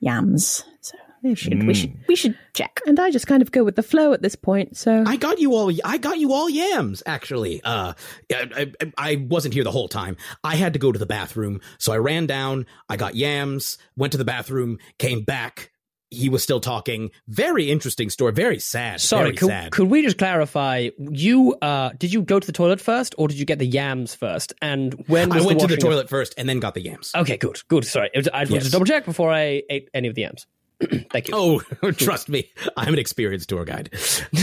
yams. 0.00 0.62
So 0.80 0.96
we 1.22 1.34
should 1.34 1.66
we 1.66 1.74
should 1.74 1.94
we 2.06 2.14
should 2.14 2.38
check. 2.54 2.80
And 2.86 3.00
I 3.00 3.10
just 3.10 3.26
kind 3.26 3.42
of 3.42 3.50
go 3.50 3.64
with 3.64 3.74
the 3.76 3.82
flow 3.82 4.12
at 4.12 4.22
this 4.22 4.36
point. 4.36 4.76
So 4.76 5.02
I 5.06 5.16
got 5.16 5.40
you 5.40 5.54
all. 5.54 5.72
I 5.84 5.98
got 5.98 6.18
you 6.18 6.32
all 6.32 6.48
yams. 6.48 7.02
Actually, 7.06 7.60
uh, 7.64 7.94
I, 8.32 8.72
I, 8.80 8.92
I 8.96 9.26
wasn't 9.28 9.54
here 9.54 9.64
the 9.64 9.72
whole 9.72 9.88
time. 9.88 10.16
I 10.44 10.54
had 10.54 10.74
to 10.74 10.78
go 10.78 10.92
to 10.92 10.98
the 10.98 11.06
bathroom, 11.06 11.60
so 11.78 11.92
I 11.92 11.96
ran 11.98 12.26
down. 12.26 12.66
I 12.88 12.96
got 12.96 13.16
yams. 13.16 13.78
Went 13.96 14.12
to 14.12 14.18
the 14.18 14.24
bathroom. 14.24 14.78
Came 14.98 15.22
back. 15.24 15.72
He 16.10 16.28
was 16.28 16.42
still 16.42 16.60
talking. 16.60 17.10
Very 17.26 17.70
interesting 17.70 18.08
story. 18.08 18.32
Very 18.32 18.58
sad. 18.58 19.00
Sorry, 19.00 19.24
very 19.24 19.36
could, 19.36 19.48
sad. 19.48 19.72
could 19.72 19.88
we 19.90 20.02
just 20.02 20.16
clarify? 20.18 20.88
You 20.98 21.54
uh, 21.60 21.90
did 21.98 22.12
you 22.12 22.22
go 22.22 22.40
to 22.40 22.46
the 22.46 22.52
toilet 22.52 22.80
first, 22.80 23.14
or 23.18 23.28
did 23.28 23.38
you 23.38 23.44
get 23.44 23.58
the 23.58 23.66
yams 23.66 24.14
first? 24.14 24.54
And 24.62 24.94
when 25.06 25.30
I 25.32 25.40
went 25.42 25.60
to 25.60 25.66
the 25.66 25.72
washing 25.72 25.72
of- 25.72 25.78
toilet 25.80 26.08
first 26.08 26.34
and 26.38 26.48
then 26.48 26.60
got 26.60 26.74
the 26.74 26.82
yams. 26.82 27.12
Okay, 27.14 27.36
good, 27.36 27.60
good. 27.68 27.84
Sorry, 27.84 28.10
I 28.14 28.18
just 28.20 28.32
wanted 28.32 28.50
Yes. 28.50 28.64
to 28.64 28.70
double 28.70 28.86
check 28.86 29.04
before 29.04 29.30
I 29.30 29.62
ate 29.68 29.90
any 29.92 30.08
of 30.08 30.14
the 30.14 30.22
yams. 30.22 30.46
Thank 31.10 31.28
you. 31.28 31.34
Oh, 31.34 31.60
trust 31.92 32.28
me, 32.28 32.50
I'm 32.76 32.92
an 32.92 32.98
experienced 32.98 33.48
tour 33.48 33.64
guide. 33.64 33.90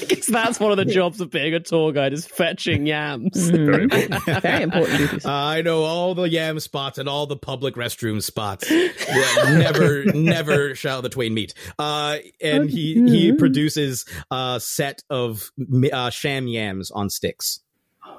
Because 0.00 0.26
that's 0.26 0.60
one 0.60 0.72
of 0.72 0.76
the 0.76 0.84
jobs 0.84 1.20
of 1.20 1.30
being 1.30 1.54
a 1.54 1.60
tour 1.60 1.90
guide 1.90 2.12
is 2.12 2.26
fetching 2.26 2.86
yams. 2.86 3.50
Very 3.50 3.84
important. 3.84 4.24
very 4.42 4.62
important 4.62 4.98
duties. 4.98 5.24
I 5.24 5.62
know 5.62 5.84
all 5.84 6.14
the 6.14 6.28
yam 6.28 6.60
spots 6.60 6.98
and 6.98 7.08
all 7.08 7.26
the 7.26 7.36
public 7.36 7.74
restroom 7.74 8.22
spots. 8.22 8.70
Yeah, 8.70 9.58
never, 9.58 10.04
never 10.04 10.74
shall 10.74 11.02
the 11.02 11.08
twain 11.08 11.32
meet. 11.34 11.54
Uh, 11.78 12.18
and 12.42 12.68
he 12.68 12.94
he 13.08 13.32
produces 13.32 14.04
a 14.30 14.60
set 14.62 15.02
of 15.08 15.50
uh, 15.92 16.10
sham 16.10 16.46
yams 16.46 16.90
on 16.90 17.08
sticks. 17.08 17.60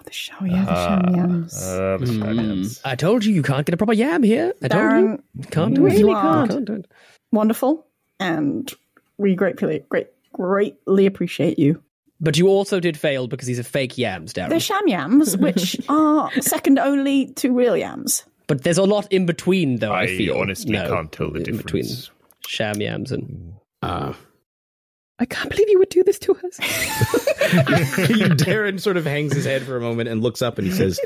The 0.06 0.12
show, 0.12 0.36
yeah, 0.45 0.66
the 0.66 0.76
sham 0.86 1.16
yams. 1.16 1.64
Uh, 1.64 1.97
the 1.99 2.08
science. 2.08 2.82
I 2.86 2.95
told 2.95 3.24
you 3.26 3.34
you 3.34 3.41
can't 3.43 3.66
get 3.66 3.74
a 3.74 3.78
proper 3.78 3.93
yam 3.93 4.22
here. 4.24 4.54
I 4.62 4.68
told 4.68 4.82
you. 4.84 4.89
Darren, 4.89 5.22
You 5.36 5.45
can't 5.47 5.76
do 5.76 5.86
it. 5.86 5.89
really 5.89 5.99
You 5.99 6.14
can't. 6.16 6.51
can't 6.51 6.66
do 6.66 6.74
it. 6.74 6.91
Wonderful, 7.32 7.86
and 8.20 8.72
we 9.18 9.36
gratefully 9.36 9.84
great 9.89 10.08
greatly 10.34 11.06
appreciate 11.06 11.58
you. 11.60 11.82
But 12.20 12.38
you 12.38 12.47
also 12.47 12.80
did 12.80 12.97
fail 12.97 13.28
because 13.28 13.47
these 13.47 13.60
are 13.60 13.64
fake 13.64 13.97
yams, 13.97 14.34
Darren. 14.34 14.49
They're 14.49 14.60
sham 14.60 14.88
yams, 14.88 15.36
which 15.38 15.78
are 15.89 16.32
second 16.41 16.80
only 16.80 17.28
to 17.34 17.51
real 17.54 17.76
yams. 17.78 18.24
But 18.47 18.64
there's 18.64 18.78
a 18.78 18.84
lot 18.84 19.12
in 19.12 19.26
between, 19.26 19.78
though. 19.78 19.91
I, 19.93 20.01
I 20.04 20.08
feel 20.08 20.38
honestly 20.38 20.72
No, 20.74 20.88
can't 20.89 21.12
tell 21.12 21.30
the 21.32 21.38
in 21.38 21.43
difference. 21.43 21.64
between 21.64 21.86
sham 22.47 22.82
yams 22.82 23.12
and 23.12 23.54
Uh, 23.82 24.14
I 25.20 25.26
can't 25.26 25.49
believe 25.49 25.70
you 25.70 25.80
would 25.80 25.89
do 25.89 26.03
this 26.03 26.20
to 26.20 26.34
us. 26.34 26.59
Darren 28.39 28.80
sort 28.80 28.97
of 28.97 29.05
hangs 29.05 29.34
his 29.34 29.45
head 29.45 29.64
for 29.64 29.78
a 29.78 29.82
moment 29.82 30.09
and 30.09 30.22
looks 30.24 30.41
up 30.41 30.57
and 30.57 30.68
he 30.68 30.74
says, 30.74 30.99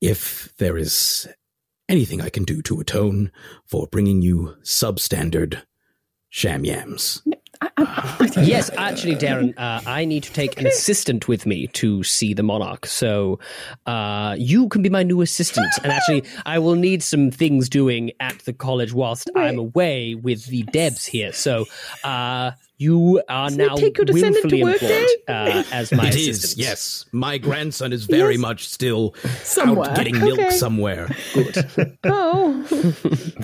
"If 0.00 0.54
there 0.58 0.76
is 0.76 1.28
anything 1.88 2.20
I 2.20 2.28
can 2.28 2.44
do 2.44 2.62
to 2.62 2.80
atone 2.80 3.32
for 3.66 3.88
bringing 3.88 4.22
you 4.22 4.56
substandard 4.62 5.62
sham 6.28 6.64
yams." 6.64 7.22
yes, 8.36 8.70
actually, 8.76 9.16
Darren, 9.16 9.54
uh, 9.56 9.80
I 9.86 10.04
need 10.04 10.22
to 10.24 10.32
take 10.32 10.60
an 10.60 10.66
assistant 10.66 11.28
with 11.28 11.46
me 11.46 11.68
to 11.68 12.02
see 12.02 12.34
the 12.34 12.42
monarch. 12.42 12.86
So 12.86 13.38
uh, 13.86 14.36
you 14.38 14.68
can 14.68 14.82
be 14.82 14.88
my 14.88 15.02
new 15.02 15.20
assistant. 15.20 15.72
And 15.82 15.92
actually, 15.92 16.24
I 16.46 16.58
will 16.58 16.74
need 16.74 17.02
some 17.02 17.30
things 17.30 17.68
doing 17.68 18.12
at 18.20 18.38
the 18.40 18.52
college 18.52 18.92
whilst 18.92 19.30
I'm 19.36 19.58
away 19.58 20.14
with 20.14 20.46
the 20.46 20.62
Debs 20.64 21.06
here. 21.06 21.32
So 21.32 21.66
uh, 22.04 22.52
you 22.82 23.22
are 23.28 23.48
Doesn't 23.48 23.58
now 23.66 23.74
take 23.76 23.96
your 23.98 24.04
descendant 24.04 24.48
to 24.50 24.56
willfully 24.56 24.64
work 24.64 24.82
employed 24.82 24.88
day? 24.88 25.08
uh, 25.28 25.62
as 25.72 25.92
my 25.92 26.06
It 26.08 26.14
assistant. 26.14 26.28
is, 26.44 26.56
yes. 26.58 27.04
My 27.12 27.38
grandson 27.38 27.92
is 27.92 28.04
very 28.04 28.34
Yes. 28.34 28.40
much 28.40 28.68
still 28.68 29.14
Somewhere. 29.42 29.90
out 29.90 29.96
getting 29.96 30.18
milk 30.18 30.38
Okay. 30.38 30.50
somewhere. 30.50 31.08
Good. 31.34 31.56
oh, 32.04 32.64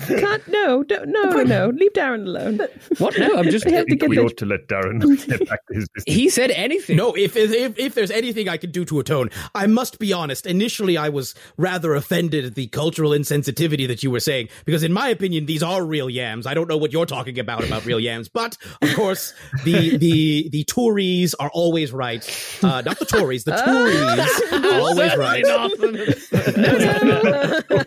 can't. 0.07 0.47
No, 0.47 0.83
don't, 0.83 1.09
no, 1.09 1.23
no, 1.29 1.43
no. 1.43 1.69
Leave 1.69 1.93
Darren 1.93 2.25
alone. 2.25 2.59
What? 2.97 3.17
No, 3.17 3.35
I'm 3.37 3.49
just. 3.49 3.65
We 3.65 3.71
have 3.73 3.85
to 3.87 3.95
get 3.95 4.09
we 4.09 4.15
the 4.17 4.23
ought 4.23 4.37
to 4.37 4.45
let 4.45 4.67
Darren 4.67 4.99
get 5.27 5.47
back 5.49 5.65
to 5.67 5.73
his 5.75 5.87
business. 5.89 6.15
He 6.15 6.29
said 6.29 6.51
anything. 6.51 6.97
No, 6.97 7.13
if, 7.13 7.35
if 7.35 7.77
if 7.77 7.95
there's 7.95 8.11
anything 8.11 8.49
I 8.49 8.57
can 8.57 8.71
do 8.71 8.85
to 8.85 8.99
atone, 8.99 9.29
I 9.55 9.67
must 9.67 9.99
be 9.99 10.11
honest. 10.13 10.45
Initially, 10.45 10.97
I 10.97 11.09
was 11.09 11.35
rather 11.57 11.93
offended 11.95 12.45
at 12.45 12.55
the 12.55 12.67
cultural 12.67 13.11
insensitivity 13.11 13.87
that 13.87 14.03
you 14.03 14.11
were 14.11 14.19
saying, 14.19 14.49
because 14.65 14.83
in 14.83 14.93
my 14.93 15.09
opinion, 15.09 15.45
these 15.45 15.63
are 15.63 15.83
real 15.85 16.09
yams. 16.09 16.45
I 16.47 16.53
don't 16.53 16.67
know 16.67 16.77
what 16.77 16.91
you're 16.91 17.05
talking 17.05 17.37
about 17.39 17.63
about 17.63 17.85
real 17.85 17.99
yams, 17.99 18.27
but 18.29 18.57
of 18.81 18.93
course, 18.95 19.28
the 19.63 19.97
the 19.97 20.49
the 20.49 20.63
Tories 20.65 21.33
are 21.35 21.49
always 21.53 21.91
right. 21.91 22.23
Uh, 22.63 22.81
not 22.81 22.99
the 22.99 23.05
Tories, 23.05 23.43
the 23.43 23.51
Tories 23.65 24.63
are 24.63 24.81
always 24.81 25.15
right. 25.17 25.43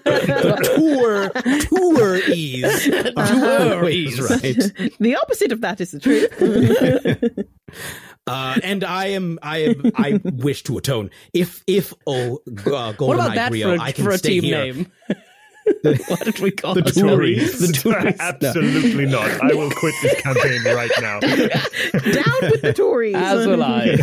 The 0.02 0.58
tour 0.76 1.30
Tories 1.60 2.88
are 3.16 3.74
always 3.74 4.20
right. 4.20 4.92
The 4.98 5.16
opposite 5.16 5.52
of 5.52 5.60
that 5.62 5.80
is 5.80 5.90
the 5.92 6.00
truth. 6.00 7.46
Uh, 8.24 8.56
and 8.62 8.84
I 8.84 9.06
am, 9.06 9.40
I 9.42 9.58
am, 9.64 9.90
I 9.96 10.20
wish 10.22 10.62
to 10.64 10.78
atone. 10.78 11.10
If, 11.32 11.64
if 11.66 11.92
oh, 12.06 12.40
uh, 12.66 12.92
What 12.92 13.14
about 13.14 13.30
Eye 13.32 13.34
that 13.34 13.50
Griot, 13.52 13.76
for 13.78 13.82
I 13.82 13.88
a, 13.88 13.92
can 13.92 14.04
for 14.04 14.10
a 14.12 14.18
stay 14.18 14.40
team 14.40 14.44
here. 14.44 14.58
name? 14.58 14.92
what 16.08 16.20
did 16.24 16.38
we 16.40 16.50
call 16.50 16.74
The? 16.74 16.82
Tories. 16.82 17.58
The 17.58 17.72
Tories. 17.72 18.02
No. 18.12 18.18
Absolutely 18.20 19.06
not. 19.06 19.28
I 19.42 19.54
will 19.54 19.70
quit 19.70 19.94
this 20.02 20.20
campaign 20.20 20.62
right 20.64 20.90
now. 21.00 21.20
Down 21.20 22.50
with 22.50 22.62
the 22.62 22.72
Tories. 22.76 23.14
As 23.16 23.46
will 23.46 23.62
I. 23.62 23.96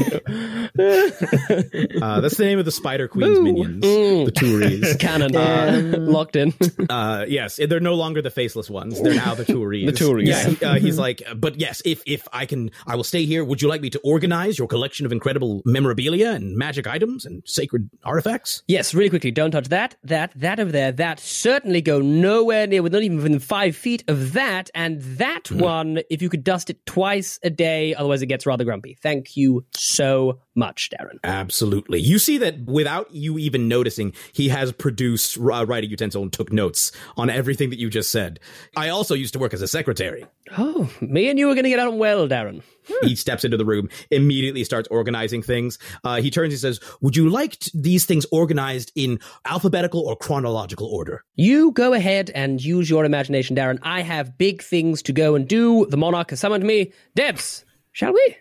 Uh, 2.02 2.22
that's 2.22 2.38
the 2.38 2.46
name 2.46 2.60
of 2.60 2.66
the 2.66 2.72
Spider 2.72 3.08
Queen's 3.08 3.38
Boo. 3.38 3.44
minions, 3.44 3.84
Mm. 3.86 4.26
the 4.26 4.32
Tories. 4.32 4.96
Canon. 4.98 5.36
Uh, 5.36 5.96
locked 6.00 6.36
in. 6.36 6.54
Uh, 6.90 7.26
yes, 7.28 7.60
they're 7.68 7.80
no 7.80 7.96
longer 7.96 8.22
the 8.22 8.30
faceless 8.32 8.70
ones. 8.70 9.02
They're 9.02 9.14
now 9.16 9.36
the 9.36 9.46
Tories. 9.46 9.86
The 9.86 9.92
Tories. 9.92 10.28
Yeah, 10.30 10.48
he- 10.50 10.66
uh, 10.66 10.76
he's 10.76 10.98
like, 10.98 11.24
but 11.36 11.60
yes, 11.60 11.82
if 11.86 12.02
if 12.06 12.28
I 12.34 12.46
can, 12.46 12.72
I 12.88 12.96
will 12.96 13.04
stay 13.04 13.26
here. 13.26 13.44
Would 13.44 13.62
you 13.62 13.68
like 13.68 13.82
me 13.82 13.90
to 13.92 14.00
organize 14.04 14.58
your 14.58 14.68
collection 14.68 15.06
of 15.06 15.12
incredible 15.12 15.62
memorabilia 15.66 16.32
and 16.32 16.56
magic 16.56 16.88
items 16.88 17.26
and 17.26 17.44
sacred 17.46 17.90
artifacts? 18.04 18.64
Yes, 18.68 18.94
really 18.94 19.10
quickly, 19.10 19.32
don't 19.32 19.52
touch 19.52 19.70
that, 19.70 19.96
that, 20.04 20.32
that 20.36 20.60
over 20.60 20.72
there. 20.72 20.92
That 20.92 21.20
certainly 21.50 21.82
go 21.82 22.00
nowhere 22.00 22.68
near, 22.68 22.84
with 22.84 22.94
not 22.94 23.02
even 23.02 23.18
within 23.18 23.40
five 23.40 23.76
feet 23.76 24.04
of 24.08 24.34
that. 24.34 24.70
And 24.76 25.02
that 25.18 25.48
Hmm. 25.48 25.58
one, 25.60 26.00
if 26.12 26.22
you 26.22 26.30
could 26.30 26.44
dust 26.44 26.70
it 26.70 26.86
twice 26.86 27.40
a 27.42 27.50
day, 27.50 27.96
otherwise 27.96 28.22
it 28.22 28.28
gets 28.28 28.46
rather 28.46 28.64
grumpy. 28.64 28.96
Thank 29.02 29.36
you 29.36 29.66
so 29.76 30.40
much, 30.56 30.90
Darren. 30.92 31.18
Absolutely. 31.24 32.00
You 32.00 32.20
see 32.20 32.38
that 32.38 32.60
without 32.66 33.12
you 33.12 33.40
even 33.40 33.68
noticing, 33.68 34.14
he 34.32 34.50
has 34.50 34.72
produced 34.72 35.38
a 35.38 35.40
writing 35.66 35.90
utensil 35.90 36.22
and 36.22 36.32
took 36.32 36.52
notes 36.54 36.92
on 37.18 37.32
everything 37.32 37.72
that 37.72 37.80
you 37.80 37.90
just 37.90 38.12
said. 38.12 38.40
I 38.78 38.90
also 38.90 39.16
used 39.16 39.34
to 39.34 39.40
work 39.40 39.54
as 39.56 39.64
a 39.64 39.68
secretary. 39.68 40.26
Oh, 40.56 40.88
me 41.02 41.30
and 41.30 41.40
you 41.40 41.50
are 41.50 41.56
going 41.56 41.64
to 41.64 41.70
get 41.70 41.80
on 41.80 41.98
well, 41.98 42.28
Darren. 42.28 42.62
He 43.04 43.16
steps 43.16 43.44
into 43.44 43.58
the 43.58 43.66
room, 43.66 43.90
immediately 44.12 44.64
starts 44.64 44.88
organizing 44.90 45.42
things. 45.42 45.78
Uh, 46.04 46.22
he 46.22 46.30
turns 46.32 46.54
and 46.54 46.60
says, 46.60 46.80
Would 47.02 47.16
you 47.16 47.30
like 47.30 47.60
t- 47.60 47.72
these 47.74 48.06
things 48.06 48.26
organized 48.32 48.92
in 48.96 49.20
alphabetical 49.46 50.02
or 50.02 50.16
chronological 50.16 50.88
order? 50.88 51.24
You 51.36 51.72
go 51.72 51.94
ahead 51.94 52.32
and 52.34 52.64
use 52.64 52.90
your 52.90 53.06
imagination, 53.06 53.56
Darren. 53.56 53.80
I 53.84 54.02
have 54.02 54.38
big 54.38 54.62
things 54.62 55.02
to 55.04 55.14
go 55.14 55.36
and 55.36 55.48
do. 55.48 55.86
The 55.88 55.98
monarch 55.98 56.32
has 56.32 56.40
summoned 56.40 56.64
me. 56.64 56.94
Debs, 57.16 57.66
shall 57.92 58.14
we? 58.14 58.38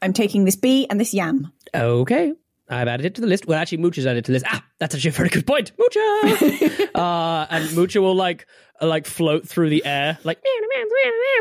I'm 0.00 0.12
taking 0.12 0.44
this 0.44 0.56
bee 0.56 0.86
and 0.88 1.00
this 1.00 1.14
yam. 1.14 1.52
Okay. 1.74 2.32
I've 2.68 2.88
added 2.88 3.04
it 3.04 3.14
to 3.16 3.20
the 3.20 3.26
list. 3.26 3.46
Well, 3.46 3.58
actually, 3.58 3.78
Mooch 3.78 3.96
has 3.96 4.06
added 4.06 4.20
it 4.20 4.24
to 4.26 4.32
the 4.32 4.36
list. 4.36 4.46
Ah, 4.48 4.64
that's 4.78 4.94
actually 4.94 5.10
a 5.10 5.12
very 5.12 5.28
good 5.28 5.46
point. 5.46 5.72
Moocha! 5.76 6.88
uh, 6.94 7.46
and 7.50 7.68
Moocha 7.70 8.00
will 8.00 8.14
like 8.14 8.46
like 8.86 9.06
float 9.06 9.48
through 9.48 9.70
the 9.70 9.84
air, 9.84 10.18
like 10.24 10.40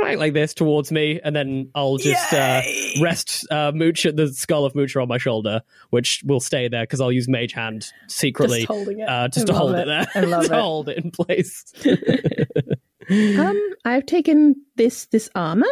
like, 0.02 0.18
like 0.18 0.34
this 0.34 0.54
towards 0.54 0.92
me, 0.92 1.20
and 1.24 1.36
then 1.36 1.70
I'll 1.76 1.98
just 1.98 2.34
uh, 2.34 2.62
rest 3.02 3.46
uh, 3.52 3.72
Mooch 3.74 4.06
at 4.06 4.16
the 4.16 4.28
skull 4.30 4.66
of 4.66 4.74
Moocher 4.74 5.02
on 5.02 5.08
my 5.08 5.18
shoulder, 5.18 5.62
which 5.90 6.24
will 6.26 6.40
stay 6.40 6.68
there 6.68 6.84
because 6.84 7.02
I'll 7.02 7.12
use 7.12 7.28
Mage 7.28 7.54
Hand 7.54 7.86
secretly 8.08 8.60
Just 8.60 8.68
holding 8.68 9.00
it. 9.00 9.10
uh, 9.10 9.28
just 9.28 9.48
to 9.48 9.54
hold 9.54 9.72
love 9.72 9.82
it, 9.82 9.86
there. 9.88 10.08
I 10.16 10.20
love 10.26 10.46
to 10.48 10.54
it. 10.54 10.60
hold 10.60 10.90
it 10.90 10.98
in 10.98 11.12
place. 11.12 11.66
Um, 13.12 13.60
I've 13.84 14.06
taken 14.06 14.56
this 14.76 15.06
this 15.08 15.30
armor. 15.36 15.68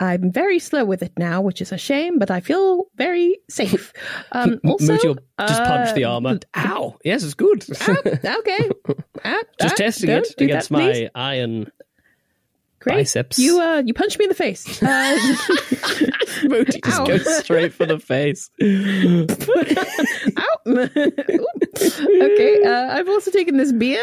I'm 0.00 0.32
very 0.32 0.58
slow 0.58 0.84
with 0.84 1.02
it 1.02 1.12
now, 1.18 1.40
which 1.40 1.60
is 1.62 1.72
a 1.72 1.78
shame, 1.78 2.18
but 2.18 2.30
I 2.30 2.40
feel 2.40 2.86
very 2.96 3.38
safe. 3.48 3.92
Um, 4.32 4.60
also, 4.64 4.92
will 5.02 5.16
just 5.48 5.62
punch 5.64 5.94
the 5.94 6.04
uh, 6.04 6.12
armor. 6.14 6.38
Ow! 6.56 6.96
Yes, 7.04 7.24
it's 7.24 7.34
good. 7.34 7.64
okay, 7.88 8.68
Ah, 9.24 9.42
just 9.60 9.74
ah, 9.74 9.76
testing 9.76 10.10
it 10.10 10.34
do 10.38 10.46
that, 10.46 10.50
against 10.50 10.68
please. 10.70 11.10
my 11.14 11.20
iron 11.20 11.70
Great. 12.80 12.94
biceps. 12.96 13.38
You 13.38 13.60
uh, 13.60 13.82
you 13.84 13.92
punched 13.92 14.18
me 14.18 14.24
in 14.26 14.28
the 14.28 14.34
face. 14.34 14.82
Uh, 14.82 15.18
Mooch 16.44 16.68
just 16.82 17.00
Ow. 17.00 17.06
goes 17.06 17.36
straight 17.38 17.72
for 17.74 17.84
the 17.86 17.98
face. 17.98 18.50
Ow. 18.62 20.58
okay, 22.24 22.62
uh, 22.64 22.96
I've 22.96 23.08
also 23.08 23.30
taken 23.30 23.56
this 23.56 23.72
beer 23.72 24.02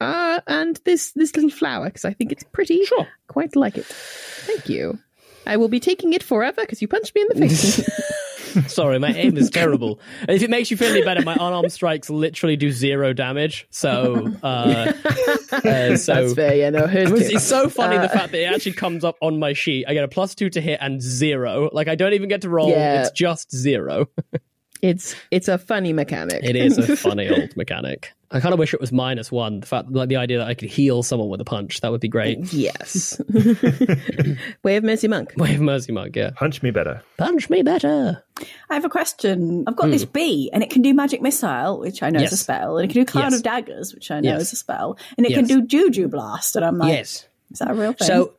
uh, 0.00 0.40
and 0.46 0.78
this 0.84 1.12
this 1.12 1.34
little 1.34 1.50
flower 1.50 1.86
because 1.86 2.04
I 2.04 2.12
think 2.12 2.32
it's 2.32 2.44
pretty. 2.44 2.84
Sure. 2.84 3.06
Quite 3.28 3.56
like 3.56 3.76
it. 3.76 3.86
Thank 3.86 4.68
you. 4.68 4.98
I 5.46 5.56
will 5.56 5.68
be 5.68 5.80
taking 5.80 6.12
it 6.12 6.22
forever 6.22 6.60
because 6.62 6.82
you 6.82 6.88
punched 6.88 7.14
me 7.14 7.22
in 7.22 7.28
the 7.28 7.48
face. 7.48 7.88
Sorry, 8.68 8.98
my 8.98 9.12
aim 9.12 9.36
is 9.36 9.50
terrible. 9.50 10.00
And 10.20 10.30
if 10.30 10.42
it 10.42 10.50
makes 10.50 10.70
you 10.70 10.76
feel 10.76 10.90
any 10.90 11.02
better, 11.02 11.22
my 11.22 11.34
unarmed 11.34 11.72
strikes 11.72 12.08
literally 12.08 12.56
do 12.56 12.70
zero 12.70 13.12
damage. 13.12 13.66
So, 13.70 14.32
uh, 14.42 14.92
uh, 15.52 15.96
so 15.96 16.14
That's 16.14 16.34
fair. 16.34 16.54
Yeah, 16.54 16.70
no, 16.70 16.86
hers 16.86 17.12
It's, 17.12 17.30
it's 17.30 17.44
so 17.46 17.68
funny 17.68 17.96
the 17.98 18.04
Uh, 18.04 18.08
fact 18.08 18.32
that 18.32 18.40
it 18.40 18.54
actually 18.54 18.72
comes 18.72 19.04
up 19.04 19.16
on 19.20 19.38
my 19.38 19.52
sheet. 19.52 19.84
I 19.86 19.94
get 19.94 20.04
a 20.04 20.08
plus 20.08 20.34
two 20.34 20.48
to 20.50 20.60
hit 20.60 20.78
and 20.80 21.02
zero. 21.02 21.68
Like 21.72 21.88
I 21.88 21.94
don't 21.94 22.14
even 22.14 22.28
get 22.28 22.42
to 22.42 22.48
roll. 22.48 22.70
Yeah. 22.70 23.02
It's 23.02 23.10
just 23.10 23.54
zero. 23.54 24.08
It's 24.82 25.14
it's 25.30 25.48
a 25.48 25.58
funny 25.58 25.92
mechanic. 25.92 26.44
It 26.44 26.56
is 26.56 26.78
a 26.78 26.96
funny 26.96 27.28
old 27.28 27.56
mechanic. 27.56 28.12
I 28.30 28.40
kind 28.40 28.52
of 28.52 28.58
wish 28.58 28.74
it 28.74 28.80
was 28.80 28.90
minus 28.90 29.30
one. 29.30 29.60
The 29.60 29.66
fact, 29.66 29.90
like 29.92 30.08
the 30.08 30.16
idea 30.16 30.38
that 30.38 30.48
I 30.48 30.54
could 30.54 30.68
heal 30.68 31.02
someone 31.04 31.28
with 31.28 31.40
a 31.40 31.44
punch, 31.44 31.80
that 31.82 31.92
would 31.92 32.00
be 32.00 32.08
great. 32.08 32.52
Yes. 32.52 33.20
Way 34.62 34.76
of 34.76 34.84
Mercy 34.84 35.08
Monk. 35.08 35.32
Way 35.36 35.54
of 35.54 35.60
Mercy 35.60 35.92
Monk, 35.92 36.16
yeah. 36.16 36.30
Punch 36.30 36.62
me 36.62 36.70
better. 36.70 37.02
Punch 37.18 37.48
me 37.50 37.62
better. 37.62 38.22
I 38.70 38.74
have 38.74 38.84
a 38.84 38.88
question. 38.88 39.64
I've 39.66 39.76
got 39.76 39.90
this 39.90 40.04
bee, 40.04 40.50
and 40.52 40.62
it 40.62 40.70
can 40.70 40.82
do 40.82 40.92
magic 40.94 41.22
missile, 41.22 41.78
which 41.78 42.02
I 42.02 42.10
know 42.10 42.20
is 42.20 42.32
a 42.32 42.34
Hmm. 42.34 42.36
Spell, 42.36 42.78
and 42.78 42.90
it 42.90 42.92
can 42.92 43.02
do 43.02 43.06
cloud 43.06 43.24
Yes. 43.30 43.36
of 43.36 43.42
daggers, 43.42 43.94
which 43.94 44.10
I 44.10 44.20
know 44.20 44.32
Yes. 44.32 44.42
is 44.42 44.52
a 44.54 44.56
spell, 44.56 44.98
and 45.16 45.26
it 45.26 45.32
can 45.32 45.46
do 45.46 45.62
juju 45.66 46.08
blast. 46.08 46.56
And 46.56 46.64
I'm 46.64 46.78
like, 46.78 46.92
yes. 46.92 47.26
is 47.50 47.58
that 47.60 47.70
a 47.70 47.74
real 47.74 47.92
thing? 47.92 48.06
So, 48.08 48.24
J- 48.26 48.30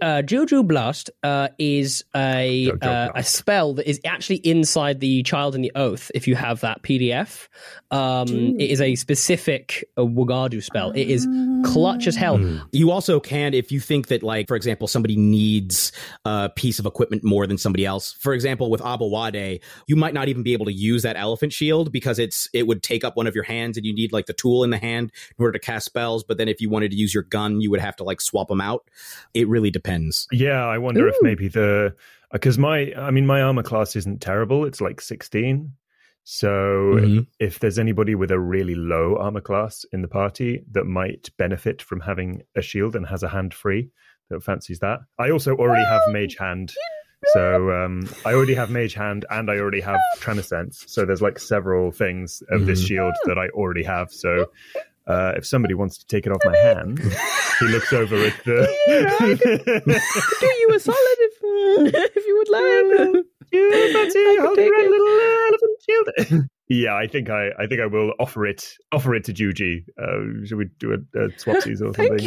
uh, 0.00 0.22
Juju 0.22 0.62
Blast 0.62 1.10
uh, 1.22 1.48
is 1.58 2.04
a 2.14 2.70
Jojo 2.72 3.08
uh, 3.08 3.12
a 3.14 3.22
spell 3.22 3.74
that 3.74 3.88
is 3.88 4.00
actually 4.04 4.36
inside 4.36 5.00
the 5.00 5.22
Child 5.22 5.54
in 5.54 5.62
the 5.62 5.72
Oath. 5.74 6.10
If 6.14 6.26
you 6.26 6.34
have 6.34 6.60
that 6.60 6.82
PDF, 6.82 7.48
um, 7.90 8.28
it 8.58 8.70
is 8.70 8.80
a 8.80 8.94
specific 8.94 9.84
uh, 9.96 10.02
Wagadu 10.02 10.62
spell. 10.62 10.92
It 10.92 11.08
is 11.08 11.26
clutch 11.64 12.06
as 12.06 12.16
hell. 12.16 12.40
You 12.72 12.90
also 12.90 13.20
can, 13.20 13.52
if 13.54 13.70
you 13.70 13.80
think 13.80 14.08
that, 14.08 14.22
like, 14.22 14.48
for 14.48 14.56
example, 14.56 14.88
somebody 14.88 15.16
needs 15.16 15.92
a 16.24 16.48
piece 16.48 16.78
of 16.78 16.86
equipment 16.86 17.22
more 17.22 17.46
than 17.46 17.58
somebody 17.58 17.84
else. 17.84 18.12
For 18.12 18.32
example, 18.32 18.70
with 18.70 18.80
Aboade, 18.80 19.60
you 19.86 19.96
might 19.96 20.14
not 20.14 20.28
even 20.28 20.42
be 20.42 20.54
able 20.54 20.66
to 20.66 20.72
use 20.72 21.02
that 21.02 21.16
elephant 21.16 21.52
shield 21.52 21.92
because 21.92 22.18
it's 22.18 22.48
it 22.52 22.66
would 22.66 22.82
take 22.82 23.04
up 23.04 23.16
one 23.16 23.26
of 23.26 23.34
your 23.34 23.44
hands, 23.44 23.76
and 23.76 23.84
you 23.84 23.94
need 23.94 24.12
like 24.12 24.26
the 24.26 24.32
tool 24.32 24.64
in 24.64 24.70
the 24.70 24.78
hand 24.78 25.12
in 25.38 25.42
order 25.42 25.52
to 25.52 25.58
cast 25.58 25.84
spells. 25.84 26.24
But 26.24 26.38
then, 26.38 26.48
if 26.48 26.60
you 26.60 26.70
wanted 26.70 26.92
to 26.92 26.96
use 26.96 27.12
your 27.12 27.24
gun, 27.24 27.60
you 27.60 27.70
would 27.70 27.80
have 27.80 27.96
to 27.96 28.04
like 28.04 28.20
swap 28.20 28.48
them 28.48 28.60
out. 28.60 28.88
It 29.34 29.48
really 29.48 29.65
depends. 29.70 30.26
Yeah, 30.32 30.64
I 30.66 30.78
wonder 30.78 31.08
if 31.08 31.16
maybe 31.22 31.48
the 31.48 31.94
because 32.32 32.58
my 32.58 32.92
I 32.96 33.10
mean 33.10 33.26
my 33.26 33.42
armor 33.42 33.62
class 33.62 33.96
isn't 33.96 34.20
terrible. 34.20 34.64
It's 34.64 34.80
like 34.80 35.00
16. 35.00 35.72
So 36.24 36.48
Mhm. 36.96 37.26
if 37.38 37.60
there's 37.60 37.78
anybody 37.78 38.14
with 38.16 38.30
a 38.32 38.38
really 38.40 38.74
low 38.74 39.16
armor 39.16 39.40
class 39.40 39.84
in 39.92 40.02
the 40.02 40.08
party 40.08 40.64
that 40.72 40.84
might 40.84 41.30
benefit 41.38 41.80
from 41.80 42.00
having 42.00 42.42
a 42.56 42.62
shield 42.62 42.96
and 42.96 43.06
has 43.06 43.22
a 43.22 43.28
hand 43.28 43.54
free 43.54 43.90
that 44.30 44.42
fancies 44.42 44.80
that. 44.80 45.00
I 45.20 45.30
also 45.30 45.54
already 45.54 45.84
have 45.84 46.02
mage 46.08 46.36
hand. 46.36 46.74
So 47.32 47.70
um, 47.70 48.08
I 48.24 48.34
already 48.34 48.54
have 48.54 48.70
mage 48.70 48.94
hand 48.94 49.24
and 49.30 49.48
I 49.50 49.58
already 49.58 49.80
have 49.80 50.00
Tremescence. 50.18 50.84
So 50.88 51.04
there's 51.04 51.22
like 51.22 51.38
several 51.38 51.92
things 51.92 52.42
of 52.50 52.66
this 52.66 52.82
Mhm. 52.82 52.86
shield 52.88 53.14
that 53.26 53.38
I 53.38 53.48
already 53.50 53.84
have. 53.84 54.10
So 54.10 54.46
uh, 55.06 55.32
if 55.36 55.46
somebody 55.46 55.74
wants 55.74 55.98
to 55.98 56.06
take 56.06 56.26
it 56.26 56.32
off 56.32 56.40
my 56.44 56.56
hand, 56.56 56.98
he 57.60 57.66
looks 57.66 57.92
over 57.92 58.16
at 58.16 58.34
the. 58.44 58.66
Do 60.40 60.46
you 60.46 60.70
a 60.74 60.80
solid 60.80 60.98
if, 60.98 61.94
if 62.16 62.26
you 62.26 62.36
would 62.36 62.48
like. 62.48 63.24
You 63.52 63.92
fancy 63.92 64.38
holding 64.40 64.72
little 64.72 65.06
uh, 65.06 65.46
elephant 65.46 65.78
shield? 65.88 66.48
yeah, 66.68 66.96
I 66.96 67.06
think 67.06 67.30
I, 67.30 67.50
I 67.58 67.66
think 67.66 67.80
I 67.80 67.86
will 67.86 68.12
offer 68.18 68.46
it, 68.46 68.74
offer 68.92 69.14
it 69.14 69.24
to 69.24 69.32
Juji. 69.32 69.84
Uh, 70.00 70.44
should 70.44 70.58
we 70.58 70.66
do 70.78 70.92
a, 70.92 70.96
a 71.18 71.28
swapsies 71.30 71.80
or 71.80 71.94
something? 71.94 72.18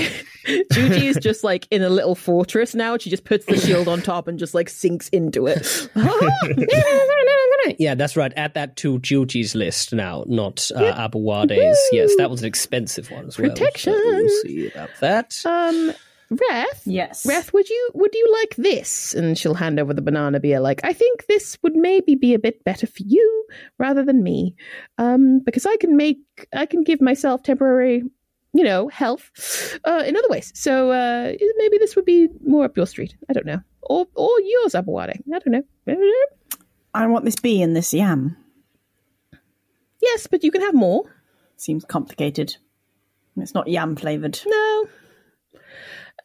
Juji 0.72 1.04
is 1.04 1.18
just 1.18 1.44
like 1.44 1.68
in 1.72 1.84
a 1.84 1.90
little 1.90 2.16
fortress 2.16 2.74
now. 2.74 2.98
She 2.98 3.10
just 3.10 3.26
puts 3.26 3.46
the 3.46 3.58
shield 3.58 3.88
on 3.88 4.02
top 4.02 4.28
and 4.28 4.40
just 4.40 4.54
like 4.54 4.70
sinks 4.70 5.10
into 5.10 5.48
it. 5.48 5.90
Yeah, 7.78 7.96
that's 7.96 8.16
right. 8.18 8.34
Add 8.36 8.54
that 8.56 8.76
to 8.78 9.00
Juji's 9.00 9.56
list 9.56 9.94
now, 9.94 10.24
not 10.28 10.70
uh, 10.76 11.08
Aboade's. 11.08 11.80
Yes, 11.92 12.16
that 12.18 12.30
was 12.30 12.42
an 12.42 12.48
expensive 12.48 13.12
one 13.12 13.28
as 13.28 13.38
well. 13.38 13.50
Protection. 13.50 13.94
we'll 13.94 14.30
see 14.44 14.68
about 14.70 14.90
that. 15.02 15.36
Um, 15.46 15.94
Reth, 16.32 16.84
yes, 16.86 17.26
Reth, 17.26 17.54
would 17.54 17.68
you 17.70 17.90
would 17.96 18.14
you 18.14 18.38
like 18.42 18.56
this? 18.56 19.16
And 19.16 19.36
she'll 19.36 19.56
hand 19.56 19.80
over 19.80 19.96
the 19.96 20.02
banana 20.04 20.40
beer. 20.40 20.60
Like, 20.60 20.80
I 20.84 20.94
think 20.94 21.26
this 21.26 21.58
would 21.64 21.76
maybe 21.76 22.14
be 22.14 22.36
a 22.36 22.40
bit 22.40 22.64
better 22.64 22.86
for 22.86 23.02
you 23.04 23.46
rather 23.80 24.06
than 24.06 24.22
me, 24.22 24.56
um, 25.00 25.40
because 25.44 25.66
I 25.66 25.76
can 25.78 25.98
make 25.98 26.20
I 26.56 26.68
can 26.68 26.84
give 26.84 27.02
myself 27.02 27.42
temporary, 27.42 28.04
you 28.54 28.64
know, 28.64 28.90
health 28.90 29.32
uh, 29.86 30.04
in 30.06 30.16
other 30.16 30.28
ways. 30.30 30.52
So 30.54 30.92
uh, 30.92 31.34
maybe 31.58 31.80
this 31.80 31.96
would 31.96 32.06
be 32.06 32.28
more 32.46 32.66
up 32.66 32.78
your 32.78 32.86
street. 32.86 33.16
I 33.28 33.34
don't 33.34 33.48
know, 33.48 33.62
or 33.82 34.06
or 34.14 34.40
yours, 34.42 34.74
Aboade. 34.74 35.20
I 35.34 35.40
don't 35.40 35.48
know. 35.48 35.64
I 36.94 37.00
don't 37.00 37.10
know. 37.10 37.12
I 37.12 37.14
want 37.14 37.26
this 37.26 37.36
bee 37.36 37.62
and 37.62 37.76
this 37.76 37.94
yam. 37.94 38.38
Yes, 40.02 40.28
but 40.28 40.44
you 40.44 40.52
can 40.52 40.62
have 40.62 40.74
more. 40.74 41.04
Seems 41.58 41.84
complicated. 41.86 42.56
It's 43.38 43.54
not 43.54 43.68
yam 43.68 43.96
flavored. 43.96 44.40
No. 44.46 44.86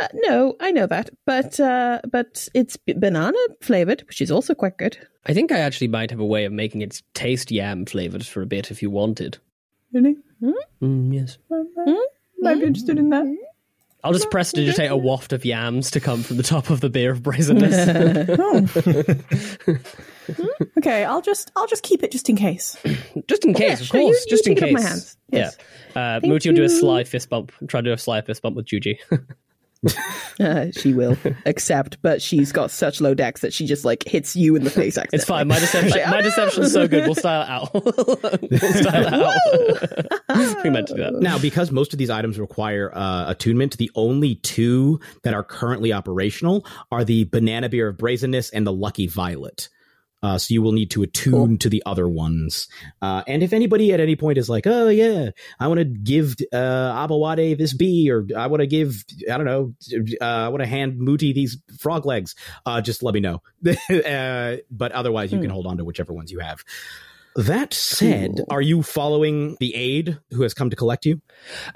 Uh, 0.00 0.08
no, 0.14 0.56
I 0.58 0.72
know 0.72 0.86
that, 0.86 1.10
but 1.24 1.60
uh, 1.60 2.00
but 2.10 2.48
it's 2.52 2.76
b- 2.76 2.94
banana 2.94 3.38
flavored, 3.60 4.02
which 4.08 4.20
is 4.20 4.30
also 4.30 4.52
quite 4.54 4.76
good. 4.76 4.98
I 5.26 5.34
think 5.34 5.52
I 5.52 5.60
actually 5.60 5.88
might 5.88 6.10
have 6.10 6.18
a 6.18 6.24
way 6.24 6.44
of 6.44 6.52
making 6.52 6.82
it 6.82 7.00
taste 7.14 7.52
yam 7.52 7.86
flavored 7.86 8.26
for 8.26 8.42
a 8.42 8.46
bit 8.46 8.72
if 8.72 8.82
you 8.82 8.90
wanted. 8.90 9.38
Really? 9.92 10.16
Mm, 10.82 11.14
yes. 11.14 11.38
might 12.40 12.58
be 12.60 12.66
interested 12.66 12.98
in 12.98 13.10
that. 13.10 13.24
I'll 14.04 14.12
just 14.12 14.30
prestidigitate 14.30 14.90
a 14.90 14.96
waft 14.96 15.32
of 15.32 15.44
yams 15.44 15.90
to 15.92 16.00
come 16.00 16.22
from 16.22 16.36
the 16.36 16.42
top 16.42 16.70
of 16.70 16.80
the 16.80 16.90
beer 16.90 17.12
of 17.12 17.22
brazenness. 17.22 17.74
Okay, 20.78 21.04
I'll 21.04 21.20
just 21.20 21.52
I'll 21.56 21.66
just 21.66 21.82
keep 21.82 22.02
it 22.02 22.10
just 22.10 22.28
in 22.30 22.36
case. 22.36 22.76
just 23.28 23.44
in 23.44 23.52
case, 23.54 23.62
Yeah, 23.62 23.72
of 23.74 23.86
sure, 23.86 24.00
you- 24.00 24.06
course. 24.06 24.24
you 24.26 24.30
just 24.30 24.46
in 24.46 24.54
take 24.54 24.62
it 24.62 24.66
case. 24.68 24.76
off 24.76 24.82
my 24.82 24.88
hands. 24.88 25.16
Yes. 25.30 25.56
Yeah. 25.94 26.16
Uh, 26.16 26.20
Mooti 26.20 26.46
will 26.48 26.54
do 26.56 26.64
a 26.64 26.68
sly 26.68 27.04
fist 27.04 27.28
bump. 27.28 27.52
Try 27.68 27.80
to 27.80 27.90
do 27.90 27.92
a 27.92 27.98
sly 27.98 28.20
fist 28.22 28.42
bump 28.42 28.56
with 28.56 28.66
Juji. 28.66 28.98
Uh, 30.40 30.66
she 30.72 30.92
will 30.92 31.16
accept, 31.46 31.98
but 32.02 32.20
she's 32.20 32.52
got 32.52 32.70
such 32.70 33.00
low 33.00 33.14
Dex 33.14 33.40
that 33.42 33.52
she 33.52 33.66
just 33.66 33.84
like 33.84 34.04
hits 34.06 34.34
you 34.36 34.56
in 34.56 34.64
the 34.64 34.70
face. 34.70 34.98
it's 35.12 35.24
fine. 35.24 35.48
My 35.48 35.58
deception. 35.58 35.90
Like, 35.90 36.06
oh, 36.06 36.10
my 36.10 36.16
no! 36.18 36.22
deception's 36.22 36.72
so 36.72 36.88
good. 36.88 37.04
We'll 37.04 37.14
style 37.14 37.42
it 37.42 37.48
out. 37.48 37.74
we'll 38.50 38.72
style 38.72 39.06
it 39.06 40.14
out. 40.28 40.64
we 40.64 40.70
meant 40.70 40.88
to 40.88 40.94
do 40.94 41.02
that. 41.02 41.14
Now, 41.20 41.38
because 41.38 41.70
most 41.70 41.92
of 41.92 41.98
these 41.98 42.10
items 42.10 42.38
require 42.38 42.92
uh, 42.94 43.30
attunement, 43.30 43.76
the 43.78 43.90
only 43.94 44.36
two 44.36 45.00
that 45.22 45.34
are 45.34 45.44
currently 45.44 45.92
operational 45.92 46.66
are 46.90 47.04
the 47.04 47.24
Banana 47.24 47.68
Beer 47.68 47.88
of 47.88 47.98
Brazenness 47.98 48.50
and 48.50 48.66
the 48.66 48.72
Lucky 48.72 49.06
Violet. 49.06 49.68
Uh, 50.24 50.38
so 50.38 50.54
you 50.54 50.62
will 50.62 50.72
need 50.72 50.90
to 50.90 51.02
attune 51.02 51.58
to 51.58 51.68
the 51.68 51.82
other 51.84 52.08
ones. 52.08 52.66
Uh, 53.02 53.22
and 53.28 53.42
if 53.42 53.52
anybody 53.52 53.92
at 53.92 54.00
any 54.00 54.16
point 54.16 54.38
is 54.38 54.48
like, 54.48 54.66
"Oh 54.66 54.88
yeah, 54.88 55.30
I 55.60 55.68
want 55.68 55.80
to 55.80 55.84
give 55.84 56.34
uh, 56.50 57.06
Aboade 57.06 57.58
this 57.58 57.74
bee," 57.74 58.10
or 58.10 58.26
"I 58.34 58.46
want 58.46 58.62
to 58.62 58.66
give, 58.66 59.04
I 59.30 59.36
don't 59.36 59.44
know, 59.44 59.74
uh, 60.22 60.24
I 60.24 60.48
want 60.48 60.62
to 60.62 60.66
hand 60.66 60.98
Mooti 60.98 61.34
these 61.34 61.58
frog 61.78 62.06
legs," 62.06 62.34
uh, 62.64 62.80
just 62.80 63.02
let 63.02 63.12
me 63.12 63.20
know. 63.20 63.42
uh, 63.66 64.56
but 64.70 64.92
otherwise, 64.92 65.30
you 65.30 65.40
can 65.40 65.50
hold 65.50 65.66
on 65.66 65.76
to 65.76 65.84
whichever 65.84 66.14
ones 66.14 66.32
you 66.32 66.38
have. 66.38 66.64
That 67.36 67.74
said, 67.74 68.42
are 68.48 68.62
you 68.62 68.82
following 68.82 69.56
the 69.58 69.74
aide 69.74 70.18
who 70.30 70.42
has 70.42 70.54
come 70.54 70.70
to 70.70 70.76
collect 70.76 71.04
you? 71.04 71.20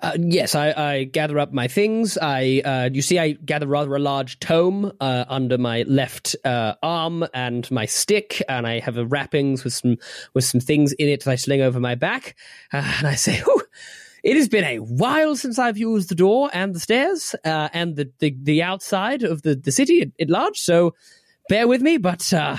Uh, 0.01 0.17
yes, 0.17 0.55
I, 0.55 0.71
I 0.71 1.05
gather 1.05 1.37
up 1.41 1.53
my 1.53 1.67
things. 1.67 2.17
I, 2.17 2.63
uh, 2.65 2.91
you 2.93 3.03
see, 3.03 3.19
I 3.19 3.33
gather 3.33 3.67
rather 3.67 3.97
a 3.97 3.99
large 3.99 4.39
tome 4.39 4.93
uh, 5.01 5.25
under 5.29 5.59
my 5.59 5.83
left 5.89 6.37
uh, 6.45 6.75
arm 6.81 7.27
and 7.35 7.69
my 7.73 7.87
stick, 7.87 8.41
and 8.49 8.69
I 8.69 8.79
have 8.79 8.99
a 8.99 9.05
wrappings 9.05 9.65
with 9.65 9.75
some 9.75 9.97
with 10.33 10.45
some 10.45 10.61
things 10.61 10.93
in 10.93 11.09
it 11.09 11.25
that 11.25 11.31
I 11.33 11.35
sling 11.35 11.61
over 11.61 11.81
my 11.81 11.97
back, 11.97 12.37
uh, 12.73 12.95
and 12.99 13.09
I 13.09 13.17
say, 13.17 13.41
"Whew, 13.41 13.63
It 14.23 14.37
has 14.37 14.49
been 14.49 14.65
a 14.65 14.79
while 14.79 15.37
since 15.37 15.59
I've 15.59 15.79
used 15.79 16.09
the 16.09 16.15
door 16.15 16.51
and 16.53 16.75
the 16.75 16.81
stairs 16.81 17.35
uh, 17.45 17.69
and 17.73 17.97
the, 17.97 18.11
the 18.19 18.37
the 18.43 18.63
outside 18.63 19.23
of 19.23 19.43
the 19.43 19.55
the 19.55 19.73
city 19.73 20.03
at, 20.03 20.09
at 20.21 20.31
large. 20.31 20.59
So 20.59 20.95
bear 21.49 21.67
with 21.67 21.83
me, 21.83 21.99
but 21.99 22.33
uh, 22.33 22.57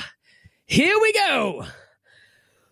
here 0.66 1.00
we 1.02 1.14
go. 1.14 1.66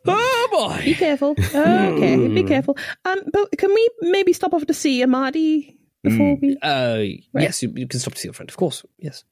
Oh 0.07 0.47
boy! 0.51 0.81
Be 0.83 0.93
careful. 0.93 1.35
Okay, 1.37 2.27
be 2.27 2.43
careful. 2.43 2.77
Um, 3.05 3.19
but 3.31 3.57
can 3.57 3.73
we 3.73 3.89
maybe 4.01 4.33
stop 4.33 4.53
off 4.53 4.65
to 4.65 4.73
see 4.73 5.01
Amadi 5.03 5.77
before 6.03 6.35
we? 6.41 6.57
Uh, 6.61 7.03
yes, 7.33 7.61
you, 7.63 7.71
you 7.75 7.87
can 7.87 7.99
stop 7.99 8.13
to 8.13 8.19
see 8.19 8.27
your 8.27 8.33
friend, 8.33 8.49
of 8.49 8.57
course. 8.57 8.85
Yes. 8.97 9.23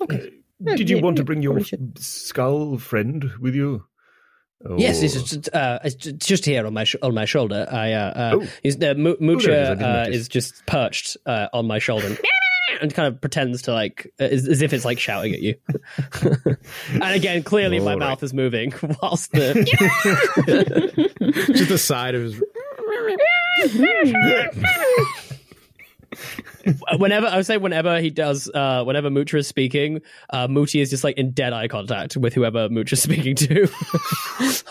Okay. 0.00 0.32
Did 0.62 0.90
you 0.90 0.96
yeah, 0.96 1.02
want 1.02 1.16
to 1.16 1.24
bring 1.24 1.42
your 1.42 1.60
skull 1.96 2.76
friend 2.78 3.30
with 3.40 3.54
you? 3.54 3.84
Yes, 4.76 5.02
it's 5.02 5.14
just, 5.14 5.54
uh, 5.54 5.78
it's 5.84 5.96
just 6.26 6.44
here 6.44 6.66
on 6.66 6.74
my 6.74 6.84
sh- 6.84 6.96
on 7.02 7.14
my 7.14 7.24
shoulder. 7.24 7.66
I 7.70 7.92
uh, 7.94 8.10
uh, 8.10 8.30
Oh. 8.42 8.46
is, 8.62 8.76
uh, 8.76 8.92
Mu- 8.94 9.16
there 9.18 9.30
it 9.30 9.40
is, 9.40 9.46
I 9.48 9.48
Mucha 9.48 9.48
didn't 9.76 9.82
uh, 9.82 10.06
is 10.10 10.28
just 10.28 10.66
perched 10.66 11.16
uh, 11.24 11.48
on 11.54 11.66
my 11.66 11.78
shoulder 11.78 12.08
and 12.80 12.94
kind 12.94 13.08
of 13.08 13.20
pretends 13.20 13.62
to 13.62 13.72
like 13.72 14.12
uh, 14.20 14.24
as, 14.24 14.48
as 14.48 14.62
if 14.62 14.72
it's 14.72 14.84
like 14.84 14.98
shouting 14.98 15.34
at 15.34 15.40
you. 15.40 15.54
and 16.92 17.14
again, 17.14 17.42
clearly 17.42 17.78
my 17.78 17.92
All 17.92 17.98
right. 17.98 18.08
mouth 18.08 18.22
is 18.22 18.32
moving 18.34 18.72
whilst 19.02 19.32
the 19.32 19.54
Just 21.54 21.68
the 21.68 21.78
side 21.78 22.14
of 22.14 22.22
his. 22.22 22.40
Whenever 26.98 27.26
I 27.26 27.36
would 27.36 27.46
say 27.46 27.56
whenever 27.56 28.00
he 28.00 28.10
does 28.10 28.50
uh 28.52 28.84
whenever 28.84 29.10
Mucha 29.10 29.38
is 29.38 29.46
speaking, 29.46 30.00
uh 30.30 30.48
Mooti 30.48 30.80
is 30.80 30.90
just 30.90 31.04
like 31.04 31.16
in 31.16 31.32
dead 31.32 31.52
eye 31.52 31.68
contact 31.68 32.16
with 32.16 32.34
whoever 32.34 32.68
Mucha 32.68 32.94
is 32.94 33.02
speaking 33.02 33.34
to. 33.36 33.68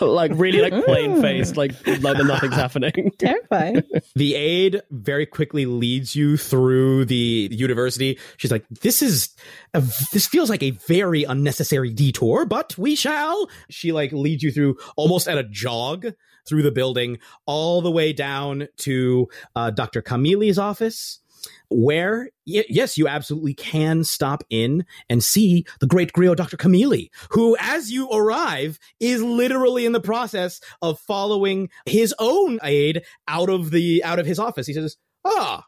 like 0.00 0.32
really 0.34 0.60
like 0.60 0.84
plain 0.84 1.20
faced, 1.20 1.56
like 1.56 1.72
like 2.00 2.18
nothing's 2.18 2.54
happening. 2.54 3.12
Terrifying. 3.18 3.82
The 4.14 4.34
aide 4.34 4.82
very 4.90 5.26
quickly 5.26 5.66
leads 5.66 6.14
you 6.14 6.36
through 6.36 7.06
the 7.06 7.48
university. 7.50 8.18
She's 8.36 8.50
like, 8.50 8.64
"This 8.68 9.02
is, 9.02 9.30
a, 9.74 9.82
this 10.12 10.26
feels 10.26 10.50
like 10.50 10.62
a 10.62 10.70
very 10.70 11.24
unnecessary 11.24 11.90
detour, 11.90 12.46
but 12.46 12.76
we 12.78 12.94
shall." 12.94 13.48
She 13.68 13.92
like 13.92 14.12
leads 14.12 14.42
you 14.42 14.50
through 14.50 14.76
almost 14.96 15.28
at 15.28 15.38
a 15.38 15.44
jog 15.44 16.06
through 16.46 16.62
the 16.62 16.72
building, 16.72 17.18
all 17.46 17.82
the 17.82 17.90
way 17.90 18.12
down 18.12 18.68
to 18.78 19.28
uh, 19.54 19.70
Dr. 19.70 20.02
Camille's 20.02 20.58
office, 20.58 21.20
where 21.68 22.30
y- 22.46 22.64
yes, 22.68 22.98
you 22.98 23.08
absolutely 23.08 23.54
can 23.54 24.04
stop 24.04 24.42
in 24.50 24.84
and 25.08 25.22
see 25.22 25.64
the 25.80 25.86
great 25.86 26.12
griot 26.12 26.36
Dr. 26.36 26.56
Camille, 26.56 27.06
who, 27.30 27.56
as 27.60 27.90
you 27.90 28.08
arrive, 28.10 28.78
is 28.98 29.22
literally 29.22 29.86
in 29.86 29.92
the 29.92 30.00
process 30.00 30.60
of 30.82 30.98
following 31.00 31.68
his 31.86 32.14
own 32.18 32.58
aide 32.62 33.02
out 33.28 33.48
of 33.48 33.70
the 33.70 34.02
out 34.04 34.18
of 34.18 34.26
his 34.26 34.38
office. 34.38 34.66
He 34.66 34.74
says, 34.74 34.96
"Ah, 35.24 35.64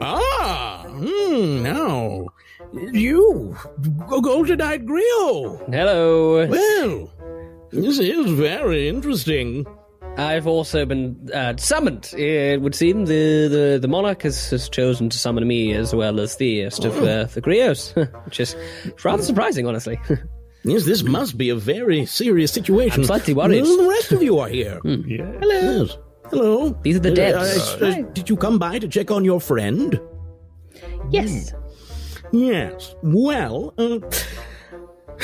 ah, 0.00 0.84
hmm, 0.88 1.62
no, 1.62 2.28
you, 2.92 3.56
Golden 4.08 4.60
Eyed 4.60 4.86
Griot. 4.86 5.74
Hello. 5.74 6.46
Well, 6.46 7.12
this 7.70 7.98
is 7.98 8.30
very 8.32 8.88
interesting." 8.88 9.66
I've 10.18 10.46
also 10.46 10.86
been 10.86 11.28
uh, 11.32 11.54
summoned. 11.58 12.12
It 12.16 12.60
would 12.60 12.74
seem 12.74 13.04
the, 13.04 13.48
the, 13.48 13.78
the 13.80 13.88
monarch 13.88 14.22
has, 14.22 14.50
has 14.50 14.68
chosen 14.68 15.10
to 15.10 15.18
summon 15.18 15.46
me 15.46 15.72
as 15.74 15.94
well 15.94 16.20
as 16.20 16.36
the 16.36 16.64
rest 16.64 16.84
of 16.84 16.96
uh, 16.98 17.24
the 17.24 17.42
griots, 17.42 17.92
which 18.24 18.40
is 18.40 18.56
rather 19.04 19.22
surprising, 19.22 19.66
honestly. 19.66 19.98
Yes, 20.64 20.84
this 20.84 21.04
must 21.04 21.38
be 21.38 21.50
a 21.50 21.54
very 21.54 22.06
serious 22.06 22.50
situation. 22.50 23.02
I'm 23.02 23.06
slightly 23.06 23.34
worried. 23.34 23.62
None 23.62 23.70
of 23.70 23.78
the 23.84 23.88
rest 23.88 24.10
of 24.10 24.20
you 24.20 24.40
are 24.40 24.48
here. 24.48 24.80
Yeah. 24.84 25.30
Hello. 25.38 25.84
Yes. 25.84 25.96
Hello. 26.28 26.76
These 26.82 26.96
are 26.96 26.98
the 26.98 27.12
Uh, 27.12 27.14
Debs. 27.14 27.58
uh, 27.80 27.86
uh, 27.86 28.02
did 28.12 28.28
you 28.28 28.36
come 28.36 28.58
by 28.58 28.80
to 28.80 28.88
check 28.88 29.12
on 29.12 29.24
your 29.24 29.40
friend? 29.40 30.00
Yes. 31.12 31.52
Yes. 32.32 32.96
Well, 33.04 33.72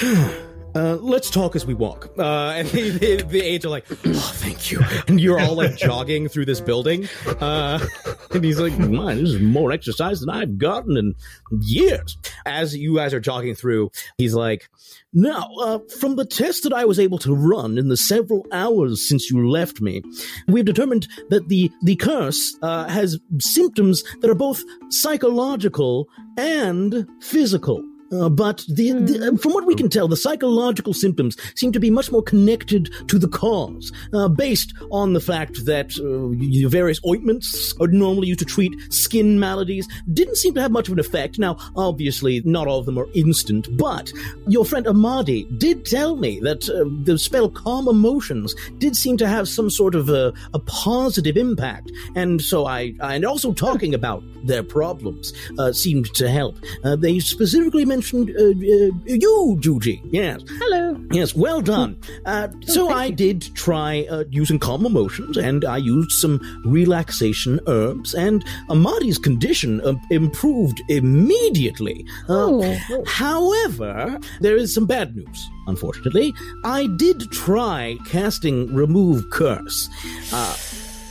uh, 0.74 0.96
let's 1.00 1.30
talk 1.30 1.54
as 1.56 1.66
we 1.66 1.74
walk. 1.74 2.10
Uh, 2.18 2.22
and 2.56 2.68
the, 2.68 2.90
the, 2.90 3.16
the 3.22 3.40
aides 3.42 3.64
are 3.64 3.70
like, 3.70 3.86
oh, 3.90 4.32
thank 4.34 4.70
you. 4.70 4.80
And 5.08 5.20
you're 5.20 5.40
all 5.40 5.54
like 5.54 5.76
jogging 5.76 6.28
through 6.28 6.46
this 6.46 6.60
building. 6.60 7.08
Uh, 7.40 7.78
and 8.30 8.44
he's 8.44 8.58
like, 8.58 8.78
man, 8.78 9.22
this 9.22 9.34
is 9.34 9.40
more 9.40 9.72
exercise 9.72 10.20
than 10.20 10.30
I've 10.30 10.58
gotten 10.58 10.96
in 10.96 11.14
years. 11.60 12.16
As 12.46 12.76
you 12.76 12.96
guys 12.96 13.14
are 13.14 13.20
jogging 13.20 13.54
through, 13.54 13.90
he's 14.18 14.34
like, 14.34 14.68
now, 15.12 15.50
uh, 15.60 15.78
from 16.00 16.16
the 16.16 16.24
test 16.24 16.62
that 16.62 16.72
I 16.72 16.86
was 16.86 16.98
able 16.98 17.18
to 17.18 17.34
run 17.34 17.76
in 17.76 17.88
the 17.88 17.96
several 17.96 18.46
hours 18.50 19.06
since 19.06 19.30
you 19.30 19.48
left 19.48 19.80
me, 19.80 20.02
we've 20.48 20.64
determined 20.64 21.06
that 21.28 21.48
the, 21.48 21.70
the 21.82 21.96
curse 21.96 22.56
uh, 22.62 22.88
has 22.88 23.18
symptoms 23.38 24.04
that 24.20 24.30
are 24.30 24.34
both 24.34 24.62
psychological 24.88 26.08
and 26.38 27.06
physical. 27.20 27.84
Uh, 28.12 28.28
but 28.28 28.64
the, 28.68 28.92
the, 28.92 29.38
from 29.40 29.52
what 29.52 29.66
we 29.66 29.74
can 29.74 29.88
tell, 29.88 30.06
the 30.06 30.16
psychological 30.16 30.92
symptoms 30.92 31.36
seem 31.54 31.72
to 31.72 31.80
be 31.80 31.90
much 31.90 32.12
more 32.12 32.22
connected 32.22 32.92
to 33.08 33.18
the 33.18 33.28
cause, 33.28 33.90
uh, 34.12 34.28
based 34.28 34.74
on 34.90 35.14
the 35.14 35.20
fact 35.20 35.64
that 35.64 35.96
uh, 35.98 36.68
various 36.68 37.00
ointments 37.06 37.74
are 37.80 37.86
normally 37.86 38.28
used 38.28 38.40
to 38.40 38.44
treat 38.44 38.72
skin 38.92 39.40
maladies 39.40 39.88
didn't 40.12 40.36
seem 40.36 40.52
to 40.54 40.60
have 40.60 40.70
much 40.70 40.88
of 40.88 40.92
an 40.92 41.00
effect. 41.00 41.38
Now, 41.38 41.56
obviously, 41.74 42.42
not 42.44 42.66
all 42.66 42.80
of 42.80 42.86
them 42.86 42.98
are 42.98 43.08
instant, 43.14 43.74
but 43.78 44.12
your 44.46 44.64
friend 44.64 44.86
Amadi 44.86 45.44
did 45.58 45.86
tell 45.86 46.16
me 46.16 46.38
that 46.40 46.68
uh, 46.68 46.84
the 47.04 47.18
spell 47.18 47.48
Calm 47.48 47.88
Emotions 47.88 48.54
did 48.78 48.94
seem 48.94 49.16
to 49.16 49.26
have 49.26 49.48
some 49.48 49.70
sort 49.70 49.94
of 49.94 50.10
a, 50.10 50.34
a 50.52 50.58
positive 50.58 51.36
impact, 51.36 51.90
and 52.14 52.42
so 52.42 52.66
I, 52.66 52.94
and 53.00 53.24
also 53.24 53.52
talking 53.52 53.94
about 53.94 54.22
their 54.44 54.62
problems 54.62 55.32
uh, 55.58 55.72
seemed 55.72 56.12
to 56.14 56.28
help. 56.28 56.58
Uh, 56.84 56.96
they 56.96 57.18
specifically 57.18 57.84
mentioned 57.84 58.01
uh, 58.12 58.16
uh, 58.16 58.90
you, 59.06 59.58
Juji. 59.60 60.00
Yes. 60.10 60.40
Hello. 60.48 60.96
Yes, 61.12 61.34
well 61.34 61.60
done. 61.60 61.96
Uh, 62.26 62.48
so 62.66 62.88
I 62.88 63.10
did 63.10 63.42
try 63.54 64.06
uh, 64.10 64.24
using 64.30 64.58
calm 64.58 64.86
emotions, 64.86 65.36
and 65.36 65.64
I 65.64 65.76
used 65.76 66.12
some 66.12 66.40
relaxation 66.64 67.60
herbs, 67.66 68.14
and 68.14 68.44
Amadi's 68.68 69.18
condition 69.18 69.80
uh, 69.82 69.94
improved 70.10 70.82
immediately. 70.88 72.04
Uh, 72.28 72.76
However, 73.06 74.18
there 74.40 74.56
is 74.56 74.74
some 74.74 74.86
bad 74.86 75.14
news. 75.16 75.50
Unfortunately, 75.66 76.34
I 76.64 76.86
did 76.96 77.30
try 77.30 77.96
casting 78.06 78.74
remove 78.74 79.30
curse, 79.30 79.88
uh, 80.32 80.56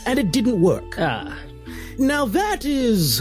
and 0.06 0.18
it 0.18 0.32
didn't 0.32 0.60
work. 0.60 0.94
Ah. 0.98 1.38
Now 1.98 2.24
that 2.26 2.64
is 2.64 3.20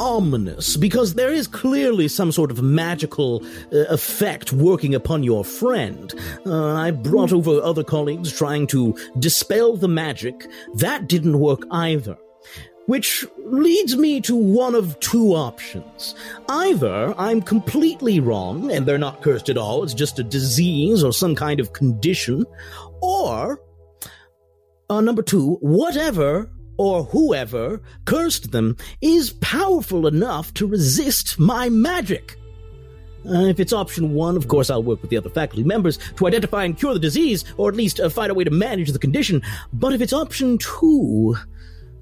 ominous 0.00 0.78
because 0.78 1.14
there 1.14 1.32
is 1.32 1.46
clearly 1.46 2.08
some 2.08 2.32
sort 2.32 2.50
of 2.50 2.62
magical 2.62 3.44
uh, 3.72 3.84
effect 3.90 4.52
working 4.52 4.94
upon 4.94 5.22
your 5.22 5.44
friend. 5.44 6.12
Uh, 6.46 6.74
I 6.74 6.90
brought 6.90 7.32
over 7.32 7.60
other 7.60 7.84
colleagues 7.84 8.32
trying 8.32 8.66
to 8.68 8.96
dispel 9.18 9.76
the 9.76 9.88
magic. 9.88 10.46
That 10.74 11.06
didn't 11.06 11.38
work 11.38 11.62
either. 11.70 12.16
Which 12.86 13.24
leads 13.44 13.96
me 13.96 14.20
to 14.22 14.34
one 14.34 14.74
of 14.74 14.98
two 14.98 15.34
options. 15.34 16.14
Either 16.48 17.14
I'm 17.16 17.42
completely 17.42 18.18
wrong 18.18 18.72
and 18.72 18.86
they're 18.86 18.98
not 18.98 19.22
cursed 19.22 19.48
at 19.48 19.58
all, 19.58 19.84
it's 19.84 19.94
just 19.94 20.18
a 20.18 20.24
disease 20.24 21.04
or 21.04 21.12
some 21.12 21.36
kind 21.36 21.60
of 21.60 21.72
condition, 21.72 22.46
or 23.00 23.62
uh, 24.88 25.00
number 25.00 25.22
two, 25.22 25.58
whatever 25.60 26.50
or 26.80 27.04
whoever 27.04 27.78
cursed 28.06 28.52
them 28.52 28.74
is 29.02 29.34
powerful 29.42 30.06
enough 30.06 30.54
to 30.54 30.66
resist 30.66 31.38
my 31.38 31.68
magic. 31.68 32.38
Uh, 33.28 33.44
if 33.44 33.60
it's 33.60 33.74
option 33.74 34.14
one, 34.14 34.34
of 34.34 34.48
course, 34.48 34.70
I'll 34.70 34.82
work 34.82 35.02
with 35.02 35.10
the 35.10 35.18
other 35.18 35.28
faculty 35.28 35.62
members 35.62 35.98
to 36.16 36.26
identify 36.26 36.64
and 36.64 36.78
cure 36.78 36.94
the 36.94 36.98
disease, 36.98 37.44
or 37.58 37.68
at 37.68 37.76
least 37.76 38.00
uh, 38.00 38.08
find 38.08 38.30
a 38.30 38.34
way 38.34 38.44
to 38.44 38.50
manage 38.50 38.92
the 38.92 38.98
condition. 38.98 39.42
But 39.74 39.92
if 39.92 40.00
it's 40.00 40.14
option 40.14 40.56
two, 40.56 41.36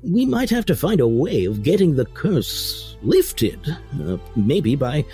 we 0.02 0.24
might 0.26 0.50
have 0.50 0.64
to 0.66 0.76
find 0.76 1.00
a 1.00 1.08
way 1.08 1.44
of 1.44 1.62
getting 1.62 1.96
the 1.96 2.06
curse 2.06 2.96
lifted. 3.02 3.76
Uh, 4.02 4.16
maybe 4.34 4.74
by 4.74 5.04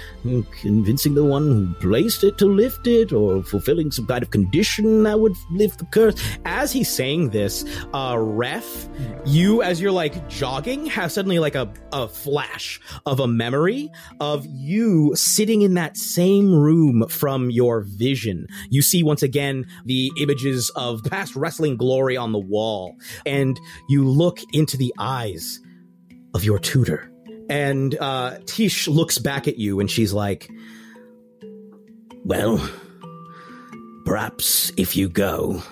convincing 0.60 1.14
the 1.14 1.24
one 1.24 1.42
who 1.42 1.74
placed 1.80 2.24
it 2.24 2.38
to 2.38 2.46
lift 2.46 2.86
it, 2.86 3.12
or 3.12 3.42
fulfilling 3.42 3.90
some 3.90 4.06
kind 4.06 4.22
of 4.22 4.30
condition 4.30 5.02
that 5.02 5.20
would 5.20 5.34
lift 5.50 5.78
the 5.78 5.84
curse. 5.86 6.14
As 6.44 6.72
he's 6.72 6.88
saying 6.88 7.30
this, 7.30 7.64
uh, 7.92 8.14
Reth, 8.14 8.88
you, 9.26 9.62
as 9.62 9.80
you're 9.80 9.92
like 9.92 10.28
jogging, 10.28 10.86
have 10.86 11.12
suddenly 11.12 11.38
like 11.38 11.54
a, 11.54 11.72
a 11.92 12.08
flash 12.08 12.80
of 13.06 13.20
a 13.20 13.26
memory 13.26 13.90
of 14.20 14.46
you 14.48 15.14
sitting 15.14 15.62
in 15.62 15.74
that 15.74 15.96
same 15.96 16.54
room 16.54 17.06
from 17.08 17.50
your 17.50 17.82
vision. 17.82 18.46
You 18.70 18.82
see 18.82 19.02
once 19.02 19.22
again 19.22 19.66
the 19.84 20.10
images 20.20 20.70
of 20.74 21.02
past 21.04 21.36
wrestling 21.36 21.76
glory 21.76 22.16
on 22.16 22.32
the 22.32 22.38
wall, 22.38 22.96
and 23.26 23.58
you 23.88 24.08
look 24.08 24.40
into 24.52 24.73
the 24.76 24.94
eyes 24.98 25.60
of 26.34 26.44
your 26.44 26.58
tutor. 26.58 27.10
And 27.48 27.96
uh, 28.00 28.38
Tish 28.46 28.88
looks 28.88 29.18
back 29.18 29.48
at 29.48 29.58
you 29.58 29.80
and 29.80 29.90
she's 29.90 30.12
like, 30.12 30.50
Well, 32.24 32.66
perhaps 34.04 34.72
if 34.76 34.96
you 34.96 35.08
go, 35.08 35.62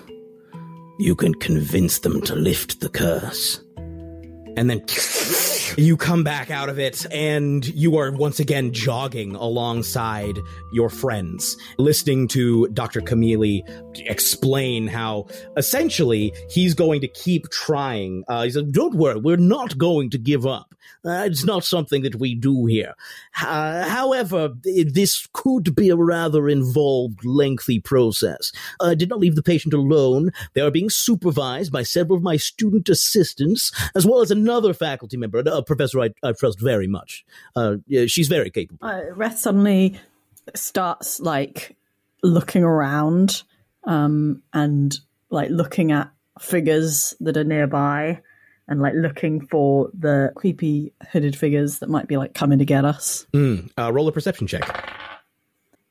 you 0.99 1.15
can 1.15 1.35
convince 1.35 2.01
them 2.01 2.20
to 2.23 2.35
lift 2.35 2.81
the 2.81 2.89
curse. 2.89 3.61
And 4.55 4.69
then 4.69 4.85
you 5.79 5.97
come 5.97 6.24
back 6.24 6.51
out 6.51 6.69
of 6.69 6.79
it 6.79 7.07
and 7.11 7.66
you 7.66 7.97
are 7.97 8.12
once 8.12 8.39
again 8.39 8.73
jogging 8.73 9.35
alongside 9.35 10.39
your 10.73 10.91
friends, 10.91 11.57
listening 11.79 12.29
to 12.29 12.69
Dr. 12.69 13.01
Camille 13.01 13.62
explain 14.01 14.86
how 14.86 15.27
essentially 15.56 16.32
he's 16.51 16.74
going 16.74 17.01
to 17.01 17.09
keep 17.09 17.48
trying. 17.51 18.24
Uh, 18.28 18.44
he 18.44 18.51
said, 18.51 18.73
Don't 18.73 18.94
worry, 18.94 19.19
we're 19.19 19.36
not 19.36 19.78
going 19.78 20.10
to 20.10 20.19
give 20.19 20.47
up. 20.47 20.74
Uh, 21.05 21.24
it's 21.27 21.44
not 21.44 21.64
something 21.64 22.02
that 22.02 22.16
we 22.16 22.35
do 22.35 22.66
here. 22.66 22.94
Uh, 23.43 23.89
however, 23.89 24.51
this 24.62 25.28
could 25.32 25.74
be 25.74 25.90
a 25.90 25.97
rather 25.97 26.48
involved, 26.48 27.24
lengthy 27.24 27.81
process. 27.81 28.52
I 28.81 28.94
did 28.94 29.09
not 29.09 29.19
leave 29.19 29.35
the 29.35 29.43
patient 29.43 29.74
alone. 29.74 30.31
They 30.55 30.60
are 30.60 30.70
being 30.70 30.90
supervised 30.90 31.73
by 31.73 31.82
several 31.82 32.16
of 32.16 32.23
my 32.23 32.36
student 32.36 32.89
assistants, 32.89 33.73
as 33.94 34.06
well 34.06 34.20
as 34.20 34.31
another 34.31 34.74
faculty 34.74 35.16
member, 35.16 35.39
a 35.39 35.62
professor 35.62 36.01
I, 36.01 36.10
I 36.23 36.32
trust 36.32 36.60
very 36.60 36.86
much. 36.86 37.24
Uh, 37.56 37.77
yeah, 37.86 38.06
she's 38.06 38.28
very 38.28 38.51
capable. 38.51 38.86
Uh, 38.86 39.02
Reth 39.14 39.39
suddenly 39.39 39.98
starts 40.55 41.20
like 41.20 41.77
looking 42.23 42.62
around 42.62 43.43
um, 43.85 44.43
and 44.53 44.99
like 45.31 45.51
looking 45.51 45.93
at 45.93 46.11
figures 46.41 47.15
that 47.21 47.37
are 47.37 47.45
nearby 47.45 48.21
and 48.69 48.81
like 48.81 48.95
looking 48.95 49.47
for 49.47 49.91
the 49.99 50.33
creepy 50.37 50.93
hooded 51.11 51.37
figures 51.37 51.81
that 51.81 51.89
might 51.89 52.07
be 52.07 52.17
like 52.17 52.35
coming 52.35 52.59
to 52.59 52.65
get 52.65 52.85
us. 52.85 53.27
Mm, 53.33 53.71
uh, 53.79 53.93
roll 53.93 54.09
a 54.09 54.13
perception 54.13 54.47
check. 54.47 54.63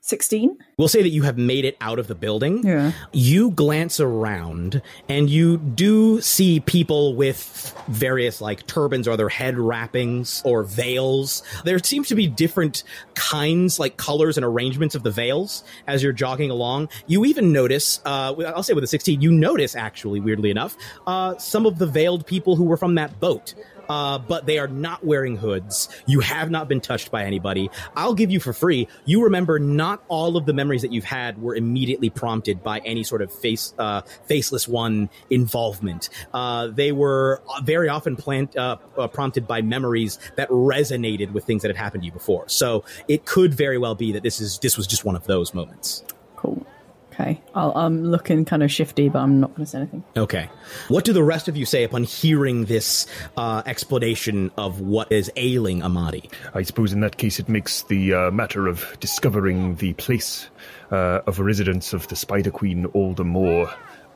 16? 0.03 0.57
We'll 0.78 0.88
say 0.88 1.03
that 1.03 1.10
you 1.10 1.22
have 1.22 1.38
made 1.38 1.64
it 1.64 1.78
out 1.80 1.99
of 1.99 2.07
the 2.07 2.15
building. 2.15 2.65
Yeah. 2.65 2.91
You 3.14 3.52
glance 3.52 3.99
around 3.99 4.82
and 5.07 5.30
you 5.30 5.57
do 5.57 6.19
see 6.22 6.60
people 6.60 7.15
with 7.15 7.76
various 7.88 8.41
like 8.41 8.65
turbans 8.65 9.07
or 9.07 9.15
their 9.15 9.30
head 9.30 9.60
wrappings 9.60 10.41
or 10.44 10.64
veils. 10.64 11.44
There 11.65 11.78
seems 11.78 12.07
to 12.07 12.15
be 12.15 12.26
different 12.26 12.84
kinds, 13.14 13.80
like 13.80 13.98
colors 13.98 14.38
and 14.38 14.45
arrangements 14.45 14.95
of 14.95 15.03
the 15.03 15.11
veils 15.11 15.64
as 15.86 16.02
you're 16.02 16.14
jogging 16.14 16.49
along. 16.49 16.90
You 17.06 17.23
even 17.26 17.52
notice, 17.52 18.02
uh, 18.03 18.34
I'll 18.56 18.64
say 18.64 18.73
with 18.73 18.84
a 18.84 18.88
16, 18.88 19.22
you 19.22 19.32
notice 19.32 19.76
actually, 19.76 20.19
weirdly 20.19 20.49
enough, 20.49 20.76
uh, 21.06 21.38
some 21.38 21.68
of 21.68 21.78
the 21.78 21.86
veiled 21.86 22.26
people 22.26 22.56
who 22.56 22.64
were 22.64 22.78
from 22.78 22.95
that 22.95 23.19
boat. 23.19 23.53
Uh, 23.90 24.18
but 24.18 24.45
they 24.45 24.58
are 24.60 24.68
not 24.68 25.03
wearing 25.03 25.36
hoods. 25.36 25.90
You 26.06 26.20
have 26.22 26.49
not 26.49 26.68
been 26.68 26.82
touched 26.82 27.12
by 27.12 27.26
anybody. 27.26 27.70
I'll 27.95 28.14
give 28.14 28.32
you 28.32 28.40
for 28.40 28.53
free. 28.53 28.88
You 29.06 29.24
remember 29.24 29.60
not 29.60 30.03
all 30.08 30.38
of 30.38 30.45
the 30.45 30.53
memories 30.53 30.82
that 30.82 30.91
you've 30.91 31.03
had 31.03 31.41
were 31.41 31.56
immediately 31.56 32.10
prompted 32.10 32.64
by 32.64 32.80
any 32.80 33.03
sort 33.03 33.22
of 33.22 33.34
face, 33.34 33.74
uh, 33.78 34.02
faceless 34.26 34.68
one 34.68 35.10
involvement. 35.30 36.10
Uh, 36.34 36.68
they 36.68 36.91
were 36.91 37.41
very 37.64 37.90
often 37.90 38.16
plant, 38.16 38.56
uh, 38.56 38.78
uh, 38.98 39.08
prompted 39.08 39.48
by 39.48 39.62
memories 39.62 40.20
that 40.36 40.49
resonated 40.49 41.32
with 41.32 41.44
things 41.45 41.62
that 41.62 41.70
had 41.70 41.78
happened 41.78 42.03
to 42.03 42.06
you 42.06 42.12
before. 42.12 42.48
So 42.48 42.84
it 43.08 43.26
could 43.26 43.53
very 43.53 43.78
well 43.78 43.95
be 43.95 44.12
that 44.14 44.24
this 44.24 44.40
is 44.40 44.60
this 44.60 44.78
was 44.78 44.88
just 44.88 45.06
one 45.06 45.16
of 45.16 45.26
those 45.26 45.53
moments. 45.53 46.03
Cool. 46.36 46.66
Okay. 47.12 47.42
I'll, 47.54 47.74
I'm 47.76 48.06
looking 48.06 48.46
kind 48.46 48.64
of 48.64 48.72
shifty, 48.72 49.10
but 49.10 49.20
I'm 49.20 49.40
not 49.40 49.50
going 49.52 49.66
to 49.66 49.70
say 49.70 49.80
anything. 49.80 50.04
Okay. 50.16 50.50
What 50.88 51.04
do 51.04 51.12
the 51.12 51.24
rest 51.24 51.48
of 51.48 51.58
you 51.58 51.66
say 51.66 51.84
upon 51.84 52.04
hearing 52.04 52.66
this 52.66 53.06
uh, 53.36 53.64
explanation 53.66 54.50
of 54.58 54.80
what 54.80 55.12
is 55.12 55.30
ailing 55.36 55.84
Amadi? 55.84 56.30
I 56.54 56.64
suppose 56.64 56.94
in 56.94 57.02
that 57.02 57.18
case 57.18 57.40
it 57.40 57.50
makes 57.50 57.84
the 57.84 58.14
uh, 58.14 58.32
matter 58.32 58.68
of 58.68 58.98
discovering 59.00 59.76
the 59.76 59.94
place 59.94 60.50
uh, 60.92 61.20
of 61.28 61.40
residence 61.40 61.94
of 61.94 62.08
the 62.08 62.16
Spider 62.16 62.52
Queen 62.52 62.86
all 62.88 63.14
the 63.14 63.26
more 63.26 63.70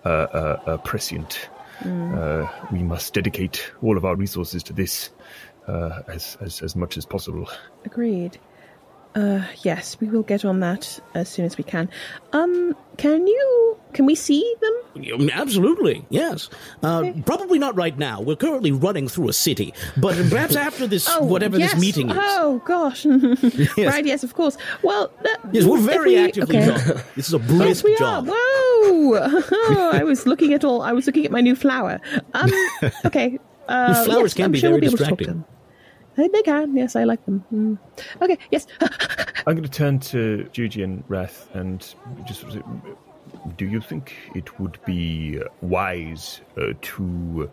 uh, 0.06 0.10
uh, 0.10 0.62
uh, 0.66 0.78
prescient. 0.78 1.50
Mm. 1.82 2.18
Uh, 2.18 2.68
we 2.72 2.82
must 2.82 3.14
dedicate 3.14 3.72
all 3.82 3.98
of 3.98 4.06
our 4.06 4.16
resources 4.16 4.64
to 4.64 4.74
this 4.74 5.10
uh, 5.68 6.02
as, 6.08 6.38
as, 6.42 6.62
as 6.62 6.76
much 6.76 6.96
as 6.98 7.06
possible. 7.06 7.50
Agreed. 7.84 8.40
Uh, 9.16 9.42
yes, 9.64 9.98
we 10.02 10.08
will 10.10 10.24
get 10.24 10.44
on 10.44 10.60
that 10.60 11.00
as 11.14 11.30
soon 11.30 11.46
as 11.46 11.58
we 11.58 11.64
can. 11.64 11.90
Um, 12.34 12.76
can 12.98 13.26
you? 13.26 13.78
Can 13.94 14.06
we 14.06 14.14
see 14.14 14.54
them? 14.60 15.30
Absolutely, 15.32 16.06
yes. 16.10 16.50
Uh, 16.84 17.14
Probably 17.26 17.58
not 17.58 17.78
right 17.78 17.98
now. 17.98 18.20
We're 18.20 18.36
currently 18.36 18.74
running 18.74 19.08
through 19.08 19.30
a 19.30 19.34
city, 19.34 19.74
but 19.96 20.16
perhaps 20.30 20.58
after 20.58 20.86
this, 20.86 21.08
whatever 21.20 21.56
Oh, 21.56 21.60
yes. 21.60 21.72
this 21.74 21.82
meeting 21.82 22.10
is. 22.10 22.18
Oh 22.20 22.62
gosh. 22.66 23.06
Right. 23.78 24.06
Yes. 24.06 24.24
Of 24.26 24.34
course. 24.34 24.58
Well. 24.84 25.12
That, 25.24 25.40
Yes, 25.54 25.64
we're 25.64 25.80
very 25.80 26.12
we- 26.16 26.18
actively 26.18 26.58
okay. 26.58 27.02
This 27.16 27.28
is 27.30 27.34
a 27.34 27.40
brisk 27.40 27.86
we 27.86 27.96
jog. 27.96 28.28
Are. 28.28 28.34
Whoa! 28.36 29.14
I 29.94 30.04
was 30.04 30.26
looking 30.28 30.54
at 30.54 30.66
all. 30.66 30.82
I 30.82 30.92
was 30.92 31.06
looking 31.08 31.26
at 31.26 31.32
my 31.32 31.42
new 31.42 31.56
flower. 31.56 32.02
Um. 32.34 32.52
Okay. 33.06 33.40
Uh, 33.70 34.04
Flowers 34.06 34.32
yes, 34.32 34.34
can 34.36 34.46
I'm 34.46 34.52
be 34.52 34.60
sure 34.60 34.72
very 34.72 34.82
we'll 34.82 34.90
able 34.90 34.98
to 34.98 35.04
talk 35.06 35.18
to 35.20 35.24
distracting. 35.26 35.55
They, 36.16 36.28
they 36.28 36.42
can. 36.44 36.76
Yes, 36.76 36.96
I 36.96 37.04
like 37.04 37.26
them. 37.26 37.44
Mm. 37.54 37.78
Okay. 38.22 38.38
Yes. 38.52 38.68
I'm 39.48 39.56
going 39.56 39.64
to 39.64 39.70
turn 39.70 40.00
to 40.00 40.50
Juji 40.54 40.84
and 40.84 41.08
Reth 41.08 41.54
and 41.54 41.94
just 42.26 42.46
do 43.58 43.66
you 43.66 43.82
think 43.82 44.16
it 44.34 44.60
would 44.60 44.80
be 44.86 45.40
wise 45.62 46.42
uh, 46.58 46.74
to 46.82 47.50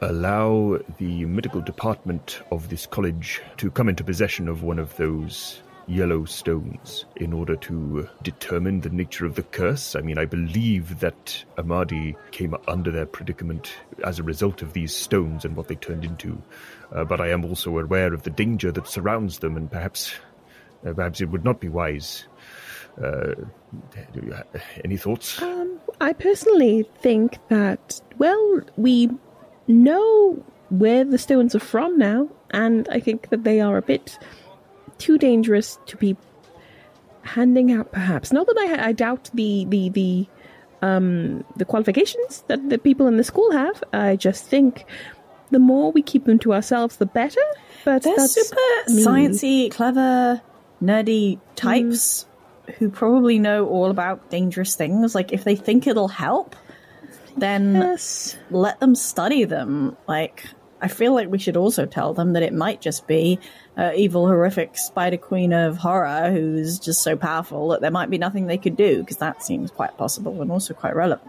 allow 0.00 0.78
the 0.98 1.24
medical 1.24 1.60
department 1.60 2.40
of 2.50 2.68
this 2.68 2.86
college 2.86 3.40
to 3.56 3.70
come 3.70 3.88
into 3.88 4.02
possession 4.02 4.48
of 4.48 4.62
one 4.62 4.78
of 4.78 4.96
those 4.96 5.62
yellow 5.92 6.24
stones 6.24 7.04
in 7.16 7.32
order 7.32 7.54
to 7.56 8.08
determine 8.22 8.80
the 8.80 8.90
nature 8.90 9.26
of 9.26 9.34
the 9.34 9.42
curse? 9.42 9.94
I 9.94 10.00
mean, 10.00 10.18
I 10.18 10.24
believe 10.24 11.00
that 11.00 11.44
Amadi 11.58 12.16
came 12.30 12.54
under 12.66 12.90
their 12.90 13.06
predicament 13.06 13.72
as 14.04 14.18
a 14.18 14.22
result 14.22 14.62
of 14.62 14.72
these 14.72 14.94
stones 14.94 15.44
and 15.44 15.54
what 15.54 15.68
they 15.68 15.74
turned 15.74 16.04
into. 16.04 16.42
Uh, 16.92 17.04
but 17.04 17.20
I 17.20 17.30
am 17.30 17.44
also 17.44 17.78
aware 17.78 18.14
of 18.14 18.22
the 18.22 18.30
danger 18.30 18.72
that 18.72 18.88
surrounds 18.88 19.38
them, 19.40 19.56
and 19.56 19.70
perhaps, 19.70 20.14
uh, 20.86 20.92
perhaps 20.92 21.20
it 21.20 21.30
would 21.30 21.44
not 21.44 21.60
be 21.60 21.68
wise. 21.68 22.26
Uh, 23.02 23.34
any 24.84 24.96
thoughts? 24.96 25.40
Um, 25.40 25.80
I 26.00 26.12
personally 26.12 26.88
think 27.00 27.38
that, 27.48 28.00
well, 28.18 28.60
we 28.76 29.08
know 29.68 30.44
where 30.68 31.04
the 31.04 31.18
stones 31.18 31.54
are 31.54 31.60
from 31.60 31.98
now, 31.98 32.28
and 32.50 32.88
I 32.90 33.00
think 33.00 33.28
that 33.30 33.44
they 33.44 33.60
are 33.60 33.76
a 33.76 33.82
bit 33.82 34.18
too 35.02 35.18
dangerous 35.18 35.78
to 35.86 35.96
be 35.96 36.16
handing 37.22 37.72
out, 37.72 37.90
perhaps. 37.90 38.32
Not 38.32 38.46
that 38.46 38.56
I, 38.58 38.88
I 38.88 38.92
doubt 38.92 39.30
the, 39.34 39.66
the, 39.68 39.88
the, 39.88 40.26
um, 40.80 41.44
the 41.56 41.64
qualifications 41.64 42.44
that 42.46 42.68
the 42.70 42.78
people 42.78 43.08
in 43.08 43.16
the 43.16 43.24
school 43.24 43.50
have. 43.50 43.82
I 43.92 44.16
just 44.16 44.44
think 44.46 44.84
the 45.50 45.58
more 45.58 45.90
we 45.92 46.02
keep 46.02 46.24
them 46.24 46.38
to 46.40 46.54
ourselves, 46.54 46.96
the 46.96 47.06
better. 47.06 47.40
But 47.84 48.02
They're 48.02 48.16
that's 48.16 48.32
super 48.32 48.56
me. 48.88 49.04
sciencey, 49.04 49.70
clever, 49.70 50.40
nerdy 50.80 51.40
types 51.56 52.26
who 52.78 52.88
probably 52.88 53.38
know 53.38 53.66
all 53.66 53.90
about 53.90 54.30
dangerous 54.30 54.76
things. 54.76 55.14
Like, 55.14 55.32
if 55.32 55.42
they 55.42 55.56
think 55.56 55.86
it'll 55.86 56.08
help, 56.08 56.54
then 57.36 57.96
let 58.50 58.78
them 58.78 58.94
study 58.94 59.44
them. 59.44 59.96
Like, 60.06 60.44
I 60.80 60.88
feel 60.88 61.12
like 61.14 61.28
we 61.28 61.38
should 61.38 61.56
also 61.56 61.86
tell 61.86 62.14
them 62.14 62.34
that 62.34 62.42
it 62.42 62.52
might 62.52 62.80
just 62.80 63.06
be 63.06 63.38
uh, 63.76 63.92
evil, 63.94 64.26
horrific 64.26 64.76
Spider 64.76 65.16
Queen 65.16 65.52
of 65.52 65.78
Horror 65.78 66.30
who's 66.30 66.78
just 66.78 67.02
so 67.02 67.16
powerful 67.16 67.68
that 67.68 67.80
there 67.80 67.90
might 67.90 68.10
be 68.10 68.18
nothing 68.18 68.46
they 68.46 68.58
could 68.58 68.76
do, 68.76 69.00
because 69.00 69.16
that 69.18 69.42
seems 69.42 69.70
quite 69.70 69.96
possible 69.96 70.42
and 70.42 70.50
also 70.50 70.74
quite 70.74 70.94
relevant. 70.94 71.28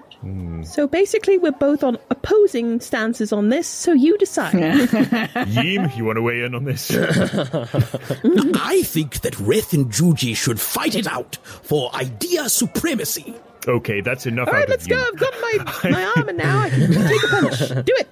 So 0.66 0.88
basically, 0.88 1.38
we're 1.38 1.52
both 1.52 1.84
on 1.84 1.98
opposing 2.10 2.80
stances 2.80 3.34
on 3.34 3.50
this, 3.50 3.68
so 3.68 3.92
you 3.92 4.18
decide. 4.18 4.54
Yim, 5.48 5.90
you 5.98 6.06
want 6.06 6.16
to 6.16 6.22
weigh 6.22 6.44
in 6.44 6.56
on 6.56 6.64
this? 6.64 6.90
I 6.96 8.84
think 8.84 9.20
that 9.22 9.34
Reth 9.34 9.74
and 9.74 9.92
Juji 9.92 10.34
should 10.34 10.62
fight 10.62 10.96
it 10.96 11.08
out 11.08 11.36
for 11.44 11.94
idea 11.94 12.48
supremacy. 12.48 13.34
Okay, 13.68 14.00
that's 14.00 14.26
enough 14.26 14.48
All 14.48 14.54
right, 14.54 14.64
out 14.64 14.70
let's 14.70 14.86
of 14.86 14.92
go. 14.92 14.96
you. 14.98 15.04
I've 15.06 15.20
got 15.20 15.34
my, 15.42 15.58
my 15.90 16.06
arm, 16.16 16.38
now 16.38 16.60
I 16.60 16.70
can 16.70 16.92
take 16.94 17.24
a 17.24 17.28
punch. 17.28 17.86
Do 17.86 17.94
it. 17.98 18.08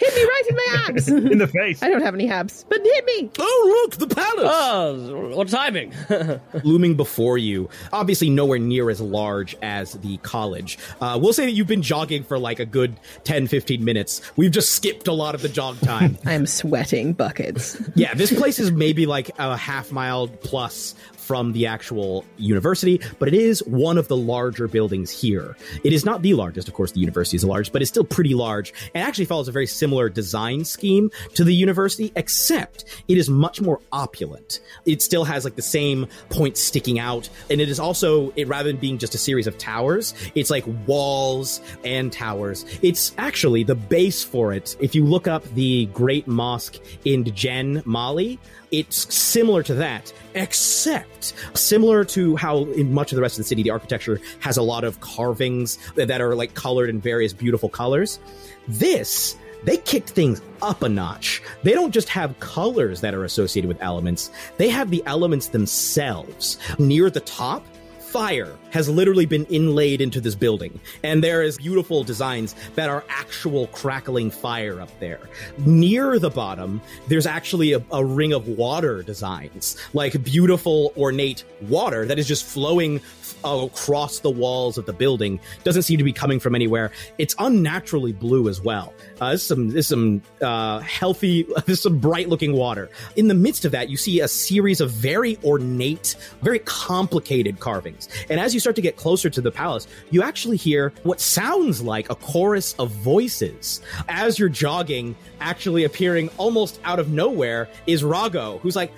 Hit 0.00 0.14
me 0.14 0.22
right 0.22 0.42
in 0.48 0.56
my 0.56 0.84
abs. 0.88 1.08
In 1.30 1.38
the 1.38 1.46
face. 1.46 1.82
I 1.82 1.90
don't 1.90 2.00
have 2.00 2.14
any 2.14 2.30
abs, 2.30 2.64
but 2.68 2.80
hit 2.82 3.04
me. 3.04 3.30
Oh, 3.38 3.86
look, 3.86 4.08
the 4.08 4.14
palace! 4.14 4.50
Oh, 4.50 5.36
what 5.36 5.48
timing! 5.48 5.92
looming 6.64 6.96
before 6.96 7.36
you. 7.36 7.68
Obviously, 7.92 8.30
nowhere 8.30 8.58
near 8.58 8.88
as 8.88 9.00
large 9.00 9.54
as 9.60 9.92
the 9.92 10.16
college. 10.18 10.78
Uh, 11.02 11.18
we'll 11.20 11.34
say 11.34 11.44
that 11.44 11.52
you've 11.52 11.66
been 11.66 11.82
jogging 11.82 12.22
for 12.22 12.38
like 12.38 12.60
a 12.60 12.66
good 12.66 12.98
10, 13.24 13.46
15 13.46 13.84
minutes. 13.84 14.22
We've 14.36 14.50
just 14.50 14.72
skipped 14.72 15.06
a 15.06 15.12
lot 15.12 15.34
of 15.34 15.42
the 15.42 15.48
jog 15.50 15.78
time. 15.80 16.16
I 16.26 16.32
am 16.32 16.46
sweating 16.46 17.12
buckets. 17.12 17.80
yeah, 17.94 18.14
this 18.14 18.32
place 18.32 18.58
is 18.58 18.72
maybe 18.72 19.04
like 19.04 19.30
a 19.38 19.56
half 19.56 19.92
mile 19.92 20.28
plus 20.28 20.94
from 21.30 21.52
the 21.52 21.64
actual 21.64 22.24
university, 22.38 23.00
but 23.20 23.28
it 23.28 23.34
is 23.34 23.60
one 23.60 23.96
of 23.96 24.08
the 24.08 24.16
larger 24.16 24.66
buildings 24.66 25.12
here. 25.12 25.56
It 25.84 25.92
is 25.92 26.04
not 26.04 26.22
the 26.22 26.34
largest, 26.34 26.66
of 26.66 26.74
course, 26.74 26.90
the 26.90 26.98
university 26.98 27.36
is 27.36 27.44
large, 27.44 27.70
but 27.70 27.82
it's 27.82 27.88
still 27.88 28.02
pretty 28.02 28.34
large 28.34 28.74
and 28.96 29.04
actually 29.06 29.26
follows 29.26 29.46
a 29.46 29.52
very 29.52 29.68
similar 29.68 30.08
design 30.08 30.64
scheme 30.64 31.08
to 31.34 31.44
the 31.44 31.54
university, 31.54 32.10
except 32.16 32.84
it 33.06 33.16
is 33.16 33.30
much 33.30 33.60
more 33.60 33.78
opulent. 33.92 34.58
It 34.86 35.02
still 35.02 35.22
has 35.22 35.44
like 35.44 35.54
the 35.54 35.62
same 35.62 36.08
points 36.30 36.60
sticking 36.60 36.98
out, 36.98 37.28
and 37.48 37.60
it 37.60 37.68
is 37.68 37.78
also, 37.78 38.32
it 38.34 38.48
rather 38.48 38.72
than 38.72 38.80
being 38.80 38.98
just 38.98 39.14
a 39.14 39.18
series 39.18 39.46
of 39.46 39.56
towers, 39.56 40.14
it's 40.34 40.50
like 40.50 40.64
walls 40.88 41.60
and 41.84 42.12
towers. 42.12 42.64
It's 42.82 43.14
actually 43.18 43.62
the 43.62 43.76
base 43.76 44.24
for 44.24 44.52
it. 44.52 44.76
If 44.80 44.96
you 44.96 45.04
look 45.04 45.28
up 45.28 45.44
the 45.54 45.86
Great 45.94 46.26
Mosque 46.26 46.80
in 47.04 47.22
Djenné, 47.22 47.86
Mali, 47.86 48.40
it's 48.70 49.12
similar 49.14 49.62
to 49.64 49.74
that, 49.74 50.12
except 50.34 51.34
similar 51.54 52.04
to 52.04 52.36
how 52.36 52.64
in 52.72 52.92
much 52.92 53.12
of 53.12 53.16
the 53.16 53.22
rest 53.22 53.38
of 53.38 53.44
the 53.44 53.48
city, 53.48 53.62
the 53.62 53.70
architecture 53.70 54.20
has 54.40 54.56
a 54.56 54.62
lot 54.62 54.84
of 54.84 55.00
carvings 55.00 55.78
that 55.96 56.20
are 56.20 56.34
like 56.34 56.54
colored 56.54 56.88
in 56.88 57.00
various 57.00 57.32
beautiful 57.32 57.68
colors. 57.68 58.20
This, 58.68 59.36
they 59.64 59.76
kicked 59.76 60.10
things 60.10 60.40
up 60.62 60.82
a 60.82 60.88
notch. 60.88 61.42
They 61.62 61.72
don't 61.72 61.92
just 61.92 62.08
have 62.08 62.38
colors 62.40 63.00
that 63.00 63.14
are 63.14 63.24
associated 63.24 63.68
with 63.68 63.82
elements, 63.82 64.30
they 64.56 64.68
have 64.68 64.90
the 64.90 65.02
elements 65.06 65.48
themselves. 65.48 66.58
Near 66.78 67.10
the 67.10 67.20
top, 67.20 67.64
fire 67.98 68.56
has 68.70 68.88
literally 68.88 69.26
been 69.26 69.44
inlaid 69.46 70.00
into 70.00 70.20
this 70.20 70.34
building. 70.34 70.80
And 71.02 71.22
there 71.22 71.42
is 71.42 71.58
beautiful 71.58 72.04
designs 72.04 72.54
that 72.74 72.88
are 72.88 73.04
actual 73.08 73.66
crackling 73.68 74.30
fire 74.30 74.80
up 74.80 74.90
there. 75.00 75.20
Near 75.58 76.18
the 76.18 76.30
bottom 76.30 76.80
there's 77.08 77.26
actually 77.26 77.72
a, 77.72 77.82
a 77.92 78.04
ring 78.04 78.32
of 78.32 78.48
water 78.48 79.02
designs 79.02 79.76
like 79.92 80.22
beautiful 80.22 80.92
ornate 80.96 81.44
water 81.62 82.06
that 82.06 82.18
is 82.18 82.26
just 82.26 82.44
flowing 82.44 83.00
across 83.44 84.20
the 84.20 84.30
walls 84.30 84.78
of 84.78 84.86
the 84.86 84.92
building. 84.92 85.40
Doesn't 85.64 85.82
seem 85.82 85.98
to 85.98 86.04
be 86.04 86.12
coming 86.12 86.40
from 86.40 86.54
anywhere. 86.54 86.92
It's 87.18 87.34
unnaturally 87.38 88.12
blue 88.12 88.48
as 88.48 88.60
well. 88.60 88.92
Uh, 89.20 89.32
this 89.32 89.42
is 89.42 89.48
some 89.48 89.68
this 89.68 89.86
is 89.86 89.88
some 89.88 90.22
uh, 90.42 90.80
healthy 90.80 91.42
this 91.66 91.78
is 91.78 91.82
some 91.82 91.98
bright 91.98 92.28
looking 92.28 92.52
water. 92.52 92.90
In 93.16 93.28
the 93.28 93.34
midst 93.34 93.64
of 93.64 93.72
that 93.72 93.88
you 93.88 93.96
see 93.96 94.20
a 94.20 94.28
series 94.28 94.80
of 94.80 94.90
very 94.90 95.38
ornate 95.44 96.16
very 96.42 96.58
complicated 96.60 97.60
carvings. 97.60 98.08
And 98.28 98.40
as 98.40 98.54
you 98.54 98.59
start 98.60 98.76
to 98.76 98.82
get 98.82 98.96
closer 98.96 99.28
to 99.30 99.40
the 99.40 99.50
palace, 99.50 99.86
you 100.10 100.22
actually 100.22 100.56
hear 100.56 100.92
what 101.02 101.20
sounds 101.20 101.82
like 101.82 102.10
a 102.10 102.14
chorus 102.14 102.74
of 102.78 102.90
voices. 102.90 103.80
As 104.08 104.38
you're 104.38 104.48
jogging, 104.48 105.16
actually 105.40 105.84
appearing 105.84 106.30
almost 106.36 106.80
out 106.84 106.98
of 106.98 107.10
nowhere 107.10 107.68
is 107.86 108.02
Rago, 108.02 108.60
who's 108.60 108.76
like, 108.76 108.92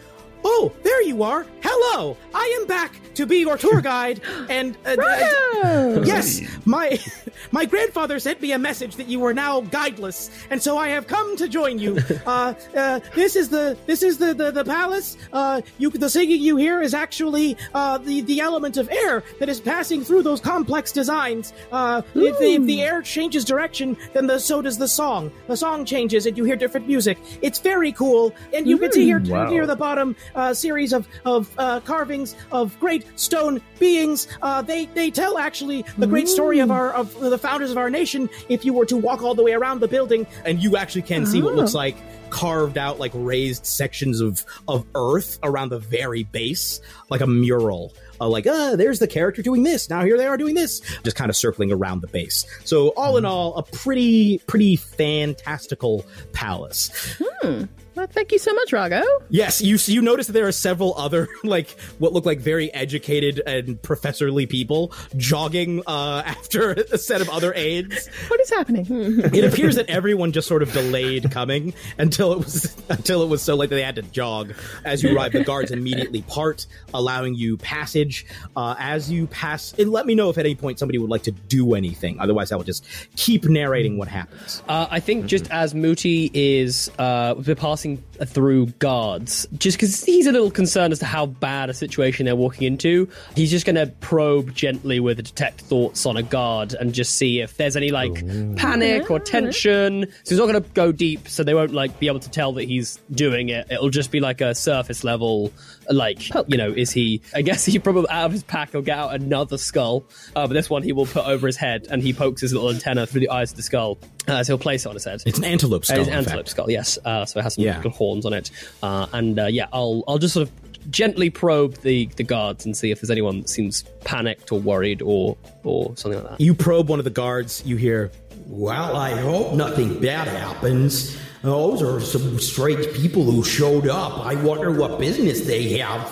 Oh, 0.44 0.72
there 0.82 1.02
you 1.02 1.22
are. 1.22 1.46
Hello. 1.62 2.16
I 2.34 2.58
am 2.60 2.66
back 2.66 2.98
to 3.14 3.26
be 3.26 3.38
your 3.38 3.56
tour 3.56 3.80
guide. 3.92 4.20
And 4.48 4.76
uh, 4.84 4.96
uh, 4.98 6.02
yes, 6.04 6.40
my 6.64 6.98
my 7.52 7.64
grandfather 7.66 8.18
sent 8.18 8.40
me 8.40 8.52
a 8.52 8.58
message 8.58 8.96
that 8.96 9.06
you 9.06 9.20
were 9.20 9.34
now 9.34 9.60
guideless, 9.62 10.30
and 10.50 10.60
so 10.62 10.76
I 10.76 10.88
have 10.88 11.06
come 11.06 11.36
to 11.36 11.48
join 11.48 11.78
you. 11.78 11.98
Uh, 12.26 12.54
uh, 12.76 13.00
this 13.14 13.36
is 13.36 13.48
the 13.48 13.76
this 13.86 14.02
is 14.02 14.16
the 14.18 14.32
the, 14.32 14.50
the 14.52 14.64
palace. 14.64 15.16
Uh, 15.32 15.60
you 15.78 15.90
the 15.90 16.08
singing 16.08 16.40
you 16.40 16.56
hear 16.56 16.80
is 16.80 16.94
actually 16.94 17.56
uh, 17.74 17.98
the 17.98 18.20
the 18.22 18.40
element 18.40 18.76
of 18.76 18.88
air 18.90 19.22
that 19.40 19.48
is 19.48 19.60
passing 19.60 20.02
through 20.04 20.22
those 20.22 20.40
complex 20.40 20.92
designs. 20.92 21.52
Uh, 21.72 22.02
if, 22.14 22.38
the, 22.38 22.54
if 22.54 22.62
the 22.64 22.80
air 22.82 23.02
changes 23.02 23.44
direction, 23.44 23.96
then 24.12 24.26
the 24.26 24.38
so 24.38 24.62
does 24.62 24.78
the 24.78 24.86
song. 24.88 25.30
The 25.48 25.56
song 25.56 25.84
changes, 25.84 26.26
and 26.26 26.36
you 26.38 26.44
hear 26.44 26.56
different 26.56 26.86
music. 26.86 27.18
It's 27.42 27.58
very 27.58 27.92
cool, 27.92 28.34
and 28.54 28.66
you 28.66 28.78
can 28.78 28.92
see 28.92 29.04
here 29.04 29.20
Wow. 29.20 29.48
near 29.50 29.66
the 29.66 29.76
bottom 29.76 30.14
uh, 30.34 30.54
series 30.54 30.92
of 30.92 31.06
of 31.24 31.50
uh, 31.58 31.80
carvings 31.80 32.34
of 32.50 32.78
great 32.80 33.06
stone 33.18 33.60
beings. 33.78 34.28
Uh, 34.40 34.62
they 34.62 34.86
they 34.86 35.10
tell 35.10 35.38
actually 35.38 35.84
the 35.98 36.06
great 36.06 36.28
story 36.28 36.58
of 36.60 36.70
our 36.70 36.92
of 36.92 37.18
the 37.20 37.38
founders 37.38 37.70
of 37.70 37.78
our 37.78 37.90
nation. 37.90 38.28
If 38.48 38.64
you 38.64 38.72
were 38.72 38.86
to 38.86 38.96
walk 38.96 39.22
all 39.22 39.34
the 39.34 39.42
way 39.42 39.52
around 39.52 39.80
the 39.80 39.88
building, 39.88 40.26
and 40.44 40.62
you 40.62 40.76
actually 40.76 41.02
can 41.02 41.26
see 41.26 41.42
what 41.42 41.54
looks 41.54 41.74
like 41.74 41.96
carved 42.30 42.78
out 42.78 42.98
like 42.98 43.12
raised 43.14 43.66
sections 43.66 44.20
of 44.20 44.44
of 44.66 44.86
earth 44.94 45.38
around 45.42 45.68
the 45.68 45.78
very 45.78 46.24
base, 46.24 46.80
like 47.10 47.20
a 47.20 47.26
mural. 47.26 47.92
Uh, 48.20 48.28
like, 48.28 48.46
uh, 48.46 48.76
there's 48.76 49.00
the 49.00 49.08
character 49.08 49.42
doing 49.42 49.64
this. 49.64 49.90
Now 49.90 50.04
here 50.04 50.16
they 50.16 50.26
are 50.26 50.36
doing 50.36 50.54
this, 50.54 50.80
just 51.02 51.16
kind 51.16 51.28
of 51.28 51.36
circling 51.36 51.72
around 51.72 52.02
the 52.02 52.06
base. 52.06 52.46
So 52.64 52.88
all 52.90 53.16
in 53.16 53.24
all, 53.24 53.56
a 53.56 53.62
pretty 53.62 54.38
pretty 54.46 54.76
fantastical 54.76 56.06
palace. 56.32 56.90
Hmm. 57.20 57.64
Well, 57.94 58.06
thank 58.06 58.32
you 58.32 58.38
so 58.38 58.54
much, 58.54 58.70
Rago. 58.70 59.02
Yes, 59.28 59.60
you 59.60 59.76
you 59.86 60.00
notice 60.00 60.26
that 60.28 60.32
there 60.32 60.46
are 60.46 60.52
several 60.52 60.94
other 60.96 61.28
like 61.44 61.70
what 61.98 62.12
look 62.12 62.24
like 62.24 62.40
very 62.40 62.72
educated 62.72 63.42
and 63.46 63.80
professorly 63.82 64.46
people 64.46 64.92
jogging 65.16 65.82
uh, 65.86 66.22
after 66.26 66.72
a 66.72 66.98
set 66.98 67.20
of 67.20 67.28
other 67.28 67.52
aides. 67.54 68.08
What 68.28 68.40
is 68.40 68.50
happening? 68.50 68.86
It 69.32 69.44
appears 69.44 69.76
that 69.76 69.88
everyone 69.88 70.32
just 70.32 70.46
sort 70.46 70.62
of 70.62 70.72
delayed 70.72 71.30
coming 71.30 71.74
until 71.98 72.32
it 72.32 72.38
was 72.38 72.76
until 72.88 73.22
it 73.22 73.28
was 73.28 73.42
so 73.42 73.54
late 73.54 73.70
that 73.70 73.76
they 73.76 73.82
had 73.82 73.96
to 73.96 74.02
jog. 74.02 74.54
As 74.84 75.02
you 75.02 75.16
arrive, 75.16 75.32
the 75.32 75.44
guards 75.44 75.70
immediately 75.70 76.22
part, 76.22 76.66
allowing 76.92 77.34
you 77.34 77.56
passage. 77.56 78.26
Uh, 78.56 78.74
as 78.78 79.10
you 79.10 79.26
pass, 79.28 79.72
and 79.78 79.90
let 79.90 80.06
me 80.06 80.14
know 80.14 80.28
if 80.30 80.38
at 80.38 80.44
any 80.44 80.54
point 80.54 80.78
somebody 80.78 80.98
would 80.98 81.10
like 81.10 81.22
to 81.24 81.30
do 81.30 81.74
anything. 81.74 82.18
Otherwise, 82.20 82.52
I 82.52 82.56
will 82.56 82.64
just 82.64 82.84
keep 83.16 83.44
narrating 83.44 83.98
what 83.98 84.08
happens. 84.08 84.62
Uh, 84.68 84.86
I 84.90 85.00
think 85.00 85.26
just 85.26 85.50
as 85.50 85.74
Mooti 85.74 86.30
is 86.34 86.90
uh, 86.98 87.34
we're 87.36 87.42
passing 87.82 88.02
through 88.24 88.66
guards, 88.78 89.46
just 89.58 89.76
because 89.76 90.04
he's 90.04 90.26
a 90.26 90.32
little 90.32 90.50
concerned 90.50 90.92
as 90.92 90.98
to 91.00 91.06
how 91.06 91.26
bad 91.26 91.70
a 91.70 91.74
situation 91.74 92.26
they're 92.26 92.36
walking 92.36 92.66
into, 92.66 93.08
he's 93.34 93.50
just 93.50 93.66
going 93.66 93.76
to 93.76 93.86
probe 94.00 94.54
gently 94.54 95.00
with 95.00 95.18
a 95.18 95.22
detect 95.22 95.60
thoughts 95.62 96.06
on 96.06 96.16
a 96.16 96.22
guard 96.22 96.74
and 96.74 96.92
just 96.94 97.16
see 97.16 97.40
if 97.40 97.56
there's 97.56 97.76
any 97.76 97.90
like 97.90 98.14
panic 98.56 99.10
or 99.10 99.18
tension. 99.20 100.06
So 100.24 100.34
he's 100.34 100.38
not 100.38 100.46
going 100.50 100.62
to 100.62 100.68
go 100.70 100.92
deep, 100.92 101.28
so 101.28 101.42
they 101.44 101.54
won't 101.54 101.72
like 101.72 101.98
be 101.98 102.06
able 102.06 102.20
to 102.20 102.30
tell 102.30 102.52
that 102.54 102.64
he's 102.64 102.98
doing 103.10 103.48
it. 103.48 103.66
It'll 103.70 103.90
just 103.90 104.10
be 104.10 104.20
like 104.20 104.40
a 104.40 104.54
surface 104.54 105.04
level, 105.04 105.52
like 105.90 106.28
you 106.48 106.56
know, 106.58 106.70
is 106.70 106.90
he? 106.90 107.22
I 107.34 107.42
guess 107.42 107.64
he 107.64 107.78
probably 107.78 108.08
out 108.10 108.26
of 108.26 108.32
his 108.32 108.42
pack 108.42 108.72
he'll 108.72 108.82
get 108.82 108.98
out 108.98 109.14
another 109.14 109.58
skull, 109.58 110.04
uh, 110.36 110.46
but 110.46 110.54
this 110.54 110.70
one 110.70 110.82
he 110.82 110.92
will 110.92 111.06
put 111.06 111.26
over 111.26 111.46
his 111.46 111.56
head 111.56 111.86
and 111.90 112.02
he 112.02 112.12
pokes 112.12 112.40
his 112.40 112.52
little 112.52 112.70
antenna 112.70 113.06
through 113.06 113.20
the 113.20 113.30
eyes 113.30 113.50
of 113.50 113.56
the 113.56 113.62
skull. 113.62 113.98
Uh, 114.28 114.44
so 114.44 114.52
he'll 114.52 114.58
place 114.58 114.86
it 114.86 114.88
on 114.88 114.94
his 114.94 115.04
head. 115.04 115.20
It's 115.26 115.38
an 115.38 115.44
antelope 115.44 115.82
Uh, 115.82 115.86
skull. 115.86 115.98
it's 116.00 116.08
an 116.08 116.14
antelope 116.14 116.38
fact. 116.46 116.48
skull, 116.50 116.70
yes. 116.70 116.96
Uh, 117.04 117.24
so 117.24 117.40
it 117.40 117.42
has 117.42 117.54
some 117.54 117.64
Yeah. 117.64 117.76
little 117.78 117.90
horns 118.12 118.26
on 118.26 118.32
it. 118.32 118.50
Uh, 118.82 119.06
and 119.12 119.38
uh, 119.38 119.46
yeah, 119.46 119.66
I'll 119.72 120.04
I'll 120.06 120.18
just 120.18 120.34
sort 120.34 120.48
of 120.48 120.90
gently 120.90 121.30
probe 121.30 121.76
the, 121.82 122.06
the 122.16 122.24
guards 122.24 122.64
and 122.66 122.76
see 122.76 122.90
if 122.90 123.00
there's 123.00 123.10
anyone 123.10 123.40
that 123.40 123.48
seems 123.48 123.84
panicked 124.04 124.50
or 124.52 124.60
worried 124.60 125.00
or 125.02 125.36
or 125.64 125.96
something 125.96 126.20
like 126.20 126.30
that. 126.30 126.40
You 126.40 126.54
probe 126.54 126.88
one 126.88 126.98
of 126.98 127.04
the 127.04 127.10
guards. 127.10 127.62
You 127.64 127.76
hear, 127.76 128.10
Well, 128.46 128.96
I 128.96 129.10
hope 129.20 129.54
nothing 129.54 130.00
bad 130.00 130.28
happens. 130.28 131.16
Those 131.42 131.82
are 131.82 132.00
some 132.00 132.38
strange 132.38 132.86
people 132.94 133.24
who 133.24 133.42
showed 133.44 133.88
up. 133.88 134.24
I 134.24 134.34
wonder 134.36 134.70
what 134.70 134.98
business 135.00 135.42
they 135.42 135.78
have. 135.78 136.08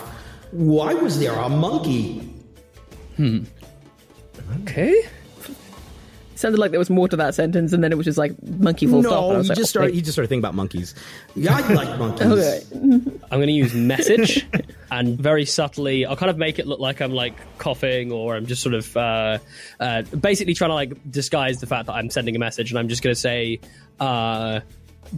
Why 0.51 0.93
was 0.93 1.19
there 1.19 1.33
a 1.33 1.47
monkey? 1.49 2.19
Hmm. 3.15 3.43
Okay. 4.63 5.07
Sounded 6.41 6.57
like 6.57 6.71
there 6.71 6.79
was 6.79 6.89
more 6.89 7.07
to 7.07 7.15
that 7.17 7.35
sentence, 7.35 7.71
and 7.71 7.83
then 7.83 7.91
it 7.91 7.95
was 7.95 8.05
just 8.05 8.17
like 8.17 8.33
monkey 8.41 8.87
full 8.87 9.03
stop. 9.03 9.13
and 9.13 9.29
I 9.29 9.31
no, 9.31 9.37
was 9.37 9.45
he 9.45 9.49
like, 9.49 9.57
just 9.59 9.69
started. 9.69 9.89
okay. 9.89 9.95
He 9.95 10.01
just 10.01 10.13
started 10.13 10.27
thinking 10.27 10.41
about 10.41 10.55
monkeys. 10.55 10.95
Yeah, 11.35 11.55
I 11.55 11.73
like 11.73 11.99
monkeys. 11.99 12.27
Okay. 12.31 12.61
I'm 13.31 13.37
going 13.37 13.45
to 13.45 13.53
use 13.53 13.75
message 13.75 14.47
and 14.91 15.19
very 15.19 15.45
subtly, 15.45 16.03
I'll 16.03 16.15
kind 16.15 16.31
of 16.31 16.37
make 16.39 16.57
it 16.57 16.65
look 16.65 16.79
like 16.79 16.99
I'm 16.99 17.11
like 17.11 17.35
coughing 17.59 18.11
or 18.11 18.35
I'm 18.35 18.47
just 18.47 18.63
sort 18.63 18.73
of 18.73 18.97
uh, 18.97 19.37
uh, 19.79 20.01
basically 20.01 20.55
trying 20.55 20.71
to 20.71 20.73
like 20.73 21.11
disguise 21.11 21.59
the 21.59 21.67
fact 21.67 21.85
that 21.85 21.93
I'm 21.93 22.09
sending 22.09 22.35
a 22.35 22.39
message. 22.39 22.71
And 22.71 22.79
I'm 22.79 22.87
just 22.87 23.03
going 23.03 23.13
to 23.13 23.19
say, 23.19 23.59
uh, 23.99 24.61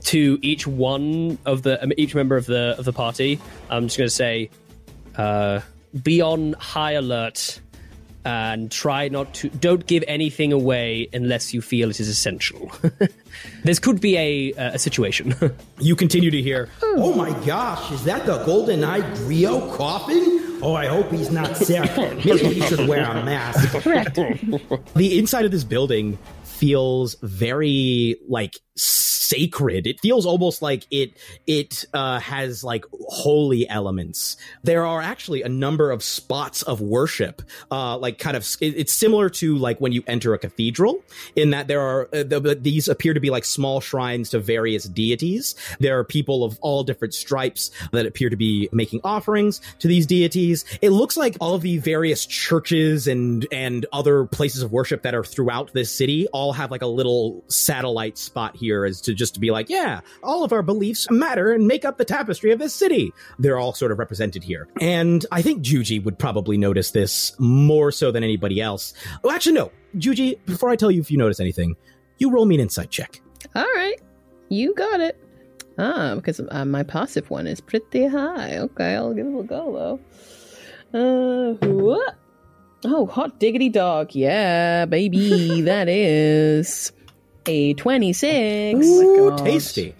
to 0.01 0.39
each 0.41 0.67
one 0.67 1.37
of 1.45 1.61
the 1.61 1.81
um, 1.81 1.93
each 1.97 2.15
member 2.15 2.35
of 2.35 2.45
the 2.47 2.75
of 2.77 2.83
the 2.83 2.93
party. 2.93 3.39
I'm 3.69 3.85
just 3.85 3.97
going 3.97 4.09
to 4.09 4.13
say, 4.13 4.49
uh, 5.15 5.61
be 6.01 6.21
on 6.21 6.53
high 6.53 6.93
alert 6.93 7.61
and 8.25 8.71
try 8.71 9.07
not 9.09 9.33
to 9.35 9.49
don't 9.49 9.85
give 9.85 10.03
anything 10.07 10.53
away 10.53 11.09
unless 11.13 11.53
you 11.53 11.61
feel 11.61 11.89
it 11.89 11.99
is 11.99 12.07
essential. 12.07 12.71
this 13.63 13.79
could 13.79 13.99
be 13.99 14.17
a 14.17 14.53
a 14.57 14.79
situation. 14.79 15.35
you 15.79 15.95
continue 15.95 16.31
to 16.31 16.41
hear, 16.41 16.69
Oh 16.81 17.13
my 17.13 17.31
gosh, 17.45 17.91
is 17.91 18.03
that 18.05 18.25
the 18.25 18.43
golden 18.45 18.83
eyed 18.83 19.03
Griot 19.17 19.75
coughing? 19.75 20.39
Oh, 20.61 20.75
I 20.75 20.85
hope 20.85 21.11
he's 21.11 21.29
not 21.29 21.57
sick. 21.57 21.89
Maybe 21.97 22.53
he 22.53 22.61
should 22.61 22.87
wear 22.87 23.03
a 23.03 23.25
mask. 23.25 23.81
Correct. 23.81 24.15
the 24.95 25.19
inside 25.19 25.43
of 25.43 25.51
this 25.51 25.65
building 25.65 26.17
feels 26.43 27.15
very 27.21 28.15
like 28.29 28.57
sacred. 29.33 29.87
It 29.87 29.99
feels 29.99 30.25
almost 30.25 30.61
like 30.61 30.85
it 30.91 31.13
it 31.47 31.85
uh, 31.93 32.19
has 32.19 32.63
like 32.63 32.85
holy 33.09 33.67
elements. 33.69 34.37
There 34.63 34.85
are 34.85 35.01
actually 35.01 35.41
a 35.41 35.49
number 35.49 35.91
of 35.91 36.03
spots 36.03 36.61
of 36.63 36.81
worship 36.81 37.41
uh, 37.71 37.97
like 37.97 38.17
kind 38.19 38.35
of 38.37 38.43
it- 38.61 38.75
it's 38.77 38.93
similar 38.93 39.29
to 39.29 39.57
like 39.57 39.79
when 39.79 39.91
you 39.91 40.03
enter 40.07 40.33
a 40.33 40.39
cathedral 40.39 41.01
in 41.35 41.51
that 41.51 41.67
there 41.67 41.81
are 41.81 42.09
uh, 42.13 42.23
the, 42.23 42.57
these 42.59 42.87
appear 42.87 43.13
to 43.13 43.19
be 43.19 43.29
like 43.29 43.45
small 43.45 43.81
shrines 43.81 44.29
to 44.31 44.39
various 44.39 44.83
deities. 44.85 45.55
There 45.79 45.97
are 45.97 46.03
people 46.03 46.43
of 46.43 46.57
all 46.61 46.83
different 46.83 47.13
stripes 47.13 47.71
that 47.91 48.05
appear 48.05 48.29
to 48.29 48.35
be 48.35 48.69
making 48.71 49.01
offerings 49.03 49.61
to 49.79 49.87
these 49.87 50.05
deities. 50.05 50.65
It 50.81 50.89
looks 50.91 51.17
like 51.17 51.37
all 51.39 51.55
of 51.55 51.61
the 51.61 51.77
various 51.77 52.25
churches 52.25 53.07
and 53.07 53.47
and 53.51 53.85
other 53.91 54.25
places 54.25 54.61
of 54.61 54.71
worship 54.71 55.01
that 55.03 55.15
are 55.15 55.23
throughout 55.23 55.73
this 55.73 55.91
city 55.91 56.27
all 56.33 56.53
have 56.53 56.71
like 56.71 56.81
a 56.81 56.87
little 56.87 57.43
satellite 57.47 58.17
spot 58.17 58.55
here 58.55 58.85
as 58.85 59.01
to 59.01 59.13
just 59.13 59.22
to 59.31 59.39
be 59.39 59.51
like 59.51 59.69
yeah 59.69 60.01
all 60.23 60.43
of 60.43 60.51
our 60.53 60.61
beliefs 60.61 61.07
matter 61.11 61.51
and 61.51 61.67
make 61.67 61.85
up 61.85 61.97
the 61.97 62.05
tapestry 62.05 62.51
of 62.51 62.59
this 62.59 62.73
city 62.73 63.11
they're 63.39 63.57
all 63.57 63.73
sort 63.73 63.91
of 63.91 63.99
represented 63.99 64.43
here 64.43 64.67
and 64.81 65.25
i 65.31 65.41
think 65.41 65.63
juji 65.63 66.03
would 66.03 66.17
probably 66.17 66.57
notice 66.57 66.91
this 66.91 67.33
more 67.39 67.91
so 67.91 68.11
than 68.11 68.23
anybody 68.23 68.59
else 68.61 68.93
oh 69.23 69.31
actually 69.31 69.53
no 69.53 69.71
juji 69.97 70.37
before 70.45 70.69
i 70.69 70.75
tell 70.75 70.91
you 70.91 71.01
if 71.01 71.09
you 71.11 71.17
notice 71.17 71.39
anything 71.39 71.75
you 72.17 72.29
roll 72.31 72.45
me 72.45 72.55
an 72.55 72.61
insight 72.61 72.89
check 72.89 73.21
All 73.55 73.63
right, 73.63 73.95
you 74.49 74.73
got 74.75 74.99
it. 75.01 75.17
Ah, 75.77 76.13
because 76.15 76.39
uh, 76.39 76.65
my 76.65 76.83
passive 76.83 77.29
one 77.29 77.47
is 77.47 77.59
pretty 77.59 78.05
high. 78.05 78.57
Okay, 78.57 78.95
I'll 78.95 79.13
give 79.13 79.25
it 79.25 79.39
a 79.39 79.43
go 79.43 79.99
though. 80.93 80.97
Uh, 80.97 81.53
what? 81.67 82.15
Oh, 82.85 83.05
hot 83.07 83.39
diggity 83.39 83.69
dog. 83.69 84.13
Yeah, 84.13 84.85
baby, 84.85 85.61
that 85.61 85.89
is 85.89 86.91
a 87.47 87.73
26. 87.73 88.85
Ooh, 88.85 89.37
tasty. 89.37 89.95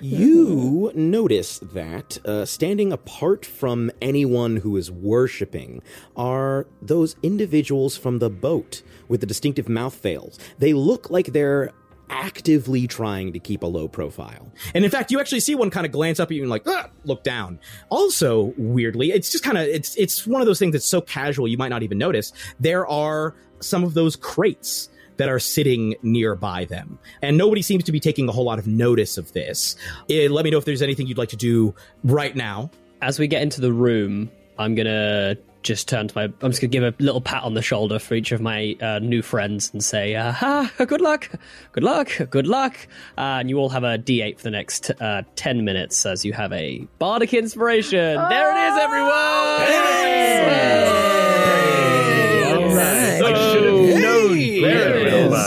You 0.00 0.92
notice 0.94 1.58
that 1.58 2.18
uh, 2.26 2.44
standing 2.44 2.92
apart 2.92 3.46
from 3.46 3.90
anyone 4.02 4.56
who 4.56 4.76
is 4.76 4.90
worshipping 4.90 5.82
are 6.16 6.66
those 6.82 7.16
individuals 7.22 7.96
from 7.96 8.18
the 8.18 8.28
boat 8.28 8.82
with 9.08 9.20
the 9.20 9.26
distinctive 9.26 9.68
mouth 9.68 9.98
veils. 10.02 10.38
They 10.58 10.74
look 10.74 11.08
like 11.08 11.32
they're 11.32 11.72
actively 12.10 12.86
trying 12.86 13.32
to 13.32 13.38
keep 13.38 13.62
a 13.62 13.66
low 13.66 13.88
profile. 13.88 14.52
And 14.74 14.84
in 14.84 14.90
fact, 14.90 15.10
you 15.10 15.18
actually 15.18 15.40
see 15.40 15.54
one 15.54 15.70
kind 15.70 15.86
of 15.86 15.92
glance 15.92 16.20
up 16.20 16.30
at 16.30 16.34
you 16.36 16.42
and 16.42 16.50
like 16.50 16.62
"Ah," 16.66 16.90
look 17.04 17.24
down. 17.24 17.58
Also, 17.88 18.54
weirdly, 18.56 19.12
it's 19.12 19.32
just 19.32 19.42
kind 19.42 19.56
of 19.56 19.66
it's 19.66 19.96
it's 19.96 20.26
one 20.26 20.42
of 20.42 20.46
those 20.46 20.58
things 20.58 20.72
that's 20.72 20.86
so 20.86 21.00
casual 21.00 21.48
you 21.48 21.56
might 21.56 21.68
not 21.68 21.82
even 21.82 21.98
notice. 21.98 22.32
There 22.60 22.86
are 22.86 23.34
some 23.60 23.82
of 23.82 23.94
those 23.94 24.14
crates 24.14 24.88
that 25.16 25.28
are 25.28 25.38
sitting 25.38 25.94
nearby 26.02 26.64
them. 26.64 26.98
And 27.22 27.36
nobody 27.36 27.62
seems 27.62 27.84
to 27.84 27.92
be 27.92 28.00
taking 28.00 28.28
a 28.28 28.32
whole 28.32 28.44
lot 28.44 28.58
of 28.58 28.66
notice 28.66 29.18
of 29.18 29.32
this. 29.32 29.76
Eh, 30.10 30.28
let 30.30 30.44
me 30.44 30.50
know 30.50 30.58
if 30.58 30.64
there's 30.64 30.82
anything 30.82 31.06
you'd 31.06 31.18
like 31.18 31.30
to 31.30 31.36
do 31.36 31.74
right 32.04 32.34
now. 32.36 32.70
As 33.02 33.18
we 33.18 33.26
get 33.26 33.42
into 33.42 33.60
the 33.60 33.72
room, 33.72 34.30
I'm 34.58 34.74
gonna 34.74 35.36
just 35.62 35.88
turn 35.88 36.08
to 36.08 36.14
my. 36.16 36.24
I'm 36.24 36.50
just 36.50 36.60
gonna 36.62 36.70
give 36.70 36.82
a 36.84 36.94
little 36.98 37.20
pat 37.20 37.42
on 37.42 37.54
the 37.54 37.60
shoulder 37.60 37.98
for 37.98 38.14
each 38.14 38.32
of 38.32 38.40
my 38.40 38.76
uh, 38.80 39.00
new 39.00 39.20
friends 39.20 39.70
and 39.72 39.84
say, 39.84 40.14
uh, 40.14 40.32
"Ha, 40.32 40.70
good 40.78 41.00
luck, 41.00 41.28
good 41.72 41.84
luck, 41.84 42.08
good 42.30 42.46
luck." 42.46 42.76
Uh, 43.18 43.40
and 43.40 43.50
you 43.50 43.58
all 43.58 43.68
have 43.68 43.84
a 43.84 43.98
D8 43.98 44.38
for 44.38 44.44
the 44.44 44.50
next 44.50 44.90
uh, 45.00 45.22
ten 45.34 45.64
minutes 45.64 46.06
as 46.06 46.24
you 46.24 46.32
have 46.32 46.52
a 46.52 46.86
bardic 46.98 47.34
inspiration. 47.34 47.98
There 48.28 48.50
it 48.50 48.72
is, 48.72 48.78
everyone. 48.78 49.12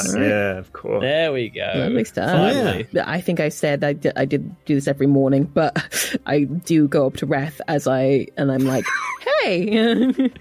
Very 0.07 0.19
well. 0.19 0.30
Yeah, 0.30 0.57
of 0.57 0.73
course. 0.73 1.01
There 1.01 1.31
we 1.31 1.49
go. 1.49 1.71
Lovely 1.76 2.03
stuff. 2.03 2.30
Finally. 2.30 2.88
I 3.05 3.21
think 3.21 3.39
I 3.39 3.49
said 3.49 3.84
I 3.84 3.93
did, 3.93 4.13
I 4.15 4.26
did 4.26 4.55
do 4.65 4.76
this 4.76 4.88
every 4.88 5.07
morning, 5.07 5.43
but 5.45 6.15
I 6.26 6.43
do 6.43 6.88
go 6.88 7.07
up 7.07 7.17
to 7.17 7.27
Reth 7.27 7.59
as 7.67 7.88
I 7.88 8.27
and 8.38 8.51
I'm 8.51 8.65
like, 8.65 8.85
"Hey, 9.43 9.65
keep 9.65 9.73
an 9.77 10.31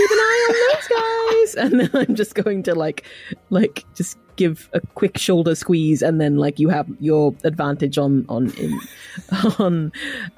eye 0.00 0.48
on 0.48 0.54
those 0.74 1.54
guys," 1.54 1.64
and 1.64 1.80
then 1.80 2.08
I'm 2.08 2.14
just 2.14 2.34
going 2.34 2.62
to 2.64 2.74
like, 2.74 3.04
like, 3.50 3.84
just 3.94 4.18
give 4.36 4.68
a 4.72 4.80
quick 4.94 5.18
shoulder 5.18 5.54
squeeze, 5.54 6.02
and 6.02 6.20
then 6.20 6.36
like 6.36 6.58
you 6.58 6.68
have 6.68 6.86
your 7.00 7.34
advantage 7.44 7.98
on 7.98 8.24
on 8.28 8.50
in, 8.52 8.78
on 9.58 9.92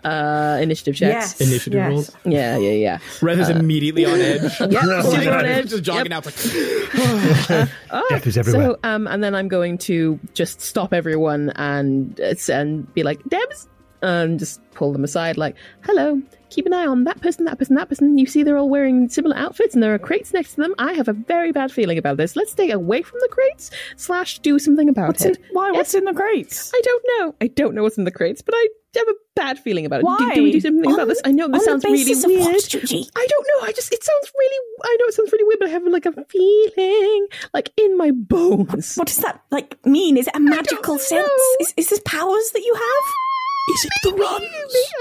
uh 0.04 0.58
initiative 0.62 0.94
checks, 0.96 1.38
Yes, 1.38 1.40
Initiative 1.40 1.74
yes. 1.78 1.90
rolls? 1.90 2.16
Yeah, 2.24 2.56
yeah, 2.58 2.70
yeah. 2.72 2.98
Reth 3.20 3.38
is 3.40 3.50
Uh, 3.50 3.54
immediately 3.54 4.04
on 4.04 4.20
edge. 4.20 4.60
Yep, 4.60 5.04
sitting 5.04 5.28
on 5.28 5.44
edge. 5.44 5.70
Just 5.70 5.82
jogging 5.82 6.12
Yep. 6.12 6.26
out. 6.26 6.26
It's 6.26 7.50
like, 7.50 7.68
Oh, 7.90 8.06
Death 8.10 8.26
is 8.26 8.36
everywhere. 8.38 8.70
So, 8.70 8.78
um, 8.84 9.06
and 9.06 9.22
then 9.22 9.34
I'm 9.34 9.48
going 9.48 9.78
to 9.78 10.18
just 10.34 10.60
stop 10.60 10.92
everyone 10.94 11.50
and 11.56 12.20
uh, 12.20 12.34
and 12.52 12.92
be 12.94 13.02
like, 13.02 13.22
Debs, 13.28 13.68
and 14.02 14.38
just 14.38 14.60
pull 14.72 14.92
them 14.92 15.04
aside, 15.04 15.36
like, 15.36 15.56
hello. 15.82 16.20
Keep 16.50 16.66
an 16.66 16.72
eye 16.72 16.86
on 16.86 17.04
that 17.04 17.20
person, 17.20 17.44
that 17.44 17.58
person, 17.58 17.76
that 17.76 17.88
person. 17.88 18.16
You 18.18 18.26
see, 18.26 18.42
they're 18.42 18.56
all 18.56 18.68
wearing 18.68 19.08
similar 19.08 19.36
outfits, 19.36 19.74
and 19.74 19.82
there 19.82 19.94
are 19.94 19.98
crates 19.98 20.32
next 20.32 20.54
to 20.54 20.62
them. 20.62 20.74
I 20.78 20.92
have 20.94 21.08
a 21.08 21.12
very 21.12 21.52
bad 21.52 21.70
feeling 21.70 21.98
about 21.98 22.16
this. 22.16 22.36
Let's 22.36 22.52
stay 22.52 22.70
away 22.70 23.02
from 23.02 23.18
the 23.20 23.28
crates 23.30 23.70
slash 23.96 24.38
do 24.40 24.58
something 24.58 24.88
about 24.88 25.08
What's 25.08 25.24
it. 25.24 25.36
in- 25.36 25.42
why? 25.52 25.70
What's 25.72 25.94
in 25.94 26.04
the 26.04 26.14
crates? 26.14 26.72
I 26.74 26.80
don't 26.84 27.04
know. 27.18 27.34
I 27.40 27.46
don't 27.48 27.74
know 27.74 27.82
what's 27.82 27.98
in 27.98 28.04
the 28.04 28.10
crates, 28.10 28.42
but 28.42 28.54
I 28.56 28.68
have 28.96 29.08
a 29.08 29.14
bad 29.36 29.58
feeling 29.58 29.84
about 29.86 30.00
it. 30.00 30.02
Do, 30.02 30.06
Why? 30.06 30.34
do 30.34 30.42
we 30.42 30.52
do 30.52 30.60
something 30.60 30.92
about 30.92 31.08
this? 31.08 31.20
I 31.24 31.30
know 31.30 31.46
this 31.48 31.64
sounds 31.64 31.84
really 31.84 32.04
weird. 32.04 32.16
what, 32.42 32.72
I 33.16 33.26
don't 33.26 33.46
know. 33.52 33.66
I 33.66 33.72
just 33.72 33.92
it 33.92 34.02
sounds 34.02 34.32
really. 34.36 34.66
I 34.82 34.96
know 34.98 35.06
it 35.06 35.14
sounds 35.14 35.30
really 35.32 35.44
weird, 35.44 35.58
but 35.60 35.68
I 35.68 35.72
have 35.72 35.84
like 35.84 36.06
a 36.06 36.24
feeling, 36.24 37.26
like 37.54 37.70
in 37.76 37.96
my 37.96 38.10
bones. 38.12 38.96
What 38.96 39.08
does 39.08 39.18
that 39.18 39.42
like 39.50 39.76
mean? 39.86 40.16
Is 40.16 40.26
it 40.26 40.34
a 40.36 40.40
magical 40.40 40.98
sense? 40.98 41.28
Is, 41.60 41.74
is 41.76 41.88
this 41.90 42.00
powers 42.04 42.50
that 42.54 42.62
you 42.62 42.74
have? 42.74 43.04
Is 43.70 43.84
it 43.84 43.92
the 44.02 44.12
run? 44.12 44.42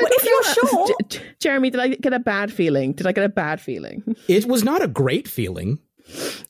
What 0.01 0.11
if 0.13 0.23
you're 0.25 0.43
sure? 0.43 0.87
J- 1.09 1.19
J- 1.19 1.23
Jeremy, 1.39 1.69
did 1.69 1.79
I 1.79 1.87
get 1.89 2.13
a 2.13 2.19
bad 2.19 2.51
feeling? 2.51 2.93
Did 2.93 3.07
I 3.07 3.11
get 3.11 3.23
a 3.23 3.29
bad 3.29 3.59
feeling? 3.61 4.15
it 4.27 4.45
was 4.45 4.63
not 4.63 4.81
a 4.83 4.87
great 4.87 5.27
feeling. 5.27 5.79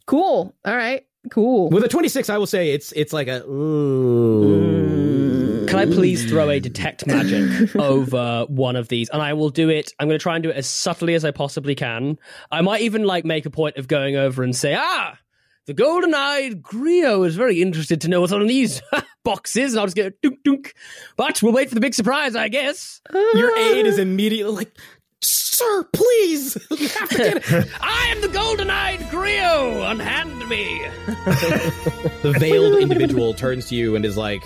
Cool. 0.06 0.56
All 0.66 0.76
right. 0.76 1.06
Cool. 1.32 1.70
With 1.70 1.84
a 1.84 1.88
26, 1.90 2.30
I 2.30 2.38
will 2.38 2.48
say 2.48 2.72
it's 2.72 2.92
it's 2.94 3.12
like 3.12 3.28
a. 3.28 3.42
Can 5.68 5.76
I 5.80 5.86
please 5.86 6.26
throw 6.30 6.50
a 6.50 6.60
detect 6.62 7.06
magic 7.06 7.76
over 7.76 8.46
one 8.48 8.76
of 8.78 8.88
these? 8.88 9.10
And 9.10 9.22
I 9.22 9.34
will 9.34 9.50
do 9.50 9.70
it. 9.70 9.92
I'm 10.00 10.08
going 10.08 10.18
to 10.18 10.24
try 10.24 10.36
and 10.36 10.44
do 10.44 10.50
it 10.50 10.56
as 10.56 10.66
subtly 10.68 11.14
as 11.14 11.26
I 11.26 11.32
possibly 11.32 11.76
can. 11.76 12.18
I 12.52 12.62
might 12.62 12.82
even 12.82 13.04
like 13.04 13.26
make 13.26 13.46
a 13.46 13.50
point 13.50 13.76
of 13.76 13.88
going 13.90 14.16
over 14.16 14.44
and 14.44 14.56
say, 14.56 14.76
ah, 14.80 15.18
the 15.66 15.74
golden 15.74 16.14
eyed 16.14 16.62
Griot 16.62 17.28
is 17.28 17.36
very 17.36 17.62
interested 17.62 18.00
to 18.02 18.08
know 18.08 18.22
what's 18.22 18.32
on 18.32 18.48
these 18.48 18.82
boxes. 19.28 19.74
And 19.74 19.80
I'll 19.80 19.86
just 19.86 19.98
go 19.98 20.10
dunk 20.24 20.40
dunk. 20.44 20.74
But 21.18 21.44
we'll 21.44 21.54
wait 21.54 21.70
for 21.70 21.76
the 21.76 21.82
big 21.82 21.94
surprise, 21.94 22.36
I 22.36 22.48
guess. 22.48 23.02
Your 23.14 23.56
aide 23.58 23.86
is 23.86 24.00
immediately 24.00 24.56
like, 24.56 24.72
Sir, 25.22 25.84
please! 25.92 26.58
You 26.78 26.88
have 26.90 27.10
to 27.10 27.18
get 27.18 27.38
it. 27.38 27.68
I 27.82 28.14
am 28.16 28.22
the 28.22 28.28
golden 28.28 28.70
eyed 28.70 29.00
Griot. 29.12 29.92
Unhand 29.92 30.48
me. 30.48 30.86
the 32.22 32.36
veiled 32.38 32.78
individual 32.78 33.34
turns 33.34 33.68
to 33.70 33.76
you 33.76 33.96
and 33.96 34.06
is 34.06 34.16
like, 34.16 34.44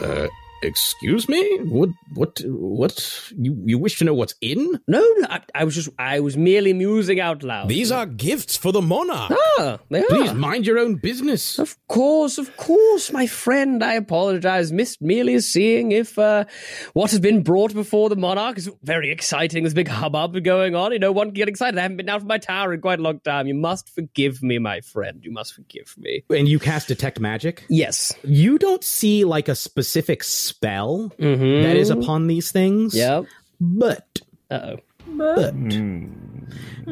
uh, 0.00 0.26
excuse 0.64 1.28
me? 1.28 1.58
What, 1.64 1.90
what, 2.14 2.40
what? 2.44 3.30
You, 3.36 3.56
you 3.64 3.78
wish 3.78 3.98
to 3.98 4.04
know 4.04 4.14
what's 4.14 4.34
in? 4.40 4.80
No, 4.88 5.00
no 5.18 5.26
I, 5.28 5.40
I 5.54 5.64
was 5.64 5.74
just, 5.74 5.88
I 5.98 6.20
was 6.20 6.36
merely 6.36 6.72
musing 6.72 7.20
out 7.20 7.42
loud. 7.42 7.68
These 7.68 7.92
are 7.92 8.06
gifts 8.06 8.56
for 8.56 8.72
the 8.72 8.82
monarch. 8.82 9.32
Ah, 9.58 9.78
they 9.90 10.02
are. 10.02 10.08
Please 10.08 10.32
mind 10.32 10.66
your 10.66 10.78
own 10.78 10.96
business. 10.96 11.58
Of 11.58 11.76
course, 11.88 12.38
of 12.38 12.56
course, 12.56 13.12
my 13.12 13.26
friend. 13.26 13.82
I 13.82 13.94
apologize. 13.94 14.72
Missed 14.72 15.00
merely 15.02 15.38
seeing 15.40 15.92
if 15.92 16.18
uh, 16.18 16.44
what 16.92 17.10
has 17.10 17.20
been 17.20 17.42
brought 17.42 17.74
before 17.74 18.08
the 18.08 18.16
monarch 18.16 18.58
is 18.58 18.70
very 18.82 19.10
exciting. 19.10 19.62
There's 19.62 19.72
a 19.72 19.76
big 19.76 19.88
hubbub 19.88 20.42
going 20.42 20.74
on. 20.74 20.92
You 20.92 20.98
know, 20.98 21.12
one 21.12 21.28
can 21.28 21.34
get 21.34 21.48
excited. 21.48 21.78
I 21.78 21.82
haven't 21.82 21.98
been 21.98 22.06
down 22.06 22.20
from 22.20 22.28
my 22.28 22.38
tower 22.38 22.72
in 22.72 22.80
quite 22.80 22.98
a 22.98 23.02
long 23.02 23.20
time. 23.20 23.46
You 23.46 23.54
must 23.54 23.88
forgive 23.94 24.42
me, 24.42 24.58
my 24.58 24.80
friend. 24.80 25.20
You 25.22 25.32
must 25.32 25.54
forgive 25.54 25.94
me. 25.96 26.24
And 26.30 26.48
you 26.48 26.58
cast 26.58 26.88
Detect 26.88 27.20
Magic? 27.20 27.64
Yes. 27.68 28.12
You 28.22 28.58
don't 28.58 28.82
see 28.82 29.24
like 29.24 29.48
a 29.48 29.54
specific 29.54 30.24
spell 30.56 31.12
Mhm. 31.18 31.62
that 31.64 31.76
is 31.76 31.90
upon 31.90 32.26
these 32.26 32.50
things. 32.52 32.94
Yep. 32.94 33.24
But 33.60 34.20
Uh 34.50 34.54
oh. 34.54 34.76
But 35.16 35.54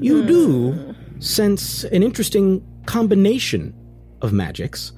you 0.01 0.25
do 0.25 0.95
sense 1.19 1.85
an 1.85 2.03
interesting 2.03 2.63
combination 2.87 3.75
of 4.23 4.33
magics. 4.33 4.93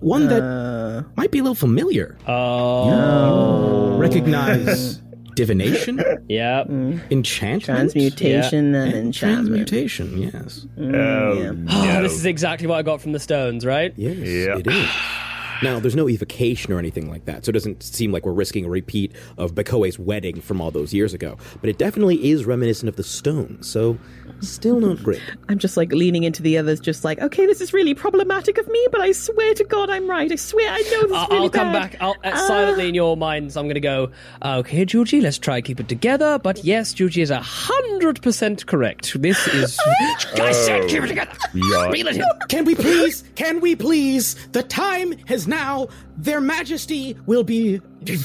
one 0.00 0.28
that 0.28 0.42
Uh, 0.42 1.02
might 1.16 1.30
be 1.30 1.38
a 1.38 1.42
little 1.42 1.54
familiar. 1.54 2.16
Oh. 2.28 3.96
Recognize 3.96 5.00
divination, 5.36 5.96
Yep. 6.28 6.68
enchantment, 7.10 7.62
transmutation 7.64 8.74
and 8.74 8.92
and 8.92 8.94
enchantment. 9.06 9.66
transmutation. 9.68 10.06
Yes, 10.28 10.66
Oh, 10.78 11.32
yeah. 11.40 11.52
Oh, 11.70 12.02
this 12.02 12.12
is 12.12 12.26
exactly 12.26 12.66
what 12.66 12.76
I 12.78 12.82
got 12.82 13.00
from 13.00 13.12
the 13.12 13.18
stones, 13.18 13.64
right? 13.64 13.92
yes, 13.96 14.16
Yeah. 14.18 14.58
it 14.58 14.66
is. 14.66 14.88
Now, 15.64 15.80
there's 15.80 15.96
no 15.96 16.10
evocation 16.10 16.74
or 16.74 16.78
anything 16.78 17.08
like 17.08 17.24
that, 17.24 17.46
so 17.46 17.48
it 17.48 17.54
doesn't 17.54 17.82
seem 17.82 18.12
like 18.12 18.26
we're 18.26 18.32
risking 18.32 18.66
a 18.66 18.68
repeat 18.68 19.12
of 19.38 19.54
Bakoe's 19.54 19.98
wedding 19.98 20.42
from 20.42 20.60
all 20.60 20.70
those 20.70 20.92
years 20.92 21.14
ago. 21.14 21.38
But 21.62 21.70
it 21.70 21.78
definitely 21.78 22.30
is 22.30 22.44
reminiscent 22.44 22.86
of 22.90 22.96
the 22.96 23.02
stone, 23.02 23.62
so 23.62 23.98
still 24.40 24.78
not 24.78 25.02
great. 25.02 25.22
I'm 25.48 25.58
just 25.58 25.78
like 25.78 25.90
leaning 25.90 26.24
into 26.24 26.42
the 26.42 26.58
others, 26.58 26.80
just 26.80 27.02
like, 27.02 27.18
okay, 27.18 27.46
this 27.46 27.62
is 27.62 27.72
really 27.72 27.94
problematic 27.94 28.58
of 28.58 28.68
me, 28.68 28.88
but 28.92 29.00
I 29.00 29.12
swear 29.12 29.54
to 29.54 29.64
God 29.64 29.88
I'm 29.88 30.06
right. 30.06 30.30
I 30.30 30.36
swear 30.36 30.70
I 30.70 30.82
know 30.82 31.02
this 31.02 31.10
is 31.10 31.12
I'll, 31.12 31.28
really 31.28 31.42
I'll 31.44 31.50
come 31.50 31.72
bad. 31.72 31.92
back. 31.92 32.02
I'll, 32.02 32.16
uh, 32.22 32.36
silently 32.46 32.88
in 32.90 32.94
your 32.94 33.16
minds, 33.16 33.56
I'm 33.56 33.64
going 33.64 33.74
to 33.74 33.80
go, 33.80 34.10
okay, 34.44 34.84
Juji, 34.84 35.22
let's 35.22 35.38
try 35.38 35.62
keep 35.62 35.80
it 35.80 35.88
together. 35.88 36.38
But 36.38 36.62
yes, 36.62 36.92
Juji 36.92 37.22
is 37.22 37.30
100% 37.30 38.66
correct. 38.66 39.20
This 39.22 39.46
is. 39.48 39.78
I 40.34 40.52
said 40.52 40.90
keep 40.90 41.04
it 41.04 41.08
together. 41.08 41.32
Yeah. 41.54 41.88
Reel 41.88 42.08
it 42.08 42.16
in. 42.16 42.24
Can 42.50 42.66
we 42.66 42.74
please? 42.74 43.24
Can 43.34 43.60
we 43.60 43.74
please? 43.76 44.34
The 44.52 44.62
time 44.62 45.16
has 45.26 45.46
now. 45.54 45.88
Their 46.16 46.40
Majesty 46.40 47.16
will 47.26 47.44
be 47.44 47.80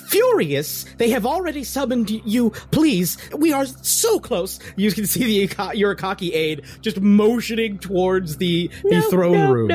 furious. 0.10 0.86
They 0.98 1.10
have 1.12 1.26
already 1.26 1.64
summoned 1.64 2.10
you. 2.10 2.52
Please, 2.72 3.18
we 3.38 3.54
are 3.54 3.66
so 3.66 4.20
close. 4.20 4.60
You 4.76 4.92
can 4.92 5.06
see 5.06 5.24
the 5.24 5.44
Ika- 5.44 5.76
Yurakaki 5.76 6.34
aide 6.34 6.64
just 6.82 7.00
motioning 7.02 7.80
towards 7.80 8.38
the, 8.38 8.70
the 8.84 9.00
no, 9.00 9.10
throne 9.10 9.34
no, 9.34 9.52
room. 9.52 9.68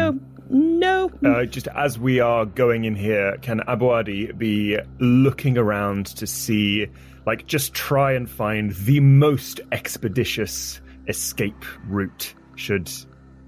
No, 0.50 1.10
no, 1.20 1.30
Uh, 1.30 1.44
just 1.46 1.68
as 1.68 1.98
we 1.98 2.20
are 2.20 2.44
going 2.44 2.84
in 2.84 2.94
here, 2.94 3.38
can 3.40 3.60
Aboade 3.60 4.36
be 4.36 4.78
looking 5.00 5.56
around 5.56 6.06
to 6.18 6.26
see, 6.26 6.86
like, 7.26 7.46
just 7.46 7.72
try 7.72 8.12
and 8.12 8.28
find 8.28 8.72
the 8.72 9.00
most 9.00 9.60
expeditious 9.72 10.80
escape 11.08 11.64
route 11.88 12.34
should 12.56 12.90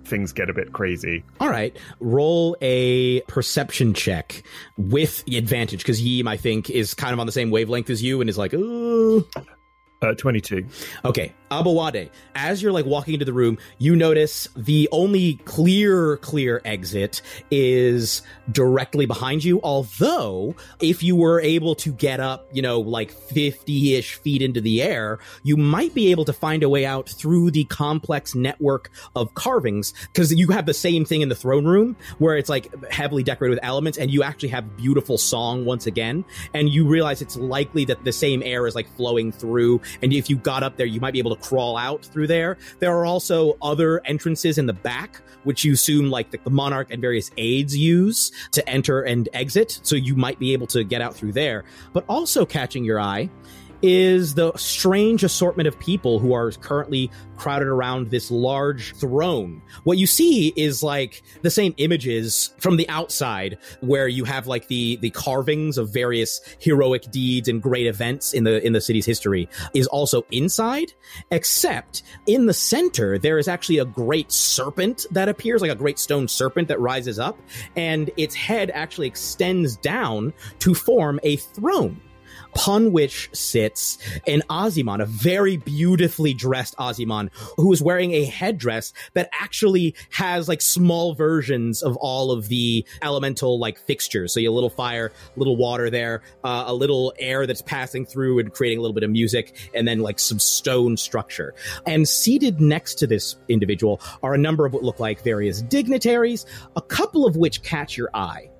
things 0.06 0.32
get 0.32 0.48
a 0.48 0.54
bit 0.54 0.72
crazy? 0.72 1.24
All 1.40 1.48
right, 1.48 1.76
roll 2.00 2.56
a 2.60 3.20
perception 3.22 3.94
check 3.94 4.42
with 4.76 5.24
the 5.24 5.36
advantage 5.36 5.80
because 5.80 6.00
Yim, 6.00 6.28
I 6.28 6.36
think, 6.36 6.70
is 6.70 6.94
kind 6.94 7.12
of 7.12 7.20
on 7.20 7.26
the 7.26 7.32
same 7.32 7.50
wavelength 7.50 7.90
as 7.90 8.02
you 8.02 8.20
and 8.20 8.30
is 8.30 8.38
like, 8.38 8.54
ooh. 8.54 9.26
Uh, 10.02 10.14
22. 10.14 10.66
Okay, 11.06 11.32
Aboade, 11.50 12.10
as 12.34 12.62
you're 12.62 12.72
like 12.72 12.86
walking 12.86 13.14
into 13.14 13.24
the 13.24 13.32
room, 13.32 13.58
you 13.78 13.94
notice 13.94 14.48
the 14.56 14.88
only 14.90 15.34
clear, 15.44 16.16
clear 16.18 16.60
exit 16.64 17.22
is 17.50 18.22
directly 18.50 19.06
behind 19.06 19.44
you. 19.44 19.60
Although, 19.62 20.54
if 20.80 21.02
you 21.02 21.14
were 21.14 21.40
able 21.40 21.74
to 21.76 21.92
get 21.92 22.20
up, 22.20 22.48
you 22.52 22.62
know, 22.62 22.80
like 22.80 23.10
50 23.10 23.94
ish 23.94 24.14
feet 24.16 24.42
into 24.42 24.60
the 24.60 24.82
air, 24.82 25.18
you 25.44 25.56
might 25.56 25.94
be 25.94 26.10
able 26.10 26.24
to 26.24 26.32
find 26.32 26.62
a 26.62 26.68
way 26.68 26.84
out 26.84 27.08
through 27.08 27.52
the 27.52 27.64
complex 27.64 28.34
network 28.34 28.90
of 29.14 29.34
carvings 29.34 29.92
because 30.12 30.32
you 30.34 30.48
have 30.48 30.66
the 30.66 30.74
same 30.74 31.04
thing 31.04 31.20
in 31.20 31.28
the 31.28 31.34
throne 31.34 31.64
room 31.64 31.96
where 32.18 32.36
it's 32.36 32.48
like 32.48 32.72
heavily 32.90 33.22
decorated 33.22 33.54
with 33.54 33.64
elements 33.64 33.98
and 33.98 34.10
you 34.10 34.22
actually 34.22 34.48
have 34.48 34.76
beautiful 34.76 35.16
song 35.16 35.64
once 35.64 35.86
again. 35.86 36.24
And 36.54 36.68
you 36.68 36.86
realize 36.86 37.22
it's 37.22 37.36
likely 37.36 37.84
that 37.86 38.04
the 38.04 38.12
same 38.12 38.42
air 38.42 38.66
is 38.66 38.74
like 38.74 38.88
flowing 38.96 39.30
through 39.30 39.80
and 40.02 40.12
if 40.12 40.28
you 40.28 40.36
got 40.36 40.62
up 40.62 40.76
there, 40.76 40.86
you 40.86 41.00
might 41.00 41.12
be 41.12 41.18
able 41.18 41.34
to 41.34 41.35
crawl 41.36 41.76
out 41.76 42.04
through 42.04 42.26
there. 42.26 42.58
There 42.78 42.96
are 42.96 43.06
also 43.06 43.56
other 43.62 44.00
entrances 44.04 44.58
in 44.58 44.66
the 44.66 44.72
back, 44.72 45.20
which 45.44 45.64
you 45.64 45.74
assume 45.74 46.10
like 46.10 46.30
the, 46.30 46.38
the 46.44 46.50
monarch 46.50 46.88
and 46.90 47.00
various 47.00 47.30
aides 47.36 47.76
use 47.76 48.32
to 48.52 48.68
enter 48.68 49.02
and 49.02 49.28
exit. 49.32 49.80
So 49.82 49.96
you 49.96 50.16
might 50.16 50.38
be 50.38 50.52
able 50.52 50.66
to 50.68 50.84
get 50.84 51.00
out 51.00 51.14
through 51.14 51.32
there. 51.32 51.64
But 51.92 52.04
also 52.08 52.44
catching 52.44 52.84
your 52.84 53.00
eye 53.00 53.30
is 53.82 54.34
the 54.34 54.52
strange 54.56 55.24
assortment 55.24 55.66
of 55.66 55.78
people 55.78 56.18
who 56.18 56.32
are 56.32 56.50
currently 56.52 57.10
crowded 57.36 57.68
around 57.68 58.10
this 58.10 58.30
large 58.30 58.94
throne. 58.96 59.62
What 59.84 59.98
you 59.98 60.06
see 60.06 60.52
is 60.56 60.82
like 60.82 61.22
the 61.42 61.50
same 61.50 61.74
images 61.76 62.54
from 62.58 62.76
the 62.76 62.88
outside 62.88 63.58
where 63.80 64.08
you 64.08 64.24
have 64.24 64.46
like 64.46 64.68
the 64.68 64.96
the 64.96 65.10
carvings 65.10 65.78
of 65.78 65.92
various 65.92 66.40
heroic 66.58 67.10
deeds 67.10 67.48
and 67.48 67.62
great 67.62 67.86
events 67.86 68.32
in 68.32 68.44
the 68.44 68.64
in 68.64 68.72
the 68.72 68.80
city's 68.80 69.06
history 69.06 69.48
is 69.74 69.86
also 69.88 70.22
inside 70.30 70.92
except 71.30 72.02
in 72.26 72.46
the 72.46 72.54
center 72.54 73.18
there 73.18 73.38
is 73.38 73.48
actually 73.48 73.78
a 73.78 73.84
great 73.84 74.32
serpent 74.32 75.06
that 75.10 75.28
appears 75.28 75.60
like 75.60 75.70
a 75.70 75.76
great 75.76 75.98
stone 75.98 76.26
serpent 76.28 76.68
that 76.68 76.80
rises 76.80 77.18
up 77.18 77.38
and 77.76 78.10
its 78.16 78.34
head 78.34 78.70
actually 78.70 79.06
extends 79.06 79.76
down 79.76 80.32
to 80.58 80.74
form 80.74 81.20
a 81.22 81.36
throne 81.36 82.00
upon 82.54 82.92
which 82.92 83.28
sits 83.32 83.98
an 84.26 84.42
Ozyman, 84.50 85.02
a 85.02 85.06
very 85.06 85.56
beautifully 85.56 86.34
dressed 86.34 86.76
Ozyman, 86.76 87.30
who 87.56 87.72
is 87.72 87.82
wearing 87.82 88.12
a 88.12 88.24
headdress 88.24 88.92
that 89.14 89.28
actually 89.32 89.94
has 90.10 90.48
like 90.48 90.60
small 90.60 91.14
versions 91.14 91.82
of 91.82 91.96
all 91.96 92.30
of 92.30 92.48
the 92.48 92.84
elemental 93.02 93.58
like 93.58 93.78
fixtures. 93.78 94.32
So 94.32 94.40
you 94.40 94.48
have 94.48 94.52
a 94.52 94.54
little 94.54 94.70
fire, 94.70 95.12
little 95.36 95.56
water 95.56 95.90
there, 95.90 96.22
uh, 96.44 96.64
a 96.66 96.74
little 96.74 97.12
air 97.18 97.46
that's 97.46 97.62
passing 97.62 98.06
through 98.06 98.38
and 98.38 98.52
creating 98.52 98.78
a 98.78 98.82
little 98.82 98.94
bit 98.94 99.04
of 99.04 99.10
music, 99.10 99.70
and 99.74 99.86
then 99.86 100.00
like 100.00 100.18
some 100.18 100.38
stone 100.38 100.96
structure. 100.96 101.54
And 101.86 102.08
seated 102.08 102.60
next 102.60 102.94
to 102.96 103.06
this 103.06 103.36
individual 103.48 104.00
are 104.22 104.34
a 104.34 104.38
number 104.38 104.66
of 104.66 104.72
what 104.72 104.82
look 104.82 105.00
like 105.00 105.22
various 105.22 105.62
dignitaries, 105.62 106.46
a 106.76 106.82
couple 106.82 107.26
of 107.26 107.36
which 107.36 107.62
catch 107.62 107.96
your 107.96 108.10
eye. 108.14 108.50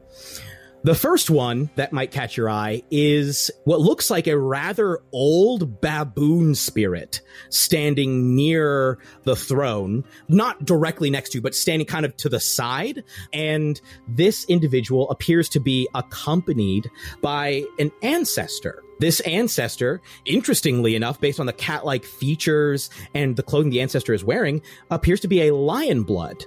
The 0.87 0.95
first 0.95 1.31
one 1.31 1.69
that 1.75 1.93
might 1.93 2.13
catch 2.13 2.37
your 2.37 2.49
eye 2.49 2.81
is 2.93 3.51
what 3.65 3.81
looks 3.81 4.09
like 4.09 4.29
a 4.29 4.39
rather 4.39 5.01
old 5.11 5.81
baboon 5.81 6.55
spirit 6.55 7.23
standing 7.51 8.37
near 8.37 9.01
the 9.25 9.35
throne, 9.35 10.05
not 10.29 10.65
directly 10.65 11.11
next 11.11 11.31
to, 11.31 11.39
you, 11.39 11.43
but 11.43 11.57
standing 11.57 11.89
kind 11.89 12.07
of 12.07 12.17
to 12.19 12.29
the 12.29 12.39
side. 12.39 13.03
And 13.33 13.81
this 14.07 14.45
individual 14.45 15.11
appears 15.11 15.49
to 15.49 15.61
be 15.61 15.89
accompanied 15.93 16.89
by 17.21 17.65
an 17.81 17.91
ancestor. 18.03 18.81
This 18.99 19.21
ancestor, 19.21 20.01
interestingly 20.25 20.95
enough, 20.95 21.21
based 21.21 21.39
on 21.39 21.47
the 21.47 21.53
cat 21.53 21.85
like 21.85 22.05
features 22.05 22.89
and 23.15 23.37
the 23.37 23.43
clothing 23.43 23.71
the 23.71 23.81
ancestor 23.81 24.15
is 24.15 24.25
wearing, 24.25 24.63
appears 24.91 25.21
to 25.21 25.29
be 25.29 25.43
a 25.43 25.55
lion 25.55 26.03
blood. 26.03 26.45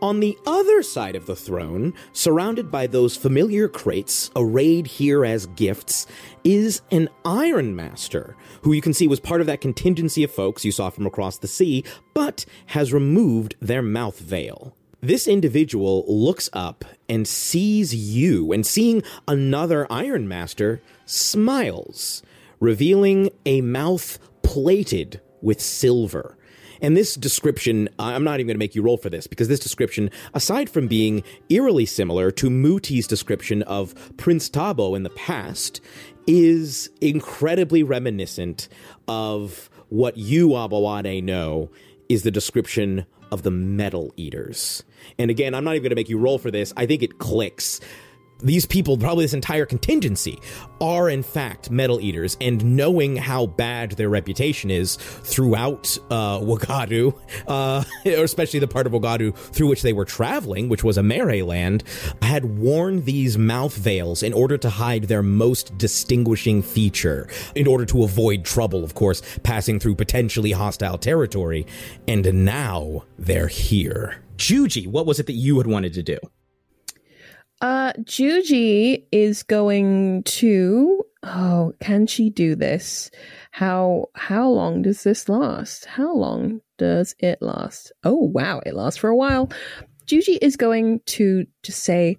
On 0.00 0.20
the 0.20 0.36
other 0.46 0.82
side 0.82 1.16
of 1.16 1.26
the 1.26 1.36
throne, 1.36 1.94
surrounded 2.12 2.70
by 2.70 2.86
those 2.86 3.16
familiar 3.16 3.68
crates 3.68 4.30
arrayed 4.36 4.86
here 4.86 5.24
as 5.24 5.46
gifts, 5.46 6.06
is 6.44 6.82
an 6.90 7.08
Iron 7.24 7.74
Master, 7.76 8.36
who 8.62 8.72
you 8.72 8.82
can 8.82 8.92
see 8.92 9.06
was 9.06 9.20
part 9.20 9.40
of 9.40 9.46
that 9.46 9.60
contingency 9.60 10.24
of 10.24 10.30
folks 10.32 10.64
you 10.64 10.72
saw 10.72 10.90
from 10.90 11.06
across 11.06 11.38
the 11.38 11.48
sea, 11.48 11.84
but 12.14 12.44
has 12.66 12.92
removed 12.92 13.54
their 13.60 13.82
mouth 13.82 14.18
veil. 14.18 14.74
This 15.00 15.26
individual 15.26 16.04
looks 16.06 16.48
up 16.52 16.84
and 17.08 17.26
sees 17.26 17.92
you, 17.92 18.52
and 18.52 18.64
seeing 18.64 19.02
another 19.26 19.84
Iron 19.90 20.28
Master, 20.28 20.80
smiles, 21.12 22.22
revealing 22.60 23.30
a 23.44 23.60
mouth 23.60 24.18
plated 24.42 25.20
with 25.40 25.60
silver. 25.60 26.36
And 26.80 26.96
this 26.96 27.14
description, 27.14 27.88
I'm 27.98 28.24
not 28.24 28.40
even 28.40 28.48
going 28.48 28.54
to 28.56 28.58
make 28.58 28.74
you 28.74 28.82
roll 28.82 28.96
for 28.96 29.08
this 29.08 29.28
because 29.28 29.46
this 29.46 29.60
description, 29.60 30.10
aside 30.34 30.68
from 30.68 30.88
being 30.88 31.22
eerily 31.48 31.86
similar 31.86 32.32
to 32.32 32.50
Mooti's 32.50 33.06
description 33.06 33.62
of 33.62 34.16
Prince 34.16 34.50
Tabo 34.50 34.96
in 34.96 35.04
the 35.04 35.10
past, 35.10 35.80
is 36.26 36.90
incredibly 37.00 37.84
reminiscent 37.84 38.68
of 39.06 39.70
what 39.90 40.16
you, 40.16 40.48
Aboade, 40.50 41.22
know 41.22 41.70
is 42.08 42.24
the 42.24 42.30
description 42.30 43.06
of 43.30 43.42
the 43.42 43.50
Metal 43.50 44.12
Eaters. 44.16 44.82
And 45.18 45.30
again, 45.30 45.54
I'm 45.54 45.64
not 45.64 45.76
even 45.76 45.84
going 45.84 45.90
to 45.90 45.96
make 45.96 46.08
you 46.08 46.18
roll 46.18 46.38
for 46.38 46.50
this. 46.50 46.72
I 46.76 46.86
think 46.86 47.02
it 47.02 47.18
clicks 47.18 47.80
these 48.42 48.66
people, 48.66 48.96
probably 48.96 49.24
this 49.24 49.34
entire 49.34 49.66
contingency, 49.66 50.38
are 50.80 51.08
in 51.08 51.22
fact 51.22 51.70
metal 51.70 52.00
eaters, 52.00 52.36
and 52.40 52.76
knowing 52.76 53.16
how 53.16 53.46
bad 53.46 53.92
their 53.92 54.08
reputation 54.08 54.70
is 54.70 54.96
throughout 54.96 55.96
uh, 56.10 56.38
Wagadu, 56.40 57.14
uh, 57.46 57.84
or 58.06 58.24
especially 58.24 58.60
the 58.60 58.68
part 58.68 58.86
of 58.86 58.92
Wagadu 58.92 59.34
through 59.34 59.68
which 59.68 59.82
they 59.82 59.92
were 59.92 60.04
traveling, 60.04 60.68
which 60.68 60.84
was 60.84 60.98
Emere 60.98 61.44
land, 61.46 61.84
had 62.20 62.44
worn 62.58 63.04
these 63.04 63.38
mouth 63.38 63.74
veils 63.76 64.22
in 64.22 64.32
order 64.32 64.56
to 64.58 64.70
hide 64.70 65.04
their 65.04 65.22
most 65.22 65.76
distinguishing 65.78 66.62
feature, 66.62 67.28
in 67.54 67.66
order 67.66 67.86
to 67.86 68.04
avoid 68.04 68.44
trouble, 68.44 68.84
of 68.84 68.94
course, 68.94 69.22
passing 69.42 69.78
through 69.78 69.94
potentially 69.94 70.52
hostile 70.52 70.98
territory. 70.98 71.66
And 72.08 72.44
now 72.44 73.04
they're 73.18 73.48
here. 73.48 74.22
Juji, 74.36 74.86
what 74.86 75.06
was 75.06 75.20
it 75.20 75.26
that 75.26 75.34
you 75.34 75.58
had 75.58 75.66
wanted 75.66 75.94
to 75.94 76.02
do? 76.02 76.18
Uh, 77.62 77.92
Juji 78.00 79.04
is 79.12 79.44
going 79.44 80.24
to. 80.24 81.04
Oh, 81.22 81.72
can 81.80 82.08
she 82.08 82.28
do 82.28 82.56
this? 82.56 83.08
How 83.52 84.06
how 84.14 84.48
long 84.48 84.82
does 84.82 85.04
this 85.04 85.28
last? 85.28 85.84
How 85.84 86.12
long 86.12 86.60
does 86.76 87.14
it 87.20 87.40
last? 87.40 87.92
Oh 88.02 88.16
wow, 88.16 88.60
it 88.66 88.74
lasts 88.74 88.98
for 88.98 89.08
a 89.08 89.16
while. 89.16 89.48
Juji 90.06 90.38
is 90.42 90.56
going 90.56 91.00
to 91.06 91.46
just 91.62 91.84
say, 91.84 92.18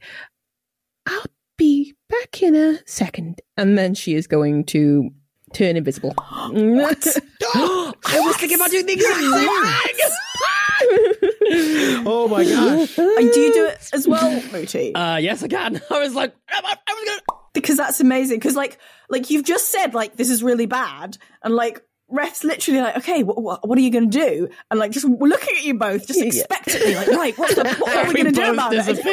I'll 1.06 1.26
be 1.58 1.94
back 2.10 2.42
in 2.42 2.56
a 2.56 2.80
second. 2.88 3.42
And 3.58 3.78
then 3.78 3.94
she 3.94 4.16
is 4.16 4.26
going 4.26 4.64
to 4.68 5.10
turn 5.54 5.76
invisible. 5.76 6.16
What? 6.54 7.06
I 7.56 8.20
was 8.20 8.38
thinking 8.38 8.58
about 8.58 8.72
doing 8.72 8.86
the 8.86 8.94
exact 8.94 9.20
same 9.20 11.13
oh 12.06 12.28
my 12.28 12.44
gosh. 12.44 12.96
Do 12.96 13.40
you 13.40 13.54
do 13.54 13.66
it 13.68 13.90
as 13.94 14.08
well, 14.08 14.42
Mooti? 14.42 14.92
Uh, 14.96 15.18
yes, 15.18 15.44
I 15.44 15.48
can. 15.48 15.82
I 15.90 16.00
was 16.00 16.16
like, 16.16 16.36
I 16.50 16.62
was 16.88 17.06
gonna. 17.06 17.42
Because 17.54 17.78
that's 17.78 18.00
amazing. 18.00 18.40
Because 18.40 18.56
like, 18.56 18.80
like 19.10 19.30
you've 19.30 19.46
just 19.46 19.70
said, 19.70 19.94
like 19.94 20.16
this 20.16 20.30
is 20.30 20.42
really 20.42 20.66
bad, 20.66 21.18
and 21.44 21.54
like 21.54 21.84
Reth's 22.10 22.44
literally 22.44 22.82
like, 22.82 22.98
okay, 22.98 23.24
what, 23.24 23.42
what, 23.42 23.68
what 23.68 23.78
are 23.78 23.82
you 23.82 23.90
going 23.90 24.10
to 24.10 24.20
do? 24.30 24.48
And 24.70 24.80
like 24.80 24.92
just 24.92 25.06
looking 25.06 25.58
at 25.58 25.64
you 25.64 25.78
both, 25.78 26.06
just 26.06 26.22
expectantly, 26.22 26.96
like, 26.96 27.08
right, 27.08 27.38
what's 27.38 27.56
the, 27.56 27.64
what 27.64 27.96
are 27.96 28.08
we 28.08 28.14
We 28.14 28.22
going 28.22 28.34
to 28.34 28.42
do 28.42 28.54
about 28.54 28.74
it? 28.74 28.86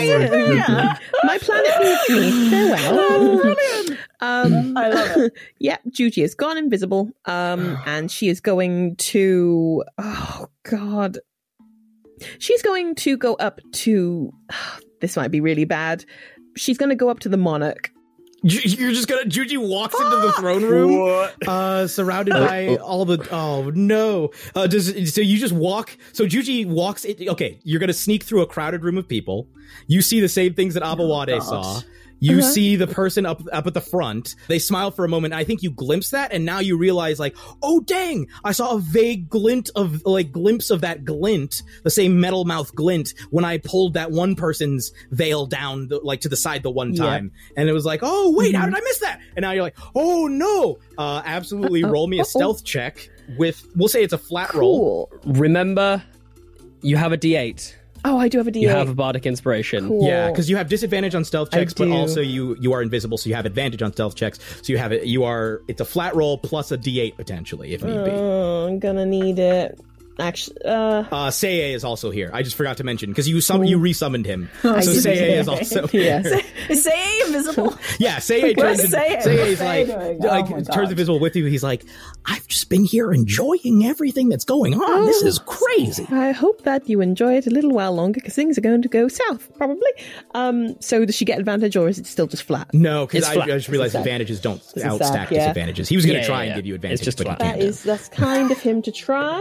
Goodbye. 0.00 0.98
My 1.24 1.38
planet 1.38 1.72
needs 1.80 2.08
me. 2.08 2.50
Farewell. 2.50 3.96
Um, 4.20 4.76
I 4.76 4.88
love 4.88 5.16
it. 5.16 5.32
yeah, 5.58 5.76
Juji 5.90 6.24
is 6.24 6.34
gone 6.34 6.58
invisible. 6.58 7.10
Um, 7.26 7.78
and 7.86 8.10
she 8.10 8.28
is 8.28 8.40
going 8.40 8.96
to. 8.96 9.84
Oh 9.98 10.46
God. 10.64 11.18
She's 12.40 12.62
going 12.62 12.96
to 12.96 13.16
go 13.16 13.34
up 13.34 13.60
to. 13.72 14.32
This 15.00 15.16
might 15.16 15.30
be 15.30 15.40
really 15.40 15.64
bad. 15.64 16.04
She's 16.56 16.76
going 16.76 16.88
to 16.88 16.96
go 16.96 17.08
up 17.08 17.20
to 17.20 17.28
the 17.28 17.36
monarch. 17.36 17.92
Ju- 18.44 18.68
You're 18.68 18.92
just 18.92 19.08
gonna 19.08 19.24
Juji 19.24 19.58
walks 19.58 19.98
into 19.98 20.16
the 20.16 20.32
throne 20.32 20.62
room, 20.64 21.28
uh, 21.46 21.86
surrounded 21.88 22.34
by 22.34 22.76
all 22.76 23.04
the. 23.04 23.26
Oh 23.32 23.70
no! 23.74 24.30
Uh, 24.54 24.66
does 24.68 25.12
so 25.12 25.20
you 25.20 25.38
just 25.38 25.52
walk? 25.52 25.96
So 26.12 26.24
Juji 26.24 26.64
walks. 26.64 27.04
In, 27.04 27.28
okay, 27.30 27.58
you're 27.64 27.80
gonna 27.80 27.92
sneak 27.92 28.22
through 28.22 28.42
a 28.42 28.46
crowded 28.46 28.84
room 28.84 28.96
of 28.96 29.08
people. 29.08 29.48
You 29.88 30.02
see 30.02 30.20
the 30.20 30.28
same 30.28 30.54
things 30.54 30.74
that 30.74 30.84
Aboade 30.84 31.42
saw. 31.42 31.80
You 32.20 32.38
Uh-huh. 32.38 32.50
see 32.50 32.76
the 32.76 32.86
person 32.88 33.26
up 33.26 33.42
up 33.52 33.66
at 33.68 33.74
the 33.74 33.80
front. 33.80 34.34
They 34.48 34.58
smile 34.58 34.90
for 34.90 35.04
a 35.04 35.08
moment. 35.08 35.34
I 35.34 35.44
think 35.44 35.62
you 35.62 35.70
glimpse 35.70 36.10
that, 36.10 36.32
and 36.32 36.44
now 36.44 36.58
you 36.58 36.76
realize, 36.76 37.20
like, 37.20 37.36
oh 37.62 37.80
dang! 37.80 38.26
I 38.44 38.52
saw 38.52 38.74
a 38.76 38.80
vague 38.80 39.28
glint 39.28 39.70
of 39.76 40.04
like 40.04 40.32
glimpse 40.32 40.70
of 40.70 40.80
that 40.80 41.04
glint, 41.04 41.62
the 41.84 41.90
same 41.90 42.20
metal 42.20 42.44
mouth 42.44 42.74
glint, 42.74 43.14
when 43.30 43.44
I 43.44 43.58
pulled 43.58 43.94
that 43.94 44.10
one 44.10 44.34
person's 44.34 44.92
veil 45.12 45.46
down, 45.46 45.88
the, 45.88 46.00
like 46.02 46.22
to 46.22 46.28
the 46.28 46.36
side 46.36 46.62
the 46.64 46.70
one 46.70 46.92
Yeah. 46.94 47.04
time, 47.04 47.32
and 47.56 47.68
it 47.68 47.72
was 47.72 47.84
like, 47.84 48.00
oh 48.02 48.34
wait, 48.36 48.54
how 48.54 48.66
did 48.66 48.74
I 48.74 48.80
miss 48.80 48.98
that? 48.98 49.20
And 49.36 49.42
now 49.42 49.52
you're 49.52 49.62
like, 49.62 49.76
oh 49.94 50.26
no! 50.26 50.78
Uh, 50.98 51.22
absolutely, 51.24 51.84
Uh-oh, 51.84 51.90
roll 51.92 52.06
me 52.08 52.18
a 52.18 52.22
uh-oh. 52.22 52.24
stealth 52.36 52.64
check 52.64 53.08
with. 53.38 53.64
We'll 53.76 53.88
say 53.88 54.02
it's 54.02 54.12
a 54.12 54.18
flat 54.18 54.54
roll. 54.54 55.08
Remember, 55.24 56.02
you 56.82 56.96
have 56.96 57.12
a 57.12 57.16
D8. 57.18 57.74
Oh, 58.08 58.18
I 58.18 58.28
do 58.28 58.38
have 58.38 58.46
a 58.46 58.50
D8. 58.50 58.60
You 58.60 58.68
have 58.68 58.88
a 58.88 58.94
bardic 58.94 59.26
inspiration. 59.26 59.88
Cool. 59.88 60.06
Yeah, 60.06 60.30
because 60.30 60.48
you 60.48 60.56
have 60.56 60.68
disadvantage 60.68 61.14
on 61.14 61.24
stealth 61.24 61.50
checks, 61.50 61.74
but 61.74 61.88
also 61.90 62.20
you 62.20 62.56
you 62.58 62.72
are 62.72 62.82
invisible, 62.82 63.18
so 63.18 63.28
you 63.28 63.34
have 63.34 63.46
advantage 63.46 63.82
on 63.82 63.92
stealth 63.92 64.14
checks. 64.14 64.38
So 64.62 64.72
you 64.72 64.78
have 64.78 64.92
it. 64.92 65.04
You 65.06 65.24
are. 65.24 65.62
It's 65.68 65.80
a 65.80 65.84
flat 65.84 66.16
roll 66.16 66.38
plus 66.38 66.72
a 66.72 66.78
d8 66.78 67.16
potentially 67.16 67.74
if 67.74 67.82
need 67.82 68.04
be. 68.04 68.10
Oh, 68.10 68.66
I'm 68.66 68.78
gonna 68.78 69.06
need 69.06 69.38
it. 69.38 69.78
Actually, 70.18 70.56
uh, 70.64 71.04
Uh, 71.10 71.28
Seiya 71.30 71.72
is 71.74 71.84
also 71.84 72.10
here. 72.10 72.30
I 72.32 72.42
just 72.42 72.56
forgot 72.56 72.76
to 72.78 72.84
mention 72.84 73.10
because 73.10 73.28
you 73.28 73.40
sum- 73.40 73.64
you 73.64 73.78
resummoned 73.78 74.26
him, 74.26 74.50
so 74.62 74.74
I. 74.74 74.80
Seiya 74.80 75.38
is 75.38 75.48
also 75.48 75.86
here. 75.88 76.02
Yes. 76.02 76.44
Is 76.68 76.82
Say 76.84 77.20
invisible? 77.26 77.74
Yeah, 77.98 78.16
Seiya 78.16 78.54
Where's 78.56 78.78
turns 78.80 78.92
in, 78.92 79.00
Seiya? 79.00 79.22
Seiya 79.22 79.46
is 79.46 79.60
like, 79.60 79.86
Seiya 79.86 80.22
like 80.22 80.50
Oh 80.50 80.60
turns 80.74 80.90
invisible 80.90 81.18
with 81.18 81.34
you. 81.34 81.46
He's 81.46 81.62
like, 81.62 81.84
I've 82.26 82.46
just 82.46 82.68
been 82.68 82.84
here 82.84 83.10
enjoying 83.12 83.86
everything 83.86 84.28
that's 84.28 84.44
going 84.44 84.74
on. 84.74 85.06
This 85.06 85.22
is 85.22 85.38
crazy. 85.38 86.06
I 86.10 86.32
hope 86.32 86.62
that 86.64 86.88
you 86.88 87.00
enjoy 87.00 87.36
it 87.36 87.46
a 87.46 87.50
little 87.50 87.70
while 87.70 87.92
longer 87.94 88.18
because 88.20 88.34
things 88.34 88.58
are 88.58 88.60
going 88.60 88.82
to 88.82 88.88
go 88.88 89.08
south, 89.08 89.48
probably. 89.56 89.90
Um, 90.34 90.78
so 90.80 91.04
does 91.06 91.14
she 91.14 91.24
get 91.24 91.38
advantage 91.38 91.74
or 91.76 91.88
is 91.88 91.98
it 91.98 92.06
still 92.06 92.26
just 92.26 92.42
flat? 92.42 92.68
No, 92.74 93.06
because 93.06 93.24
I, 93.24 93.34
I 93.40 93.46
just 93.46 93.68
realized 93.68 93.94
advantages 93.94 94.40
don't 94.40 94.60
It's 94.74 94.84
outstack 94.84 94.98
sack, 95.06 95.30
yeah. 95.30 95.38
disadvantages. 95.38 95.88
He 95.88 95.96
was 95.96 96.04
going 96.04 96.16
to 96.16 96.20
Yeah, 96.20 96.26
try 96.26 96.42
yeah, 96.44 96.50
and 96.50 96.56
give 96.58 96.66
you 96.66 96.72
yeah. 96.74 96.76
advantage, 96.76 97.06
It's 97.08 97.16
but 97.16 97.26
he 97.28 97.34
flat. 97.34 97.38
can't. 97.40 97.58
That 97.60 97.64
is 97.64 97.82
that's 97.82 98.08
kind 98.10 98.50
of 98.50 98.58
him 98.58 98.82
to 98.82 98.92
try. 98.92 99.40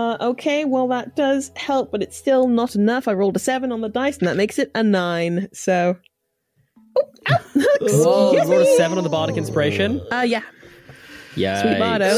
Uh, 0.00 0.16
okay, 0.30 0.64
well 0.64 0.88
that 0.88 1.14
does 1.16 1.50
help, 1.56 1.90
but 1.92 2.02
it's 2.02 2.16
still 2.16 2.48
not 2.48 2.74
enough. 2.74 3.06
I 3.08 3.12
rolled 3.12 3.36
a 3.36 3.38
seven 3.38 3.70
on 3.72 3.80
the 3.80 3.88
dice, 3.88 4.18
and 4.18 4.26
that 4.28 4.36
makes 4.36 4.58
it 4.58 4.70
a 4.74 4.82
nine. 4.82 5.48
So, 5.52 5.96
Whoa, 7.28 8.32
Excuse 8.32 8.44
you 8.44 8.50
rolled 8.50 8.66
a 8.66 8.76
seven 8.76 8.98
on 8.98 9.04
the 9.04 9.10
bardic 9.10 9.36
inspiration. 9.36 10.00
uh, 10.12 10.22
yeah, 10.22 10.42
Yeah. 11.36 11.62
sweet 11.62 11.78
Bardo. 11.78 12.16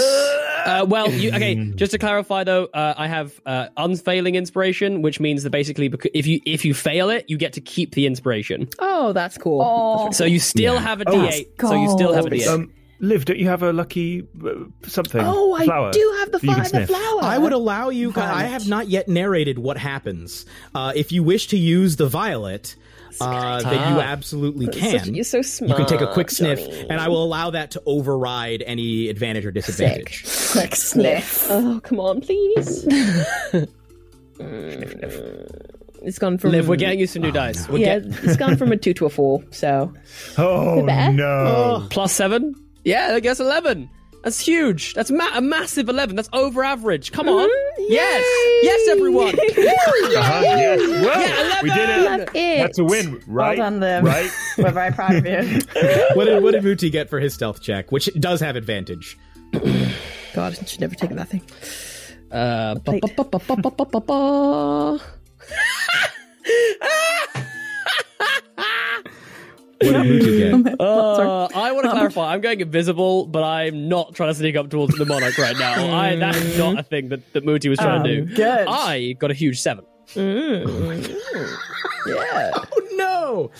Uh, 0.64 0.86
well, 0.88 1.10
you, 1.10 1.30
okay. 1.34 1.56
Just 1.74 1.90
to 1.90 1.98
clarify, 1.98 2.44
though, 2.44 2.66
uh, 2.66 2.94
I 2.96 3.08
have 3.08 3.40
uh, 3.44 3.66
unfailing 3.76 4.36
inspiration, 4.36 5.02
which 5.02 5.18
means 5.18 5.42
that 5.42 5.50
basically, 5.50 5.90
becau- 5.90 6.10
if 6.14 6.24
you 6.28 6.40
if 6.46 6.64
you 6.64 6.72
fail 6.72 7.10
it, 7.10 7.24
you 7.28 7.36
get 7.36 7.52
to 7.54 7.60
keep 7.60 7.94
the 7.96 8.06
inspiration. 8.06 8.68
Oh, 8.78 9.12
that's 9.12 9.36
cool. 9.36 9.60
Oh. 9.60 10.10
So 10.12 10.24
you 10.24 10.38
still 10.38 10.74
Yeah. 10.74 10.80
have 10.80 11.00
a 11.00 11.04
Oh, 11.08 11.14
D8. 11.14 11.46
so 11.60 11.74
you 11.74 11.90
still 11.90 12.12
have 12.12 12.26
a 12.26 12.30
D8. 12.30 12.46
Um, 12.46 12.72
Liv, 13.02 13.24
don't 13.26 13.38
you 13.38 13.48
have 13.48 13.62
a 13.64 13.72
lucky 13.72 14.26
uh, 14.44 14.50
something? 14.86 15.20
Oh, 15.22 15.52
I 15.54 15.64
flower 15.64 15.90
do 15.92 16.14
have 16.20 16.30
the, 16.32 16.38
that 16.38 16.42
you 16.46 16.54
can 16.54 16.56
fi- 16.56 16.62
the 16.62 16.68
sniff? 16.68 16.88
flower. 16.88 17.20
I 17.22 17.36
would 17.36 17.52
allow 17.52 17.88
you. 17.90 18.12
I 18.16 18.44
have 18.44 18.66
not 18.68 18.88
yet 18.88 19.08
narrated 19.08 19.58
what 19.58 19.76
happens. 19.76 20.46
Uh, 20.74 20.92
if 20.94 21.10
you 21.12 21.22
wish 21.24 21.48
to 21.48 21.58
use 21.58 21.96
the 21.96 22.06
violet, 22.06 22.76
uh, 23.20 23.60
then 23.62 23.92
you 23.92 23.98
Ah. 24.00 24.04
absolutely 24.04 24.66
Such- 24.66 24.78
can. 25.04 25.14
you're 25.16 25.24
so 25.24 25.42
smart. 25.42 25.70
you 25.70 25.74
can 25.76 25.86
take 25.86 26.00
a 26.00 26.12
quick 26.12 26.30
sniff, 26.30 26.60
Johnny. 26.60 26.86
and 26.90 27.00
I 27.00 27.08
will 27.08 27.24
allow 27.24 27.50
that 27.50 27.72
to 27.72 27.82
override 27.86 28.62
any 28.64 29.08
advantage 29.08 29.44
or 29.46 29.50
disadvantage. 29.50 30.24
Quick 30.52 30.76
sniff. 30.76 31.46
Oh, 31.50 31.80
come 31.82 31.98
on, 32.00 32.20
please. 32.20 32.86
It's 36.04 36.18
gone 36.18 36.36
from 36.36 36.50
Liv, 36.50 36.68
we're 36.68 36.74
getting 36.76 36.98
you 36.98 37.06
some 37.06 37.22
new 37.22 37.30
dice. 37.30 37.68
We're 37.68 37.78
yeah, 37.78 37.98
get- 38.00 38.24
it's 38.24 38.36
gone 38.36 38.56
from 38.56 38.72
a 38.72 38.76
two 38.76 38.92
to 38.94 39.06
a 39.06 39.10
four. 39.10 39.44
So 39.52 39.92
Oh 40.38 40.84
better. 40.84 41.12
no! 41.12 41.86
plus 41.90 42.12
seven. 42.12 42.54
Yeah, 42.84 43.12
I 43.14 43.20
guess 43.20 43.40
eleven. 43.40 43.88
That's 44.24 44.38
huge. 44.38 44.94
That's 44.94 45.10
ma- 45.10 45.30
a 45.34 45.40
massive 45.40 45.88
eleven. 45.88 46.14
That's 46.16 46.28
over 46.32 46.62
average. 46.62 47.10
Come 47.10 47.28
on. 47.28 47.48
Yes, 47.78 48.24
yes, 48.62 48.88
everyone. 48.90 49.34
Uh-huh, 50.14 50.40
yes. 50.44 50.78
Well, 50.80 51.20
Yeah, 51.20 51.62
we 51.62 51.70
did 51.70 51.88
eleven. 51.90 52.20
it. 52.20 52.26
That's 52.26 52.36
it. 52.36 52.58
That's 52.58 52.78
a 52.78 52.84
win, 52.84 53.22
right? 53.26 53.58
Well 53.58 53.70
done, 53.70 53.80
Liv. 53.80 54.04
Right? 54.04 54.30
We're 54.58 54.70
very 54.70 54.92
proud 54.92 55.14
of 55.16 55.26
you. 55.26 55.60
what 56.14 56.26
did 56.26 56.42
what 56.42 56.52
did 56.52 56.62
Mooti 56.62 56.90
get 56.92 57.08
for 57.10 57.18
his 57.18 57.34
stealth 57.34 57.60
check, 57.62 57.90
which 57.90 58.08
does 58.20 58.40
have 58.40 58.54
advantage? 58.56 59.18
God, 59.52 60.56
I 60.60 60.64
should 60.64 60.80
never 60.80 60.94
taken 60.94 61.16
that 61.16 61.28
thing. 61.28 61.42
Uh, 62.30 62.74
ba- 62.76 62.98
ba- 63.02 63.24
ba- 63.24 65.00
What 69.84 69.92
did 70.02 70.22
Mooti 70.22 70.64
get? 70.64 70.80
Uh, 70.80 71.48
I 71.54 71.72
want 71.72 71.84
to 71.84 71.90
clarify. 71.90 72.32
I'm 72.34 72.40
going 72.40 72.60
invisible, 72.60 73.26
but 73.26 73.42
I'm 73.42 73.88
not 73.88 74.14
trying 74.14 74.30
to 74.30 74.34
sneak 74.34 74.56
up 74.56 74.70
towards 74.70 74.96
the 74.96 75.04
monarch 75.06 75.36
right 75.38 75.56
now. 75.56 75.94
I, 75.96 76.16
that 76.16 76.36
is 76.36 76.58
not 76.58 76.78
a 76.78 76.82
thing 76.82 77.08
that, 77.10 77.32
that 77.32 77.44
Mooti 77.44 77.68
was 77.68 77.78
trying 77.78 78.04
to 78.04 78.20
Um, 78.20 78.26
do. 78.26 78.34
good. 78.34 78.66
I 78.68 79.12
got 79.12 79.30
a 79.30 79.34
huge 79.34 79.60
seven. 79.60 79.84
Yeah. 82.04 82.50
Oh 82.54 82.88
no! 82.94 83.50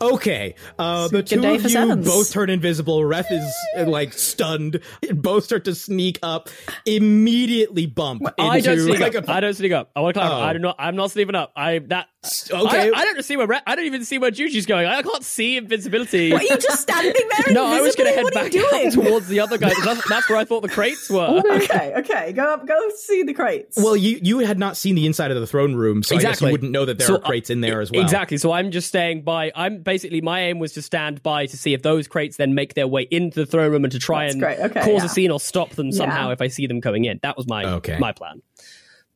Okay, 0.00 0.54
uh, 0.78 1.08
the 1.08 1.22
two 1.22 1.38
of 1.46 1.62
you 1.62 1.68
sevens. 1.68 2.06
both 2.06 2.30
turn 2.32 2.50
invisible. 2.50 3.00
Reth 3.00 3.30
is 3.32 3.54
uh, 3.78 3.84
like 3.88 4.12
stunned. 4.12 4.80
Both 5.14 5.44
start 5.44 5.64
to 5.64 5.74
sneak 5.74 6.18
up, 6.22 6.48
immediately 6.84 7.86
bump 7.86 8.22
into 8.22 8.34
I 8.42 8.60
don't 8.60 8.78
sneak 8.80 8.98
like 9.00 9.14
up. 9.14 9.28
a 9.28 9.32
I 9.32 9.40
don't 9.40 9.54
sneak 9.54 9.72
up. 9.72 9.90
I 9.96 10.00
want 10.00 10.14
to 10.14 10.20
clarify. 10.20 10.40
Oh. 10.40 10.44
I 10.44 10.52
do 10.52 10.58
not. 10.58 10.76
I'm 10.78 10.96
not 10.96 11.10
sleeping 11.10 11.34
up. 11.34 11.52
I 11.56 11.78
that. 11.88 12.08
okay. 12.50 12.90
I, 12.90 12.98
I 13.00 13.04
don't 13.04 13.22
see 13.24 13.36
where. 13.36 13.46
Re- 13.46 13.60
I 13.66 13.74
don't 13.76 13.86
even 13.86 14.04
see 14.04 14.18
where 14.18 14.30
Juji's 14.30 14.66
going. 14.66 14.86
I 14.86 15.02
can't 15.02 15.24
see 15.24 15.56
invincibility. 15.56 16.32
What, 16.32 16.42
are 16.42 16.44
you 16.44 16.56
just 16.58 16.80
standing 16.82 17.12
there 17.14 17.54
no, 17.54 17.64
I 17.66 17.80
was 17.80 17.94
going 17.94 18.12
to 18.12 18.20
head 18.20 18.32
back 18.34 18.50
doing? 18.50 18.90
towards 18.90 19.28
the 19.28 19.40
other 19.40 19.58
guy. 19.58 19.72
That's, 19.84 20.08
that's 20.08 20.28
where 20.28 20.38
I 20.38 20.44
thought 20.44 20.62
the 20.62 20.68
crates 20.68 21.08
were. 21.08 21.42
okay, 21.52 21.94
okay. 21.98 22.32
Go 22.32 22.52
up, 22.54 22.66
go 22.66 22.76
see 22.96 23.22
the 23.22 23.32
crates. 23.34 23.76
Well, 23.76 23.96
you 23.96 24.18
you 24.22 24.38
had 24.40 24.58
not 24.58 24.76
seen 24.76 24.94
the 24.94 25.06
inside 25.06 25.30
of 25.30 25.40
the 25.40 25.46
throne 25.46 25.74
room, 25.74 26.02
so 26.02 26.16
I 26.16 26.18
guess 26.18 26.24
Exactly. 26.30 26.48
you 26.48 26.52
wouldn't 26.52 26.72
know 26.72 26.84
that 26.84 26.98
there 26.98 27.06
So, 27.06 27.14
are 27.16 27.20
crates 27.20 27.50
in 27.50 27.60
there 27.60 27.80
as 27.80 27.90
well. 27.90 28.02
Exactly. 28.02 28.36
So 28.38 28.52
I'm 28.52 28.70
just 28.70 28.88
staying 28.88 29.22
by. 29.22 29.52
I'm 29.54 29.82
basically 29.86 30.20
my 30.20 30.40
aim 30.42 30.58
was 30.58 30.72
to 30.74 30.82
stand 30.82 31.22
by 31.22 31.46
to 31.46 31.56
see 31.56 31.72
if 31.72 31.80
those 31.80 32.06
crates 32.06 32.36
then 32.36 32.54
make 32.54 32.74
their 32.74 32.86
way 32.86 33.08
into 33.10 33.40
the 33.40 33.46
throne 33.46 33.70
room 33.72 33.84
and 33.84 33.92
to 33.92 33.98
try 33.98 34.24
That's 34.24 34.34
and. 34.34 34.44
Okay, 34.44 34.80
cause 34.80 34.88
yeah. 35.00 35.04
a 35.06 35.08
scene 35.08 35.30
or 35.30 35.40
stop 35.40 35.70
them 35.70 35.90
somehow 35.92 36.26
Yeah. 36.26 36.32
if 36.34 36.42
I 36.42 36.48
see 36.48 36.66
them 36.66 36.82
coming 36.82 37.06
in. 37.06 37.18
That 37.22 37.38
was 37.38 37.48
my 37.48 37.64
Okay. 37.64 37.96
my 37.98 38.12
plan. 38.12 38.42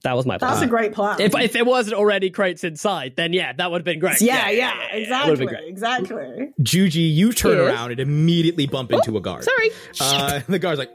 That 0.02 0.16
was 0.16 0.24
my 0.24 0.38
plan. 0.38 0.52
That's 0.52 0.62
a 0.64 0.66
great 0.66 0.92
plan. 0.94 1.20
if 1.20 1.34
if 1.34 1.52
there 1.52 1.64
wasn't 1.64 1.94
already 1.96 2.30
crates 2.30 2.64
inside, 2.64 3.14
then 3.16 3.32
yeah, 3.34 3.52
that 3.52 3.70
would 3.70 3.80
have 3.80 3.84
been 3.84 3.98
great. 3.98 4.20
yeah, 4.22 4.48
yeah, 4.48 4.72
Would've 4.74 5.02
exactly, 5.02 5.36
been 5.36 5.48
great. 5.48 5.68
exactly. 5.68 6.52
Juji, 6.62 7.14
you 7.14 7.32
turn 7.32 7.58
Yes. 7.58 7.66
around 7.74 7.90
and 7.90 8.00
immediately 8.00 8.66
bump 8.66 8.92
into 8.92 9.16
a 9.16 9.20
guard. 9.20 9.44
Sorry. 9.44 9.70
Uh, 10.00 10.40
the 10.48 10.58
guard's 10.58 10.78
like, 10.78 10.90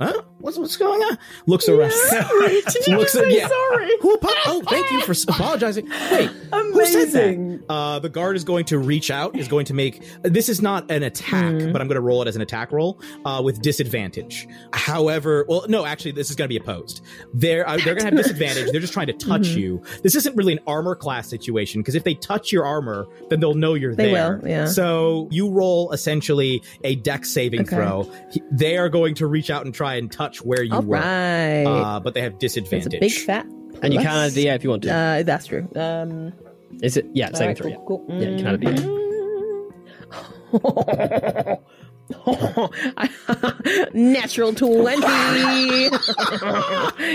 huh? 0.00 0.22
What's, 0.38 0.58
what's 0.58 0.76
going 0.76 1.00
on? 1.02 1.18
Looks 1.46 1.68
around. 1.68 1.92
Sorry, 1.92 2.60
did 2.72 2.86
you 2.88 2.96
Looks 2.98 3.12
just 3.12 3.24
at- 3.24 3.30
say 3.30 3.36
yeah. 3.38 3.46
sorry? 3.48 3.90
Who 4.00 4.14
apo- 4.14 4.28
oh, 4.46 4.62
thank 4.68 4.90
you 4.90 5.00
for 5.02 5.12
apologizing. 5.30 5.88
Wait, 6.10 6.26
who 6.30 6.84
said 6.84 7.02
Amazing. 7.14 7.58
that? 7.58 7.64
Uh, 7.72 7.98
the 8.00 8.08
guard 8.08 8.34
is 8.34 8.42
going 8.42 8.64
to 8.66 8.78
reach 8.78 9.12
out, 9.12 9.36
is 9.36 9.46
going 9.46 9.66
to 9.66 9.74
make. 9.74 10.02
This 10.22 10.48
is 10.48 10.60
not 10.60 10.90
an 10.90 11.04
attack, 11.04 11.52
but 11.72 11.80
I'm 11.80 11.86
going 11.86 11.90
to 11.94 12.00
roll 12.00 12.22
it 12.22 12.28
as 12.28 12.34
an 12.34 12.42
attack 12.42 12.72
roll 12.72 13.00
uh, 13.24 13.40
with 13.44 13.62
disadvantage. 13.62 14.48
However, 14.72 15.44
well, 15.48 15.64
no, 15.68 15.84
actually, 15.86 16.12
this 16.12 16.28
is 16.28 16.34
going 16.34 16.46
to 16.46 16.52
be 16.52 16.56
opposed. 16.56 17.04
They're 17.32 17.68
uh, 17.68 17.76
they're 17.76 17.94
going 17.94 17.98
to 17.98 18.04
have 18.06 18.12
disadvantage. 18.16 18.31
They're 18.38 18.80
just 18.80 18.92
trying 18.92 19.06
to 19.08 19.12
touch 19.12 19.48
Mhm. 19.50 19.56
you. 19.56 19.82
This 20.02 20.14
isn't 20.14 20.36
really 20.36 20.52
an 20.54 20.60
armor 20.66 20.94
class 20.94 21.28
situation 21.28 21.80
because 21.80 21.94
if 21.94 22.04
they 22.04 22.14
touch 22.14 22.52
your 22.52 22.64
armor, 22.64 23.06
then 23.30 23.40
they'll 23.40 23.54
know 23.54 23.74
you're 23.74 23.94
They 23.94 24.12
there. 24.12 24.38
will, 24.42 24.48
yeah. 24.48 24.66
So 24.66 25.28
you 25.30 25.50
roll 25.50 25.92
essentially 25.92 26.62
a 26.84 26.94
deck 26.96 27.24
saving 27.24 27.60
Okay. 27.62 27.76
throw. 27.76 28.08
They 28.50 28.76
are 28.76 28.88
going 28.88 29.14
to 29.16 29.26
reach 29.26 29.50
out 29.50 29.64
and 29.64 29.74
try 29.74 29.96
and 29.96 30.10
touch 30.10 30.44
where 30.44 30.62
you 30.62 30.72
All 30.74 30.82
were, 30.82 30.96
right. 30.98 31.64
uh, 31.64 32.00
but 32.00 32.14
they 32.14 32.20
have 32.22 32.32
It's 32.34 32.40
disadvantage. 32.40 32.94
a 32.94 33.00
big 33.00 33.12
fat. 33.12 33.46
And 33.82 33.92
you 33.92 34.00
plus. 34.00 34.12
can 34.12 34.16
add 34.16 34.30
a 34.30 34.34
D8 34.34 34.54
if 34.56 34.64
you 34.64 34.70
want 34.70 34.82
to. 34.84 34.94
Uh, 34.94 35.22
that's 35.24 35.46
true. 35.46 35.68
Um, 35.76 36.32
Is 36.82 36.96
it? 36.96 37.06
Yeah, 37.12 37.26
saving 37.32 37.56
Alright, 37.56 37.58
throw. 37.58 37.84
cool, 37.86 38.04
Yeah. 38.08 38.18
yeah, 38.20 38.28
you 38.30 38.36
can 38.36 38.46
add 38.46 38.54
a 38.54 38.58
D8. 38.58 38.88
natural 43.94 44.52
20. 44.54 45.02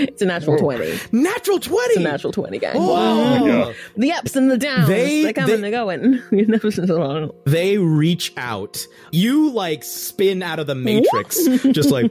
it's 0.08 0.22
a 0.22 0.26
natural 0.26 0.58
20. 0.58 0.98
Natural 1.12 1.58
20. 1.60 1.84
It's 1.88 1.96
a 1.96 2.00
natural 2.00 2.32
20, 2.32 2.58
guys. 2.58 2.76
Oh. 2.78 3.46
Yeah. 3.46 3.72
The 3.96 4.12
ups 4.12 4.36
and 4.36 4.50
the 4.50 4.58
downs. 4.58 4.88
They- 4.88 5.22
They, 5.22 5.30
are 5.30 5.32
coming, 5.32 5.56
they- 5.60 5.70
they're 5.70 5.70
going. 5.70 6.22
You 6.30 7.32
They 7.44 7.78
reach 7.78 8.32
out. 8.36 8.86
You 9.12 9.50
like 9.50 9.84
spin 9.84 10.42
out 10.42 10.58
of 10.58 10.66
the 10.66 10.74
matrix, 10.74 11.44
just 11.72 11.90
like 11.90 12.10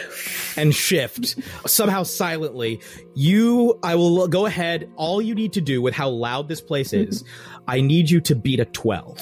and 0.56 0.74
shift 0.74 1.36
somehow 1.68 2.02
silently. 2.02 2.80
You, 3.14 3.78
I 3.82 3.94
will 3.94 4.28
go 4.28 4.46
ahead. 4.46 4.90
All 4.96 5.20
you 5.22 5.34
need 5.34 5.52
to 5.54 5.60
do 5.60 5.80
with 5.82 5.94
how 5.94 6.08
loud 6.08 6.48
this 6.48 6.60
place 6.60 6.92
is, 6.92 7.24
I 7.66 7.80
need 7.80 8.10
you 8.10 8.20
to 8.22 8.34
beat 8.34 8.60
a 8.60 8.64
12. 8.64 9.18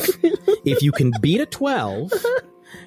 if 0.64 0.82
you 0.82 0.92
can 0.92 1.12
beat 1.20 1.40
a 1.40 1.46
12, 1.46 2.12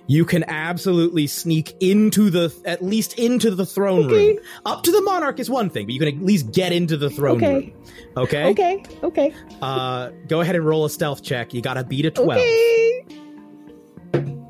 you 0.10 0.26
can 0.26 0.44
absolutely 0.48 1.28
sneak 1.28 1.76
into 1.80 2.32
the, 2.32 2.52
at 2.66 2.84
least 2.84 3.20
into 3.20 3.52
the 3.54 3.64
throne 3.66 4.08
room. 4.10 4.40
Up 4.66 4.82
to 4.84 4.92
the 4.92 5.02
monarch 5.04 5.40
is 5.40 5.50
one 5.52 5.70
thing, 5.70 5.86
but 5.86 5.94
you 5.94 6.00
can 6.00 6.08
at 6.08 6.18
least 6.26 6.52
get 6.52 6.72
into 6.72 6.98
the 6.98 7.12
throne 7.12 7.38
Okay. 7.38 7.54
room. 7.54 7.72
Okay? 8.18 8.46
Okay, 8.50 8.84
okay. 9.04 9.32
Uh, 9.62 10.10
go 10.28 10.42
ahead 10.42 10.56
and 10.56 10.66
roll 10.66 10.84
a 10.86 10.90
stealth 10.90 11.22
check. 11.22 11.54
You 11.54 11.62
gotta 11.62 11.84
beat 11.84 12.06
a 12.06 12.12
12. 12.12 12.30
Okay. 12.32 13.06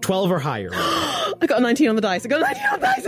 12 0.02 0.32
or 0.32 0.40
higher. 0.40 0.70
I 0.74 1.34
got 1.46 1.60
a 1.60 1.62
19 1.62 1.90
on 1.90 1.96
the 1.96 2.02
dice. 2.02 2.26
I 2.26 2.30
got 2.30 2.40
a 2.40 2.44
19 2.44 2.64
on 2.72 2.80
the 2.80 2.88
dice. 2.88 3.06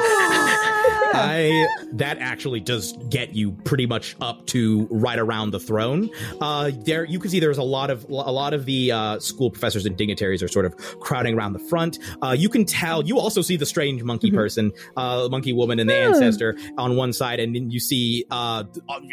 I 1.31 1.67
that 1.93 2.17
actually 2.19 2.59
does 2.59 2.93
get 3.09 3.33
you 3.33 3.51
pretty 3.63 3.85
much 3.85 4.15
up 4.21 4.45
to 4.47 4.87
right 4.91 5.17
around 5.17 5.51
the 5.51 5.59
throne. 5.59 6.09
Uh, 6.41 6.71
there 6.73 7.05
you 7.05 7.19
can 7.19 7.29
see 7.31 7.39
there's 7.39 7.57
a 7.57 7.63
lot 7.63 7.89
of 7.89 8.03
a 8.09 8.31
lot 8.31 8.53
of 8.53 8.65
the 8.65 8.91
uh, 8.91 9.19
school 9.19 9.49
professors 9.49 9.85
and 9.85 9.95
dignitaries 9.95 10.43
are 10.43 10.47
sort 10.47 10.65
of 10.65 10.75
crowding 10.99 11.35
around 11.37 11.53
the 11.53 11.59
front. 11.59 11.99
Uh, 12.21 12.35
you 12.37 12.49
can 12.49 12.65
tell. 12.65 13.03
You 13.05 13.19
also 13.19 13.41
see 13.41 13.55
the 13.57 13.65
strange 13.65 14.03
monkey 14.03 14.31
person, 14.31 14.71
uh, 14.97 15.27
monkey 15.31 15.53
woman, 15.53 15.79
and 15.79 15.89
the 15.89 15.93
Yeah. 15.93 16.07
ancestor 16.07 16.57
on 16.77 16.95
one 16.95 17.13
side, 17.13 17.39
and 17.39 17.55
then 17.55 17.69
you 17.71 17.79
see 17.79 18.25
uh, 18.31 18.63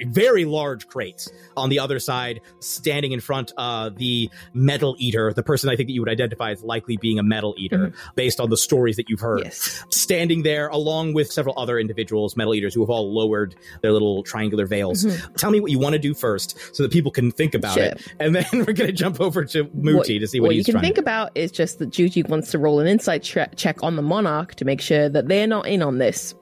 very 0.07 0.45
large 0.45 0.89
crates 0.89 1.28
on 1.57 1.69
the 1.69 1.78
other 1.78 1.99
side, 2.01 2.40
standing 2.61 3.12
in 3.12 3.20
front. 3.20 3.53
Uh, 3.57 3.90
the 3.95 4.31
metal 4.55 4.97
eater, 4.99 5.32
the 5.32 5.43
person 5.43 5.69
I 5.70 5.77
think 5.77 5.89
that 5.89 5.93
you 5.93 6.01
would 6.01 6.09
identify 6.11 6.51
as 6.51 6.62
likely 6.62 6.97
being 6.97 7.19
a 7.19 7.23
metal 7.23 7.55
eater, 7.59 7.93
based 8.16 8.40
on 8.40 8.51
the 8.51 8.57
stories 8.57 8.97
that 8.97 9.09
you've 9.09 9.20
heard 9.20 9.53
standing 9.90 10.43
there 10.43 10.69
along 10.69 11.12
with 11.15 11.31
several 11.31 11.55
other 11.59 11.78
individuals, 11.78 12.08
metal 12.37 12.55
eaters, 12.55 12.75
who 12.75 12.81
have 12.81 12.91
all 12.91 13.13
lowered 13.13 13.55
their 13.83 13.93
little 13.93 14.23
triangular 14.23 14.67
veils. 14.67 15.05
Mhm. 15.05 15.37
Tell 15.37 15.51
me 15.51 15.61
what 15.61 15.71
you 15.71 15.79
want 15.79 15.95
to 15.95 15.99
do 15.99 16.15
first 16.15 16.57
so 16.75 16.83
that 16.83 16.93
people 16.93 17.11
can 17.11 17.31
think 17.31 17.55
about 17.55 17.75
Sure. 17.75 17.85
it. 17.85 18.01
And 18.21 18.35
then 18.35 18.45
we're 18.53 18.73
going 18.73 18.87
to 18.89 18.93
jump 18.93 19.21
over 19.21 19.45
to 19.47 19.65
Mooti 19.67 20.19
to 20.21 20.27
see 20.27 20.41
what, 20.41 20.51
you 20.51 20.59
he's 20.59 20.67
can 20.67 20.73
trying 20.73 20.85
think 20.85 20.99
about 20.99 21.31
is 21.35 21.51
just 21.51 21.79
that 21.81 21.91
Juji 21.91 22.29
wants 22.29 22.51
to 22.53 22.59
roll 22.59 22.81
an 22.81 22.87
insight 22.87 23.23
che- 23.23 23.47
check 23.57 23.83
on 23.83 23.97
the 23.97 24.03
monarch 24.03 24.55
to 24.57 24.65
make 24.65 24.81
sure 24.81 25.09
that 25.09 25.29
they're 25.29 25.47
not 25.47 25.67
in 25.67 25.83
on 25.83 25.99
this. 25.99 26.35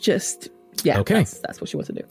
Just 0.00 0.48
yeah, 0.82 1.00
Okay. 1.00 1.14
That's, 1.14 1.38
that's 1.38 1.60
what 1.60 1.70
she 1.70 1.76
wants 1.76 1.88
to 1.88 1.94
do. 1.94 2.02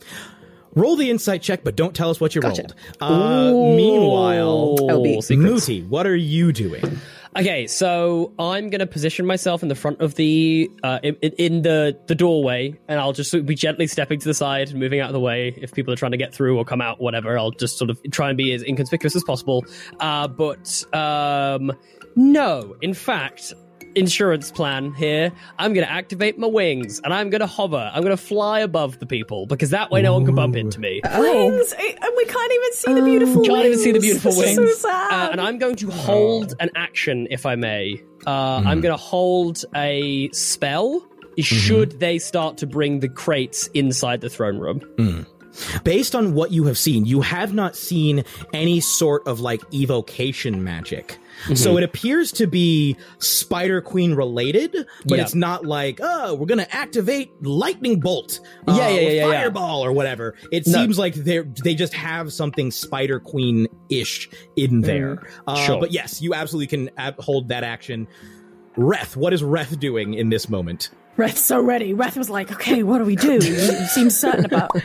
Roll 0.74 0.96
the 0.96 1.08
insight 1.08 1.40
check, 1.42 1.62
but 1.62 1.76
don't 1.76 1.94
tell 1.94 2.10
us 2.10 2.20
what 2.20 2.34
you 2.34 2.40
Gotcha. 2.40 2.62
rolled. 2.62 2.74
Uh, 3.00 3.76
meanwhile. 3.76 4.76
Mooti, 4.80 5.86
what 5.88 6.06
are 6.06 6.16
you 6.16 6.52
doing? 6.52 6.98
Okay, 7.36 7.66
so 7.66 8.32
I'm 8.38 8.70
gonna 8.70 8.86
position 8.86 9.26
myself 9.26 9.64
in 9.64 9.68
the 9.68 9.74
front 9.74 10.00
of 10.00 10.14
the 10.14 10.70
uh, 10.84 11.00
in, 11.02 11.16
in 11.16 11.62
the 11.62 11.98
the 12.06 12.14
doorway, 12.14 12.78
and 12.86 13.00
I'll 13.00 13.12
just 13.12 13.32
be 13.44 13.56
gently 13.56 13.88
stepping 13.88 14.20
to 14.20 14.28
the 14.28 14.34
side, 14.34 14.72
moving 14.72 15.00
out 15.00 15.08
of 15.08 15.14
the 15.14 15.20
way. 15.20 15.52
If 15.60 15.72
people 15.72 15.92
are 15.92 15.96
trying 15.96 16.12
to 16.12 16.16
get 16.16 16.32
through 16.32 16.56
or 16.56 16.64
come 16.64 16.80
out, 16.80 17.00
whatever, 17.00 17.36
I'll 17.36 17.50
just 17.50 17.76
sort 17.76 17.90
of 17.90 18.00
try 18.12 18.28
and 18.28 18.38
be 18.38 18.52
as 18.52 18.62
inconspicuous 18.62 19.16
as 19.16 19.24
possible. 19.24 19.64
Uh, 19.98 20.28
but 20.28 20.84
um, 20.94 21.72
no, 22.14 22.76
in 22.82 22.94
fact, 22.94 23.52
insurance 23.94 24.50
plan 24.50 24.92
here. 24.94 25.32
I'm 25.58 25.72
gonna 25.74 25.86
activate 25.86 26.38
my 26.38 26.46
wings, 26.46 27.00
and 27.04 27.12
I'm 27.12 27.30
gonna 27.30 27.46
hover. 27.46 27.90
I'm 27.92 28.02
gonna 28.02 28.16
fly 28.16 28.60
above 28.60 28.98
the 28.98 29.06
people 29.06 29.46
because 29.46 29.70
that 29.70 29.90
way 29.90 30.02
no 30.02 30.12
one 30.12 30.24
can 30.24 30.34
bump 30.34 30.56
into 30.56 30.80
me. 30.80 31.00
Wings, 31.18 31.74
eh, 31.76 31.94
and 32.00 32.12
we 32.16 32.24
can't 32.24 32.52
even 32.52 32.72
see 32.72 32.94
the 32.94 33.02
beautiful. 33.02 33.42
Can't 33.42 33.52
wings. 33.52 33.66
even 33.66 33.78
see 33.78 33.92
the 33.92 34.00
beautiful 34.00 34.32
This 34.32 34.50
is 34.50 34.58
wings. 34.58 34.72
So 34.80 34.88
sad. 34.88 35.12
Uh, 35.12 35.32
and 35.32 35.40
I'm 35.40 35.58
going 35.58 35.76
to 35.76 35.90
hold 35.90 36.54
an 36.60 36.70
action, 36.76 37.26
if 37.30 37.46
I 37.46 37.54
may. 37.56 38.02
Uh, 38.26 38.62
I'm 38.64 38.80
going 38.80 38.94
to 38.94 39.02
hold 39.02 39.64
a 39.74 40.30
spell. 40.32 41.06
Should 41.38 41.98
they 41.98 42.18
start 42.18 42.58
to 42.58 42.66
bring 42.66 43.00
the 43.00 43.08
crates 43.08 43.66
inside 43.74 44.20
the 44.20 44.30
throne 44.30 44.58
room? 44.58 45.26
Based 45.84 46.14
on 46.14 46.34
what 46.34 46.50
you 46.50 46.64
have 46.64 46.78
seen, 46.78 47.04
you 47.04 47.20
have 47.20 47.52
not 47.54 47.76
seen 47.76 48.24
any 48.52 48.80
sort 48.80 49.26
of 49.26 49.40
like 49.40 49.62
evocation 49.72 50.64
magic. 50.64 51.18
So 51.54 51.74
Mhm. 51.74 51.78
it 51.78 51.82
appears 51.84 52.32
to 52.32 52.46
be 52.46 52.96
Spider 53.18 53.80
Queen 53.80 54.14
related, 54.14 54.74
but 55.06 55.16
Yeah. 55.18 55.24
it's 55.24 55.34
not 55.34 55.64
like, 55.66 56.00
oh, 56.02 56.34
we're 56.34 56.46
gonna 56.46 56.66
activate 56.70 57.30
lightning 57.42 58.00
bolt, 58.00 58.40
uh, 58.66 58.74
Yeah, 58.76 58.88
yeah, 58.88 58.96
or 58.96 59.00
yeah, 59.00 59.08
yeah, 59.08 59.26
yeah. 59.26 59.40
fireball 59.42 59.84
or 59.84 59.92
whatever. 59.92 60.34
It 60.52 60.66
No. 60.66 60.72
seems 60.72 60.98
like 60.98 61.14
they 61.14 61.40
they 61.62 61.74
just 61.74 61.94
have 61.94 62.32
something 62.32 62.70
Spider 62.70 63.20
Queen 63.20 63.66
ish 63.88 64.28
in 64.56 64.80
there. 64.82 65.22
Uh, 65.46 65.56
Sure. 65.66 65.80
But 65.80 65.92
yes, 65.92 66.20
you 66.22 66.34
absolutely 66.34 66.66
can 66.68 66.90
ab- 66.96 67.18
hold 67.20 67.48
that 67.48 67.64
action. 67.64 68.06
Reth, 68.76 69.16
what 69.16 69.32
is 69.32 69.42
Reth 69.42 69.78
doing 69.78 70.14
in 70.14 70.30
this 70.30 70.48
moment? 70.48 70.90
Reth's 71.16 71.40
so 71.44 71.60
ready. 71.60 71.94
Reth 71.94 72.16
was 72.16 72.28
like, 72.28 72.50
okay, 72.50 72.82
what 72.82 72.98
do 72.98 73.04
we 73.04 73.14
do? 73.14 73.34
You 73.34 73.40
seem 73.86 74.10
certain 74.10 74.44
about. 74.46 74.70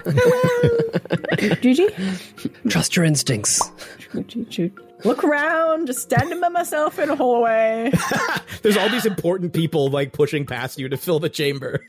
Juji? 1.62 1.90
Trust 2.70 2.96
your 2.96 3.04
instincts. 3.06 3.62
Look 5.06 5.24
around, 5.24 5.88
just 5.88 6.00
standing 6.00 6.42
by 6.42 6.50
myself 6.50 7.00
in 7.00 7.10
a 7.10 7.16
hallway. 7.16 7.92
There's 8.62 8.76
all 8.76 8.90
these 8.90 9.06
important 9.06 9.54
people 9.54 9.90
like 9.90 10.12
pushing 10.12 10.46
past 10.46 10.78
you 10.78 10.90
to 10.90 10.98
fill 10.98 11.20
the 11.20 11.30
chamber. 11.30 11.86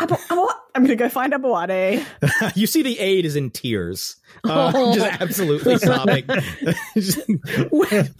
Abo- 0.00 0.18
Abo- 0.28 0.48
I'm 0.74 0.82
gonna 0.84 0.96
go 0.96 1.08
find 1.08 1.32
Aboade. 1.32 2.04
you 2.56 2.66
see 2.66 2.82
the 2.82 2.98
aide 2.98 3.24
is 3.26 3.36
in 3.36 3.50
tears. 3.50 4.16
Uh, 4.44 4.94
just 4.94 5.20
absolutely 5.20 5.76
sobbing. 5.78 6.24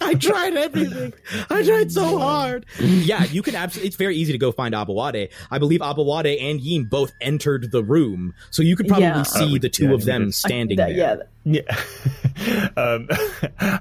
I 0.01 0.13
tried 0.19 0.55
everything. 0.55 1.13
I 1.49 1.63
tried 1.63 1.91
so 1.91 2.19
hard. 2.19 2.65
Yeah, 2.79 3.23
you 3.25 3.41
can 3.41 3.55
absolutely. 3.55 3.87
It's 3.87 3.95
very 3.95 4.15
easy 4.15 4.31
to 4.33 4.37
go 4.37 4.51
find 4.51 4.73
Aboade. 4.75 5.31
I 5.49 5.57
believe 5.57 5.79
Aboade 5.81 6.41
and 6.41 6.59
Yin 6.61 6.85
both 6.85 7.11
entered 7.21 7.71
the 7.71 7.83
room, 7.83 8.33
so 8.49 8.61
you 8.61 8.75
could 8.75 8.87
probably 8.87 9.05
Yeah. 9.05 9.23
see 9.23 9.55
Uh, 9.55 9.59
the 9.59 9.69
two 9.69 9.87
yeah, 9.87 9.93
of 9.93 10.05
them 10.05 10.25
yes. 10.25 10.37
standing 10.37 10.77
That- 10.77 10.89
there. 10.89 10.97
yeah. 10.97 11.15
Yeah. 11.43 11.61
um, 12.77 13.07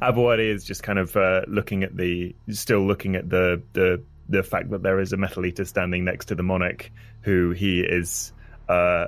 Aboade 0.01 0.39
is 0.55 0.65
just 0.65 0.83
kind 0.83 0.99
of 0.99 1.15
uh, 1.17 1.43
looking 1.47 1.83
at 1.83 1.95
the, 1.97 2.35
still 2.51 2.87
looking 2.87 3.17
at 3.17 3.29
the, 3.29 3.63
the 3.75 4.03
the 4.31 4.43
fact 4.45 4.71
that 4.71 4.83
there 4.85 5.01
is 5.01 5.13
a 5.13 5.17
metal 5.17 5.45
eater 5.45 5.65
standing 5.65 6.05
next 6.05 6.27
to 6.27 6.37
the 6.37 6.43
monarch, 6.45 6.89
who 7.23 7.51
he 7.51 7.81
is 7.81 8.33
uh, 8.69 9.07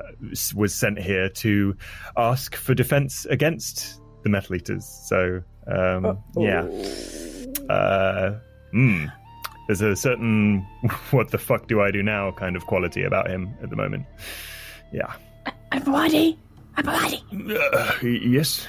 was 0.55 0.75
sent 0.75 0.99
here 0.99 1.29
to 1.29 1.77
ask 2.17 2.57
for 2.57 2.75
defense 2.75 3.27
against 3.27 4.01
the 4.23 4.29
metal 4.29 4.57
eaters. 4.57 4.85
So 4.85 5.43
um, 5.67 6.19
yeah, 6.37 6.63
uh, 7.73 8.39
hmm. 8.73 9.07
There's 9.69 9.81
a 9.81 9.95
certain 9.95 10.61
"what 11.11 11.31
the 11.31 11.39
fuck 11.39 11.69
do 11.69 11.81
I 11.81 11.91
do 11.91 12.03
now" 12.03 12.33
kind 12.33 12.57
of 12.57 12.67
quality 12.67 13.05
about 13.05 13.31
him 13.31 13.55
at 13.63 13.71
the 13.71 13.77
moment. 13.77 14.07
Yeah. 14.93 15.15
Aboade? 15.71 16.37
Aboade? 16.77 17.23
Uh, 17.57 17.93
y- 18.03 18.21
yes. 18.23 18.67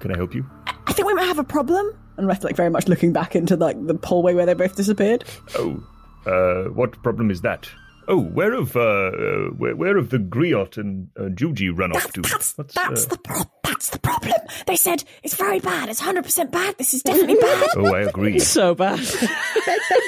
Can 0.00 0.12
I 0.12 0.16
help 0.16 0.34
you? 0.34 0.44
I 0.86 0.92
think 0.92 1.06
we 1.06 1.14
might 1.14 1.24
have 1.24 1.38
a 1.38 1.44
problem. 1.44 1.96
And 2.16 2.28
Reth, 2.28 2.44
like, 2.44 2.56
very 2.56 2.70
much 2.70 2.86
looking 2.86 3.12
back 3.12 3.34
into 3.34 3.56
like 3.56 3.86
the 3.86 3.98
hallway 4.04 4.34
where 4.34 4.46
they 4.46 4.54
both 4.54 4.76
disappeared. 4.76 5.24
Oh, 5.56 5.82
uh, 6.26 6.70
what 6.70 7.02
problem 7.02 7.30
is 7.30 7.40
that? 7.40 7.68
Oh, 8.08 8.20
where 8.20 8.54
have 8.54 8.76
uh, 8.76 8.80
uh 8.80 9.48
where, 9.56 9.74
where 9.76 9.96
have 9.96 10.10
the 10.10 10.18
Griot 10.18 10.76
and 10.76 11.08
uh, 11.16 11.22
Juji 11.24 11.76
run 11.76 11.92
off 11.92 12.12
to? 12.12 12.20
What's, 12.22 12.52
That's 12.52 12.76
uh, 12.76 12.90
the 13.08 13.18
pro- 13.18 13.50
that's 13.64 13.90
the 13.90 13.98
problem. 13.98 14.34
They 14.66 14.76
said 14.76 15.04
it's 15.22 15.34
very 15.34 15.60
bad. 15.60 15.88
It's 15.88 16.00
hundred 16.00 16.24
percent 16.24 16.50
bad. 16.52 16.76
This 16.78 16.94
is 16.94 17.02
definitely 17.02 17.34
bad. 17.40 17.68
Oh, 17.76 17.94
I 17.94 18.02
agree. 18.02 18.38
so 18.38 18.74
bad. 18.74 18.98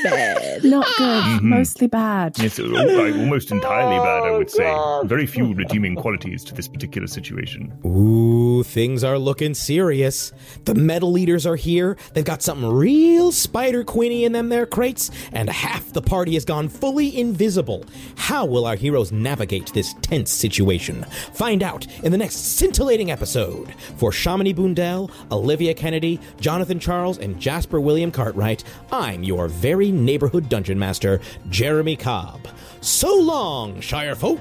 Not 0.62 0.86
good. 0.97 1.24
Mhm. 1.24 1.43
Mostly 1.43 1.86
bad. 1.86 2.39
Yes, 2.39 2.59
uh, 2.59 2.64
almost 2.64 3.51
entirely 3.51 3.98
bad, 3.98 4.23
I 4.23 4.31
would 4.36 4.51
say. 4.51 4.77
Very 5.05 5.27
few 5.27 5.55
redeeming 5.55 5.97
qualities 5.97 6.44
to 6.44 6.55
this 6.55 6.68
particular 6.68 7.06
situation. 7.06 7.73
Ooh, 7.85 8.62
things 8.62 9.02
are 9.05 9.18
looking 9.18 9.55
serious. 9.55 10.32
The 10.64 10.74
metal 10.74 11.16
eaters 11.18 11.47
are 11.47 11.56
here. 11.56 11.97
They've 12.14 12.24
got 12.24 12.43
something 12.43 12.68
real 12.68 13.32
spider 13.32 13.85
queeny 13.85 14.23
in 14.23 14.32
them 14.32 14.48
there 14.48 14.66
crates, 14.66 15.10
and 15.32 15.48
half 15.48 15.93
the 15.93 16.02
party 16.02 16.35
has 16.35 16.44
gone 16.44 16.68
fully 16.68 17.16
invisible. 17.18 17.85
How 18.16 18.44
will 18.44 18.66
our 18.66 18.76
heroes 18.76 19.12
navigate 19.12 19.72
this 19.72 19.94
tense 20.02 20.30
situation? 20.30 21.04
Find 21.32 21.62
out 21.62 21.86
in 22.02 22.12
the 22.12 22.18
next 22.18 22.56
scintillating 22.56 23.10
episode. 23.10 23.74
For 23.96 24.10
Shamini 24.10 24.54
Bundell, 24.54 25.10
Olivia 25.30 25.74
Kennedy, 25.74 26.20
Jonathan 26.40 26.78
Charles, 26.78 27.18
and 27.18 27.40
Jasper 27.40 27.80
William 27.80 28.10
Cartwright, 28.10 28.64
I'm 28.90 29.22
your 29.22 29.48
very 29.48 29.92
neighborhood 29.92 30.48
dungeon 30.48 30.78
master, 30.78 31.20
Jeremy 31.48 31.96
Cobb. 31.96 32.46
So 32.80 33.14
long, 33.14 33.80
Shire 33.80 34.14
folk! 34.14 34.40